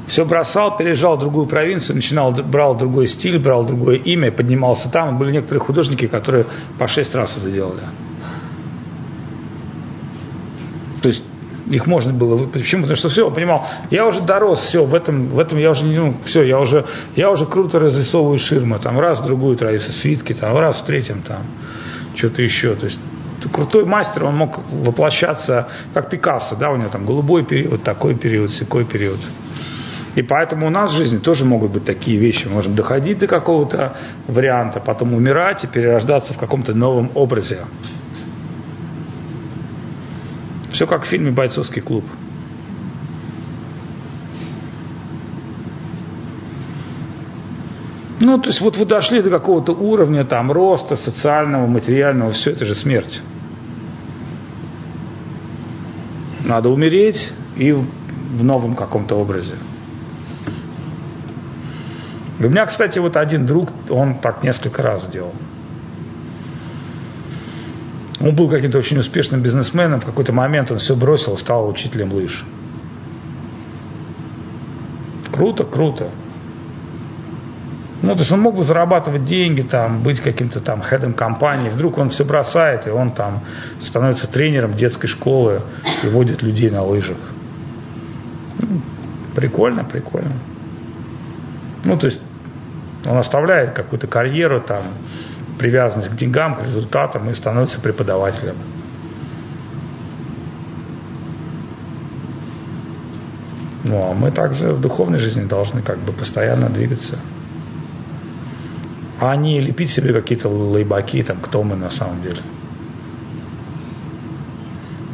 Все 0.07 0.26
бросал, 0.26 0.76
переезжал 0.76 1.15
в 1.15 1.20
другую 1.20 1.45
провинцию, 1.45 1.95
начинал, 1.95 2.32
брал 2.34 2.76
другой 2.76 3.07
стиль, 3.07 3.40
брал 3.40 3.64
другое 3.64 3.98
имя, 3.98 4.32
поднимался 4.32 4.90
там. 4.90 5.18
Были 5.18 5.32
некоторые 5.32 5.61
художники, 5.61 6.07
которые 6.07 6.45
по 6.78 6.88
шесть 6.88 7.15
раз 7.15 7.38
это 7.38 7.49
делали. 7.49 7.80
То 11.02 11.07
есть 11.07 11.24
их 11.70 11.88
можно 11.88 12.11
было 12.11 12.45
Почему? 12.45 12.82
Потому 12.84 12.98
что 12.98 13.10
все, 13.10 13.32
понимал, 13.32 13.65
я 13.90 14.06
уже 14.06 14.22
дорос, 14.22 14.60
все, 14.60 14.84
в 14.86 14.94
этом, 14.94 15.28
в 15.28 15.40
этом 15.40 15.57
я 15.57 15.72
уже 15.72 15.86
не, 15.86 15.98
ну, 15.98 16.14
все, 16.26 16.44
я 16.44 16.60
уже, 16.60 16.86
я 17.15 17.32
уже 17.32 17.45
круто 17.45 17.80
разрисовываю 17.80 18.38
ширмы, 18.38 18.80
там, 18.80 18.99
раз 18.99 19.20
в 19.20 19.26
другую 19.26 19.56
троицу, 19.56 19.91
свитки, 19.91 20.34
там, 20.34 20.57
раз 20.57 20.78
в 20.78 20.86
третьем, 20.86 21.22
там, 21.22 21.44
что-то 22.15 22.41
еще. 22.41 22.76
То 22.76 22.86
есть 22.86 22.99
крутой 23.49 23.86
мастер, 23.86 24.26
он 24.26 24.36
мог 24.36 24.60
воплощаться, 24.70 25.68
как 25.94 26.10
Пикассо, 26.10 26.56
да, 26.56 26.72
у 26.72 26.76
него 26.76 26.90
там 26.90 27.06
голубой 27.06 27.44
период, 27.44 27.84
такой 27.84 28.15
период, 28.15 28.52
секой 28.52 28.86
период. 28.86 29.20
И 30.15 30.22
поэтому 30.22 30.68
у 30.68 30.70
нас 30.70 30.91
в 30.91 30.95
жизни 30.95 31.18
тоже 31.18 31.44
могут 31.44 31.72
быть 31.72 31.86
такие 31.86 32.18
вещи. 32.18 32.45
Мы 32.45 32.53
можем 32.53 32.76
доходить 32.76 33.20
до 33.20 33.28
какого-то 33.28 33.98
варианта, 34.28 34.80
потом 34.80 35.14
умирать 35.14 35.64
и 35.64 35.68
перерождаться 35.68 36.34
в 36.34 36.38
каком-то 36.38 36.74
новом 36.74 37.10
образе. 37.15 37.60
Все 40.72 40.86
как 40.88 41.03
в 41.03 41.07
фильме 41.07 41.32
«Бойцовский 41.32 41.82
клуб». 41.82 42.06
Ну, 48.20 48.38
то 48.38 48.48
есть 48.48 48.61
вот 48.61 48.78
вы 48.78 48.86
дошли 48.86 49.22
до 49.22 49.30
какого-то 49.30 49.74
уровня 49.74 50.24
там 50.24 50.52
роста 50.52 50.95
социального, 50.95 51.68
материального, 51.68 52.32
все 52.32 52.52
это 52.52 52.64
же 52.64 52.74
смерть. 52.74 53.22
Надо 56.45 56.70
умереть 56.70 57.32
и 57.56 57.72
в 57.72 58.44
новом 58.44 58.76
каком-то 58.76 59.15
образе. 59.15 59.56
У 62.40 62.49
меня, 62.49 62.65
кстати, 62.65 62.99
вот 62.99 63.15
один 63.15 63.45
друг, 63.45 63.70
он 63.90 64.20
так 64.20 64.44
несколько 64.44 64.82
раз 64.82 65.07
делал. 65.07 65.34
Он 68.20 68.36
был 68.36 68.49
каким-то 68.49 68.78
очень 68.78 68.98
успешным 68.98 69.41
бизнесменом, 69.41 70.02
в 70.02 70.06
какой-то 70.06 70.34
момент 70.34 70.72
он 70.72 70.80
все 70.80 70.95
бросил, 70.95 71.38
стал 71.38 71.68
учителем 71.68 72.14
лыж. 72.14 72.44
Круто, 75.32 75.64
круто. 75.64 76.10
Ну, 78.04 78.16
то 78.16 78.20
есть 78.20 78.34
он 78.34 78.42
мог 78.42 78.58
бы 78.58 78.64
зарабатывать 78.64 79.24
деньги, 79.24 79.62
там, 79.62 80.04
быть 80.04 80.20
каким-то 80.20 80.60
там 80.60 80.82
хедом 80.82 81.14
компании. 81.14 81.70
Вдруг 81.70 81.98
он 81.98 82.10
все 82.10 82.26
бросает, 82.26 82.86
и 82.86 82.90
он 82.90 83.12
там 83.12 83.40
становится 83.80 84.28
тренером 84.28 84.74
детской 84.74 85.08
школы 85.08 85.62
и 86.04 86.08
водит 86.08 86.44
людей 86.44 86.70
на 86.70 86.84
лыжах. 86.84 87.16
Ну, 88.60 88.82
прикольно, 89.34 89.86
прикольно. 89.86 90.34
Ну, 91.86 91.98
то 91.98 92.08
есть 92.08 92.20
он 93.06 93.18
оставляет 93.18 93.72
какую-то 93.72 94.08
карьеру, 94.08 94.60
там, 94.60 94.82
привязанность 95.58 96.10
к 96.10 96.16
деньгам, 96.16 96.56
к 96.56 96.62
результатам 96.62 97.30
и 97.30 97.34
становится 97.34 97.80
преподавателем. 97.80 98.58
Ну, 103.86 104.10
а 104.10 104.14
мы 104.14 104.30
также 104.32 104.74
в 104.74 104.82
духовной 104.82 105.20
жизни 105.20 105.46
должны 105.46 105.82
как 105.82 106.00
бы 106.00 106.12
постоянно 106.12 106.68
двигаться. 106.68 107.18
А 109.26 109.38
не 109.38 109.62
лепить 109.62 109.90
себе 109.90 110.14
какие-то 110.14 110.50
лейбаки, 110.50 111.24
там, 111.24 111.38
кто 111.41 111.64
мы 111.64 111.78
на 111.78 111.90
самом 111.90 112.22
деле. 112.22 112.41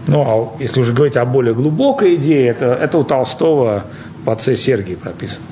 Ну, 0.08 0.24
а 0.24 0.58
если 0.60 0.80
уже 0.80 0.94
говорить 0.94 1.16
о 1.16 1.26
более 1.26 1.54
глубокой 1.54 2.16
идее, 2.16 2.48
это, 2.48 2.66
это 2.74 2.98
у 2.98 3.04
Толстого 3.04 3.84
в 4.26 4.30
отце 4.32 4.56
Сергии 4.56 4.96
прописано. 4.96 5.46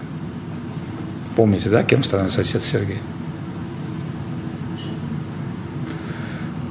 Помните, 1.35 1.69
да, 1.69 1.83
кем 1.83 2.01
становится 2.01 2.41
отец 2.41 2.63
Сергий? 2.63 2.97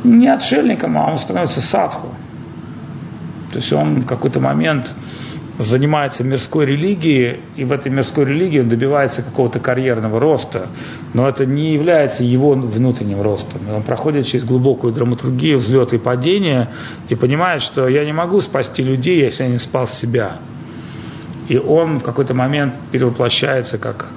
не 0.02 0.28
отшельником, 0.28 0.98
а 0.98 1.10
он 1.10 1.18
становится 1.18 1.60
садху. 1.60 2.08
То 3.52 3.58
есть 3.58 3.72
он 3.72 4.00
в 4.00 4.06
какой-то 4.06 4.40
момент 4.40 4.90
занимается 5.58 6.22
мирской 6.22 6.66
религией, 6.66 7.40
и 7.56 7.64
в 7.64 7.72
этой 7.72 7.90
мирской 7.90 8.24
религии 8.26 8.60
он 8.60 8.68
добивается 8.68 9.22
какого-то 9.22 9.58
карьерного 9.58 10.20
роста, 10.20 10.68
но 11.14 11.28
это 11.28 11.46
не 11.46 11.72
является 11.72 12.24
его 12.24 12.52
внутренним 12.52 13.22
ростом. 13.22 13.62
Он 13.74 13.82
проходит 13.82 14.26
через 14.26 14.44
глубокую 14.44 14.92
драматургию, 14.92 15.58
взлеты 15.58 15.96
и 15.96 15.98
падения, 15.98 16.70
и 17.08 17.14
понимает, 17.14 17.62
что 17.62 17.88
я 17.88 18.04
не 18.04 18.12
могу 18.12 18.40
спасти 18.40 18.82
людей, 18.82 19.22
если 19.22 19.44
я 19.44 19.48
не 19.48 19.58
спас 19.58 19.98
себя. 19.98 20.38
И 21.48 21.56
он 21.56 22.00
в 22.00 22.02
какой-то 22.02 22.34
момент 22.34 22.74
перевоплощается 22.90 23.78
как 23.78 24.08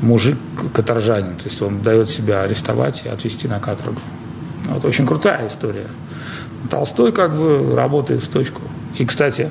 мужик-каторжанин, 0.00 1.36
то 1.36 1.44
есть 1.44 1.60
он 1.60 1.82
дает 1.82 2.08
себя 2.08 2.42
арестовать 2.42 3.02
и 3.04 3.08
отвести 3.08 3.48
на 3.48 3.58
каторгу. 3.60 4.00
Вот 4.68 4.84
очень 4.84 5.06
крутая 5.06 5.48
история. 5.48 5.88
Толстой 6.70 7.12
как 7.12 7.34
бы 7.34 7.74
работает 7.74 8.22
в 8.22 8.28
точку. 8.28 8.62
И, 8.96 9.04
кстати, 9.04 9.50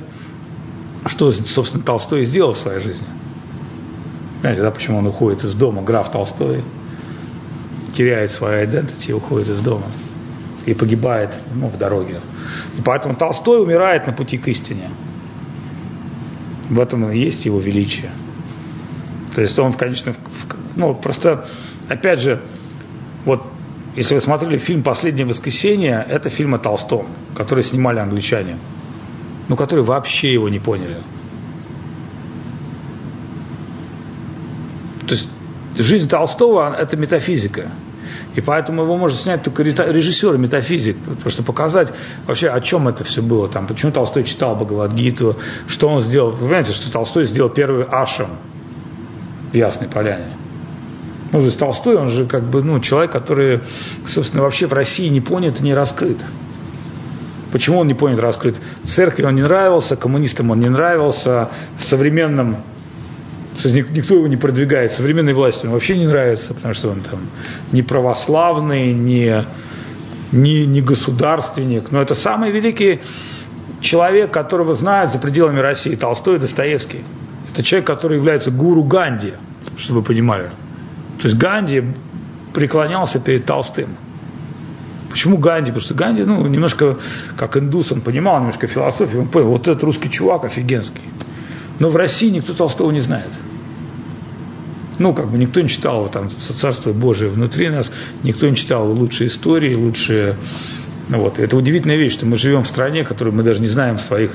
что, 1.10 1.32
собственно, 1.32 1.84
Толстой 1.84 2.26
сделал 2.26 2.54
в 2.54 2.58
своей 2.58 2.80
жизни? 2.80 3.08
Знаете, 4.42 4.62
да, 4.62 4.72
почему 4.72 5.00
он 5.00 5.08
уходит 5.08 5.44
из 5.44 5.54
дома, 5.54 5.82
граф 5.82 6.12
Толстой 6.12 6.64
теряет 7.94 8.32
свою 8.32 8.68
identity 8.68 9.10
и 9.10 9.14
уходит 9.14 9.50
из 9.50 9.60
дома. 9.60 9.86
И 10.66 10.74
погибает 10.74 11.36
ну, 11.56 11.68
в 11.68 11.78
дороге. 11.78 12.20
И 12.78 12.82
поэтому 12.82 13.16
Толстой 13.16 13.62
умирает 13.62 14.06
на 14.06 14.14
пути 14.14 14.38
к 14.38 14.48
истине. 14.48 14.90
В 16.70 16.80
этом 16.80 17.10
и 17.10 17.18
есть 17.18 17.46
его 17.46 17.60
величие. 17.60 18.12
То 19.34 19.42
есть 19.42 19.58
он 19.58 19.72
в 19.72 19.78
конечном... 19.78 20.16
Ну, 20.76 20.94
просто, 20.94 21.48
опять 21.88 22.20
же, 22.22 22.42
вот 23.26 23.44
если 23.96 24.14
вы 24.14 24.22
смотрели 24.22 24.58
фильм 24.58 24.84
«Последнее 24.84 25.26
воскресенье», 25.26 26.06
это 26.08 26.30
фильм 26.30 26.54
о 26.54 26.60
Толстом, 26.60 27.08
который 27.36 27.64
снимали 27.64 28.00
англичане, 28.00 28.58
но 29.48 29.56
которые 29.56 29.86
вообще 29.86 30.32
его 30.32 30.50
не 30.50 30.60
поняли. 30.60 30.98
То 35.08 35.14
есть 35.14 35.28
жизнь 35.78 36.10
Толстого– 36.10 36.76
это 36.80 36.98
метафизика. 36.98 37.72
И 38.36 38.42
поэтому 38.42 38.84
его 38.84 38.98
может 38.98 39.18
снять 39.18 39.42
только 39.42 39.64
режиссер 39.64 40.38
метафизик, 40.38 40.98
потому 40.98 41.30
что 41.30 41.44
показать 41.44 41.92
вообще, 42.28 42.50
о 42.50 42.62
чем 42.62 42.88
это 42.88 43.04
все 43.04 43.22
было, 43.22 43.48
там, 43.48 43.66
почему 43.66 43.92
Толстой 43.92 44.24
читал 44.26 44.56
Бхагавадгиту, 44.56 45.38
что 45.68 45.90
он 45.90 46.02
сделал. 46.02 46.32
Вы 46.32 46.46
понимаете, 46.46 46.74
что 46.74 46.92
Толстой 46.92 47.26
сделал 47.26 47.50
первый 47.50 47.86
ашам 47.86 48.28
в 49.52 49.56
Ясной 49.56 49.88
Поляне. 49.88 50.26
Ну, 51.32 51.40
то 51.40 51.46
есть 51.46 51.58
Толстой, 51.60 51.96
он 51.96 52.10
же 52.10 52.26
как 52.26 52.44
бы, 52.44 52.64
ну, 52.64 52.80
человек, 52.80 53.12
который, 53.12 53.62
собственно, 54.06 54.44
вообще 54.44 54.68
в 54.68 54.74
России 54.74 55.08
не 55.08 55.20
понят 55.20 55.60
и 55.60 55.64
не 55.64 55.74
раскрыт. 55.74 56.18
Почему 57.52 57.80
он 57.80 57.88
не 57.88 57.94
понят, 57.94 58.20
раскрыт? 58.20 58.56
Церкви 58.84 59.24
он 59.24 59.36
не 59.36 59.42
нравился, 59.42 59.96
коммунистам 59.96 60.52
он 60.52 60.60
не 60.60 60.70
нравился, 60.70 61.50
современным 61.80 62.58
никто 63.66 64.16
его 64.16 64.28
не 64.28 64.38
продвигает, 64.38 64.92
современной 64.92 65.34
власти 65.34 65.66
он 65.66 65.72
вообще 65.72 65.98
не 65.98 66.06
нравится, 66.06 66.54
потому 66.54 66.74
что 66.74 66.90
он 66.90 67.02
там 67.02 67.20
не 67.72 67.82
православный, 67.82 68.94
не, 68.94 69.44
не, 70.32 70.66
не 70.66 70.82
государственник, 70.82 71.92
но 71.92 72.02
это 72.02 72.16
самый 72.16 72.52
великий 72.52 73.02
человек, 73.82 74.32
которого 74.32 74.76
знают 74.76 75.12
за 75.12 75.20
пределами 75.20 75.60
России, 75.60 75.96
Толстой 75.96 76.36
и 76.36 76.40
Достоевский. 76.40 77.04
Это 77.52 77.64
человек, 77.64 77.88
который 77.88 78.18
является 78.18 78.52
гуру 78.52 78.84
Ганди, 78.84 79.34
чтобы 79.78 80.02
вы 80.02 80.06
понимали. 80.06 80.50
То 81.20 81.28
есть 81.28 81.38
Ганди 81.38 81.84
преклонялся 82.54 83.20
перед 83.20 83.46
Толстым. 83.46 83.90
Почему 85.10 85.38
Ганди? 85.38 85.72
Потому 85.72 85.82
что 85.82 85.94
Ганди, 85.94 86.24
ну, 86.24 86.46
немножко 86.46 86.98
как 87.38 87.58
индус, 87.58 87.92
он 87.92 88.02
понимал 88.02 88.40
немножко 88.40 88.68
философию, 88.68 89.22
он 89.22 89.28
понял, 89.28 89.48
вот 89.48 89.68
этот 89.68 89.84
русский 89.84 90.10
чувак 90.10 90.46
офигенский. 90.46 91.02
Но 91.80 91.90
в 91.90 91.96
России 91.96 92.30
никто 92.30 92.54
Толстого 92.54 92.92
не 92.92 93.00
знает. 93.00 93.30
Ну, 95.00 95.14
как 95.14 95.30
бы 95.30 95.38
никто 95.38 95.62
не 95.62 95.70
читал 95.70 96.10
там 96.10 96.30
Царство 96.30 96.92
Божие 96.92 97.30
внутри 97.30 97.70
нас, 97.70 97.92
никто 98.24 98.50
не 98.50 98.56
читал 98.56 98.92
лучшие 98.92 99.28
истории, 99.28 99.76
лучшие... 99.76 100.36
Ну, 101.10 101.22
вот. 101.22 101.40
Это 101.40 101.56
удивительная 101.56 101.98
вещь, 101.98 102.14
что 102.14 102.26
мы 102.26 102.36
живем 102.36 102.64
в 102.64 102.68
стране, 102.68 103.04
которую 103.04 103.34
мы 103.36 103.44
даже 103.44 103.62
не 103.62 103.68
знаем 103.68 104.00
своих 104.00 104.32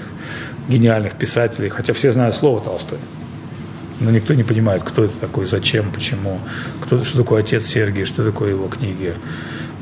гениальных 0.68 1.14
писателей, 1.14 1.68
хотя 1.68 1.92
все 1.92 2.12
знают 2.12 2.34
слово 2.34 2.60
Толстой. 2.60 2.98
Но 4.00 4.10
никто 4.10 4.34
не 4.34 4.42
понимает, 4.42 4.82
кто 4.82 5.04
это 5.04 5.14
такой, 5.18 5.46
зачем, 5.46 5.90
почему, 5.92 6.40
кто, 6.80 7.04
что 7.04 7.18
такое 7.18 7.42
отец 7.42 7.66
Сергий, 7.66 8.04
что 8.04 8.24
такое 8.24 8.50
его 8.50 8.68
книги. 8.68 9.14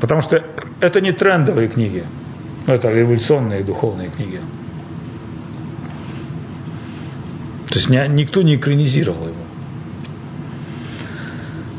Потому 0.01 0.21
что 0.21 0.43
это 0.79 0.99
не 0.99 1.11
трендовые 1.11 1.67
книги, 1.67 2.03
это 2.65 2.89
революционные 2.89 3.63
духовные 3.63 4.09
книги. 4.09 4.41
То 7.69 7.75
есть 7.75 7.87
никто 7.89 8.41
не 8.41 8.55
экранизировал 8.55 9.27
его. 9.27 9.35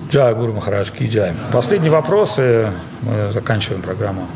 Джай 0.09 0.35
Гуру 0.35 0.53
Махарадж 0.53 0.91
Джай. 1.01 1.35
Последний 1.53 1.91
вопрос, 1.91 2.37
и 2.39 2.69
мы 3.03 3.33
заканчиваем 3.33 3.83
программу. 3.83 4.29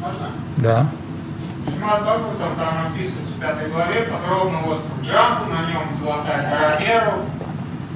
Можно? 0.00 0.30
Да. 0.58 0.86
Шимат 1.64 2.02
Бхагаватам 2.02 2.56
там 2.56 2.84
написано 2.84 3.20
в 3.36 3.40
пятой 3.40 3.70
главе 3.70 4.02
подробно 4.02 4.58
вот 4.64 4.80
Джампу, 5.02 5.50
на 5.50 5.66
нем 5.70 5.82
золотая 6.00 6.50
гора 6.50 6.78
Неру, 6.80 7.12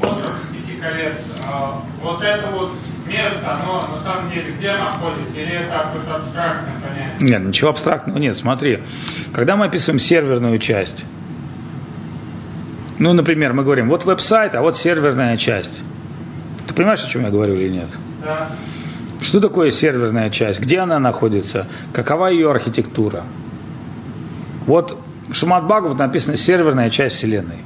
остров 0.03 0.41
пяти 0.51 0.81
колец. 0.81 1.19
А, 1.47 1.81
вот 2.03 2.23
это 2.23 2.49
вот 2.49 2.73
место, 3.09 3.55
оно 3.55 3.81
на 3.81 4.01
самом 4.01 4.31
деле 4.31 4.53
где 4.59 4.73
находится, 4.73 5.35
или 5.35 5.53
это 5.53 5.79
какое-то 5.85 6.17
абстрактное 6.17 6.75
понятие? 6.83 7.17
Нет, 7.21 7.43
ничего 7.43 7.71
абстрактного 7.71 8.19
нет. 8.19 8.37
Смотри, 8.37 8.83
когда 9.33 9.57
мы 9.57 9.67
описываем 9.67 9.99
серверную 9.99 10.59
часть, 10.59 11.05
ну, 12.99 13.13
например, 13.13 13.53
мы 13.53 13.65
говорим, 13.65 13.89
вот 13.89 14.05
веб-сайт, 14.05 14.55
а 14.55 14.61
вот 14.61 14.77
серверная 14.77 15.37
часть. 15.37 15.83
Ты 16.67 16.75
понимаешь, 16.75 17.03
о 17.05 17.09
чем 17.09 17.23
я 17.23 17.31
говорю 17.31 17.55
или 17.55 17.69
нет? 17.69 17.89
Да. 18.25 18.51
Что 19.21 19.41
такое 19.41 19.71
серверная 19.71 20.31
часть? 20.31 20.61
Где 20.61 20.81
она 20.81 20.99
находится? 20.99 21.67
Какова 21.93 22.27
ее 22.27 22.51
архитектура? 22.51 23.25
Вот 24.67 24.99
Шумат 25.33 25.65
Бхагават 25.65 25.99
написано 25.99 26.37
серверная 26.37 26.91
часть 26.91 27.17
Вселенной. 27.17 27.59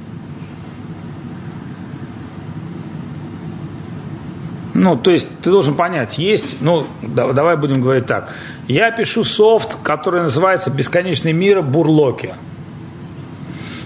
Ну, 4.83 4.97
то 4.97 5.11
есть 5.11 5.29
ты 5.41 5.49
должен 5.49 5.75
понять, 5.75 6.17
есть, 6.17 6.57
ну, 6.59 6.85
давай 7.01 7.55
будем 7.55 7.79
говорить 7.79 8.05
так. 8.05 8.29
Я 8.67 8.91
пишу 8.91 9.23
софт, 9.23 9.77
который 9.81 10.23
называется 10.23 10.71
«Бесконечный 10.71 11.31
мир 11.31 11.61
Бурлоки». 11.61 12.33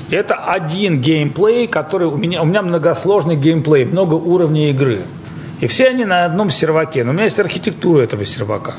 Это 0.09 0.33
один 0.33 0.99
геймплей, 0.99 1.67
который 1.67 2.07
у 2.07 2.17
меня, 2.17 2.41
у 2.41 2.45
меня 2.45 2.63
многосложный 2.63 3.35
геймплей, 3.35 3.85
много 3.85 4.15
уровней 4.15 4.71
игры. 4.71 5.01
И 5.59 5.67
все 5.67 5.89
они 5.89 6.03
на 6.03 6.25
одном 6.25 6.49
серваке. 6.49 7.03
Но 7.03 7.11
у 7.11 7.13
меня 7.13 7.25
есть 7.25 7.39
архитектура 7.39 8.01
этого 8.01 8.25
сервака. 8.25 8.73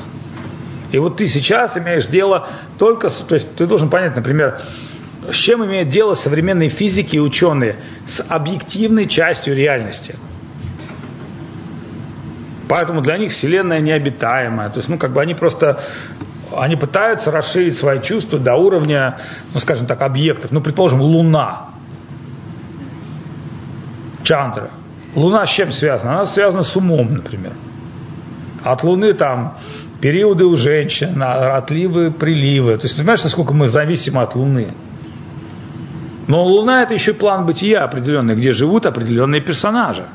И 0.91 0.97
вот 0.97 1.15
ты 1.15 1.27
сейчас 1.29 1.77
имеешь 1.77 2.07
дело 2.07 2.49
только, 2.77 3.09
с, 3.09 3.19
то 3.19 3.35
есть 3.35 3.55
ты 3.55 3.65
должен 3.65 3.89
понять, 3.89 4.17
например, 4.17 4.59
с 5.31 5.35
чем 5.35 5.63
имеют 5.63 5.87
дело 5.87 6.15
современные 6.15 6.67
физики 6.67 7.15
и 7.15 7.19
ученые? 7.19 7.77
С 8.05 8.25
объективной 8.27 9.07
частью 9.07 9.55
реальности. 9.55 10.15
Поэтому 12.69 13.01
для 13.01 13.17
них 13.17 13.31
Вселенная 13.31 13.81
необитаемая. 13.81 14.69
То 14.69 14.77
есть, 14.77 14.89
ну, 14.89 14.99
как 14.99 15.11
бы 15.11 15.21
они 15.21 15.33
просто 15.33 15.79
они 16.55 16.75
пытаются 16.75 17.31
расширить 17.31 17.75
свои 17.75 17.99
чувства 17.99 18.37
до 18.37 18.55
уровня, 18.55 19.17
ну, 19.53 19.59
скажем 19.59 19.87
так, 19.87 20.01
объектов. 20.03 20.51
Ну, 20.51 20.61
предположим, 20.61 21.01
Луна. 21.01 21.69
Чандра. 24.23 24.69
Луна 25.15 25.47
с 25.47 25.49
чем 25.49 25.71
связана? 25.71 26.13
Она 26.13 26.25
связана 26.27 26.61
с 26.61 26.75
умом, 26.75 27.15
например. 27.15 27.53
От 28.63 28.83
Луны 28.83 29.13
там 29.13 29.57
периоды 29.99 30.45
у 30.45 30.55
женщин, 30.55 31.21
отливы, 31.21 32.11
приливы. 32.11 32.77
То 32.77 32.85
есть, 32.85 32.95
понимаешь, 32.97 33.23
насколько 33.23 33.53
мы 33.53 33.67
зависимы 33.67 34.21
от 34.21 34.35
Луны. 34.35 34.73
Но 36.27 36.45
Луна 36.45 36.83
это 36.83 36.93
еще 36.93 37.13
план 37.13 37.47
бытия 37.47 37.83
определенный, 37.83 38.35
где 38.35 38.51
живут 38.51 38.85
определенные 38.85 39.41
персонажи. 39.41 40.05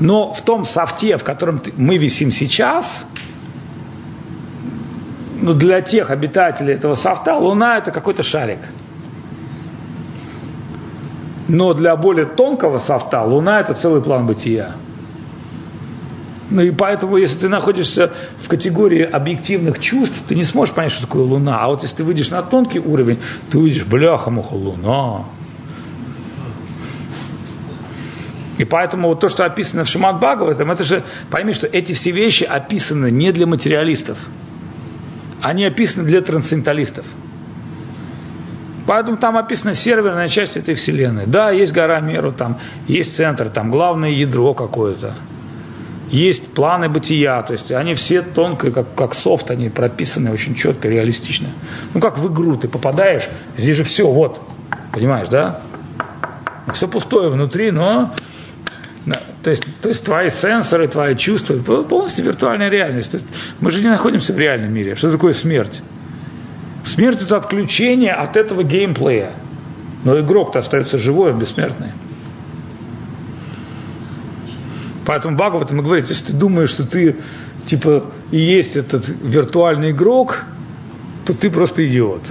Но 0.00 0.32
в 0.32 0.40
том 0.40 0.64
софте, 0.64 1.16
в 1.18 1.24
котором 1.24 1.60
мы 1.76 1.98
висим 1.98 2.32
сейчас, 2.32 3.04
ну, 5.40 5.52
для 5.52 5.82
тех 5.82 6.10
обитателей 6.10 6.74
этого 6.74 6.94
софта 6.94 7.36
Луна 7.36 7.78
это 7.78 7.90
какой-то 7.90 8.22
шарик. 8.22 8.60
Но 11.48 11.74
для 11.74 11.96
более 11.96 12.26
тонкого 12.26 12.78
софта 12.78 13.22
Луна 13.22 13.60
это 13.60 13.74
целый 13.74 14.02
план 14.02 14.26
бытия. 14.26 14.72
Ну 16.48 16.62
и 16.62 16.70
поэтому, 16.70 17.16
если 17.16 17.38
ты 17.38 17.48
находишься 17.48 18.12
в 18.36 18.48
категории 18.48 19.02
объективных 19.02 19.78
чувств, 19.78 20.24
ты 20.26 20.34
не 20.34 20.42
сможешь 20.42 20.74
понять, 20.74 20.92
что 20.92 21.02
такое 21.02 21.22
Луна. 21.22 21.60
А 21.60 21.68
вот 21.68 21.82
если 21.82 21.98
ты 21.98 22.04
выйдешь 22.04 22.30
на 22.30 22.42
тонкий 22.42 22.80
уровень, 22.80 23.18
ты 23.50 23.58
увидишь, 23.58 23.84
бляха-муха, 23.84 24.54
Луна. 24.54 25.24
И 28.60 28.64
поэтому 28.64 29.08
вот 29.08 29.20
то, 29.20 29.28
что 29.30 29.46
описано 29.46 29.84
в 29.84 29.88
Шимат 29.88 30.18
Бхагаватам, 30.18 30.70
это 30.70 30.84
же, 30.84 31.02
пойми, 31.30 31.54
что 31.54 31.66
эти 31.66 31.94
все 31.94 32.10
вещи 32.10 32.44
описаны 32.44 33.10
не 33.10 33.32
для 33.32 33.46
материалистов 33.46 34.18
они 35.42 35.64
описаны 35.64 36.04
для 36.04 36.20
трансценденталистов. 36.20 37.06
Поэтому 38.86 39.16
там 39.16 39.36
описана 39.36 39.74
серверная 39.74 40.28
часть 40.28 40.56
этой 40.56 40.74
вселенной. 40.74 41.26
Да, 41.26 41.50
есть 41.50 41.72
гора 41.72 42.00
Меру, 42.00 42.32
там 42.32 42.58
есть 42.88 43.16
центр, 43.16 43.48
там 43.48 43.70
главное 43.70 44.10
ядро 44.10 44.52
какое-то. 44.54 45.14
Есть 46.10 46.48
планы 46.54 46.88
бытия, 46.88 47.40
то 47.42 47.52
есть 47.52 47.70
они 47.70 47.94
все 47.94 48.20
тонкие, 48.20 48.72
как, 48.72 48.94
как 48.96 49.14
софт, 49.14 49.50
они 49.52 49.68
прописаны 49.68 50.32
очень 50.32 50.56
четко, 50.56 50.88
реалистично. 50.88 51.48
Ну 51.94 52.00
как 52.00 52.18
в 52.18 52.32
игру 52.32 52.56
ты 52.56 52.66
попадаешь, 52.66 53.28
здесь 53.56 53.76
же 53.76 53.84
все, 53.84 54.10
вот, 54.10 54.40
понимаешь, 54.92 55.28
да? 55.28 55.60
Все 56.74 56.88
пустое 56.88 57.28
внутри, 57.28 57.70
но 57.70 58.12
то 59.42 59.50
есть, 59.50 59.64
то 59.80 59.88
есть 59.88 60.04
твои 60.04 60.28
сенсоры, 60.28 60.86
твои 60.86 61.16
чувства, 61.16 61.56
полностью 61.82 62.24
виртуальная 62.26 62.68
реальность. 62.68 63.12
То 63.12 63.16
есть 63.16 63.26
мы 63.60 63.70
же 63.70 63.80
не 63.80 63.88
находимся 63.88 64.32
в 64.34 64.38
реальном 64.38 64.72
мире. 64.72 64.96
Что 64.96 65.10
такое 65.10 65.32
смерть? 65.32 65.80
Смерть 66.84 67.22
это 67.22 67.36
отключение 67.36 68.12
от 68.12 68.36
этого 68.36 68.62
геймплея. 68.62 69.32
Но 70.04 70.18
игрок-то 70.20 70.58
остается 70.58 70.98
живой, 70.98 71.32
он 71.32 71.38
бессмертный. 71.38 71.88
Поэтому 75.06 75.36
Бхагават 75.36 75.70
ему 75.70 75.82
говорит, 75.82 76.08
если 76.08 76.26
ты 76.26 76.32
думаешь, 76.34 76.70
что 76.70 76.86
ты 76.86 77.16
типа 77.66 78.06
и 78.30 78.38
есть 78.38 78.76
этот 78.76 79.08
виртуальный 79.08 79.92
игрок, 79.92 80.44
то 81.24 81.32
ты 81.32 81.50
просто 81.50 81.86
идиот. 81.86 82.22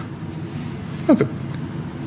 Ну, 1.08 1.16
так 1.16 1.28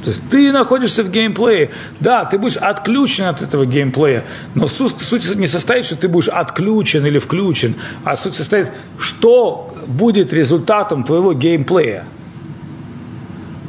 то 0.02 0.10
есть 0.10 0.22
ты 0.30 0.50
находишься 0.50 1.04
в 1.04 1.10
геймплее. 1.10 1.70
Да, 2.00 2.24
ты 2.24 2.36
будешь 2.36 2.56
отключен 2.56 3.26
от 3.26 3.40
этого 3.40 3.66
геймплея, 3.66 4.24
но 4.54 4.66
суть, 4.66 5.00
суть 5.00 5.34
не 5.36 5.46
состоит, 5.46 5.86
что 5.86 5.96
ты 5.96 6.08
будешь 6.08 6.28
отключен 6.28 7.06
или 7.06 7.18
включен, 7.18 7.76
а 8.04 8.16
суть 8.16 8.34
состоит, 8.34 8.72
что 8.98 9.76
будет 9.86 10.32
результатом 10.32 11.04
твоего 11.04 11.34
геймплея. 11.34 12.04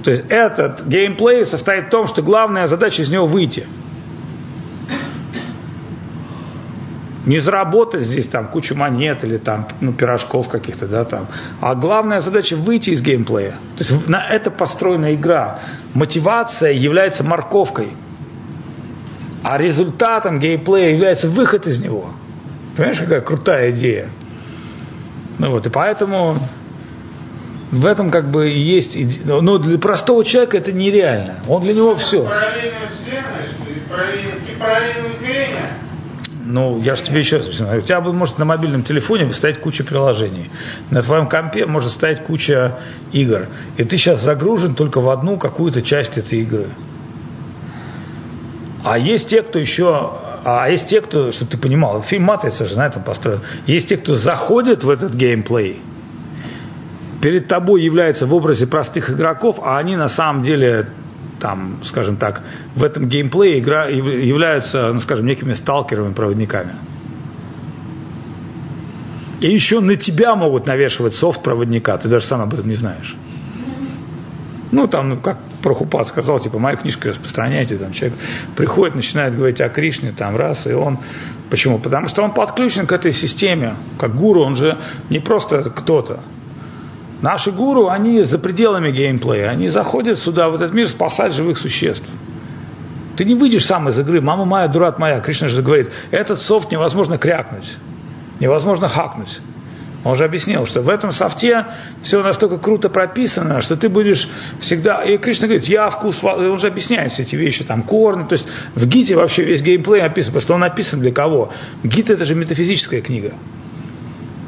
То 0.03 0.11
есть 0.11 0.23
этот 0.29 0.85
геймплей 0.87 1.45
состоит 1.45 1.85
в 1.85 1.89
том, 1.89 2.07
что 2.07 2.23
главная 2.23 2.67
задача 2.67 3.03
из 3.03 3.09
него 3.09 3.27
выйти– 3.27 3.67
Не 7.25 7.39
заработать 7.39 8.01
здесь 8.01 8.27
там 8.27 8.47
кучу 8.47 8.75
монет 8.75 9.23
или 9.23 9.37
там 9.37 9.67
ну, 9.79 9.93
пирожков 9.93 10.49
каких-то, 10.49 10.87
да, 10.87 11.05
там. 11.05 11.27
А 11.61 11.73
главная 11.73 12.19
задача 12.19 12.55
выйти 12.57 12.89
из 12.89 13.01
геймплея. 13.01 13.51
То 13.77 13.83
есть 13.83 14.09
на 14.09 14.25
это 14.27 14.51
построена 14.51 15.15
игра. 15.15 15.59
Мотивация 15.93 16.71
является 16.71 17.23
морковкой. 17.23 17.89
А 19.43 19.57
результатом 19.57 20.39
геймплея 20.39 20.91
является 20.91 21.29
выход 21.29 21.65
из 21.67 21.79
него. 21.81 22.11
Понимаешь, 22.75 22.99
какая 22.99 23.21
крутая 23.21 23.71
идея? 23.71 24.09
Ну 25.39 25.49
вот, 25.49 25.65
и 25.65 25.69
поэтому 25.69 26.37
в 27.71 27.85
этом 27.85 28.11
как 28.11 28.29
бы 28.29 28.51
и 28.51 28.59
есть... 28.59 28.97
Но 29.25 29.57
для 29.57 29.77
простого 29.77 30.25
человека 30.25 30.57
это 30.57 30.71
нереально. 30.71 31.37
Он 31.47 31.63
для 31.63 31.73
него 31.73 31.95
все. 31.95 32.23
Параллельная 32.23 32.89
вселенная, 32.89 33.45
что 33.49 33.69
ли? 33.69 33.81
Параллельное, 33.89 34.39
параллельное 34.59 35.11
измерение? 35.17 35.69
Ну, 36.45 36.77
я 36.81 36.95
же 36.95 37.03
тебе 37.03 37.19
еще 37.19 37.37
раз 37.37 37.45
объясню. 37.45 37.77
У 37.77 37.81
тебя 37.81 38.01
может 38.01 38.37
на 38.37 38.43
мобильном 38.43 38.83
телефоне 38.83 39.31
стоять 39.31 39.61
куча 39.61 39.83
приложений. 39.83 40.49
На 40.89 41.01
твоем 41.01 41.27
компе 41.27 41.65
может 41.65 41.91
стоять 41.91 42.23
куча 42.23 42.79
игр. 43.13 43.47
И 43.77 43.83
ты 43.85 43.97
сейчас 43.97 44.21
загружен 44.21 44.75
только 44.75 44.99
в 44.99 45.09
одну 45.09 45.37
какую-то 45.37 45.81
часть 45.81 46.17
этой 46.17 46.39
игры. 46.39 46.67
А 48.83 48.97
есть 48.97 49.29
те, 49.29 49.41
кто 49.41 49.57
еще, 49.57 50.11
а 50.43 50.69
есть 50.69 50.89
те, 50.89 50.99
кто, 50.99 51.31
чтобы 51.31 51.51
ты 51.51 51.57
понимал, 51.57 52.01
фильм 52.01 52.23
«Матрица» 52.23 52.65
же 52.65 52.77
на 52.77 52.87
этом 52.87 53.01
построен. 53.03 53.39
Есть 53.65 53.87
те, 53.87 53.95
кто 53.95 54.15
заходит 54.15 54.83
в 54.83 54.89
этот 54.89 55.13
геймплей, 55.13 55.79
перед 57.21 57.47
тобой 57.47 57.81
являются 57.81 58.25
в 58.25 58.33
образе 58.35 58.67
простых 58.67 59.09
игроков, 59.09 59.61
а 59.63 59.77
они 59.77 59.95
на 59.95 60.09
самом 60.09 60.43
деле 60.43 60.89
там, 61.43 61.79
скажем 61.83 62.15
так, 62.15 62.41
в 62.73 62.85
этом 62.85 63.09
геймплее 63.09 63.59
игра, 63.59 63.87
являются, 63.87 64.93
ну, 64.93 65.01
скажем, 65.01 65.25
некими 65.25 65.51
сталкерами, 65.51 66.13
проводниками. 66.13 66.73
И 69.41 69.47
еще 69.47 69.81
на 69.81 69.97
тебя 69.97 70.35
могут 70.35 70.67
навешивать 70.67 71.15
софт 71.15 71.43
проводника, 71.43 71.97
ты 71.97 72.07
даже 72.07 72.25
сам 72.25 72.39
об 72.39 72.53
этом 72.53 72.69
не 72.69 72.75
знаешь. 72.75 73.17
Ну, 74.71 74.87
там, 74.87 75.09
ну, 75.09 75.17
как 75.17 75.37
Прохупад 75.61 76.07
сказал, 76.07 76.39
типа, 76.39 76.59
мою 76.59 76.77
книжку 76.77 77.09
распространяйте, 77.09 77.77
там, 77.77 77.91
человек 77.91 78.17
приходит, 78.55 78.95
начинает 78.95 79.35
говорить 79.35 79.59
о 79.59 79.67
Кришне, 79.67 80.13
там, 80.13 80.37
раз, 80.37 80.65
и 80.65 80.71
он... 80.71 80.97
Почему? 81.49 81.77
Потому 81.77 82.07
что 82.07 82.23
он 82.23 82.31
подключен 82.31 82.87
к 82.87 82.93
этой 82.93 83.11
системе, 83.11 83.75
как 83.99 84.15
гуру, 84.15 84.43
он 84.45 84.55
же 84.55 84.77
не 85.09 85.19
просто 85.19 85.63
кто-то. 85.63 86.21
Наши 87.23 87.51
гуру, 87.51 87.87
они 87.87 88.21
за 88.23 88.37
пределами 88.37 88.91
геймплея, 88.91 89.47
они 89.47 89.69
заходят 89.69 90.19
сюда, 90.19 90.49
в 90.49 90.55
этот 90.55 90.73
мир, 90.73 90.89
спасать 90.89 91.33
живых 91.33 91.57
существ. 91.57 92.05
Ты 93.15 93.23
не 93.23 93.33
выйдешь 93.33 93.63
сам 93.63 93.87
из 93.87 93.97
игры, 93.97 94.19
мама 94.19 94.43
моя, 94.43 94.67
дурак 94.67 94.99
моя. 94.99 95.21
Кришна 95.21 95.47
же 95.47 95.61
говорит, 95.61 95.89
этот 96.11 96.41
софт 96.41 96.69
невозможно 96.69 97.17
крякнуть, 97.17 97.77
невозможно 98.41 98.89
хакнуть. 98.89 99.39
Он 100.03 100.17
же 100.17 100.25
объяснил, 100.25 100.65
что 100.65 100.81
в 100.81 100.89
этом 100.89 101.13
софте 101.13 101.67
все 102.01 102.21
настолько 102.21 102.57
круто 102.57 102.89
прописано, 102.89 103.61
что 103.61 103.77
ты 103.77 103.87
будешь 103.87 104.27
всегда... 104.59 105.01
И 105.03 105.17
Кришна 105.17 105.47
говорит, 105.47 105.69
я 105.69 105.89
вкус... 105.89 106.21
Он 106.25 106.59
же 106.59 106.67
объясняет 106.67 107.13
все 107.13 107.21
эти 107.21 107.37
вещи, 107.37 107.63
там, 107.63 107.83
корни. 107.83 108.27
То 108.27 108.33
есть 108.33 108.47
в 108.75 108.85
ГИТе 108.85 109.15
вообще 109.15 109.45
весь 109.45 109.61
геймплей 109.61 110.01
описан, 110.01 110.33
потому 110.33 110.41
что 110.41 110.53
он 110.55 110.59
написан 110.59 110.99
для 110.99 111.13
кого? 111.13 111.53
ГИТ 111.85 112.09
это 112.09 112.25
же 112.25 112.35
метафизическая 112.35 112.99
книга. 112.99 113.31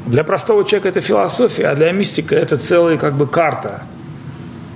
Для 0.06 0.22
простого 0.22 0.64
человека 0.64 0.88
это 0.88 1.00
философия, 1.00 1.66
а 1.66 1.74
для 1.74 1.90
мистика 1.90 2.36
это 2.36 2.58
целая 2.58 2.96
как 2.96 3.14
бы 3.14 3.26
карта. 3.26 3.82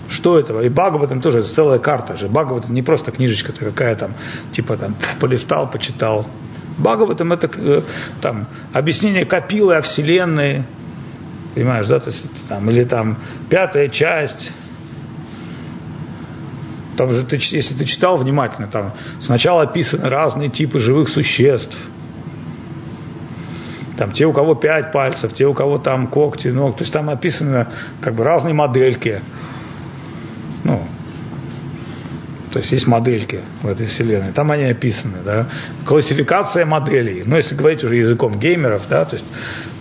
Что 0.08 0.38
этого? 0.38 0.62
И 0.62 0.68
Бхагаватам 0.68 1.20
тоже 1.20 1.38
это 1.38 1.48
целая 1.48 1.78
карта 1.78 2.16
же. 2.16 2.28
Бхагаватам 2.28 2.74
не 2.74 2.82
просто 2.82 3.12
книжечка 3.12 3.52
какая 3.52 3.94
там, 3.94 4.14
типа 4.52 4.76
там 4.76 4.96
полистал, 5.20 5.70
почитал. 5.70 6.26
Бхагаватам 6.78 7.32
это 7.32 7.48
э, 7.54 7.82
там, 8.20 8.48
объяснение 8.72 9.24
Капилы 9.24 9.76
о 9.76 9.82
Вселенной, 9.82 10.64
понимаешь, 11.54 11.86
да, 11.86 12.00
то 12.00 12.08
есть, 12.08 12.26
там, 12.48 12.68
или 12.68 12.82
там 12.82 13.16
пятая 13.48 13.88
часть, 13.88 14.50
там 16.96 17.12
же 17.12 17.24
ты, 17.24 17.36
если 17.36 17.74
ты 17.74 17.84
читал 17.84 18.16
внимательно, 18.16 18.66
там 18.66 18.94
сначала 19.20 19.62
описаны 19.62 20.08
разные 20.08 20.48
типы 20.48 20.80
живых 20.80 21.08
существ, 21.08 21.78
там 24.00 24.12
те, 24.12 24.24
у 24.24 24.32
кого 24.32 24.54
пять 24.54 24.92
пальцев, 24.92 25.34
те, 25.34 25.46
у 25.46 25.52
кого 25.52 25.76
там 25.76 26.06
когти, 26.06 26.48
ног, 26.48 26.74
то 26.74 26.84
есть 26.84 26.92
там 26.92 27.10
описаны 27.10 27.66
как 28.00 28.14
бы 28.14 28.24
разные 28.24 28.54
модельки. 28.54 29.20
Ну, 30.64 30.82
то 32.50 32.60
есть 32.60 32.72
есть 32.72 32.86
модельки 32.86 33.40
в 33.60 33.68
этой 33.68 33.88
вселенной, 33.88 34.32
там 34.32 34.50
они 34.52 34.64
описаны, 34.64 35.18
да. 35.22 35.48
Классификация 35.84 36.64
моделей. 36.64 37.24
Ну, 37.26 37.36
если 37.36 37.54
говорить 37.54 37.84
уже 37.84 37.96
языком 37.96 38.38
геймеров, 38.40 38.84
да, 38.88 39.04
то 39.04 39.16
есть 39.16 39.26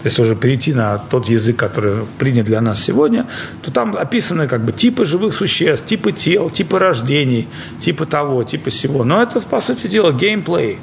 если 0.04 0.24
уже 0.24 0.36
перейти 0.36 0.74
на 0.74 0.98
тот 0.98 1.30
язык, 1.30 1.56
который 1.56 2.06
принят 2.18 2.46
для 2.46 2.60
нас 2.60 2.84
сегодня, 2.84 3.26
то 3.62 3.72
там 3.72 3.96
описаны 3.96 4.50
как 4.50 4.66
бы 4.66 4.74
типы 4.74 5.06
живых 5.06 5.34
существ, 5.34 5.86
типы 5.86 6.12
тел, 6.12 6.50
типы 6.50 6.78
рождений, 6.78 7.48
типы 7.80 8.06
того, 8.06 8.44
типы 8.44 8.70
всего. 8.70 9.06
Но 9.06 9.22
это, 9.22 9.40
по 9.40 9.62
сути 9.62 9.88
дела, 9.88 10.12
геймплей. 10.12 10.78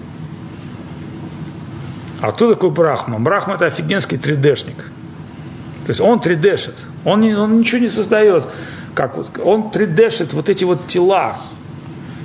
А 2.21 2.33
кто 2.33 2.53
такой 2.53 2.71
Брахма? 2.71 3.19
Брахма 3.19 3.55
это 3.55 3.67
офигенский 3.67 4.17
3D-шник. 4.17 4.77
То 5.87 5.91
есть 5.91 6.01
он 6.01 6.19
3D-шит. 6.19 6.75
Он, 7.05 7.23
он 7.23 7.61
ничего 7.61 7.81
не 7.81 7.89
создает. 7.89 8.45
Как, 8.95 9.17
он 9.45 9.71
3D-шит 9.73 10.33
вот 10.33 10.49
эти 10.49 10.65
вот 10.65 10.89
тела, 10.89 11.37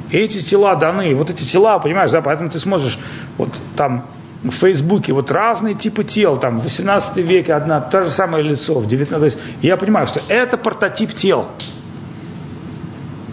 и 0.09 0.17
эти 0.17 0.41
тела 0.41 0.75
даны, 0.75 1.15
вот 1.15 1.29
эти 1.29 1.43
тела, 1.43 1.79
понимаешь, 1.79 2.11
да, 2.11 2.21
поэтому 2.21 2.49
ты 2.49 2.59
смотришь, 2.59 2.97
вот 3.37 3.49
там 3.75 4.05
в 4.43 4.51
Фейсбуке 4.51 5.13
вот 5.13 5.31
разные 5.31 5.75
типы 5.75 6.03
тел, 6.03 6.37
там 6.37 6.57
в 6.57 6.63
18 6.63 7.17
веке 7.17 7.53
одна, 7.53 7.79
то 7.79 8.03
же 8.03 8.09
самое 8.09 8.43
лицо, 8.43 8.79
в 8.79 8.87
19 8.87 9.19
то 9.19 9.25
есть 9.25 9.37
я 9.61 9.77
понимаю, 9.77 10.07
что 10.07 10.21
это 10.27 10.57
прототип 10.57 11.13
тел. 11.13 11.47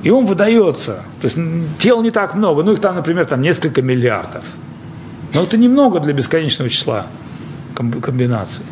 И 0.05 0.10
он 0.10 0.26
выдается. 0.26 1.02
То 1.20 1.24
есть 1.24 1.39
тел 1.78 2.02
не 2.02 2.10
так 2.10 2.35
много, 2.35 2.62
ну 2.62 2.72
их 2.72 2.80
там, 2.80 2.94
например, 2.94 3.26
там 3.26 3.40
несколько 3.40 3.82
миллиардов. 3.82 4.44
Но 5.35 5.43
это 5.43 5.57
немного 5.59 6.01
для 6.01 6.13
бесконечного 6.13 6.71
числа 6.71 7.07
комбинаций. 7.75 8.65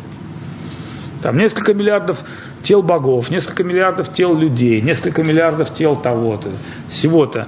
Там 1.21 1.37
несколько 1.37 1.73
миллиардов 1.73 2.23
тел 2.61 2.83
богов, 2.83 3.31
несколько 3.31 3.63
миллиардов 3.63 4.13
тел 4.13 4.35
людей, 4.35 4.81
несколько 4.81 5.23
миллиардов 5.23 5.73
тел 5.73 5.95
того-то, 5.95 6.49
всего-то. 6.89 7.47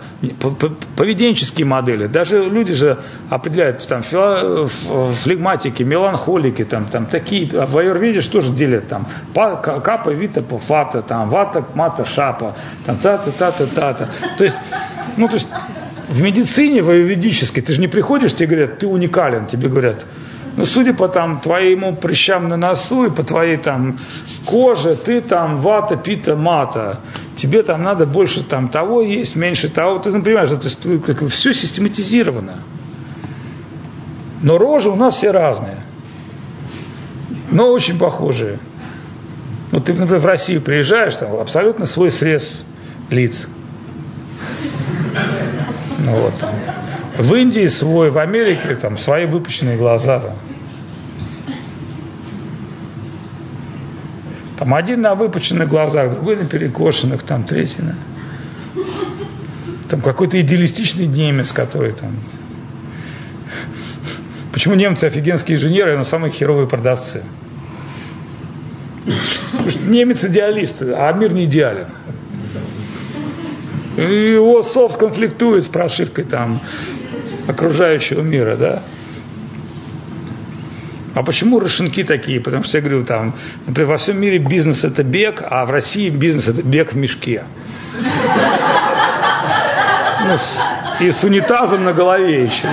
Поведенческие 0.96 1.68
модели. 1.68 2.08
Даже 2.08 2.44
люди 2.46 2.74
же 2.74 2.98
определяют, 3.30 3.88
там, 3.88 4.02
флегматики, 4.02 5.84
меланхолики, 5.84 6.66
там, 6.66 6.86
там 6.86 7.06
такие, 7.06 7.48
а 7.54 7.68
в 7.68 7.78
аюрведе 7.78 8.22
что 8.22 8.42
же 8.42 8.52
делят, 8.54 8.88
там, 8.88 9.06
капа, 9.36 10.10
вита, 10.10 10.42
фата, 10.42 11.04
там, 11.04 11.30
вата, 11.30 11.64
мата, 11.76 12.06
шапа, 12.06 12.56
там, 12.88 12.98
та-та, 12.98 13.32
та-та, 13.32 13.66
та-та. 13.68 14.10
То 14.38 14.44
есть, 14.44 14.58
ну, 15.16 15.28
то 15.28 15.36
есть, 15.36 15.48
в 16.10 16.22
медицине, 16.22 16.82
в 16.82 16.90
аюрведической, 16.90 17.62
ты 17.62 17.74
же 17.74 17.80
не 17.80 17.88
приходишь, 17.88 18.34
тебе 18.34 18.48
говорят, 18.48 18.80
ты 18.80 18.88
уникален, 18.88 19.46
тебе 19.46 19.70
говорят, 19.70 20.06
ну, 20.58 20.66
судя 20.66 20.94
по 20.94 21.08
там 21.08 21.40
твоему 21.40 21.96
прыщам 21.96 22.50
на 22.50 22.58
носу 22.58 23.06
и 23.06 23.10
по 23.10 23.24
твоей 23.24 23.58
там 23.58 23.98
коже, 24.46 24.96
ты 24.96 25.22
там 25.22 25.60
вата, 25.60 25.96
пита, 25.96 26.36
мата. 26.36 27.00
Тебе 27.38 27.64
там 27.64 27.84
надо 27.84 28.06
больше 28.06 28.44
там 28.44 28.68
того 28.68 29.02
есть, 29.02 29.36
меньше 29.36 29.70
того. 29.70 30.00
Ты 30.00 30.12
ну, 30.12 30.22
понимаешь, 30.22 30.50
то 30.50 30.60
есть 30.64 30.80
как, 31.06 31.26
все 31.30 31.54
систематизировано. 31.54 32.60
Но 34.42 34.58
рожи 34.58 34.90
у 34.90 34.96
нас 34.96 35.16
все 35.16 35.32
разные. 35.32 35.78
Но 37.52 37.72
очень 37.72 37.98
похожие. 37.98 38.60
Вот 39.72 39.86
ты, 39.86 39.94
например, 39.94 40.20
в 40.20 40.26
Россию 40.26 40.62
приезжаешь, 40.62 41.16
там 41.16 41.40
абсолютно 41.40 41.86
свой 41.86 42.12
срез 42.12 42.64
лиц. 43.10 43.48
Вот. 46.10 46.34
В 47.18 47.36
Индии 47.36 47.68
свой, 47.68 48.10
в 48.10 48.18
Америке 48.18 48.76
там 48.76 48.98
свои 48.98 49.26
выпущенные 49.26 49.78
глаза. 49.78 50.20
Там. 50.20 50.36
Там 54.58 54.74
один 54.74 55.02
на 55.02 55.16
выпученных 55.16 55.70
глазах, 55.70 56.12
другой 56.12 56.36
на 56.36 56.46
перекошенных, 56.46 57.24
там 57.24 57.44
третий 57.44 57.82
на... 57.82 57.96
Там 59.90 60.02
какой-то 60.02 60.40
идеалистичный 60.42 61.08
немец, 61.08 61.52
который 61.52 61.94
там... 61.94 62.12
Почему 64.52 64.76
немцы 64.76 65.06
офигенские 65.06 65.58
инженеры, 65.58 65.96
но 65.96 66.04
самые 66.04 66.32
херовые 66.32 66.68
продавцы? 66.68 67.24
Немец 69.86 70.26
идеалист, 70.26 70.82
а 70.82 71.12
мир 71.14 71.34
не 71.34 71.46
идеален. 71.46 71.88
Его 74.00 74.64
софт 74.64 74.98
конфликтует 74.98 75.66
с 75.66 75.68
прошивкой 75.68 76.24
там 76.24 76.62
окружающего 77.48 78.22
мира, 78.22 78.56
да. 78.56 78.82
А 81.16 81.24
почему 81.24 81.60
рашенки 81.60 82.04
такие? 82.04 82.40
Потому 82.40 82.64
что 82.64 82.78
я 82.78 82.82
говорю, 82.82 83.04
там, 83.04 83.36
например, 83.68 83.90
во 83.92 83.98
всем 83.98 84.22
мире 84.22 84.38
бизнес 84.38 84.86
это 84.86 85.04
бег, 85.04 85.44
а 85.44 85.66
в 85.66 85.72
России 85.72 86.10
бизнес 86.10 86.48
это 86.48 86.64
бег 86.64 86.94
в 86.94 86.96
мешке. 86.96 87.44
Ну, 90.26 90.38
с, 90.38 90.58
и 91.02 91.12
с 91.12 91.24
унитазом 91.24 91.84
на 91.84 91.92
голове 91.92 92.46
еще. 92.46 92.68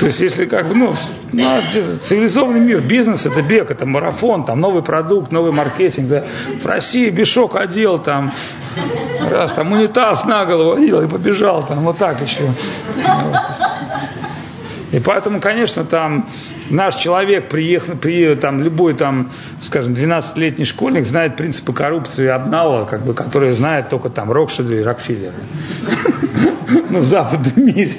То 0.00 0.06
есть, 0.06 0.20
если 0.20 0.44
как 0.44 0.68
бы, 0.68 0.74
ну, 0.74 0.94
ну, 1.36 1.98
цивилизованный 2.02 2.60
мир, 2.60 2.80
бизнес 2.80 3.26
это 3.26 3.42
бег, 3.42 3.70
это 3.70 3.84
марафон, 3.84 4.44
там 4.44 4.60
новый 4.60 4.82
продукт, 4.82 5.32
новый 5.32 5.52
маркетинг, 5.52 6.08
да. 6.08 6.24
В 6.62 6.66
России 6.66 7.10
бешок 7.10 7.56
одел, 7.56 7.98
там, 7.98 8.32
раз, 9.30 9.52
там 9.52 9.70
унитаз 9.72 10.24
на 10.24 10.46
голову 10.46 10.72
одел 10.72 11.02
и 11.02 11.06
побежал, 11.06 11.62
там, 11.62 11.78
вот 11.80 11.98
так 11.98 12.22
еще. 12.22 12.48
И 14.92 14.98
поэтому, 14.98 15.40
конечно, 15.40 15.84
там 15.84 16.26
наш 16.70 16.94
человек, 16.94 17.50
приехал, 17.50 17.96
при, 17.96 18.34
там, 18.36 18.62
любой, 18.62 18.94
там, 18.94 19.30
скажем, 19.60 19.92
12-летний 19.92 20.64
школьник 20.64 21.06
знает 21.06 21.36
принципы 21.36 21.74
коррупции 21.74 22.24
и 22.24 22.28
обнала, 22.28 22.86
как 22.86 23.04
бы, 23.04 23.12
которые 23.12 23.52
знает 23.52 23.90
только 23.90 24.08
там 24.08 24.32
Рокшеды 24.32 24.80
и 24.80 24.82
Рокфеллеры. 24.82 25.34
Ну, 26.90 27.00
в 27.00 27.04
западном 27.04 27.66
мире. 27.66 27.94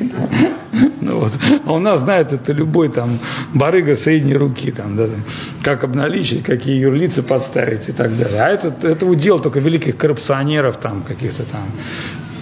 Ну, 1.02 1.20
вот. 1.20 1.32
А 1.66 1.74
у 1.74 1.80
нас 1.80 2.02
знает 2.02 2.34
это 2.34 2.52
любой 2.54 2.90
там 2.90 3.18
барыга 3.54 3.96
средней 3.96 4.36
руки, 4.36 4.72
там, 4.72 4.98
да, 4.98 5.08
там, 5.08 5.24
как 5.64 5.84
обналичить, 5.84 6.44
какие 6.44 6.78
юрлицы 6.78 7.24
подставить 7.24 7.90
и 7.90 7.92
так 7.92 8.18
далее. 8.18 8.42
А 8.42 8.50
это, 8.50 8.74
это 8.88 9.06
удел 9.06 9.40
только 9.40 9.60
великих 9.60 9.98
коррупционеров, 9.98 10.78
там, 10.78 11.04
каких-то 11.04 11.44
там, 11.44 11.66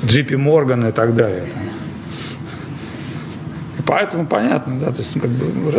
Джипи 0.06 0.35
Морган 0.35 0.88
и 0.88 0.91
так 0.91 1.15
далее. 1.15 1.45
Там. 1.53 1.64
И 3.80 3.81
поэтому 3.85 4.26
понятно, 4.26 4.80
да, 4.80 4.91
то 4.91 4.99
есть 4.99 5.19
как 5.19 5.30
бы 5.30 5.72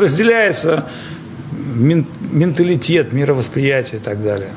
разделяется 0.00 0.86
менталитет, 1.52 3.12
мировосприятие 3.12 4.00
и 4.00 4.02
так 4.02 4.22
далее. 4.22 4.50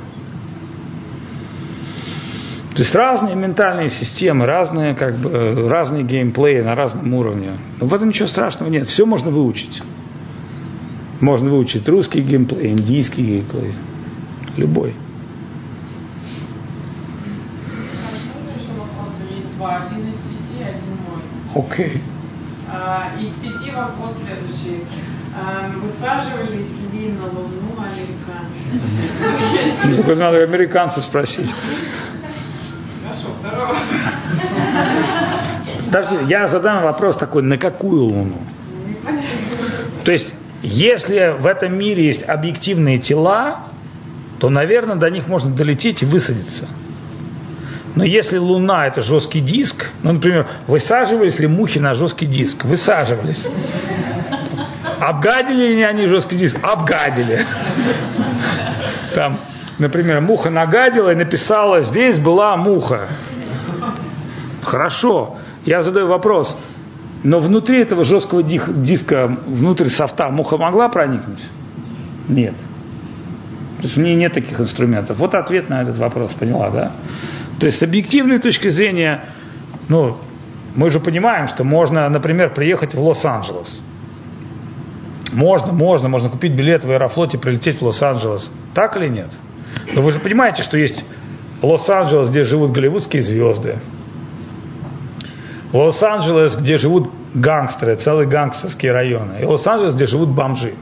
То 2.73 2.79
есть 2.79 2.95
разные 2.95 3.35
ментальные 3.35 3.89
системы, 3.89 4.45
разные, 4.45 4.95
как 4.95 5.15
бы, 5.15 5.67
разные 5.69 6.03
геймплеи 6.03 6.61
на 6.61 6.73
разном 6.73 7.13
уровне. 7.13 7.49
Но 7.79 7.85
в 7.85 7.93
этом 7.93 8.09
ничего 8.09 8.27
страшного 8.27 8.69
нет. 8.69 8.87
Все 8.87 9.05
можно 9.05 9.29
выучить. 9.29 9.83
Можно 11.19 11.49
выучить 11.49 11.87
русский 11.89 12.21
геймплей, 12.21 12.71
индийский 12.71 13.23
геймплей. 13.23 13.73
Любой. 14.55 14.95
Один 19.63 20.09
из 20.09 20.15
сети, 20.15 20.63
один 20.63 20.97
мой. 21.05 21.63
Окей. 21.65 21.85
Okay. 21.85 22.01
А, 22.73 23.11
из 23.19 23.29
сети 23.35 23.71
вопрос 23.71 24.15
следующий. 24.25 24.83
А, 25.35 25.69
высаживались 25.77 26.79
ли 26.91 27.11
на 27.11 27.25
Луну 27.25 27.75
американцы? 27.77 28.63
Ну, 29.87 29.95
только 29.97 30.15
надо 30.15 30.41
американцев 30.41 31.03
спросить. 31.03 31.53
Подожди, 35.85 36.17
я 36.27 36.47
задам 36.47 36.83
вопрос 36.83 37.17
такой, 37.17 37.43
на 37.43 37.57
какую 37.57 38.03
Луну? 38.03 38.37
То 40.03 40.11
есть, 40.11 40.33
если 40.61 41.35
в 41.37 41.47
этом 41.47 41.77
мире 41.77 42.05
есть 42.05 42.27
объективные 42.27 42.97
тела, 42.97 43.59
то, 44.39 44.49
наверное, 44.49 44.95
до 44.95 45.09
них 45.09 45.27
можно 45.27 45.51
долететь 45.51 46.01
и 46.01 46.05
высадиться. 46.05 46.67
Но 47.95 48.03
если 48.03 48.37
Луна 48.37 48.87
это 48.87 49.01
жесткий 49.01 49.41
диск, 49.41 49.89
ну, 50.01 50.13
например, 50.13 50.47
высаживались 50.67 51.39
ли 51.39 51.47
мухи 51.47 51.79
на 51.79 51.93
жесткий 51.93 52.25
диск? 52.25 52.63
Высаживались. 52.63 53.47
Обгадили 54.99 55.75
ли 55.75 55.83
они 55.83 56.05
жесткий 56.05 56.37
диск? 56.37 56.57
Обгадили. 56.63 57.45
Там, 59.13 59.41
например, 59.81 60.21
муха 60.21 60.49
нагадила 60.49 61.11
и 61.11 61.15
написала, 61.15 61.81
здесь 61.81 62.19
была 62.19 62.55
муха. 62.55 63.07
Хорошо, 64.61 65.37
я 65.65 65.81
задаю 65.81 66.07
вопрос, 66.07 66.57
но 67.23 67.39
внутри 67.39 67.81
этого 67.81 68.03
жесткого 68.03 68.43
диска, 68.43 69.35
внутрь 69.45 69.89
софта 69.89 70.29
муха 70.29 70.57
могла 70.57 70.87
проникнуть? 70.87 71.43
Нет. 72.29 72.55
То 73.77 73.83
есть 73.83 73.97
в 73.97 73.99
ней 73.99 74.15
нет 74.15 74.33
таких 74.33 74.59
инструментов. 74.59 75.17
Вот 75.17 75.33
ответ 75.33 75.69
на 75.69 75.81
этот 75.81 75.97
вопрос, 75.97 76.33
поняла, 76.33 76.69
да? 76.69 76.91
То 77.59 77.65
есть 77.65 77.79
с 77.79 77.83
объективной 77.83 78.39
точки 78.39 78.69
зрения, 78.69 79.25
ну, 79.89 80.17
мы 80.75 80.89
же 80.89 80.99
понимаем, 80.99 81.47
что 81.47 81.63
можно, 81.63 82.07
например, 82.07 82.53
приехать 82.53 82.93
в 82.93 83.03
Лос-Анджелес. 83.03 83.81
Можно, 85.33 85.71
можно, 85.71 86.09
можно 86.09 86.29
купить 86.29 86.53
билет 86.53 86.83
в 86.83 86.91
Аэрофлоте, 86.91 87.37
прилететь 87.37 87.81
в 87.81 87.85
Лос-Анджелес. 87.85 88.51
Так 88.75 88.97
или 88.97 89.07
нет? 89.07 89.29
Но 89.93 90.01
вы 90.01 90.11
же 90.11 90.19
понимаете, 90.19 90.63
что 90.63 90.77
есть 90.77 91.03
Лос-Анджелес, 91.61 92.29
где 92.29 92.43
живут 92.43 92.71
голливудские 92.71 93.21
звезды. 93.21 93.77
Лос-Анджелес, 95.73 96.55
где 96.55 96.77
живут 96.77 97.11
гангстеры, 97.33 97.95
целые 97.95 98.27
гангстерские 98.27 98.91
районы. 98.91 99.37
И 99.41 99.45
Лос-Анджелес, 99.45 99.95
где 99.95 100.05
живут 100.05 100.29
бомжи. 100.29 100.73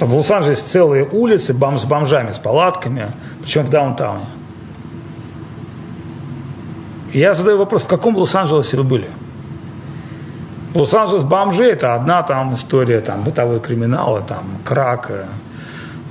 В 0.00 0.16
Лос-Анджелесе 0.16 0.64
целые 0.64 1.04
улицы 1.08 1.54
бом 1.54 1.78
с 1.78 1.84
бомжами, 1.84 2.32
с 2.32 2.38
палатками, 2.38 3.12
причем 3.40 3.62
в 3.64 3.70
даунтауне. 3.70 4.26
я 7.12 7.34
задаю 7.34 7.58
вопрос, 7.58 7.84
в 7.84 7.88
каком 7.88 8.16
Лос-Анджелесе 8.16 8.78
вы 8.78 8.82
были? 8.82 9.08
Лос-Анджелес 10.74 11.22
бомжи 11.22 11.66
это 11.66 11.94
одна 11.94 12.22
там 12.22 12.54
история, 12.54 13.00
там 13.00 13.22
бытовой 13.22 13.60
криминал, 13.60 14.22
там 14.26 14.44
крак, 14.64 15.10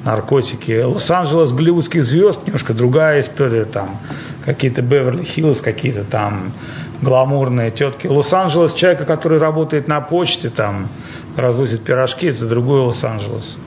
наркотики. 0.04 0.82
Лос-Анджелес 0.82 1.54
голливудских 1.54 2.04
звезд 2.04 2.46
немножко 2.46 2.74
другая 2.74 3.22
история, 3.22 3.66
там 3.66 3.98
какие-то 4.46 4.82
Беверли-Хиллз, 4.82 5.62
какие-то 5.62 6.04
там 6.04 6.54
гламурные 7.02 7.72
тетки. 7.72 8.08
Лос-Анджелес 8.08 8.74
человека, 8.74 9.06
который 9.06 9.40
работает 9.40 9.88
на 9.88 10.02
почте, 10.02 10.50
там 10.50 10.90
развозит 11.38 11.84
пирожки, 11.84 12.28
это 12.28 12.48
другой 12.48 12.82
Лос-Анджелес. 12.82 13.58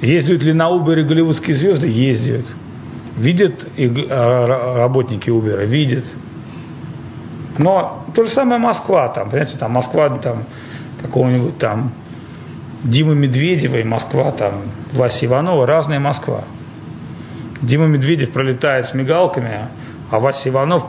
Ездят 0.00 0.42
ли 0.42 0.52
на 0.52 0.70
Uber 0.70 1.02
голливудские 1.02 1.54
звезды? 1.54 1.88
Ездят. 1.88 2.44
Видят 3.16 3.66
и 3.76 3.90
а, 4.10 4.76
работники 4.76 5.30
Uber? 5.30 5.64
Видят. 5.64 6.04
Но 7.56 8.04
то 8.14 8.24
же 8.24 8.28
самое 8.28 8.60
Москва, 8.60 9.08
там, 9.08 9.30
понимаете, 9.30 9.56
там 9.56 9.72
Москва 9.72 10.10
там 10.18 10.44
какого-нибудь 11.00 11.56
там 11.58 11.92
Дима 12.84 13.14
Медведева 13.14 13.78
и 13.78 13.84
Москва, 13.84 14.30
там, 14.30 14.62
Вася 14.92 15.26
Иванова, 15.26 15.66
разная 15.66 15.98
Москва. 16.00 16.44
Дима 17.62 17.86
Медведев 17.86 18.30
пролетает 18.30 18.86
с 18.86 18.94
мигалками, 18.94 19.68
а 20.10 20.18
Вася 20.18 20.50
Иванов 20.50 20.86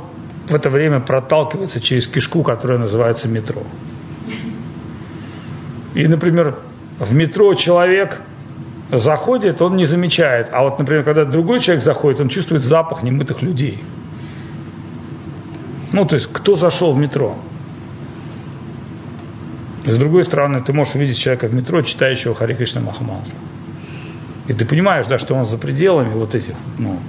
в 0.48 0.54
это 0.54 0.70
время 0.70 1.00
проталкивается 1.00 1.80
через 1.80 2.06
кишку, 2.06 2.44
которая 2.44 2.78
называется 2.78 3.30
метро. 3.30 3.64
И, 5.94 6.06
например, 6.06 6.58
в 7.00 7.14
метро 7.14 7.54
человек 7.56 8.20
заходит, 8.92 9.62
он 9.62 9.78
не 9.78 9.86
замечает. 9.86 10.50
А 10.52 10.64
вот, 10.64 10.78
например, 10.78 11.04
когда 11.04 11.24
другой 11.24 11.62
человек 11.62 11.84
заходит, 11.84 12.20
он 12.20 12.28
чувствует 12.28 12.62
запах 12.62 13.04
немытых 13.04 13.42
людей. 13.42 13.82
Ну, 15.94 16.06
то 16.06 16.16
есть, 16.16 16.28
кто 16.32 16.58
зашел 16.58 16.92
в 16.92 16.98
метро? 16.98 17.38
С 19.86 19.98
другой 19.98 20.24
стороны, 20.24 20.62
ты 20.62 20.74
можешь 20.74 20.96
увидеть 20.96 21.18
человека 21.18 21.48
в 21.48 21.54
метро, 21.54 21.82
читающего 21.82 22.34
Хари 22.34 22.56
Кришна 22.56 22.82
Махамантру. 22.82 23.34
И 24.48 24.54
ты 24.54 24.66
понимаешь, 24.66 25.06
да, 25.06 25.18
что 25.18 25.36
он 25.36 25.46
за 25.46 25.58
пределами 25.58 26.14
вот 26.14 26.34
этих, 26.34 26.54
ну, 26.80 27.00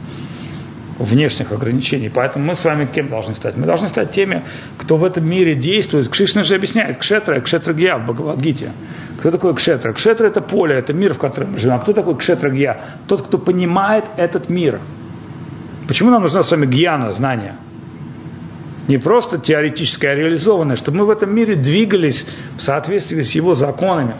внешних 0.98 1.52
ограничений. 1.52 2.10
Поэтому 2.12 2.44
мы 2.44 2.54
с 2.54 2.64
вами 2.64 2.86
кем 2.86 3.08
должны 3.08 3.34
стать? 3.34 3.56
Мы 3.56 3.66
должны 3.66 3.88
стать 3.88 4.12
теми, 4.12 4.42
кто 4.78 4.96
в 4.96 5.04
этом 5.04 5.28
мире 5.28 5.54
действует. 5.54 6.08
Кришна 6.08 6.42
же 6.42 6.54
объясняет, 6.54 6.98
кшетра, 6.98 7.40
кшетра 7.40 7.72
гья 7.74 7.98
в 7.98 8.04
Бхагавадгите. 8.04 8.72
Кто 9.20 9.30
такой 9.30 9.54
кшетра? 9.54 9.92
Кшетра 9.92 10.26
это 10.26 10.40
поле, 10.40 10.74
это 10.74 10.92
мир, 10.92 11.14
в 11.14 11.18
котором 11.18 11.52
мы 11.52 11.58
живем. 11.58 11.74
А 11.74 11.78
кто 11.78 11.92
такой 11.92 12.16
кшетра 12.16 12.50
гья? 12.50 12.80
Тот, 13.08 13.22
кто 13.22 13.38
понимает 13.38 14.04
этот 14.16 14.50
мир. 14.50 14.80
Почему 15.88 16.10
нам 16.10 16.22
нужна 16.22 16.42
с 16.42 16.50
вами 16.50 16.66
гьяна, 16.66 17.12
знание? 17.12 17.56
Не 18.88 18.98
просто 18.98 19.38
теоретическое, 19.38 20.10
а 20.10 20.14
реализованное, 20.14 20.76
чтобы 20.76 20.98
мы 20.98 21.06
в 21.06 21.10
этом 21.10 21.34
мире 21.34 21.56
двигались 21.56 22.26
в 22.56 22.62
соответствии 22.62 23.22
с 23.22 23.32
его 23.32 23.54
законами. 23.54 24.14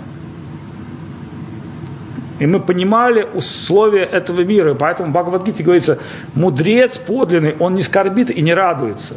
И 2.38 2.47
мы 2.47 2.60
понимали 2.60 3.22
условия 3.22 4.05
этого 4.05 4.43
мира. 4.43 4.74
И 4.74 4.76
поэтому 4.76 5.10
в 5.10 5.12
Бхагавадгите 5.12 5.62
говорится, 5.62 5.98
мудрец 6.34 6.98
подлинный, 6.98 7.55
он 7.59 7.74
не 7.74 7.82
скорбит 7.82 8.30
и 8.30 8.43
не 8.43 8.52
радуется. 8.52 9.14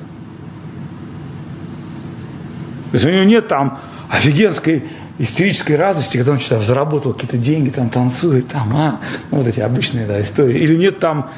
То 2.92 2.96
есть 2.96 3.06
у 3.06 3.10
него 3.10 3.24
нет 3.24 3.48
там 3.48 3.80
офигенской 4.10 4.86
истерической 5.20 5.74
радости, 5.74 6.18
когда 6.18 6.32
он 6.32 6.40
что-то 6.40 6.62
заработал 6.62 7.14
какие-то 7.14 7.38
деньги, 7.38 7.70
там 7.70 7.90
танцует, 7.90 8.48
там, 8.48 8.76
а, 8.76 9.00
ну, 9.32 9.40
вот 9.40 9.48
эти 9.48 9.60
обычные 9.60 10.08
да, 10.08 10.22
истории. 10.22 10.60
Или 10.60 10.78
нет 10.78 11.00
там 11.00 11.30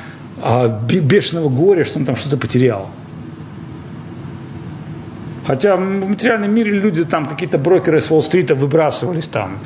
а, 0.42 0.68
бешеного 0.68 1.50
горя, 1.50 1.84
что 1.84 2.00
он 2.00 2.06
там 2.06 2.16
что-то 2.16 2.38
потерял. 2.38 2.90
Хотя 5.52 5.76
в 5.76 5.82
материальном 5.82 6.56
мире 6.56 6.72
люди 6.72 7.04
там, 7.04 7.26
какие-то 7.26 7.58
брокеры 7.58 8.00
с 8.00 8.10
Уолл-стрита 8.10 8.56
выбрасывались 8.56 9.28
там 9.28 9.60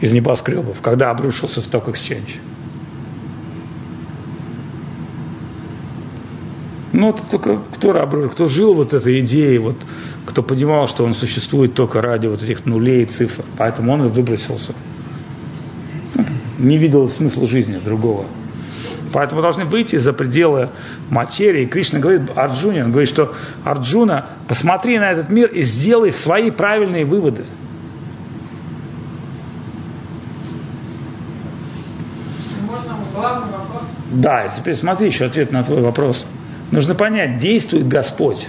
из 0.00 0.12
небоскребов, 0.12 0.80
когда 0.80 1.10
обрушился 1.10 1.60
сток 1.60 1.86
exchange. 1.86 2.38
Ну, 6.92 7.10
это 7.10 7.22
только 7.30 7.62
кто 7.72 7.96
обрушил, 7.96 8.30
кто 8.30 8.48
жил 8.48 8.74
вот 8.74 8.94
этой 8.94 9.20
идеей, 9.20 9.58
вот, 9.58 9.76
кто 10.26 10.42
понимал, 10.42 10.88
что 10.88 11.04
он 11.04 11.14
существует 11.14 11.72
только 11.72 12.02
ради 12.02 12.26
вот 12.26 12.42
этих 12.42 12.66
нулей 12.66 13.04
и 13.04 13.06
цифр. 13.06 13.44
Поэтому 13.56 13.92
он 13.92 14.06
и 14.06 14.08
выбросился. 14.08 14.74
Не 16.58 16.78
видел 16.78 17.08
смысла 17.08 17.46
жизни 17.46 17.76
другого. 17.76 18.24
Поэтому 19.12 19.42
должны 19.42 19.64
выйти 19.64 19.96
за 19.96 20.12
пределы 20.12 20.70
материи. 21.10 21.66
Кришна 21.66 21.98
говорит 21.98 22.22
Арджуне, 22.34 22.84
он 22.84 22.90
говорит, 22.90 23.08
что 23.08 23.34
Арджуна, 23.64 24.26
посмотри 24.46 24.98
на 24.98 25.12
этот 25.12 25.30
мир 25.30 25.48
и 25.48 25.62
сделай 25.62 26.12
свои 26.12 26.50
правильные 26.50 27.04
выводы. 27.04 27.44
Да, 34.10 34.46
и 34.46 34.50
теперь 34.56 34.74
смотри 34.74 35.08
еще 35.08 35.26
ответ 35.26 35.52
на 35.52 35.64
твой 35.64 35.82
вопрос. 35.82 36.24
Нужно 36.70 36.94
понять, 36.94 37.38
действует 37.38 37.88
Господь. 37.88 38.48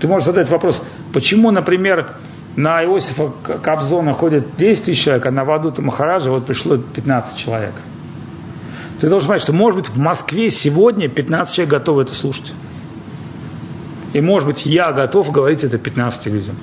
Ты 0.00 0.08
можешь 0.08 0.26
задать 0.26 0.48
вопрос, 0.50 0.82
Почему, 1.14 1.52
например, 1.52 2.08
на 2.56 2.82
Иосифа 2.82 3.30
Кобзона 3.62 4.12
ходит 4.12 4.56
10 4.56 4.84
тысяч 4.84 5.04
человек, 5.04 5.26
а 5.26 5.30
на 5.30 5.44
Вадута 5.44 5.80
Махараджа 5.80 6.30
вот 6.30 6.44
пришло 6.44 6.76
15 6.76 7.38
человек. 7.38 7.72
Ты 9.04 9.10
должен 9.10 9.28
понимать, 9.28 9.42
что 9.42 9.52
может 9.52 9.80
быть 9.80 9.90
в 9.90 9.98
Москве 9.98 10.50
сегодня 10.50 11.10
15 11.10 11.54
человек 11.54 11.70
готовы 11.70 12.02
это 12.04 12.14
слушать. 12.14 12.54
И 14.14 14.22
может 14.22 14.48
быть 14.48 14.64
я 14.64 14.92
готов 14.92 15.30
говорить 15.30 15.62
это 15.62 15.76
15 15.76 16.24
людям. 16.28 16.56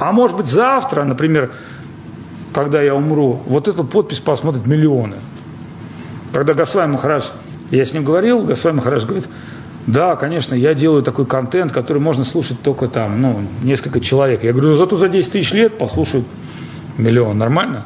А 0.00 0.10
может 0.10 0.36
быть 0.36 0.46
завтра, 0.46 1.04
например, 1.04 1.52
когда 2.52 2.82
я 2.82 2.92
умру, 2.96 3.40
вот 3.46 3.68
эту 3.68 3.84
подпись 3.84 4.18
посмотрят 4.18 4.66
миллионы. 4.66 5.18
Когда 6.32 6.54
Госвай 6.54 6.88
Махарадж, 6.88 7.26
я 7.70 7.84
с 7.84 7.92
ним 7.92 8.02
говорил, 8.02 8.42
Госвай 8.42 8.72
Махарадж 8.72 9.04
говорит, 9.04 9.28
да, 9.86 10.16
конечно, 10.16 10.56
я 10.56 10.74
делаю 10.74 11.04
такой 11.04 11.24
контент, 11.24 11.70
который 11.70 12.02
можно 12.02 12.24
слушать 12.24 12.60
только 12.62 12.88
там, 12.88 13.22
ну, 13.22 13.42
несколько 13.62 14.00
человек. 14.00 14.42
Я 14.42 14.50
говорю, 14.50 14.70
«Ну, 14.70 14.74
зато 14.74 14.96
за 14.96 15.08
10 15.08 15.30
тысяч 15.30 15.52
лет 15.52 15.78
послушают 15.78 16.26
миллион. 16.96 17.38
Нормально? 17.38 17.84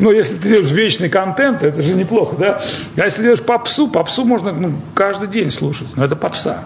Ну, 0.00 0.10
если 0.12 0.36
ты 0.36 0.48
делаешь 0.48 0.70
вечный 0.70 1.10
контент, 1.10 1.62
это 1.62 1.82
же 1.82 1.94
неплохо, 1.94 2.36
да? 2.38 2.60
А 2.96 3.04
если 3.04 3.22
делаешь 3.22 3.42
попсу, 3.42 3.88
попсу 3.88 4.24
можно 4.24 4.50
ну, 4.52 4.72
каждый 4.94 5.28
день 5.28 5.50
слушать. 5.50 5.88
Но 5.94 6.04
это 6.04 6.16
попса. 6.16 6.64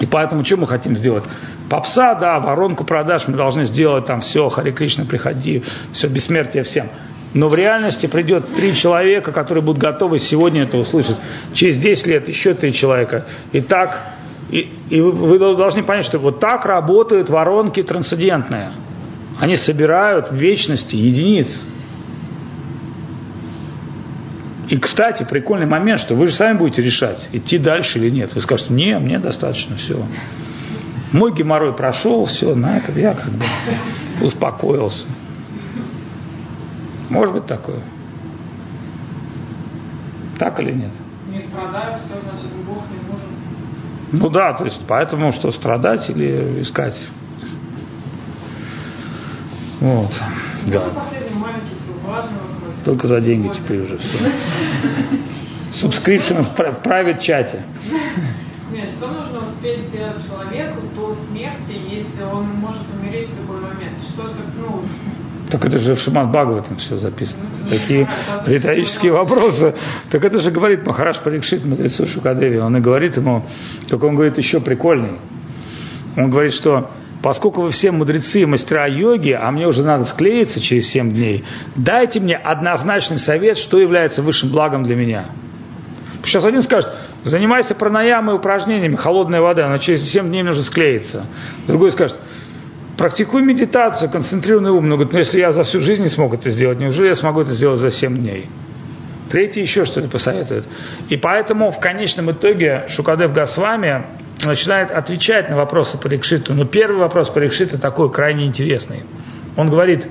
И 0.00 0.06
поэтому 0.06 0.44
что 0.44 0.58
мы 0.58 0.66
хотим 0.66 0.96
сделать? 0.96 1.24
Попса, 1.70 2.14
да, 2.14 2.38
воронку 2.38 2.84
продаж 2.84 3.28
мы 3.28 3.36
должны 3.36 3.64
сделать, 3.64 4.04
там 4.04 4.20
все, 4.20 4.48
Хари 4.48 4.72
Кришна, 4.72 5.04
приходи, 5.04 5.62
все, 5.92 6.08
бессмертие 6.08 6.64
всем. 6.64 6.88
Но 7.34 7.48
в 7.48 7.54
реальности 7.54 8.06
придет 8.06 8.54
три 8.54 8.74
человека, 8.74 9.32
которые 9.32 9.64
будут 9.64 9.80
готовы 9.80 10.18
сегодня 10.18 10.64
это 10.64 10.76
услышать. 10.76 11.16
Через 11.54 11.78
10 11.78 12.06
лет 12.08 12.28
еще 12.28 12.52
три 12.52 12.74
человека. 12.74 13.24
И 13.52 13.62
так, 13.62 14.00
и, 14.50 14.70
и 14.90 15.00
вы, 15.00 15.38
должны 15.38 15.82
понять, 15.82 16.04
что 16.04 16.18
вот 16.18 16.40
так 16.40 16.66
работают 16.66 17.30
воронки 17.30 17.82
трансцендентные. 17.82 18.70
Они 19.40 19.56
собирают 19.56 20.30
в 20.30 20.34
вечности 20.34 20.94
единиц. 20.94 21.66
И, 24.72 24.78
кстати, 24.78 25.22
прикольный 25.22 25.66
момент, 25.66 26.00
что 26.00 26.14
вы 26.14 26.28
же 26.28 26.32
сами 26.32 26.56
будете 26.56 26.80
решать, 26.80 27.28
идти 27.32 27.58
дальше 27.58 27.98
или 27.98 28.08
нет. 28.08 28.34
Вы 28.34 28.40
скажете, 28.40 28.72
не, 28.72 28.98
мне 28.98 29.18
достаточно, 29.18 29.76
все. 29.76 30.02
Мой 31.12 31.34
геморрой 31.34 31.74
прошел, 31.74 32.24
все, 32.24 32.54
на 32.54 32.78
этом 32.78 32.96
я 32.96 33.12
как 33.12 33.28
бы 33.28 33.44
успокоился. 34.22 35.04
Может 37.10 37.34
быть 37.34 37.44
такое? 37.44 37.80
Так 40.38 40.58
или 40.60 40.72
нет? 40.72 40.92
Не 41.28 41.40
страдаю, 41.40 41.98
все, 41.98 42.14
значит, 42.22 42.48
Бог 42.66 42.78
не 42.88 43.12
нужен. 43.12 43.28
Ну 44.12 44.30
да, 44.30 44.54
то 44.54 44.64
есть 44.64 44.80
поэтому 44.88 45.32
что, 45.32 45.52
страдать 45.52 46.08
или 46.08 46.62
искать? 46.62 46.98
Вот. 49.80 50.12
Да. 50.66 50.80
Последний 50.94 51.38
маленький, 51.38 51.76
важный 52.06 52.38
вопрос. 52.38 52.61
Только 52.84 53.06
за 53.06 53.20
деньги 53.20 53.48
теперь 53.48 53.80
уже 53.80 53.98
все. 53.98 54.18
Subscription 55.72 56.42
в 56.42 56.86
private 56.86 57.20
чате. 57.20 57.62
Нет, 58.72 58.88
что 58.88 59.08
нужно 59.08 59.48
успеть 59.48 59.80
сделать 59.88 60.24
человеку 60.26 60.80
до 60.96 61.14
смерти, 61.14 61.78
если 61.90 62.22
он 62.22 62.46
может 62.56 62.82
умереть 62.98 63.28
в 63.28 63.40
любой 63.42 63.60
момент? 63.60 63.98
Что 64.02 64.22
то 64.22 64.34
ну, 64.56 64.82
так 65.50 65.66
это 65.66 65.78
же 65.78 65.94
в 65.94 66.00
Шимат 66.00 66.30
Бхагаватам 66.30 66.78
все 66.78 66.96
записано. 66.96 67.42
Это 67.52 67.68
такие 67.68 68.08
риторические 68.46 69.12
вопросы. 69.12 69.74
Так 70.10 70.24
это 70.24 70.38
же 70.38 70.50
говорит 70.50 70.86
Махараш 70.86 71.18
Парикшит, 71.18 71.66
мудрецу 71.66 72.06
Шукадеви. 72.06 72.58
Он 72.58 72.74
и 72.78 72.80
говорит 72.80 73.18
ему, 73.18 73.44
только 73.86 74.06
он 74.06 74.14
говорит 74.14 74.38
еще 74.38 74.60
прикольный. 74.60 75.18
Он 76.16 76.30
говорит, 76.30 76.54
что 76.54 76.90
поскольку 77.22 77.62
вы 77.62 77.70
все 77.70 77.92
мудрецы 77.92 78.40
и 78.40 78.46
мастера 78.46 78.86
йоги, 78.86 79.30
а 79.30 79.50
мне 79.50 79.66
уже 79.66 79.82
надо 79.84 80.04
склеиться 80.04 80.60
через 80.60 80.88
7 80.88 81.12
дней, 81.12 81.44
дайте 81.76 82.20
мне 82.20 82.36
однозначный 82.36 83.18
совет, 83.18 83.56
что 83.56 83.78
является 83.78 84.22
высшим 84.22 84.50
благом 84.50 84.82
для 84.82 84.96
меня. 84.96 85.24
Сейчас 86.24 86.44
один 86.44 86.62
скажет, 86.62 86.90
занимайся 87.24 87.74
пранаямой 87.74 88.36
упражнениями, 88.36 88.96
холодная 88.96 89.40
вода, 89.40 89.68
но 89.68 89.78
через 89.78 90.02
7 90.02 90.28
дней 90.28 90.42
нужно 90.42 90.62
склеиться. 90.62 91.24
Другой 91.66 91.92
скажет, 91.92 92.16
практикуй 92.96 93.42
медитацию, 93.42 94.10
концентрированный 94.10 94.70
ум. 94.70 94.88
Но 94.88 94.96
говорит, 94.96 95.12
ну 95.12 95.18
если 95.20 95.40
я 95.40 95.52
за 95.52 95.62
всю 95.62 95.80
жизнь 95.80 96.02
не 96.02 96.08
смог 96.08 96.34
это 96.34 96.50
сделать, 96.50 96.78
неужели 96.78 97.08
я 97.08 97.14
смогу 97.14 97.40
это 97.40 97.52
сделать 97.52 97.80
за 97.80 97.90
7 97.90 98.16
дней? 98.16 98.46
Третий 99.30 99.62
еще 99.62 99.86
что-то 99.86 100.08
посоветует. 100.08 100.64
И 101.08 101.16
поэтому 101.16 101.70
в 101.70 101.80
конечном 101.80 102.30
итоге 102.32 102.84
Шукадев 102.88 103.32
Госвами 103.32 104.04
начинает 104.48 104.90
отвечать 104.90 105.50
на 105.50 105.56
вопросы 105.56 105.98
Парикшиту. 105.98 106.54
Но 106.54 106.64
первый 106.64 106.98
вопрос 106.98 107.30
Парикшита 107.30 107.78
такой 107.78 108.10
крайне 108.10 108.46
интересный. 108.46 109.02
Он 109.56 109.70
говорит, 109.70 110.08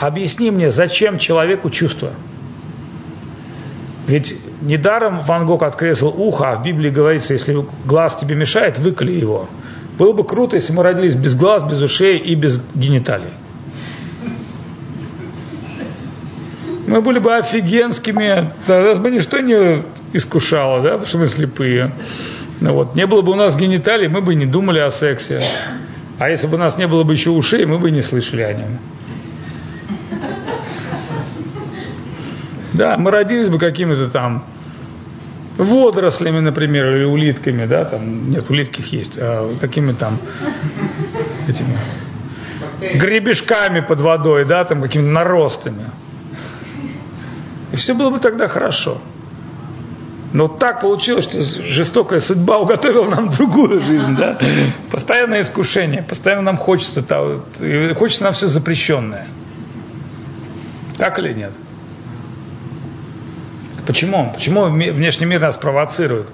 объясни 0.00 0.50
мне, 0.50 0.70
зачем 0.70 1.18
человеку 1.18 1.70
чувство? 1.70 2.12
Ведь 4.06 4.36
недаром 4.60 5.20
Ван 5.20 5.46
Гог 5.46 5.62
откресил 5.62 6.08
ухо, 6.08 6.50
а 6.50 6.56
в 6.56 6.62
Библии 6.62 6.90
говорится, 6.90 7.32
если 7.32 7.64
глаз 7.86 8.16
тебе 8.16 8.34
мешает, 8.34 8.78
выколи 8.78 9.12
его. 9.12 9.48
Было 9.98 10.12
бы 10.12 10.24
круто, 10.24 10.56
если 10.56 10.72
мы 10.72 10.82
родились 10.82 11.14
без 11.14 11.34
глаз, 11.34 11.62
без 11.62 11.80
ушей 11.80 12.18
и 12.18 12.34
без 12.34 12.60
гениталий. 12.74 13.30
Мы 16.86 17.00
были 17.00 17.18
бы 17.18 17.34
офигенскими, 17.34 18.52
нас 18.68 18.98
бы 18.98 19.10
ничто 19.10 19.40
не 19.40 19.82
искушало, 20.12 20.82
да, 20.82 20.90
потому 20.90 21.06
что 21.06 21.18
мы 21.18 21.26
слепые. 21.28 21.90
Ну 22.60 22.72
вот. 22.72 22.94
Не 22.94 23.06
было 23.06 23.22
бы 23.22 23.32
у 23.32 23.34
нас 23.34 23.56
гениталий, 23.56 24.08
мы 24.08 24.20
бы 24.20 24.34
не 24.34 24.46
думали 24.46 24.78
о 24.80 24.90
сексе. 24.90 25.42
А 26.18 26.30
если 26.30 26.46
бы 26.46 26.54
у 26.56 26.60
нас 26.60 26.78
не 26.78 26.86
было 26.86 27.02
бы 27.02 27.12
еще 27.12 27.30
ушей, 27.30 27.64
мы 27.64 27.78
бы 27.78 27.90
не 27.90 28.02
слышали 28.02 28.42
о 28.42 28.52
нем. 28.52 28.78
Да, 32.72 32.96
мы 32.96 33.10
родились 33.10 33.48
бы 33.48 33.58
какими-то 33.58 34.10
там 34.10 34.44
водорослями, 35.56 36.40
например, 36.40 36.96
или 36.96 37.04
улитками, 37.04 37.66
да, 37.66 37.84
там, 37.84 38.30
нет, 38.30 38.50
улитки 38.50 38.82
есть, 38.90 39.14
а 39.16 39.56
какими 39.60 39.92
там 39.92 40.18
этими 41.48 41.78
гребешками 42.94 43.80
под 43.80 44.00
водой, 44.00 44.44
да, 44.44 44.64
там 44.64 44.82
какими-то 44.82 45.10
наростами. 45.10 45.90
И 47.72 47.76
все 47.76 47.94
было 47.94 48.10
бы 48.10 48.18
тогда 48.18 48.48
хорошо. 48.48 49.00
Но 50.34 50.48
так 50.48 50.80
получилось, 50.80 51.26
что 51.26 51.40
жестокая 51.40 52.18
судьба 52.18 52.58
уготовила 52.58 53.08
нам 53.08 53.30
другую 53.30 53.80
жизнь, 53.80 54.16
да? 54.16 54.36
Постоянное 54.90 55.42
искушение, 55.42 56.02
постоянно 56.02 56.42
нам 56.42 56.56
хочется, 56.56 57.02
хочется 57.94 58.24
нам 58.24 58.32
все 58.32 58.48
запрещенное. 58.48 59.28
Так 60.98 61.20
или 61.20 61.32
нет? 61.32 61.52
Почему? 63.86 64.32
Почему 64.34 64.64
внешний 64.64 65.26
мир 65.26 65.40
нас 65.40 65.56
провоцирует? 65.56 66.26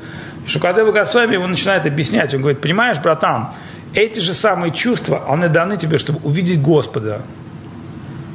Шукадева 0.46 0.92
Госвами 0.92 1.34
его 1.34 1.46
начинает 1.46 1.84
объяснять. 1.84 2.32
Он 2.32 2.40
говорит, 2.40 2.62
понимаешь, 2.62 2.98
братан, 2.98 3.50
эти 3.92 4.20
же 4.20 4.32
самые 4.32 4.72
чувства, 4.72 5.26
они 5.28 5.48
даны 5.48 5.76
тебе, 5.76 5.98
чтобы 5.98 6.20
увидеть 6.22 6.62
Господа, 6.62 7.20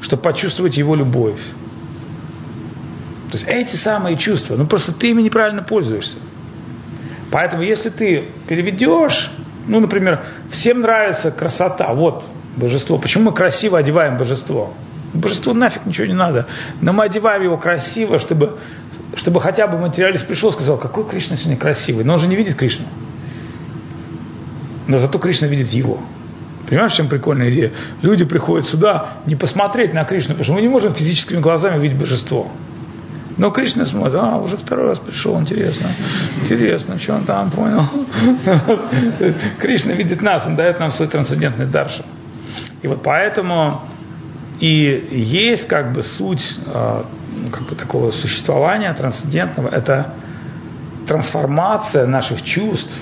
чтобы 0.04 0.22
почувствовать 0.22 0.78
Его 0.78 0.96
любовь. 0.96 1.40
То 3.32 3.38
есть 3.38 3.46
эти 3.48 3.76
самые 3.76 4.18
чувства, 4.18 4.56
ну 4.56 4.66
просто 4.66 4.92
ты 4.92 5.10
ими 5.10 5.22
неправильно 5.22 5.64
пользуешься. 5.64 6.18
Поэтому 7.32 7.64
если 7.64 7.90
ты 7.90 8.26
переведешь, 8.48 9.32
ну, 9.68 9.80
например, 9.80 10.24
всем 10.52 10.82
нравится 10.82 11.32
красота, 11.32 11.94
вот 11.94 12.24
божество. 12.56 12.98
Почему 12.98 13.26
мы 13.26 13.34
красиво 13.34 13.78
одеваем 13.78 14.18
божество? 14.18 14.74
Божеству 15.14 15.54
нафиг 15.54 15.86
ничего 15.86 16.08
не 16.08 16.14
надо. 16.14 16.46
Но 16.82 16.94
мы 16.94 17.06
одеваем 17.06 17.44
его 17.44 17.58
красиво, 17.58 18.20
чтобы, 18.20 18.58
чтобы 19.16 19.42
хотя 19.42 19.68
бы 19.68 19.78
материалист 19.78 20.28
пришел 20.28 20.50
и 20.50 20.54
сказал, 20.54 20.78
какой 20.78 21.06
Кришна 21.06 21.38
сегодня 21.38 21.58
красивый. 21.58 22.04
Но 22.04 22.14
он 22.14 22.20
же 22.20 22.28
не 22.28 22.36
видит 22.36 22.56
Кришну. 22.56 22.86
Но 24.88 25.00
зато 25.00 25.18
Кришна 25.18 25.48
видит 25.48 25.70
его. 25.70 26.00
Понимаешь, 26.70 26.94
чем 26.94 27.08
прикольная 27.08 27.50
идея? 27.52 27.72
Люди 28.02 28.26
приходят 28.26 28.68
сюда 28.68 29.14
не 29.26 29.36
посмотреть 29.36 29.94
на 29.94 30.04
Кришну, 30.04 30.34
потому 30.34 30.44
что 30.44 30.54
мы 30.54 30.62
не 30.62 30.68
можем 30.68 30.94
физическими 30.94 31.40
глазами 31.40 31.80
видеть 31.80 31.98
божество. 31.98 32.52
Но 33.38 33.52
Кришна 33.52 33.86
смотрит, 33.86 34.16
а, 34.16 34.38
уже 34.38 34.56
второй 34.56 34.88
раз 34.88 35.00
пришел, 35.00 35.40
интересно, 35.40 35.88
интересно, 36.42 36.98
что 36.98 37.16
он 37.16 37.26
там 37.26 37.52
понял. 37.52 37.84
Кришна 39.60 39.94
видит 39.94 40.22
нас, 40.22 40.48
он 40.48 40.56
дает 40.56 40.80
нам 40.80 40.92
свой 40.92 41.10
трансцендентный 41.10 41.66
даршин. 41.66 42.06
И 42.82 42.88
вот 42.88 43.04
поэтому 43.04 43.82
и 44.60 45.10
есть 45.12 45.68
как 45.68 45.92
бы 45.92 46.02
суть 46.02 46.56
э, 46.66 47.04
как 47.52 47.64
бы 47.64 47.76
такого 47.76 48.12
существования 48.12 48.94
трансцендентного, 48.94 49.68
это 49.68 50.14
трансформация 51.08 52.06
наших 52.06 52.42
чувств 52.42 52.98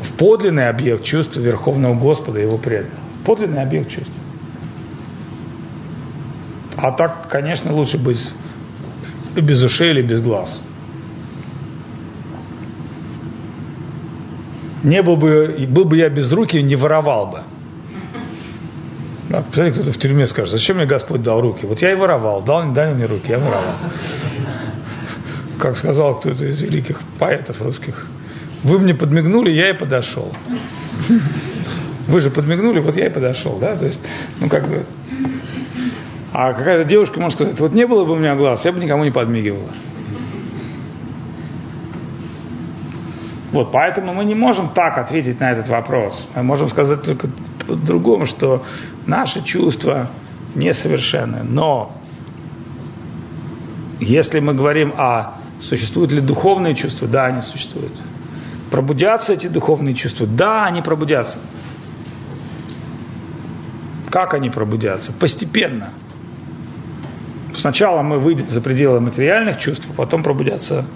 в 0.00 0.12
подлинный 0.14 0.68
объект 0.68 1.04
чувств 1.04 1.36
Верховного 1.36 1.94
Господа 1.94 2.38
и 2.38 2.42
Его 2.42 2.56
преданных. 2.56 2.98
Подлинный 3.26 3.62
объект 3.62 3.90
чувств. 3.90 4.14
А 6.76 6.90
так, 6.92 7.28
конечно, 7.28 7.72
лучше 7.72 7.98
быть 7.98 8.28
без 9.34 9.62
ушей 9.62 9.90
или 9.90 10.02
без 10.02 10.20
глаз. 10.20 10.60
Не 14.82 15.02
был 15.02 15.16
бы, 15.16 15.66
был 15.68 15.84
бы 15.84 15.96
я 15.96 16.08
без 16.08 16.30
руки, 16.32 16.60
не 16.60 16.76
воровал 16.76 17.26
бы. 17.26 17.40
Да, 19.28 19.40
представляете, 19.40 19.80
кто-то 19.80 19.96
в 19.96 20.00
тюрьме 20.00 20.26
скажет, 20.26 20.50
зачем 20.50 20.76
мне 20.76 20.86
Господь 20.86 21.22
дал 21.22 21.40
руки? 21.40 21.64
Вот 21.64 21.80
я 21.80 21.92
и 21.92 21.94
воровал, 21.94 22.42
дал, 22.42 22.72
дали 22.72 22.92
мне 22.92 23.06
руки, 23.06 23.30
я 23.30 23.38
воровал. 23.38 23.76
Как 25.58 25.78
сказал 25.78 26.16
кто-то 26.16 26.44
из 26.44 26.60
великих 26.60 27.00
поэтов 27.18 27.62
русских. 27.62 28.06
Вы 28.64 28.78
мне 28.78 28.94
подмигнули, 28.94 29.50
я 29.50 29.70
и 29.70 29.72
подошел. 29.72 30.32
Вы 32.08 32.20
же 32.20 32.30
подмигнули, 32.30 32.80
вот 32.80 32.96
я 32.96 33.06
и 33.06 33.08
подошел, 33.08 33.58
да, 33.58 33.76
то 33.76 33.86
есть, 33.86 34.00
ну 34.40 34.48
как 34.48 34.68
бы. 34.68 34.84
А 36.32 36.54
какая-то 36.54 36.84
девушка 36.84 37.20
может 37.20 37.38
сказать, 37.38 37.60
вот 37.60 37.74
не 37.74 37.86
было 37.86 38.04
бы 38.04 38.12
у 38.12 38.16
меня 38.16 38.34
глаз, 38.34 38.64
я 38.64 38.72
бы 38.72 38.80
никому 38.80 39.04
не 39.04 39.10
подмигивала. 39.10 39.68
Вот, 43.52 43.70
поэтому 43.70 44.14
мы 44.14 44.24
не 44.24 44.34
можем 44.34 44.70
так 44.70 44.96
ответить 44.96 45.40
на 45.40 45.52
этот 45.52 45.68
вопрос. 45.68 46.26
Мы 46.34 46.42
можем 46.42 46.68
сказать 46.68 47.02
только 47.02 47.28
по-другому, 47.66 48.24
что 48.24 48.64
наши 49.06 49.42
чувства 49.42 50.08
несовершенны. 50.54 51.42
Но 51.42 51.92
если 54.00 54.40
мы 54.40 54.54
говорим 54.54 54.94
о 54.96 55.34
существуют 55.60 56.12
ли 56.12 56.20
духовные 56.20 56.74
чувства, 56.74 57.06
да, 57.06 57.26
они 57.26 57.42
существуют. 57.42 57.92
Пробудятся 58.70 59.34
эти 59.34 59.48
духовные 59.48 59.94
чувства? 59.94 60.26
Да, 60.26 60.64
они 60.64 60.80
пробудятся. 60.80 61.38
Как 64.10 64.32
они 64.32 64.48
пробудятся? 64.48 65.12
Постепенно. 65.12 65.90
Сначала 67.54 68.02
мы 68.02 68.18
выйдем 68.18 68.48
за 68.48 68.60
пределы 68.60 69.00
материальных 69.00 69.58
чувств, 69.58 69.86
а 69.90 69.92
потом 69.92 70.22
пробудятся 70.22 70.86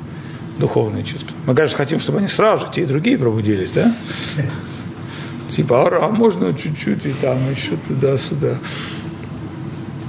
духовные 0.58 1.04
чувства. 1.04 1.36
Мы, 1.46 1.54
конечно, 1.54 1.76
хотим, 1.76 2.00
чтобы 2.00 2.18
они 2.18 2.28
сразу 2.28 2.66
же, 2.66 2.72
те 2.72 2.82
и 2.82 2.86
другие 2.86 3.18
пробудились, 3.18 3.72
да? 3.72 3.92
Типа, 5.50 5.86
а, 5.86 6.06
а 6.06 6.08
можно 6.08 6.52
чуть-чуть 6.54 7.06
и 7.06 7.12
там 7.12 7.38
еще 7.50 7.76
туда-сюда. 7.76 8.56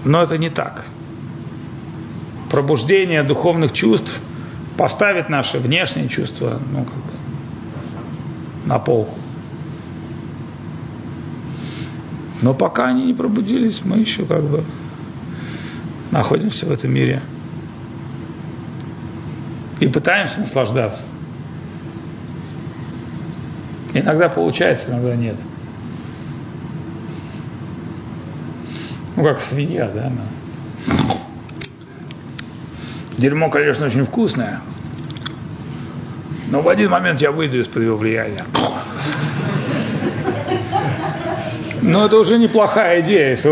Но 0.05 0.23
это 0.23 0.37
не 0.37 0.49
так. 0.49 0.85
Пробуждение 2.49 3.23
духовных 3.23 3.73
чувств 3.73 4.19
поставит 4.77 5.29
наши 5.29 5.59
внешние 5.59 6.07
чувства, 6.07 6.61
ну, 6.71 6.85
как 6.85 6.95
бы, 6.95 7.11
на 8.65 8.79
полку. 8.79 9.17
Но 12.41 12.53
пока 12.53 12.87
они 12.87 13.05
не 13.05 13.13
пробудились, 13.13 13.81
мы 13.83 13.97
еще 13.97 14.23
как 14.23 14.43
бы 14.43 14.63
находимся 16.11 16.65
в 16.65 16.71
этом 16.71 16.93
мире. 16.93 17.21
И 19.79 19.87
пытаемся 19.87 20.39
наслаждаться. 20.39 21.03
Иногда 23.93 24.29
получается, 24.29 24.89
иногда 24.89 25.15
нет. 25.15 25.35
Ну, 29.15 29.23
как 29.23 29.39
свинья, 29.39 29.87
да? 29.87 30.11
Дерьмо, 33.17 33.49
конечно, 33.49 33.87
очень 33.87 34.03
вкусное. 34.03 34.61
Но 36.49 36.61
в 36.61 36.69
один 36.69 36.91
момент 36.91 37.19
я 37.21 37.31
выйду 37.31 37.59
из-под 37.59 37.83
его 37.83 37.97
влияния. 37.97 38.45
Но 41.81 42.05
это 42.05 42.17
уже 42.17 42.37
неплохая 42.37 43.01
идея, 43.01 43.31
если 43.31 43.49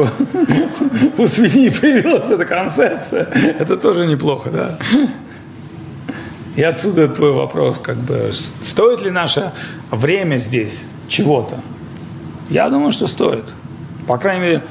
у 1.17 1.27
свиньи 1.27 1.69
появилась 1.81 2.29
эта 2.29 2.45
концепция. 2.45 3.27
Это 3.59 3.77
тоже 3.77 4.05
неплохо, 4.05 4.49
да. 4.49 4.77
И 6.55 6.63
отсюда 6.63 7.07
твой 7.07 7.33
вопрос, 7.33 7.79
как 7.79 7.97
бы, 7.97 8.31
стоит 8.61 9.01
ли 9.01 9.11
наше 9.11 9.51
время 9.91 10.37
здесь 10.37 10.85
чего-то? 11.07 11.59
Я 12.49 12.69
думаю, 12.69 12.91
что 12.91 13.07
стоит. 13.07 13.45
По 14.07 14.17
крайней 14.17 14.41
мере, 14.41 14.61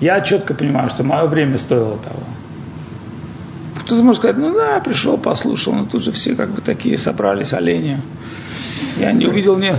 я 0.00 0.20
четко 0.20 0.54
понимаю, 0.54 0.88
что 0.88 1.04
мое 1.04 1.26
время 1.26 1.58
стоило 1.58 1.98
того. 1.98 2.24
Кто-то 3.76 4.02
может 4.02 4.20
сказать, 4.20 4.38
ну 4.38 4.54
да, 4.54 4.80
пришел, 4.80 5.18
послушал, 5.18 5.74
но 5.74 5.84
тут 5.84 6.02
же 6.02 6.12
все 6.12 6.34
как 6.34 6.50
бы 6.50 6.62
такие 6.62 6.96
собрались 6.96 7.52
олени. 7.52 8.00
Я 8.98 9.12
не 9.12 9.26
увидел 9.26 9.58
ни, 9.58 9.74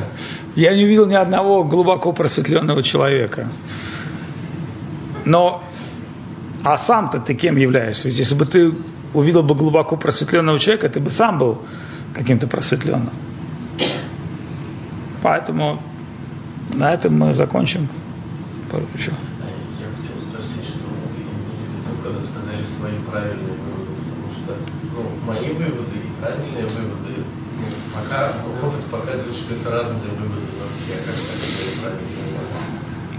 я 0.56 0.76
не 0.76 0.86
увидел 0.86 1.06
ни 1.06 1.16
одного 1.16 1.64
глубоко 1.64 2.14
просветленного 2.14 2.82
человека. 2.82 3.48
Но, 5.26 5.64
а 6.64 6.78
сам-то 6.78 7.20
ты 7.20 7.34
кем 7.34 7.58
являешься? 7.58 8.08
Ведь 8.08 8.18
если 8.18 8.36
бы 8.36 8.46
ты 8.46 8.74
увидел 9.14 9.44
бы 9.44 9.56
глубоко 9.56 9.98
просветленного 9.98 10.60
человека, 10.60 10.90
ты 10.90 11.00
бы 11.00 11.12
сам 11.12 11.38
был 11.38 11.62
каким-то 12.14 12.48
просветленным. 12.48 13.12
Поэтому 15.22 15.82
на 16.74 16.94
этом 16.94 17.18
мы 17.18 17.34
закончим. 17.34 17.88
Я 18.72 19.88
хотел 19.98 20.18
спросить, 20.18 20.64
что 20.64 20.80
вы 20.88 22.04
когда 22.04 22.22
сказали 22.22 22.62
свои 22.62 22.94
правильные 23.10 23.56
выводы, 23.56 23.92
потому 24.06 24.30
что 24.32 24.56
ну, 24.94 25.32
мои 25.32 25.50
выводы 25.54 25.98
и 25.98 26.22
правильные 26.22 26.66
выводы, 26.66 27.24
ну, 27.58 27.66
пока 27.94 28.34
опыт 28.62 28.86
показывает, 28.92 29.36
что 29.36 29.54
это 29.56 29.72
разные 29.72 30.12
выводы, 30.20 30.45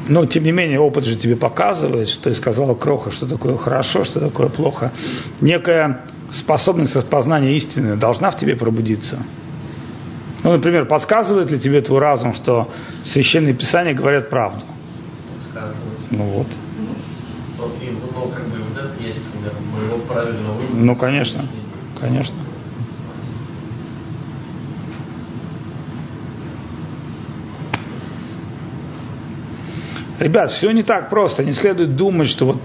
но 0.08 0.24
тем 0.26 0.44
не 0.44 0.52
менее, 0.52 0.80
опыт 0.80 1.04
же 1.04 1.16
тебе 1.16 1.36
показывает, 1.36 2.08
что 2.08 2.30
ты 2.30 2.34
сказал 2.34 2.74
Кроха, 2.76 3.10
что 3.10 3.26
такое 3.26 3.56
хорошо, 3.56 4.04
что 4.04 4.20
такое 4.20 4.48
плохо. 4.48 4.92
Некая 5.40 6.02
способность 6.30 6.94
распознания 6.94 7.56
истины 7.56 7.96
должна 7.96 8.30
в 8.30 8.36
тебе 8.36 8.56
пробудиться. 8.56 9.18
Ну, 10.44 10.52
например, 10.52 10.84
подсказывает 10.86 11.50
ли 11.50 11.58
тебе 11.58 11.80
твой 11.80 11.98
разум, 11.98 12.34
что 12.34 12.70
священные 13.04 13.54
писания 13.54 13.94
говорят 13.94 14.30
правду? 14.30 14.64
Ну 16.10 16.24
вот. 16.24 16.46
Ну, 16.78 17.66
ну, 18.14 18.28
как 18.28 18.46
бы 18.46 18.58
вот 18.58 18.78
это 18.78 19.02
есть 19.02 19.18
пример 19.24 19.52
моего 19.72 19.98
правильного 19.98 20.54
вывода. 20.54 20.76
Ну, 20.76 20.94
конечно, 20.94 21.44
конечно. 22.00 22.36
Ребят, 30.18 30.50
все 30.50 30.70
не 30.70 30.82
так 30.82 31.10
просто. 31.10 31.44
Не 31.44 31.52
следует 31.52 31.96
думать, 31.96 32.28
что 32.28 32.46
вот 32.46 32.56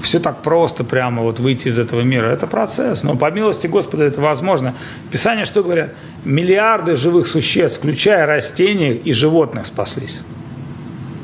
все 0.00 0.20
так 0.20 0.42
просто 0.42 0.84
прямо 0.84 1.22
вот 1.22 1.38
выйти 1.38 1.68
из 1.68 1.78
этого 1.78 2.02
мира. 2.02 2.26
Это 2.26 2.46
процесс, 2.46 3.02
но 3.02 3.16
по 3.16 3.30
милости 3.30 3.66
Господа 3.66 4.04
это 4.04 4.20
возможно. 4.20 4.74
Писание 5.10 5.44
что 5.44 5.62
говорят? 5.62 5.94
Миллиарды 6.24 6.96
живых 6.96 7.26
существ, 7.26 7.78
включая 7.78 8.26
растения 8.26 8.94
и 8.94 9.12
животных, 9.12 9.66
спаслись. 9.66 10.20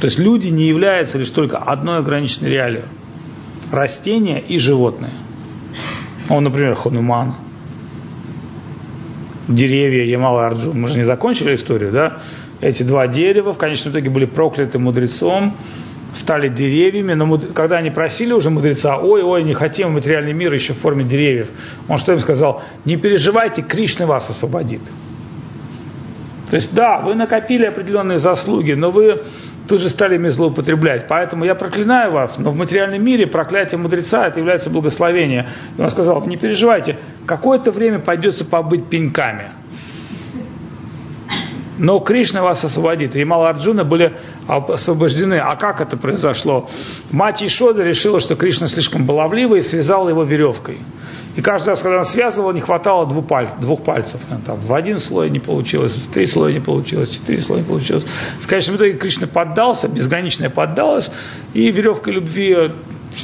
То 0.01 0.07
есть 0.07 0.19
люди 0.19 0.49
не 0.49 0.65
являются 0.65 1.19
лишь 1.19 1.31
только 1.31 1.59
одной 1.59 1.99
ограниченной 1.99 2.51
реалией. 2.51 2.85
Растения 3.73 4.41
и 4.41 4.59
животные. 4.59 5.13
Ну, 6.29 6.41
например, 6.41 6.75
хануман, 6.75 7.35
деревья, 9.49 10.05
Ямала 10.05 10.47
Арджун. 10.47 10.81
Мы 10.81 10.89
же 10.89 10.99
не 10.99 11.05
закончили 11.05 11.55
историю, 11.55 11.91
да? 11.91 12.19
Эти 12.61 12.83
два 12.83 13.07
дерева 13.07 13.53
в 13.53 13.59
конечном 13.59 13.93
итоге 13.93 14.11
были 14.11 14.25
прокляты 14.25 14.79
мудрецом, 14.79 15.55
стали 16.15 16.49
деревьями, 16.49 17.15
но 17.15 17.39
когда 17.55 17.77
они 17.77 17.91
просили 17.91 18.33
уже 18.33 18.51
мудреца, 18.51 18.97
ой, 18.99 19.23
ой, 19.23 19.45
не 19.45 19.55
хотим 19.55 19.93
материальный 19.93 20.33
мир 20.33 20.53
еще 20.53 20.73
в 20.73 20.79
форме 20.79 21.05
деревьев, 21.05 21.49
он 21.87 21.99
что 21.99 22.13
им 22.13 22.21
сказал? 22.21 22.63
Не 22.85 22.97
переживайте, 22.97 23.63
Кришна 23.63 24.07
вас 24.07 24.29
освободит. 24.31 24.81
То 26.51 26.57
есть, 26.57 26.75
да, 26.75 26.99
вы 27.01 27.15
накопили 27.15 27.67
определенные 27.67 28.19
заслуги, 28.19 28.73
но 28.73 28.91
вы 28.91 29.23
тут 29.69 29.83
же 29.83 29.91
стали 29.91 30.15
ими 30.15 30.31
злоупотреблять. 30.31 31.07
Поэтому 31.07 31.45
я 31.45 31.55
проклинаю 31.55 32.11
вас, 32.11 32.39
но 32.39 32.51
в 32.51 32.57
материальном 32.57 33.05
мире 33.05 33.27
проклятие 33.27 33.79
мудреца 33.79 34.27
это 34.27 34.41
является 34.41 34.71
благословением. 34.71 35.45
И 35.77 35.81
он 35.81 35.91
сказал, 35.91 36.27
не 36.27 36.39
переживайте, 36.39 36.97
какое-то 37.27 37.71
время 37.71 37.99
пойдется 37.99 38.47
побыть 38.47 38.87
пеньками– 38.87 39.51
но 41.79 42.01
Кришна 42.01 42.43
вас 42.43 42.65
освободит. 42.65 43.17
И 43.17 43.23
Арджуна 43.23 43.85
были 43.85 44.15
освобождены. 44.47 45.35
А 45.35 45.57
как 45.57 45.81
это 45.81 45.97
произошло? 45.97 46.69
Мать 47.11 47.43
Ишода 47.43 47.83
решила, 47.83 48.21
что 48.21 48.37
Кришна 48.37 48.69
слишком 48.69 49.07
баловливый 49.07 49.61
и 49.61 49.63
связала 49.63 50.09
его 50.09 50.25
веревкой. 50.25 50.79
И 51.37 51.41
каждый 51.41 51.69
раз, 51.69 51.83
когда 51.83 51.97
она 51.99 52.05
связывала, 52.05 52.51
не 52.51 52.61
хватало 52.61 53.07
двух, 53.07 53.29
пальцев. 53.29 53.61
Двух 53.61 53.85
пальцев. 53.85 54.21
Там, 54.45 54.59
в 54.59 54.75
один 54.75 54.99
слой 54.99 55.31
не 55.31 55.39
получилось, 55.39 55.93
в 55.93 56.11
три 56.11 56.27
слоя 56.27 56.53
не 56.53 56.61
получилось, 56.61 57.11
в 57.11 57.13
четыре 57.13 57.41
слоя 57.41 57.61
не 57.61 57.67
получилось. 57.67 58.05
В 58.41 58.49
конечном 58.49 58.77
итоге 58.77 58.95
Кришна 58.95 59.29
поддался, 59.29 59.87
безграничная 59.87 60.51
поддалась, 60.51 61.13
и 61.55 61.71
веревка 61.71 62.11
любви 62.11 62.73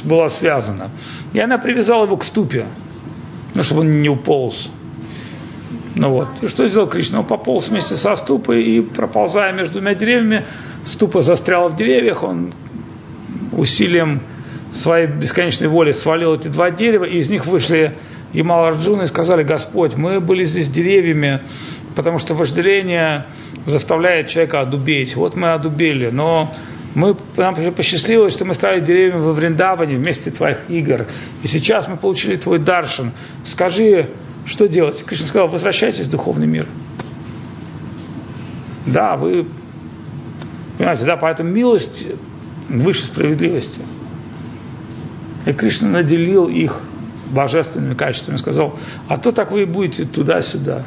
была 0.05 0.29
связана. 0.29 0.91
И 1.33 1.39
она 1.39 1.57
привязала 1.57 2.05
его 2.05 2.15
к 2.15 2.23
ступе, 2.23 2.67
ну, 3.53 3.63
чтобы 3.63 3.81
он 3.81 4.01
не 4.01 4.07
уполз. 4.07 4.69
Ну 5.95 6.09
вот. 6.09 6.27
Что 6.47 6.67
сделал 6.67 6.87
Кришна? 6.87 7.19
Он 7.19 7.25
пополз 7.25 7.69
вместе 7.69 7.95
со 7.95 8.15
ступой 8.15 8.63
и, 8.63 8.81
проползая 8.81 9.53
между 9.53 9.75
двумя 9.75 9.95
деревьями, 9.95 10.45
ступа 10.83 11.21
застряла 11.21 11.69
в 11.69 11.75
деревьях, 11.75 12.23
он 12.23 12.53
усилием 13.53 14.19
своей 14.73 15.07
бесконечной 15.07 15.69
воли 15.69 15.93
свалил 15.93 16.35
эти 16.35 16.49
два 16.49 16.69
дерева, 16.69 17.05
и 17.05 17.17
из 17.17 17.29
них 17.29 17.45
вышли 17.45 17.95
и 18.33 18.43
Маларджуна 18.43 19.03
и 19.03 19.07
сказали, 19.07 19.43
Господь, 19.43 19.95
мы 19.95 20.19
были 20.19 20.43
здесь 20.43 20.67
деревьями, 20.67 21.39
потому 21.95 22.19
что 22.19 22.33
вожделение 22.33 23.27
заставляет 23.65 24.27
человека 24.27 24.59
одубеть. 24.59 25.15
Вот 25.15 25.37
мы 25.37 25.53
одубели, 25.53 26.09
но 26.09 26.53
мы, 26.95 27.15
нам 27.37 27.55
посчастливилось, 27.73 28.33
что 28.33 28.45
мы 28.45 28.53
стали 28.53 28.79
деревьями 28.79 29.19
во 29.19 29.33
Вриндаване 29.33 29.97
вместе 29.97 30.31
твоих 30.31 30.69
игр. 30.69 31.05
И 31.43 31.47
сейчас 31.47 31.87
мы 31.87 31.97
получили 31.97 32.35
твой 32.35 32.57
даршин. 32.59 33.11
Скажи, 33.45 34.09
что 34.45 34.67
делать? 34.67 35.03
Кришна 35.05 35.27
сказал, 35.27 35.47
возвращайтесь 35.47 36.07
в 36.07 36.09
духовный 36.09 36.47
мир. 36.47 36.67
Да, 38.85 39.15
вы 39.15 39.45
Понимаете, 40.77 41.05
да, 41.05 41.15
поэтому 41.15 41.49
милость 41.51 42.05
выше 42.67 43.05
справедливости. 43.05 43.81
И 45.45 45.53
Кришна 45.53 45.89
наделил 45.89 46.47
их 46.47 46.81
божественными 47.31 47.93
качествами. 47.93 48.37
Сказал, 48.37 48.77
а 49.07 49.17
то 49.17 49.31
так 49.31 49.51
вы 49.51 49.63
и 49.63 49.65
будете 49.65 50.05
туда-сюда. 50.05 50.83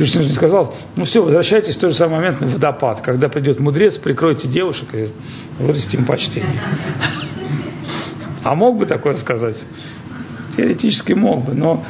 Кришна 0.00 0.22
же 0.22 0.32
сказал, 0.32 0.74
ну 0.96 1.04
все, 1.04 1.22
возвращайтесь 1.22 1.76
в 1.76 1.78
тот 1.78 1.90
же 1.90 1.96
самый 1.98 2.14
момент 2.14 2.40
на 2.40 2.46
водопад. 2.46 3.02
Когда 3.02 3.28
придет 3.28 3.60
мудрец, 3.60 3.98
прикройте 3.98 4.48
девушек 4.48 4.88
и 4.94 5.10
выразите 5.58 5.98
им 5.98 6.06
почтение. 6.06 6.58
А 8.42 8.54
мог 8.54 8.78
бы 8.78 8.86
такое 8.86 9.14
сказать? 9.16 9.62
Теоретически 10.56 11.12
мог 11.12 11.44
бы, 11.44 11.52
но 11.52 11.84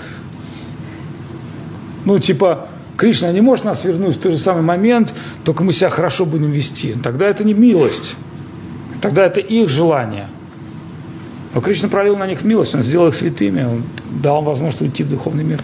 ну 2.04 2.18
типа 2.18 2.66
Кришна 2.96 3.30
не 3.30 3.42
может 3.42 3.64
нас 3.64 3.84
вернуть 3.84 4.16
в 4.16 4.20
тот 4.20 4.32
же 4.32 4.38
самый 4.38 4.62
момент, 4.62 5.14
только 5.44 5.62
мы 5.62 5.72
себя 5.72 5.88
хорошо 5.88 6.26
будем 6.26 6.50
вести. 6.50 6.94
Тогда 6.94 7.28
это 7.28 7.44
не 7.44 7.54
милость. 7.54 8.16
Тогда 9.00 9.24
это 9.24 9.38
их 9.38 9.68
желание. 9.68 10.28
Но 11.54 11.60
Кришна 11.60 11.88
пролил 11.88 12.16
на 12.16 12.26
них 12.26 12.42
милость, 12.42 12.74
он 12.74 12.82
сделал 12.82 13.06
их 13.06 13.14
святыми, 13.14 13.62
он 13.62 13.84
дал 14.20 14.40
им 14.40 14.46
возможность 14.46 14.82
уйти 14.82 15.04
в 15.04 15.10
духовный 15.10 15.44
мир. 15.44 15.62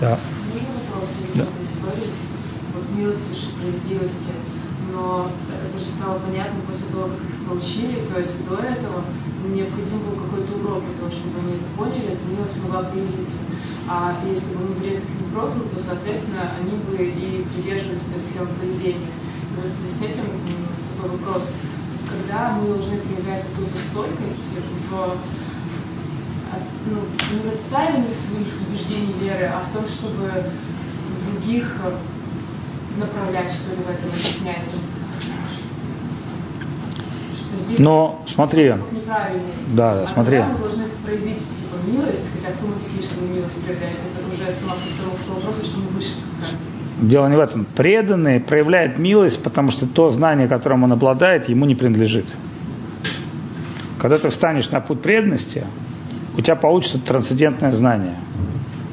Да. 0.00 0.20
Можно 0.52 0.68
вопрос 0.88 1.10
из 1.28 1.34
да. 1.36 1.42
этой 1.44 1.64
истории? 1.64 2.10
Вот 2.74 2.98
милость 2.98 3.28
выше 3.28 3.47
справедливости. 3.58 4.32
Но 4.92 5.30
это 5.66 5.78
же 5.78 5.84
стало 5.84 6.18
понятно 6.20 6.60
после 6.66 6.86
того, 6.86 7.10
как 7.10 7.20
их 7.20 7.48
получили. 7.48 8.06
То 8.06 8.18
есть 8.18 8.48
до 8.48 8.56
этого 8.56 9.04
необходим 9.52 9.98
был 10.00 10.16
какой-то 10.16 10.54
урок 10.58 10.84
для 10.86 10.96
того, 10.96 11.10
чтобы 11.10 11.38
они 11.42 11.58
это 11.58 11.68
поняли, 11.76 12.14
эта 12.14 12.24
милость 12.24 12.62
могла 12.62 12.82
проявиться. 12.84 13.38
А 13.88 14.16
если 14.24 14.54
бы 14.54 14.68
мудрец 14.68 15.04
их 15.04 15.20
не 15.20 15.32
проклял, 15.32 15.64
то, 15.68 15.80
соответственно, 15.80 16.52
они 16.60 16.72
бы 16.88 17.04
и 17.04 17.44
придерживались 17.52 18.04
той 18.04 18.20
схемы 18.20 18.48
поведения. 18.60 19.12
И 19.12 19.60
вот 19.60 19.66
в 19.66 19.74
связи 19.74 19.92
с 19.92 20.02
этим 20.02 20.24
такой 20.96 21.18
вопрос. 21.18 21.52
Когда 22.08 22.56
мы 22.56 22.68
должны 22.74 22.96
проявлять 22.98 23.44
какую-то 23.44 23.76
стойкость 23.76 24.56
в 24.90 25.16
ну, 26.86 27.00
не 27.32 27.50
в 27.50 27.52
отстаивании 27.52 28.10
своих 28.10 28.48
убеждений 28.66 29.14
веры, 29.20 29.50
а 29.52 29.60
в 29.60 29.72
том, 29.74 29.84
чтобы 29.86 30.30
других 31.28 31.76
направлять, 32.98 33.50
что 33.50 33.70
ли, 33.70 33.76
в 33.76 33.88
этом 33.88 34.10
объяснять 34.10 34.68
но 37.78 38.22
смотри, 38.26 38.72
да, 39.74 39.94
да, 39.94 40.06
смотри. 40.06 40.38
мы 40.38 40.58
должны 40.58 40.84
проявить 41.04 41.38
типа 41.38 41.76
милость, 41.86 42.30
хотя 42.34 42.52
кто 42.52 42.66
мы 42.66 42.74
такие, 42.74 43.02
чтобы 43.02 43.28
милость 43.28 43.62
проявлять, 43.62 43.94
это 43.94 44.26
уже 44.26 44.52
сама 44.52 44.74
постановка 44.74 45.30
вопроса, 45.34 45.66
что 45.66 45.78
мы 45.78 45.88
выше 45.88 46.14
Дело 47.00 47.28
не 47.28 47.36
в 47.36 47.40
этом. 47.40 47.64
Преданный 47.64 48.40
проявляет 48.40 48.98
милость, 48.98 49.40
потому 49.42 49.70
что 49.70 49.86
то 49.86 50.10
знание, 50.10 50.48
которым 50.48 50.82
он 50.82 50.92
обладает, 50.92 51.48
ему 51.48 51.64
не 51.64 51.76
принадлежит. 51.76 52.26
Когда 54.00 54.18
ты 54.18 54.30
встанешь 54.30 54.70
на 54.70 54.80
путь 54.80 55.00
преданности, 55.00 55.64
у 56.36 56.40
тебя 56.40 56.56
получится 56.56 56.98
трансцендентное 56.98 57.72
знание. 57.72 58.16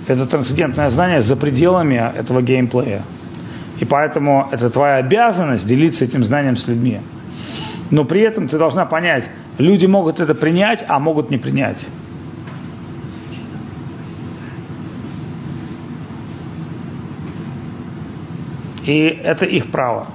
Это 0.07 0.27
трансцендентное 0.27 0.89
знание 0.91 1.21
за 1.23 1.35
пределами 1.35 1.95
этого 2.15 2.43
геймплея. 2.43 3.03
И 3.79 3.85
поэтому 3.85 4.47
это 4.51 4.69
твоя 4.69 4.95
обязанность 4.95 5.67
делиться 5.67 6.05
этим 6.05 6.23
знанием 6.23 6.55
с 6.55 6.67
людьми. 6.67 7.01
Но 7.91 8.05
при 8.05 8.21
этом 8.21 8.47
ты 8.47 8.57
должна 8.57 8.85
понять, 8.85 9.29
люди 9.57 9.85
могут 9.85 10.19
это 10.19 10.33
принять, 10.33 10.85
а 10.87 10.99
могут 10.99 11.29
не 11.29 11.37
принять. 11.37 11.85
И 18.85 19.07
это 19.23 19.45
их 19.45 19.71
право. 19.71 20.07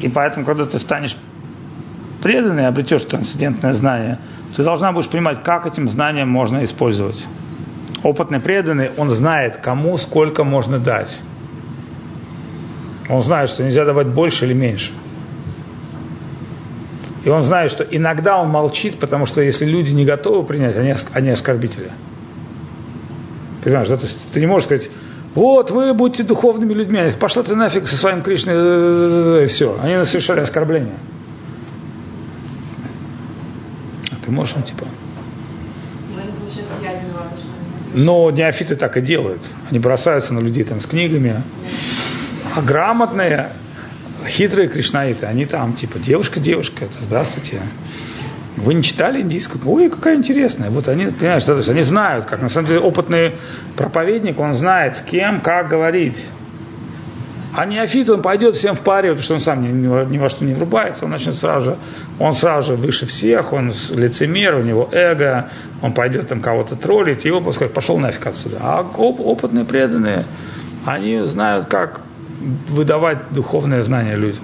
И 0.00 0.08
поэтому, 0.08 0.44
когда 0.44 0.66
ты 0.66 0.78
станешь 0.78 1.16
преданным 2.22 2.60
и 2.60 2.64
обретешь 2.64 3.02
трансцендентное 3.04 3.72
знание, 3.72 4.18
ты 4.56 4.62
должна 4.62 4.92
будешь 4.92 5.08
понимать, 5.08 5.42
как 5.42 5.66
этим 5.66 5.88
знанием 5.88 6.28
можно 6.28 6.64
использовать. 6.64 7.24
Опытный 8.02 8.40
преданный, 8.40 8.90
он 8.96 9.10
знает, 9.10 9.56
кому 9.56 9.96
сколько 9.96 10.44
можно 10.44 10.78
дать. 10.78 11.18
Он 13.08 13.22
знает, 13.22 13.48
что 13.50 13.64
нельзя 13.64 13.84
давать 13.84 14.08
больше 14.08 14.44
или 14.44 14.52
меньше. 14.52 14.92
И 17.24 17.30
он 17.30 17.42
знает, 17.42 17.70
что 17.70 17.84
иногда 17.84 18.40
он 18.40 18.48
молчит, 18.48 18.98
потому 18.98 19.26
что 19.26 19.42
если 19.42 19.64
люди 19.64 19.92
не 19.92 20.04
готовы 20.04 20.46
принять, 20.46 20.76
они, 20.76 20.94
они 21.12 21.30
оскорбители. 21.30 21.90
Понимаешь, 23.64 23.88
да? 23.88 23.96
То 23.96 24.04
есть 24.04 24.18
ты 24.32 24.40
не 24.40 24.46
можешь 24.46 24.66
сказать, 24.66 24.90
вот 25.34 25.70
вы 25.70 25.92
будете 25.94 26.22
духовными 26.22 26.72
людьми, 26.72 27.00
пошла 27.18 27.42
ты 27.42 27.54
нафиг 27.54 27.86
со 27.86 27.96
своим 27.96 28.22
Кришной, 28.22 29.44
и 29.44 29.46
все. 29.48 29.78
Они 29.82 30.02
совершали 30.04 30.40
оскорбление. 30.40 30.94
А 34.10 34.14
ты 34.24 34.30
можешь, 34.30 34.54
ну, 34.56 34.62
типа... 34.62 34.84
Но 37.94 38.30
неофиты 38.30 38.76
так 38.76 38.96
и 38.96 39.00
делают. 39.00 39.40
Они 39.70 39.78
бросаются 39.78 40.34
на 40.34 40.40
людей 40.40 40.64
там 40.64 40.80
с 40.80 40.86
книгами. 40.86 41.42
А 42.56 42.62
грамотные, 42.62 43.50
хитрые 44.26 44.68
кришнаиты, 44.68 45.26
они 45.26 45.44
там, 45.46 45.74
типа, 45.74 45.98
девушка, 45.98 46.40
девушка, 46.40 46.84
это 46.86 47.02
здравствуйте. 47.02 47.60
Вы 48.56 48.74
не 48.74 48.82
читали 48.82 49.20
индийскую? 49.20 49.60
Ой, 49.70 49.88
какая 49.88 50.16
интересная. 50.16 50.70
Вот 50.70 50.88
они, 50.88 51.06
понимаешь, 51.06 51.44
то 51.44 51.56
есть 51.56 51.68
они 51.68 51.82
знают, 51.82 52.26
как 52.26 52.42
на 52.42 52.48
самом 52.48 52.68
деле 52.68 52.80
опытный 52.80 53.34
проповедник, 53.76 54.40
он 54.40 54.52
знает, 54.52 54.96
с 54.96 55.00
кем, 55.00 55.40
как 55.40 55.68
говорить. 55.68 56.26
А 57.54 57.66
неофит, 57.66 58.10
он 58.10 58.20
пойдет 58.22 58.56
всем 58.56 58.74
в 58.74 58.80
паре, 58.80 59.10
потому 59.10 59.22
что 59.22 59.34
он 59.34 59.40
сам 59.40 59.62
ни, 59.62 59.68
ни, 59.68 60.10
ни 60.12 60.18
во 60.18 60.28
что 60.28 60.44
не 60.44 60.54
врубается, 60.54 61.04
он 61.04 61.12
начнет 61.12 61.34
сразу 61.34 61.66
же, 61.66 61.76
он 62.18 62.34
сразу 62.34 62.68
же 62.68 62.76
выше 62.76 63.06
всех, 63.06 63.52
он 63.52 63.72
лицемер, 63.90 64.56
у 64.56 64.62
него 64.62 64.88
эго, 64.92 65.48
он 65.80 65.92
пойдет 65.92 66.28
там 66.28 66.40
кого-то 66.40 66.76
троллить, 66.76 67.24
его 67.24 67.52
скажет, 67.52 67.72
пошел 67.72 67.96
нафиг 67.98 68.26
отсюда. 68.26 68.58
А 68.60 68.80
оп- 68.96 69.20
опытные, 69.20 69.64
преданные, 69.64 70.26
они 70.84 71.24
знают, 71.24 71.66
как 71.66 72.02
выдавать 72.68 73.32
духовное 73.32 73.82
знание 73.82 74.16
людям. 74.16 74.42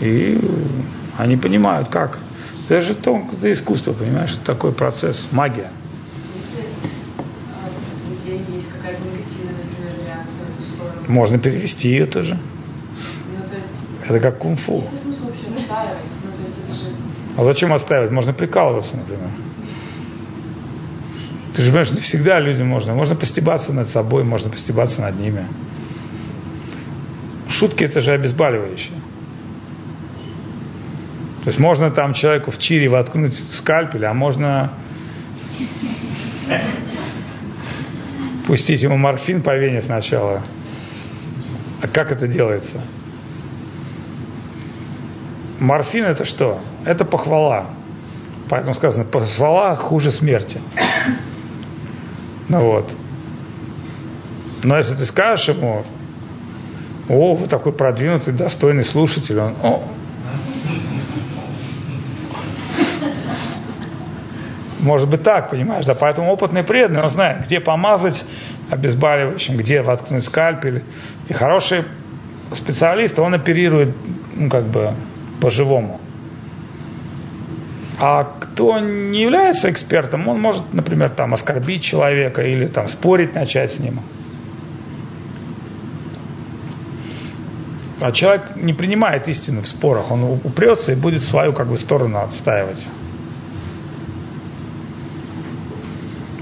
И 0.00 0.38
они 1.18 1.36
понимают, 1.36 1.88
как. 1.88 2.18
Это 2.68 2.82
же 2.82 2.94
тонкое 2.94 3.52
искусство, 3.52 3.92
понимаешь, 3.92 4.38
такой 4.44 4.72
процесс, 4.72 5.28
магия. 5.32 5.70
Если 6.36 6.60
а, 7.52 7.68
у 8.08 8.12
людей 8.14 8.44
есть 8.54 8.68
какая-то 8.72 9.02
негативная, 9.02 9.54
например, 9.64 10.06
реакция 10.06 10.44
в 10.44 10.54
эту 10.54 10.62
сторону. 10.62 10.94
Можно 11.08 11.38
перевести 11.38 11.88
ее 11.88 12.06
тоже. 12.06 12.38
Ну, 13.36 13.48
то 13.48 13.56
есть, 13.56 13.88
это 14.08 14.20
как 14.20 14.38
кунг-фу. 14.38 14.78
Есть 14.78 14.92
ли 14.92 14.98
смысл 14.98 15.26
вообще 15.26 15.46
отстаивать? 15.50 16.10
Ну, 16.24 16.36
то 16.36 16.42
есть 16.42 16.58
это 16.64 16.72
же... 16.72 16.96
А 17.36 17.44
зачем 17.44 17.72
отстаивать? 17.72 18.12
Можно 18.12 18.32
прикалываться, 18.32 18.96
например. 18.96 19.30
Ты 21.54 21.62
же 21.62 21.68
понимаешь, 21.68 21.90
не 21.90 22.00
всегда 22.00 22.38
людям 22.38 22.68
можно. 22.68 22.94
Можно 22.94 23.16
постебаться 23.16 23.72
над 23.72 23.88
собой, 23.88 24.24
можно 24.24 24.50
постебаться 24.50 25.02
над 25.02 25.18
ними. 25.18 25.46
Шутки 27.48 27.84
это 27.84 28.00
же 28.00 28.12
обезболивающее. 28.12 28.96
То 31.42 31.48
есть 31.48 31.58
можно 31.58 31.90
там 31.90 32.14
человеку 32.14 32.50
в 32.50 32.58
чире 32.58 32.88
воткнуть 32.88 33.36
скальпель, 33.36 34.04
а 34.04 34.12
можно 34.12 34.72
пустить 38.46 38.82
ему 38.82 38.96
морфин 38.96 39.42
по 39.42 39.56
вене 39.56 39.82
сначала. 39.82 40.42
А 41.82 41.88
как 41.88 42.12
это 42.12 42.28
делается? 42.28 42.80
Морфин 45.58 46.04
это 46.04 46.24
что? 46.24 46.60
Это 46.84 47.04
похвала. 47.04 47.66
Поэтому 48.48 48.74
сказано, 48.74 49.04
похвала 49.04 49.76
хуже 49.76 50.12
смерти. 50.12 50.60
Ну 52.50 52.64
вот. 52.64 52.96
Но 54.64 54.76
если 54.76 54.96
ты 54.96 55.04
скажешь 55.04 55.54
ему, 55.54 55.84
о, 57.08 57.34
вы 57.34 57.46
такой 57.46 57.72
продвинутый, 57.72 58.34
достойный 58.34 58.84
слушатель, 58.84 59.38
он, 59.38 59.54
о, 59.62 59.82
может 64.80 65.08
быть 65.08 65.22
так, 65.22 65.50
понимаешь, 65.50 65.84
да, 65.86 65.94
поэтому 65.94 66.32
опытный 66.32 66.64
преданный, 66.64 67.02
он 67.02 67.08
знает, 67.08 67.46
где 67.46 67.60
помазать 67.60 68.24
обезболивающим, 68.68 69.56
где 69.56 69.82
воткнуть 69.82 70.24
скальпель. 70.24 70.82
И 71.28 71.32
хороший 71.32 71.84
специалист, 72.52 73.16
он 73.20 73.32
оперирует, 73.32 73.94
ну, 74.34 74.50
как 74.50 74.64
бы, 74.64 74.94
по-живому. 75.40 76.00
А 78.02 78.24
кто 78.24 78.78
не 78.78 79.20
является 79.20 79.70
экспертом, 79.70 80.26
он 80.26 80.40
может, 80.40 80.72
например, 80.72 81.10
там 81.10 81.34
оскорбить 81.34 81.82
человека 81.82 82.40
или 82.40 82.66
там 82.66 82.88
спорить 82.88 83.34
начать 83.34 83.72
с 83.72 83.78
ним. 83.78 84.00
А 88.00 88.10
человек 88.12 88.56
не 88.56 88.72
принимает 88.72 89.28
истины 89.28 89.60
в 89.60 89.66
спорах, 89.66 90.10
он 90.10 90.22
упрется 90.22 90.92
и 90.92 90.94
будет 90.94 91.22
свою 91.22 91.52
как 91.52 91.66
бы 91.66 91.76
сторону 91.76 92.20
отстаивать. 92.20 92.86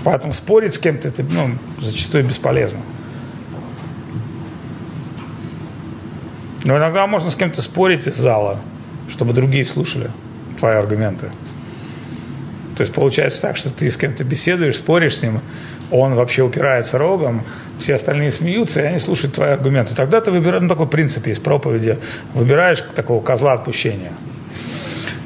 Поэтому 0.04 0.32
спорить 0.32 0.74
с 0.74 0.78
кем-то 0.78 1.08
это 1.08 1.24
ну, 1.24 1.58
зачастую 1.80 2.24
бесполезно. 2.24 2.78
Но 6.62 6.76
иногда 6.76 7.04
можно 7.08 7.32
с 7.32 7.34
кем-то 7.34 7.60
спорить 7.62 8.06
из 8.06 8.14
зала, 8.14 8.60
чтобы 9.08 9.32
другие 9.32 9.64
слушали 9.64 10.12
твои 10.58 10.74
аргументы. 10.74 11.30
То 12.76 12.82
есть 12.82 12.94
получается 12.94 13.42
так, 13.42 13.56
что 13.56 13.70
ты 13.70 13.90
с 13.90 13.96
кем-то 13.96 14.22
беседуешь, 14.22 14.76
споришь 14.76 15.16
с 15.16 15.22
ним, 15.22 15.40
он 15.90 16.14
вообще 16.14 16.42
упирается 16.42 16.96
рогом, 16.96 17.42
все 17.78 17.94
остальные 17.94 18.30
смеются, 18.30 18.80
и 18.80 18.84
они 18.84 18.98
слушают 18.98 19.34
твои 19.34 19.50
аргументы. 19.50 19.96
Тогда 19.96 20.20
ты 20.20 20.30
выбираешь, 20.30 20.62
ну 20.62 20.68
такой 20.68 20.86
принцип 20.86 21.26
есть 21.26 21.42
проповеди, 21.42 21.98
выбираешь 22.34 22.80
такого 22.94 23.20
козла 23.20 23.54
отпущения. 23.54 24.12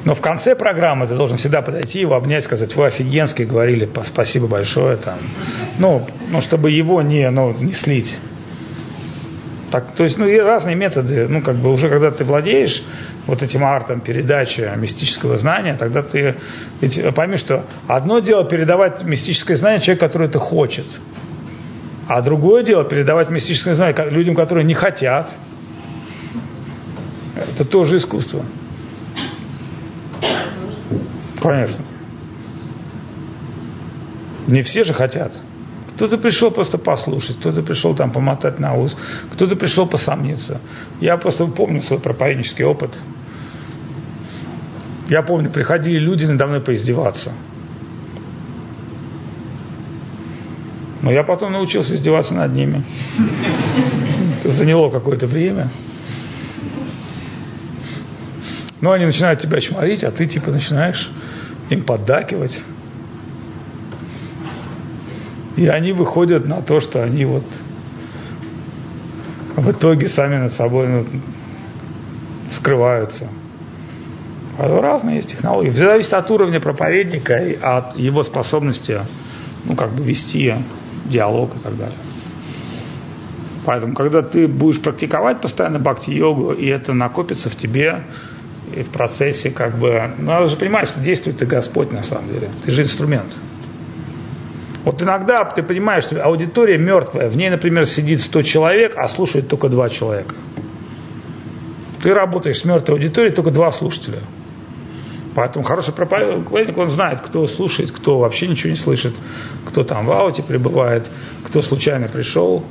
Но 0.03 0.15
в 0.15 0.21
конце 0.21 0.55
программы 0.55 1.07
ты 1.07 1.15
должен 1.15 1.37
всегда 1.37 1.61
подойти, 1.61 1.99
его 1.99 2.15
обнять, 2.15 2.43
сказать, 2.43 2.75
вы 2.75 2.87
офигенский 2.87 3.45
говорили, 3.45 3.87
спасибо 4.03 4.47
большое. 4.47 4.97
Там. 4.97 5.19
Ну, 5.77 6.05
ну, 6.31 6.41
чтобы 6.41 6.71
его 6.71 7.01
не, 7.01 7.29
ну, 7.29 7.53
не 7.53 7.73
слить. 7.73 8.17
Так, 9.73 9.95
то 9.95 10.03
есть, 10.03 10.19
ну, 10.19 10.27
и 10.27 10.37
разные 10.37 10.75
методы, 10.75 11.27
ну, 11.27 11.41
как 11.41 11.55
бы 11.55 11.73
уже 11.73 11.89
когда 11.89 12.11
ты 12.11 12.23
владеешь 12.23 12.83
вот 13.25 13.41
этим 13.41 13.63
артом 13.63 14.01
передачи 14.01 14.69
мистического 14.75 15.35
знания, 15.35 15.73
тогда 15.73 16.03
ты 16.03 16.35
ведь 16.79 17.03
пойми, 17.15 17.37
что 17.37 17.65
одно 17.87 18.19
дело 18.19 18.45
передавать 18.45 19.03
мистическое 19.03 19.57
знание 19.57 19.81
человеку, 19.81 20.05
который 20.05 20.27
это 20.27 20.37
хочет, 20.37 20.85
а 22.07 22.21
другое 22.21 22.61
дело 22.61 22.83
передавать 22.83 23.31
мистическое 23.31 23.73
знание 23.73 24.11
людям, 24.11 24.35
которые 24.35 24.63
не 24.63 24.75
хотят. 24.75 25.31
Это 27.35 27.65
тоже 27.65 27.97
искусство. 27.97 28.45
Конечно. 31.41 31.83
Не 34.45 34.61
все 34.61 34.83
же 34.83 34.93
хотят. 34.93 35.33
Кто-то 35.95 36.17
пришел 36.17 36.49
просто 36.49 36.77
послушать, 36.77 37.37
кто-то 37.37 37.61
пришел 37.61 37.95
там 37.95 38.11
помотать 38.11 38.59
на 38.59 38.75
ус, 38.75 38.95
кто-то 39.31 39.55
пришел 39.55 39.85
посомниться. 39.85 40.59
Я 40.99 41.17
просто 41.17 41.45
помню 41.45 41.81
свой 41.81 41.99
проповеднический 41.99 42.65
опыт. 42.65 42.91
Я 45.07 45.21
помню, 45.21 45.49
приходили 45.49 45.99
люди 45.99 46.25
надо 46.25 46.47
мной 46.47 46.59
поиздеваться. 46.61 47.31
Но 51.03 51.11
я 51.11 51.23
потом 51.23 51.51
научился 51.51 51.95
издеваться 51.95 52.33
над 52.33 52.53
ними. 52.53 52.83
Это 54.39 54.49
заняло 54.49 54.89
какое-то 54.89 55.27
время. 55.27 55.69
Но 58.81 58.91
они 58.91 59.05
начинают 59.05 59.41
тебя 59.41 59.59
чморить, 59.59 60.03
а 60.03 60.11
ты 60.11 60.25
типа 60.25 60.49
начинаешь 60.49 61.11
им 61.69 61.83
поддакивать. 61.83 62.63
И 65.55 65.67
они 65.67 65.91
выходят 65.91 66.45
на 66.45 66.61
то, 66.61 66.79
что 66.79 67.03
они 67.03 67.25
вот 67.25 67.43
в 69.55 69.71
итоге 69.71 70.07
сами 70.07 70.37
над 70.37 70.51
собой 70.51 71.05
скрываются. 72.49 73.27
А 74.57 74.81
разные 74.81 75.17
есть 75.17 75.31
технологии. 75.31 75.69
Все 75.71 75.85
зависит 75.85 76.13
от 76.13 76.29
уровня 76.31 76.59
проповедника 76.59 77.37
и 77.37 77.57
от 77.59 77.97
его 77.97 78.23
способности 78.23 79.01
ну, 79.65 79.75
как 79.75 79.91
бы 79.91 80.03
вести 80.03 80.55
диалог 81.05 81.55
и 81.55 81.59
так 81.59 81.77
далее. 81.77 81.97
Поэтому, 83.65 83.93
когда 83.93 84.21
ты 84.21 84.47
будешь 84.47 84.81
практиковать 84.81 85.39
постоянно 85.39 85.79
бхакти-йогу, 85.79 86.51
и 86.51 86.67
это 86.67 86.93
накопится 86.93 87.49
в 87.49 87.55
тебе, 87.55 88.03
и 88.75 88.83
в 88.83 88.89
процессе, 88.89 89.51
как 89.51 89.77
бы, 89.77 90.11
ну, 90.17 90.31
надо 90.31 90.47
же 90.47 90.57
понимать, 90.57 90.89
что 90.89 90.99
действует 90.99 91.37
ты 91.37 91.45
Господь 91.45 91.91
на 91.91 92.03
самом 92.03 92.27
деле. 92.33 92.49
Ты 92.63 92.71
же 92.71 92.83
инструмент. 92.83 93.33
Вот 94.83 95.01
иногда 95.01 95.45
ты 95.45 95.63
понимаешь, 95.63 96.03
что 96.03 96.21
аудитория 96.23 96.77
мертвая, 96.77 97.29
в 97.29 97.37
ней, 97.37 97.49
например, 97.49 97.85
сидит 97.85 98.19
100 98.21 98.41
человек, 98.41 98.93
а 98.97 99.07
слушает 99.07 99.47
только 99.47 99.69
2 99.69 99.89
человека. 99.89 100.35
Ты 102.03 102.13
работаешь 102.13 102.59
с 102.59 102.65
мертвой 102.65 102.97
аудиторией, 102.97 103.33
только 103.33 103.49
два 103.49 103.71
слушателя. 103.71 104.19
Поэтому 105.35 105.63
хороший 105.63 105.93
проповедник, 105.93 106.77
он 106.77 106.89
знает, 106.89 107.21
кто 107.21 107.47
слушает, 107.47 107.91
кто 107.91 108.19
вообще 108.19 108.47
ничего 108.47 108.71
не 108.71 108.75
слышит, 108.75 109.15
кто 109.65 109.83
там 109.83 110.05
в 110.05 110.11
ауте 110.11 110.43
пребывает, 110.43 111.09
кто 111.45 111.61
случайно 111.61 112.09
пришел. 112.09 112.63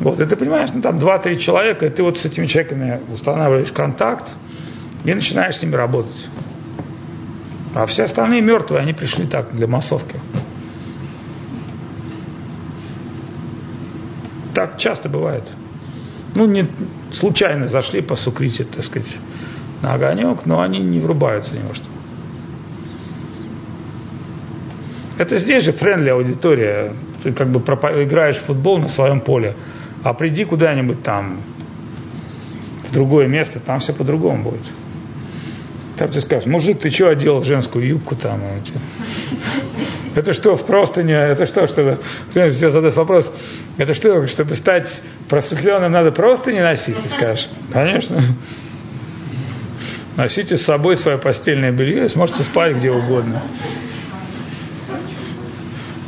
Вот, 0.00 0.20
и 0.20 0.24
ты 0.24 0.36
понимаешь, 0.36 0.70
ну 0.72 0.80
там 0.80 0.98
2-3 0.98 1.36
человека, 1.36 1.86
и 1.86 1.90
ты 1.90 2.02
вот 2.02 2.18
с 2.18 2.24
этими 2.24 2.46
человеками 2.46 3.00
устанавливаешь 3.12 3.72
контакт 3.72 4.30
и 5.04 5.12
начинаешь 5.12 5.56
с 5.56 5.62
ними 5.62 5.76
работать. 5.76 6.28
А 7.74 7.84
все 7.84 8.04
остальные 8.04 8.40
мертвые, 8.40 8.80
они 8.80 8.94
пришли 8.94 9.26
так, 9.26 9.54
для 9.54 9.66
массовки. 9.66 10.16
Так 14.58 14.76
часто 14.76 15.08
бывает. 15.08 15.44
Ну, 16.34 16.44
не 16.46 16.66
случайно 17.12 17.68
зашли 17.68 18.00
по 18.00 18.16
сукрите, 18.16 18.64
так 18.64 18.84
сказать, 18.84 19.16
на 19.82 19.94
огонек, 19.94 20.46
но 20.46 20.60
они 20.60 20.80
не 20.80 20.98
врубаются 20.98 21.54
ни 21.54 21.62
во 21.62 21.76
что. 21.76 21.84
Это 25.16 25.38
здесь 25.38 25.62
же 25.62 25.70
френдли 25.70 26.08
аудитория. 26.08 26.92
Ты 27.22 27.30
как 27.30 27.50
бы 27.50 27.60
играешь 28.02 28.38
в 28.38 28.46
футбол 28.46 28.78
на 28.78 28.88
своем 28.88 29.20
поле. 29.20 29.54
А 30.02 30.12
приди 30.12 30.44
куда-нибудь 30.44 31.04
там, 31.04 31.38
в 32.88 32.92
другое 32.92 33.28
место, 33.28 33.60
там 33.60 33.78
все 33.78 33.92
по-другому 33.92 34.42
будет. 34.42 34.66
Там 35.96 36.08
тебе 36.08 36.20
скажут, 36.20 36.46
мужик, 36.46 36.80
ты 36.80 36.90
что 36.90 37.10
одел 37.10 37.44
женскую 37.44 37.86
юбку 37.86 38.16
там? 38.16 38.40
Это 40.18 40.32
что, 40.32 40.56
в 40.56 40.64
простыне? 40.64 41.14
Это 41.14 41.46
что, 41.46 41.68
чтобы... 41.68 41.98
Кто-нибудь 42.30 42.52
задаст 42.52 42.96
вопрос, 42.96 43.32
это 43.76 43.94
что, 43.94 44.26
чтобы 44.26 44.56
стать 44.56 45.00
просветленным, 45.28 45.92
надо 45.92 46.10
просто 46.10 46.52
не 46.52 46.60
носить? 46.60 46.98
Ты 47.00 47.08
скажешь, 47.08 47.48
конечно. 47.72 48.20
Носите 50.16 50.56
с 50.56 50.62
собой 50.62 50.96
свое 50.96 51.18
постельное 51.18 51.70
белье 51.70 52.08
сможете 52.08 52.42
спать 52.42 52.74
где 52.74 52.90
угодно. 52.90 53.40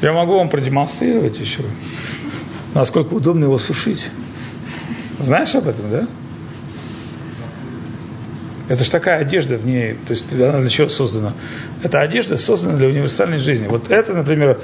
Я 0.02 0.12
могу 0.12 0.38
вам 0.38 0.48
продемонстрировать 0.48 1.38
еще, 1.38 1.62
насколько 2.74 3.14
удобно 3.14 3.44
его 3.44 3.58
сушить. 3.58 4.10
Знаешь 5.20 5.54
об 5.54 5.68
этом, 5.68 5.88
да? 5.88 6.08
Это 8.70 8.84
же 8.84 8.90
такая 8.92 9.18
одежда 9.18 9.56
в 9.56 9.66
ней, 9.66 9.94
то 9.94 10.12
есть 10.12 10.32
она 10.32 10.60
для 10.60 10.70
чего 10.70 10.88
создана? 10.88 11.32
Эта 11.82 12.00
одежда 12.02 12.36
создана 12.36 12.76
для 12.76 12.86
универсальной 12.86 13.38
жизни. 13.38 13.66
Вот 13.66 13.90
это, 13.90 14.14
например, 14.14 14.60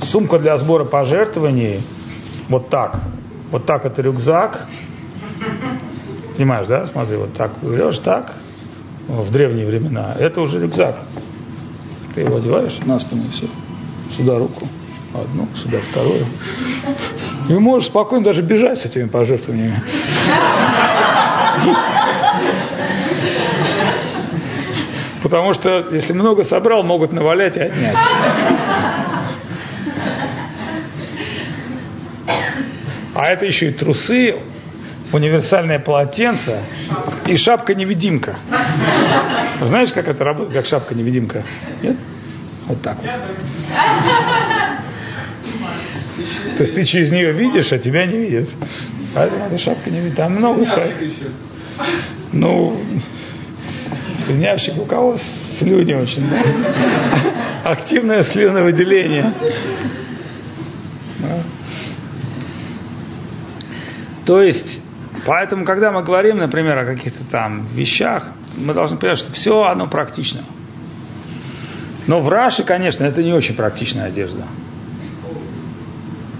сумка 0.00 0.38
для 0.38 0.56
сбора 0.56 0.84
пожертвований, 0.84 1.80
вот 2.48 2.68
так. 2.68 3.00
Вот 3.50 3.66
так 3.66 3.86
это 3.86 4.02
рюкзак. 4.02 4.68
Понимаешь, 6.36 6.68
да? 6.68 6.86
Смотри, 6.86 7.16
вот 7.16 7.34
так 7.34 7.50
берешь, 7.60 7.98
так, 7.98 8.34
в 9.08 9.32
древние 9.32 9.66
времена. 9.66 10.14
Это 10.16 10.40
уже 10.40 10.60
рюкзак. 10.60 10.96
Ты 12.14 12.20
его 12.20 12.36
одеваешь 12.36 12.78
на 12.84 13.00
спину 13.00 13.24
и 13.24 13.30
все. 13.32 13.48
Сюда 14.16 14.38
руку. 14.38 14.68
Одну, 15.12 15.48
сюда 15.56 15.78
вторую. 15.80 16.24
И 17.48 17.52
можешь 17.54 17.88
спокойно 17.88 18.24
даже 18.24 18.42
бежать 18.42 18.78
с 18.78 18.84
этими 18.84 19.08
пожертвованиями. 19.08 19.82
Потому 25.24 25.54
что 25.54 25.86
если 25.90 26.12
много 26.12 26.44
собрал, 26.44 26.82
могут 26.82 27.14
навалять 27.14 27.56
и 27.56 27.60
отнять. 27.60 27.96
А 33.14 33.26
это 33.28 33.46
еще 33.46 33.70
и 33.70 33.72
трусы, 33.72 34.36
универсальное 35.12 35.78
полотенце 35.78 36.58
и 37.26 37.38
шапка-невидимка. 37.38 38.36
Знаешь, 39.62 39.94
как 39.94 40.08
это 40.08 40.24
работает, 40.24 40.52
как 40.52 40.66
шапка-невидимка? 40.66 41.42
Нет? 41.80 41.96
Вот 42.66 42.82
так 42.82 42.98
вот. 43.00 43.10
То 46.58 46.64
есть 46.64 46.74
ты 46.74 46.84
через 46.84 47.10
нее 47.12 47.32
видишь, 47.32 47.72
а 47.72 47.78
тебя 47.78 48.04
не 48.04 48.18
видят. 48.18 48.50
Поэтому 49.14 49.46
эта 49.46 49.56
шапка 49.56 49.88
не 49.88 50.00
видит. 50.00 50.16
Там 50.16 50.34
много 50.34 50.66
своих. 50.66 50.92
Ну, 52.32 52.78
слюнящих, 54.24 54.78
у 54.78 54.84
кого 54.84 55.16
слюни 55.16 55.94
очень, 55.94 56.28
да? 56.28 57.72
Активное 57.72 58.22
слюновыделение. 58.22 59.32
Да. 61.20 61.42
То 64.26 64.42
есть, 64.42 64.80
поэтому, 65.26 65.64
когда 65.64 65.92
мы 65.92 66.02
говорим, 66.02 66.38
например, 66.38 66.78
о 66.78 66.84
каких-то 66.84 67.24
там 67.24 67.66
вещах, 67.74 68.28
мы 68.56 68.74
должны 68.74 68.96
понимать, 68.96 69.18
что 69.18 69.32
все 69.32 69.62
оно 69.62 69.86
практично. 69.86 70.40
Но 72.06 72.20
в 72.20 72.28
Раше, 72.28 72.64
конечно, 72.64 73.04
это 73.04 73.22
не 73.22 73.32
очень 73.32 73.54
практичная 73.54 74.06
одежда. 74.06 74.44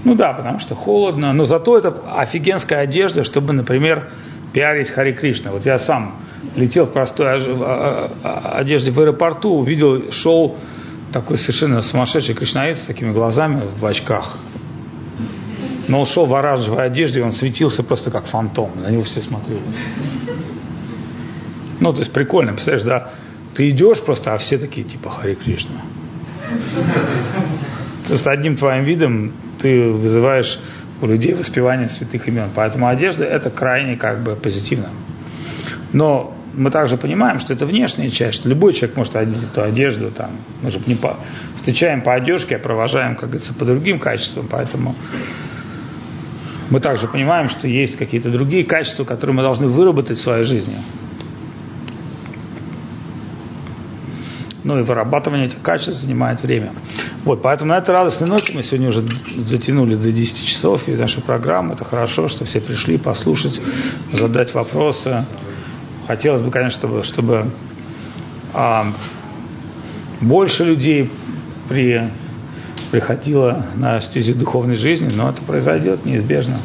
Ну 0.05 0.15
да, 0.15 0.35
потому 0.35 0.59
что 0.59 0.75
холодно, 0.75 1.33
но 1.33 1.47
зато 1.47 1.79
это 1.79 1.95
офигенская 2.15 2.81
одежда, 2.81 3.25
чтобы, 3.25 3.55
например, 3.55 4.11
пиарить 4.55 4.89
Хари 4.89 5.13
Кришна. 5.13 5.51
Вот 5.51 5.67
я 5.67 5.79
сам 5.79 6.15
летел 6.57 6.87
в 6.87 6.93
простой 6.93 7.35
одежде 8.23 8.91
в 8.91 9.01
аэропорту, 9.01 9.51
увидел, 9.51 10.13
шел 10.13 10.57
такой 11.13 11.37
совершенно 11.37 11.83
сумасшедший 11.83 12.35
кришнаит 12.35 12.79
с 12.79 12.85
такими 12.85 13.13
глазами 13.13 13.63
в 13.79 13.85
очках. 13.85 14.39
Но 15.89 16.01
он 16.01 16.07
шел 16.07 16.25
в 16.25 16.35
оранжевой 16.35 16.87
одежде, 16.87 17.21
и 17.21 17.23
он 17.23 17.33
светился 17.33 17.83
просто 17.83 18.11
как 18.11 18.27
фантом. 18.27 18.71
На 18.77 18.91
него 18.91 19.03
все 19.03 19.21
смотрели. 19.21 19.61
Ну, 21.81 21.93
то 21.93 21.99
есть 21.99 22.13
прикольно, 22.13 22.53
представляешь, 22.53 22.87
да? 22.87 23.11
Ты 23.55 23.69
идешь 23.71 24.01
просто, 24.01 24.35
а 24.35 24.39
все 24.39 24.57
такие 24.57 24.87
типа 24.87 25.11
Хари 25.11 25.35
Кришна. 25.35 25.83
Есть 28.09 28.27
одним 28.27 28.57
твоим 28.57 28.85
видом 28.85 29.33
ты 29.59 29.89
вызываешь 29.89 30.59
у 31.01 31.07
людей 31.07 31.35
воспевание 31.35 31.89
святых 31.89 32.29
имен. 32.29 32.49
Поэтому 32.55 32.89
одежда 32.89 33.25
это 33.25 33.51
крайне 33.51 33.97
как 33.97 34.21
бы 34.21 34.37
позитивно. 34.37 34.89
Но 35.93 36.35
мы 36.55 36.71
также 36.71 36.97
понимаем, 36.97 37.39
что 37.41 37.53
это 37.53 37.67
внешняя 37.67 38.11
часть, 38.11 38.41
что 38.41 38.49
любой 38.49 38.73
человек 38.73 38.97
может 38.97 39.17
одеть 39.17 39.43
эту 39.43 39.63
одежду, 39.63 40.11
там, 40.11 40.31
мы 40.63 40.71
же 40.71 40.81
не 40.87 40.95
по, 40.95 41.17
встречаем 41.57 42.03
по 42.03 42.15
одежке, 42.15 42.57
а 42.57 42.59
провожаем, 42.59 43.17
как 43.17 43.31
говорится, 43.31 43.55
по 43.55 43.65
другим 43.65 43.99
качествам, 43.99 44.47
поэтому 44.49 44.95
мы 46.71 46.81
также 46.81 47.07
понимаем, 47.07 47.49
что 47.49 47.69
есть 47.69 47.97
какие-то 47.97 48.31
другие 48.31 48.65
качества, 48.65 49.05
которые 49.05 49.37
мы 49.37 49.43
должны 49.43 49.67
выработать 49.67 50.19
в 50.19 50.23
своей 50.23 50.45
жизни. 50.45 50.75
Ну 54.65 54.79
и 54.79 54.83
вырабатывание 54.83 55.47
этих 55.47 55.61
качеств 55.61 56.01
занимает 56.01 56.43
время. 56.43 56.73
Вот, 57.25 57.43
поэтому 57.43 57.71
на 57.71 57.79
этой 57.79 57.91
радостной 57.91 58.29
ночи 58.29 58.53
мы 58.55 58.63
сегодня 58.63 58.89
уже 58.89 59.05
затянули 59.47 59.95
до 59.95 60.11
10 60.11 60.47
часов 60.47 60.89
и 60.89 60.93
нашу 60.93 61.21
программу. 61.21 61.75
Это 61.75 61.85
хорошо, 61.85 62.29
что 62.29 62.47
все 62.47 62.63
пришли 62.63 62.97
послушать, 62.97 63.61
задать 64.13 64.55
вопросы. 64.55 65.27
Хотелось 66.07 66.41
бы, 66.41 66.51
конечно, 66.51 66.79
чтобы, 66.79 67.03
чтобы 67.03 67.47
а, 68.55 68.87
больше 70.23 70.65
людей 70.65 71.11
при, 71.69 72.11
приходило 72.91 73.67
на 73.75 74.01
стезю 74.01 74.35
духовной 74.35 74.77
жизни, 74.77 75.11
но 75.15 75.29
это 75.29 75.43
произойдет 75.43 76.07
неизбежно. 76.07 76.59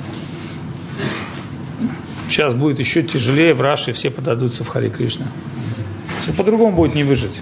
Сейчас 2.30 2.54
будет 2.54 2.80
еще 2.80 3.04
тяжелее 3.04 3.54
в 3.54 3.60
Раше, 3.60 3.92
все 3.92 4.10
подадутся 4.10 4.64
в 4.64 4.68
Хари 4.68 4.90
Кришна. 4.90 5.26
По-другому 6.38 6.76
будет 6.76 6.96
не 6.96 7.04
выжить. 7.04 7.42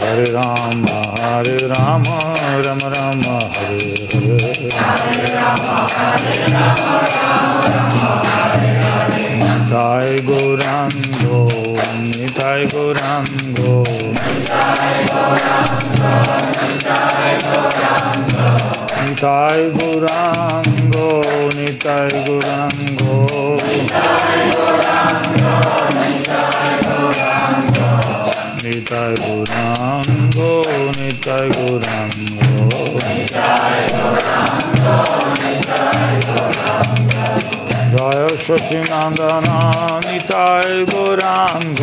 Hare 0.00 0.32
Rama, 0.32 0.96
Hare 1.20 1.60
Rama, 1.68 2.16
Rama 2.64 2.88
Rama, 2.88 3.36
Hare 3.52 3.92
Hare. 4.08 4.72
Hare 4.72 5.28
Rama, 5.36 5.84
Hare 5.92 6.40
Rama, 6.52 7.04
Rama 7.20 7.60
Rama, 7.74 8.12
Hare 8.24 8.80
Hare. 8.80 9.44
Nitai 9.44 10.24
Gurango, 10.24 11.36
Nitai 12.16 12.64
Gurango, 12.72 13.84
Nitai 14.24 15.04
Gurango, 15.12 16.24
Nitai 19.04 19.68
Gurango, 19.76 21.04
Nitai 21.54 22.08
Gurango. 22.24 23.14
Nitai 28.66 29.12
গৌরাঙ্গ 29.20 30.36
নিতাই 30.98 31.46
গৌরাঙ্গ 31.56 32.38
জয় 37.92 38.24
শশী 38.44 38.80
নন্দন 38.90 39.46
নিতাই 40.06 40.70
গৌরাঙ্গ 40.90 41.80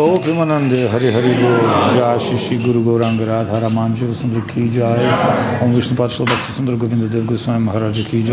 गौ 0.00 0.04
प्रेमानंद 0.18 0.72
हरे 0.92 1.10
हरि 1.14 1.32
गो 1.38 1.50
जय 1.94 2.18
श्री 2.26 2.38
श्री 2.44 2.56
गुरु 2.58 2.80
गौरांग 2.82 3.20
राधा 3.28 3.58
रामांजो 3.58 4.12
सुंदर 4.20 4.40
की 4.50 4.68
जय 4.76 5.60
ओम 5.64 5.74
विष्णु 5.74 5.96
पाद 5.96 6.10
भक्ति 6.30 6.52
सुंदर 6.52 6.74
गोविंद 6.82 7.02
देव 7.12 7.26
गोस्वामी 7.26 7.64
महाराज 7.64 7.98
की 8.10 8.22
जय 8.22 8.32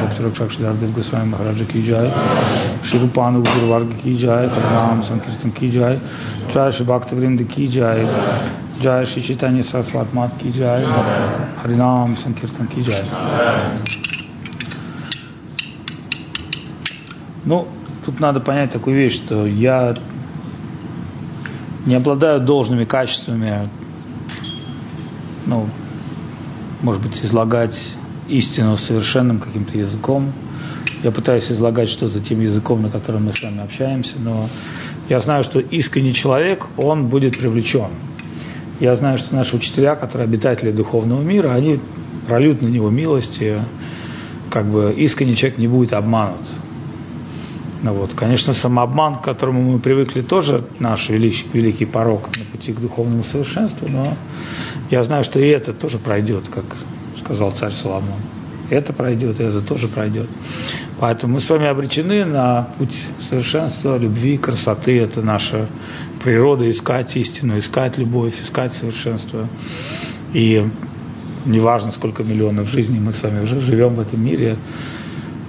भक्त 0.00 0.20
रक्षक 0.20 0.50
श्री 0.52 0.64
देव 0.80 0.92
गोस्वामी 0.94 1.30
महाराज 1.30 1.60
की 1.72 1.82
जय 1.82 2.10
श्री 2.88 3.00
रूपानु 3.00 3.42
गुरुवर्ग 3.42 3.92
की 4.02 4.14
जय 4.16 4.50
नाम 4.66 5.00
संकीर्तन 5.08 5.50
की 5.58 5.68
जय 5.70 6.00
जय 6.52 6.70
श्री 6.70 6.86
भक्त 6.86 7.14
वृंद 7.14 7.42
की 7.54 7.66
जय 7.76 8.08
जय 8.82 9.04
श्री 9.12 9.22
चैतन्य 9.22 9.62
सरस्वत 9.62 10.14
मात 10.14 10.38
की 10.42 10.52
जय 10.58 10.88
हरिनाम 11.62 12.14
संकीर्तन 12.24 12.74
की 12.74 12.82
जय 12.82 14.02
Ну, 17.46 17.66
тут 18.04 18.20
надо 18.20 18.40
понять 18.40 18.70
такую 18.70 18.96
вещь, 18.96 19.16
что 19.16 19.46
я 19.46 19.94
не 21.89 21.95
обладаю 21.95 22.39
должными 22.39 22.85
качествами, 22.85 23.67
ну, 25.47 25.67
может 26.83 27.01
быть, 27.01 27.25
излагать 27.25 27.93
истину 28.27 28.77
совершенным 28.77 29.39
каким-то 29.39 29.75
языком. 29.75 30.31
Я 31.03 31.09
пытаюсь 31.09 31.51
излагать 31.51 31.89
что-то 31.89 32.19
тем 32.19 32.41
языком, 32.41 32.83
на 32.83 32.91
котором 32.91 33.25
мы 33.25 33.33
с 33.33 33.41
вами 33.41 33.63
общаемся, 33.63 34.13
но 34.19 34.47
я 35.09 35.19
знаю, 35.19 35.43
что 35.43 35.59
искренний 35.59 36.13
человек, 36.13 36.67
он 36.77 37.07
будет 37.07 37.39
привлечен. 37.39 37.89
Я 38.79 38.95
знаю, 38.95 39.17
что 39.17 39.35
наши 39.35 39.55
учителя, 39.55 39.95
которые 39.95 40.25
обитатели 40.25 40.69
духовного 40.69 41.23
мира, 41.23 41.53
они 41.53 41.79
прольют 42.27 42.61
на 42.61 42.67
него 42.67 42.91
милости, 42.91 43.63
как 44.51 44.67
бы 44.67 44.93
искренний 44.95 45.35
человек 45.35 45.57
не 45.57 45.67
будет 45.67 45.93
обманут. 45.93 46.47
Ну 47.81 47.93
вот. 47.93 48.13
Конечно, 48.13 48.53
самообман, 48.53 49.15
к 49.15 49.23
которому 49.23 49.61
мы 49.61 49.79
привыкли, 49.79 50.21
тоже 50.21 50.65
наш 50.79 51.09
великий, 51.09 51.45
великий 51.53 51.85
порог 51.85 52.27
на 52.37 52.43
пути 52.45 52.73
к 52.73 52.79
духовному 52.79 53.23
совершенству, 53.23 53.87
но 53.89 54.05
я 54.89 55.03
знаю, 55.03 55.23
что 55.23 55.39
и 55.39 55.47
это 55.47 55.71
тоже 55.71 55.97
пройдет, 55.97 56.49
как 56.49 56.65
сказал 57.23 57.51
царь 57.51 57.71
Соломон. 57.71 58.19
Это 58.69 58.93
пройдет, 58.93 59.39
и 59.39 59.43
это 59.43 59.61
тоже 59.61 59.87
пройдет. 59.87 60.29
Поэтому 60.99 61.35
мы 61.35 61.39
с 61.39 61.49
вами 61.49 61.67
обречены 61.67 62.25
на 62.25 62.69
путь 62.77 63.03
совершенства, 63.19 63.97
любви, 63.97 64.37
красоты. 64.37 64.99
Это 64.99 65.21
наша 65.21 65.67
природа 66.23 66.69
искать 66.69 67.15
истину, 67.17 67.57
искать 67.57 67.97
любовь, 67.97 68.41
искать 68.43 68.73
совершенство. 68.73 69.47
И 70.33 70.63
неважно, 71.45 71.91
сколько 71.91 72.23
миллионов 72.23 72.69
жизней 72.69 72.99
мы 72.99 73.13
с 73.13 73.23
вами 73.23 73.41
уже 73.41 73.59
живем 73.59 73.95
в 73.95 73.99
этом 74.01 74.23
мире, 74.23 74.57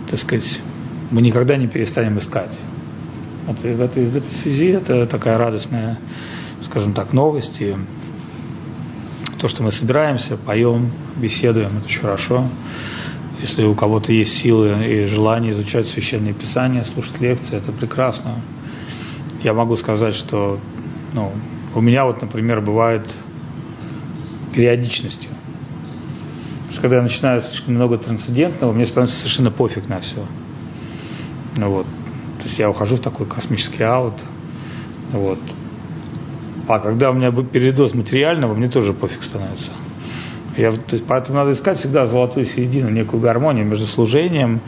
так 0.09 0.19
сказать, 0.19 0.61
мы 1.11 1.23
никогда 1.23 1.57
не 1.57 1.67
перестанем 1.67 2.19
искать. 2.19 2.57
Вот 3.47 3.61
в, 3.61 3.81
этой, 3.81 4.07
в 4.07 4.17
этой 4.17 4.31
связи 4.31 4.69
это 4.69 5.07
такая 5.07 5.39
радостная, 5.39 5.99
скажем 6.65 6.93
так, 6.93 7.13
новость. 7.13 7.61
И 7.61 7.75
то, 9.39 9.49
что 9.49 9.63
мы 9.63 9.73
собираемся, 9.73 10.37
поем, 10.37 10.91
беседуем, 11.17 11.71
это 11.79 11.87
очень 11.87 12.01
хорошо. 12.01 12.49
Если 13.41 13.65
у 13.65 13.75
кого-то 13.75 14.13
есть 14.13 14.37
силы 14.37 14.87
и 14.87 15.07
желание 15.07 15.53
изучать 15.53 15.89
священные 15.89 16.35
писания, 16.35 16.83
слушать 16.85 17.21
лекции, 17.21 17.57
это 17.57 17.73
прекрасно. 17.73 18.35
Я 19.43 19.55
могу 19.55 19.77
сказать, 19.77 20.15
что 20.15 20.61
ну, 21.15 21.33
у 21.75 21.81
меня 21.81 22.05
вот, 22.05 22.21
например, 22.21 22.61
бывает 22.61 23.03
периодичностью. 24.55 25.31
Потому 25.31 26.73
что 26.73 26.81
когда 26.83 26.97
я 26.97 27.03
начинаю 27.03 27.41
слишком 27.41 27.75
много 27.75 27.97
трансцендентного, 27.97 28.73
мне 28.73 28.85
становится 28.85 29.17
совершенно 29.17 29.51
пофиг 29.51 29.89
на 29.89 30.01
все. 30.01 30.25
Вот. 31.57 31.87
То 32.39 32.45
есть 32.45 32.59
я 32.59 32.71
ухожу 32.71 32.97
в 32.97 33.01
такой 33.01 33.27
космический 33.27 33.83
аут. 33.83 34.15
Вот. 35.13 35.39
А 36.69 36.79
когда 36.79 37.11
у 37.11 37.15
меня 37.15 37.33
передоз 37.33 37.95
материального, 37.95 38.55
мне 38.55 38.69
тоже 38.69 38.93
пофиг 38.93 39.23
становится. 39.23 39.73
Я, 40.57 40.73
то 40.73 40.95
есть, 40.95 41.05
поэтому 41.07 41.39
надо 41.39 41.53
искать 41.53 41.79
всегда 41.79 42.07
золотую 42.07 42.45
середину, 42.47 42.91
некую 42.91 43.21
гармонию 43.21 43.65
между 43.65 43.87
служением, 43.87 44.61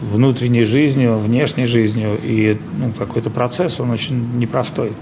внутренней 0.00 0.64
жизнью, 0.64 1.18
внешней 1.18 1.66
жизнью. 1.66 2.18
И 2.22 2.58
ну, 2.78 2.92
какой-то 2.96 3.30
процесс, 3.30 3.80
он 3.80 3.90
очень 3.90 4.38
непростой. 4.38 4.92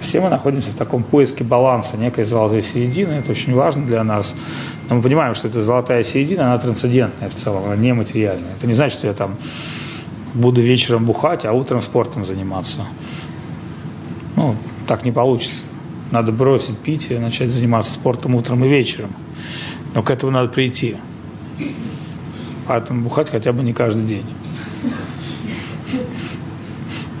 Все 0.00 0.20
мы 0.20 0.28
находимся 0.28 0.70
в 0.70 0.74
таком 0.74 1.02
поиске 1.02 1.42
баланса, 1.42 1.96
некой 1.96 2.24
золотой 2.24 2.62
середины. 2.62 3.12
Это 3.12 3.32
очень 3.32 3.54
важно 3.54 3.84
для 3.84 4.04
нас. 4.04 4.34
Но 4.88 4.96
мы 4.96 5.02
понимаем, 5.02 5.34
что 5.34 5.48
эта 5.48 5.62
золотая 5.62 6.04
середина, 6.04 6.46
она 6.46 6.58
трансцендентная 6.58 7.28
в 7.28 7.34
целом, 7.34 7.64
она 7.64 7.76
нематериальная. 7.76 8.52
Это 8.56 8.66
не 8.66 8.74
значит, 8.74 8.98
что 8.98 9.06
я 9.08 9.14
там 9.14 9.36
буду 10.34 10.60
вечером 10.60 11.04
бухать, 11.04 11.44
а 11.44 11.52
утром 11.52 11.82
спортом 11.82 12.24
заниматься. 12.24 12.86
Ну, 14.36 14.56
так 14.86 15.04
не 15.04 15.12
получится. 15.12 15.62
Надо 16.10 16.30
бросить 16.32 16.78
пить 16.78 17.10
и 17.10 17.18
начать 17.18 17.50
заниматься 17.50 17.92
спортом 17.92 18.34
утром 18.34 18.64
и 18.64 18.68
вечером. 18.68 19.10
Но 19.94 20.02
к 20.02 20.10
этому 20.10 20.32
надо 20.32 20.48
прийти. 20.48 20.96
Поэтому 22.66 23.02
бухать 23.02 23.30
хотя 23.30 23.52
бы 23.52 23.62
не 23.62 23.72
каждый 23.72 24.04
день. 24.04 24.26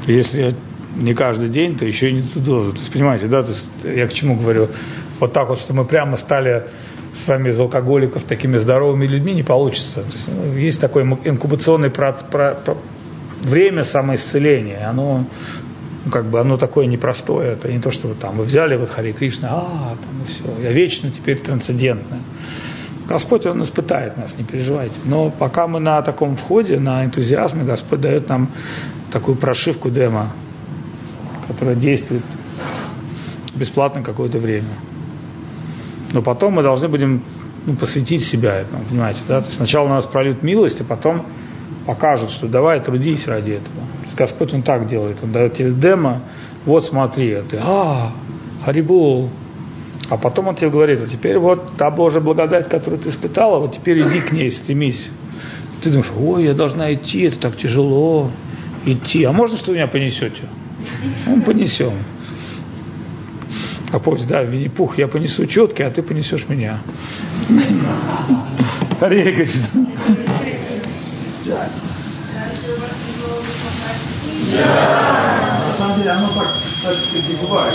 Если 0.06 0.54
не 0.96 1.14
каждый 1.14 1.48
день, 1.48 1.76
то 1.76 1.84
еще 1.84 2.10
и 2.10 2.14
не 2.14 2.22
ту 2.22 2.40
дозу. 2.40 2.72
То 2.72 2.78
есть, 2.78 2.92
понимаете, 2.92 3.26
да, 3.26 3.42
то 3.42 3.50
есть, 3.50 3.64
я 3.84 4.06
к 4.06 4.12
чему 4.12 4.36
говорю? 4.36 4.68
Вот 5.20 5.32
так 5.32 5.48
вот, 5.48 5.58
что 5.58 5.74
мы 5.74 5.84
прямо 5.84 6.16
стали 6.16 6.64
с 7.14 7.26
вами 7.26 7.48
из 7.48 7.58
алкоголиков 7.58 8.24
такими 8.24 8.58
здоровыми 8.58 9.06
людьми, 9.06 9.32
не 9.32 9.42
получится. 9.42 10.02
То 10.02 10.12
есть, 10.12 10.28
ну, 10.28 10.56
есть 10.56 10.80
такой 10.80 11.02
инкубационный 11.02 11.90
про, 11.90 12.12
время 13.46 13.84
самоисцеления, 13.84 14.88
оно 14.88 15.24
ну, 16.04 16.10
как 16.10 16.26
бы 16.26 16.40
оно 16.40 16.56
такое 16.56 16.86
непростое, 16.86 17.52
это 17.52 17.72
не 17.72 17.80
то, 17.80 17.90
что 17.90 18.08
вы 18.08 18.14
там 18.14 18.36
вы 18.36 18.44
взяли 18.44 18.76
вот 18.76 18.90
Хари 18.90 19.12
Кришна, 19.12 19.48
а, 19.52 19.96
там 20.00 20.22
и 20.22 20.26
все, 20.26 20.44
я 20.62 20.72
вечно 20.72 21.10
теперь 21.10 21.38
трансцендентная. 21.38 22.20
Господь, 23.08 23.46
Он 23.46 23.62
испытает 23.62 24.16
нас, 24.16 24.36
не 24.36 24.44
переживайте. 24.44 24.98
Но 25.04 25.30
пока 25.30 25.68
мы 25.68 25.78
на 25.78 26.02
таком 26.02 26.36
входе, 26.36 26.78
на 26.78 27.04
энтузиазме, 27.04 27.64
Господь 27.64 28.00
дает 28.00 28.28
нам 28.28 28.50
такую 29.12 29.36
прошивку 29.36 29.90
демо, 29.90 30.32
которая 31.46 31.76
действует 31.76 32.24
бесплатно 33.54 34.02
какое-то 34.02 34.38
время. 34.38 34.74
Но 36.12 36.20
потом 36.20 36.54
мы 36.54 36.62
должны 36.62 36.88
будем 36.88 37.22
ну, 37.64 37.74
посвятить 37.74 38.24
себя 38.24 38.56
этому, 38.56 38.82
понимаете, 38.88 39.22
да? 39.28 39.40
То 39.40 39.46
есть 39.46 39.56
сначала 39.56 39.86
у 39.86 39.90
нас 39.90 40.04
прольют 40.04 40.42
милость, 40.42 40.80
а 40.80 40.84
потом 40.84 41.26
покажут, 41.86 42.30
что 42.30 42.48
давай 42.48 42.80
трудись 42.80 43.26
ради 43.28 43.52
этого. 43.52 43.76
Господь 44.16 44.52
Он 44.52 44.62
так 44.62 44.88
делает, 44.88 45.18
Он 45.22 45.32
дает 45.32 45.54
тебе 45.54 45.70
демо, 45.70 46.22
вот 46.64 46.84
смотри, 46.84 47.32
а 47.32 47.42
ты, 47.42 47.58
а, 47.62 48.12
Харибул. 48.64 49.30
А 50.08 50.16
потом 50.16 50.48
Он 50.48 50.56
тебе 50.56 50.70
говорит, 50.70 51.00
а 51.02 51.06
теперь 51.06 51.38
вот 51.38 51.76
та 51.76 51.90
Божья 51.90 52.20
благодать, 52.20 52.68
которую 52.68 53.00
ты 53.00 53.08
испытала, 53.10 53.58
вот 53.58 53.74
теперь 53.74 54.00
иди 54.00 54.20
к 54.20 54.32
ней, 54.32 54.50
стремись. 54.50 55.08
Ты 55.82 55.90
думаешь, 55.90 56.12
ой, 56.18 56.44
я 56.44 56.54
должна 56.54 56.92
идти, 56.92 57.22
это 57.22 57.38
так 57.38 57.56
тяжело, 57.56 58.30
идти. 58.84 59.24
А 59.24 59.32
можно, 59.32 59.56
что 59.56 59.70
вы 59.70 59.76
меня 59.76 59.86
понесете? 59.86 60.42
Ну, 61.26 61.42
понесем. 61.42 61.92
А 63.92 63.98
помните, 63.98 64.26
да, 64.28 64.42
Винни-Пух, 64.42 64.98
я 64.98 65.06
понесу 65.06 65.46
четки, 65.46 65.82
а 65.82 65.90
ты 65.90 66.02
понесешь 66.02 66.48
меня. 66.48 66.80
Харе 69.00 69.32
Кришна. 69.32 69.86
На 71.46 71.62
самом 75.78 75.98
деле 75.98 76.10
оно 76.10 76.28
так, 76.28 76.48
так 76.82 76.94
сказать, 76.94 77.30
и 77.30 77.36
бывает. 77.36 77.74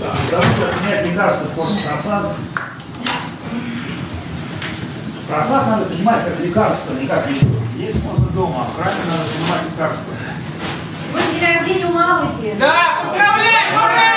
Да, 0.00 0.12
потому 0.24 0.42
что 0.52 0.68
принять 0.68 1.06
лекарство 1.06 1.46
в 1.46 1.54
форме 1.54 1.80
просад. 1.80 2.36
Просад 5.28 5.66
надо 5.66 5.84
принимать 5.86 6.24
как 6.24 6.40
лекарство, 6.40 6.92
не 6.92 7.06
как 7.06 7.26
еду. 7.30 7.62
Есть 7.78 8.02
можно 8.04 8.26
дома, 8.26 8.66
а 8.66 8.70
в 8.70 8.76
храме 8.76 9.00
надо 9.06 9.22
принимать 9.30 9.62
лекарство. 9.72 10.12
Вы 11.14 11.20
день 11.32 11.56
рождения 11.56 11.86
у 11.86 11.92
Малыти. 11.92 12.54
Да, 12.58 12.98
поздравляем, 13.02 13.74
ура! 13.74 14.16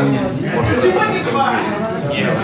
Почему 0.00 1.04
не 1.12 1.20
два? 1.30 1.60
Нет. 2.10 2.34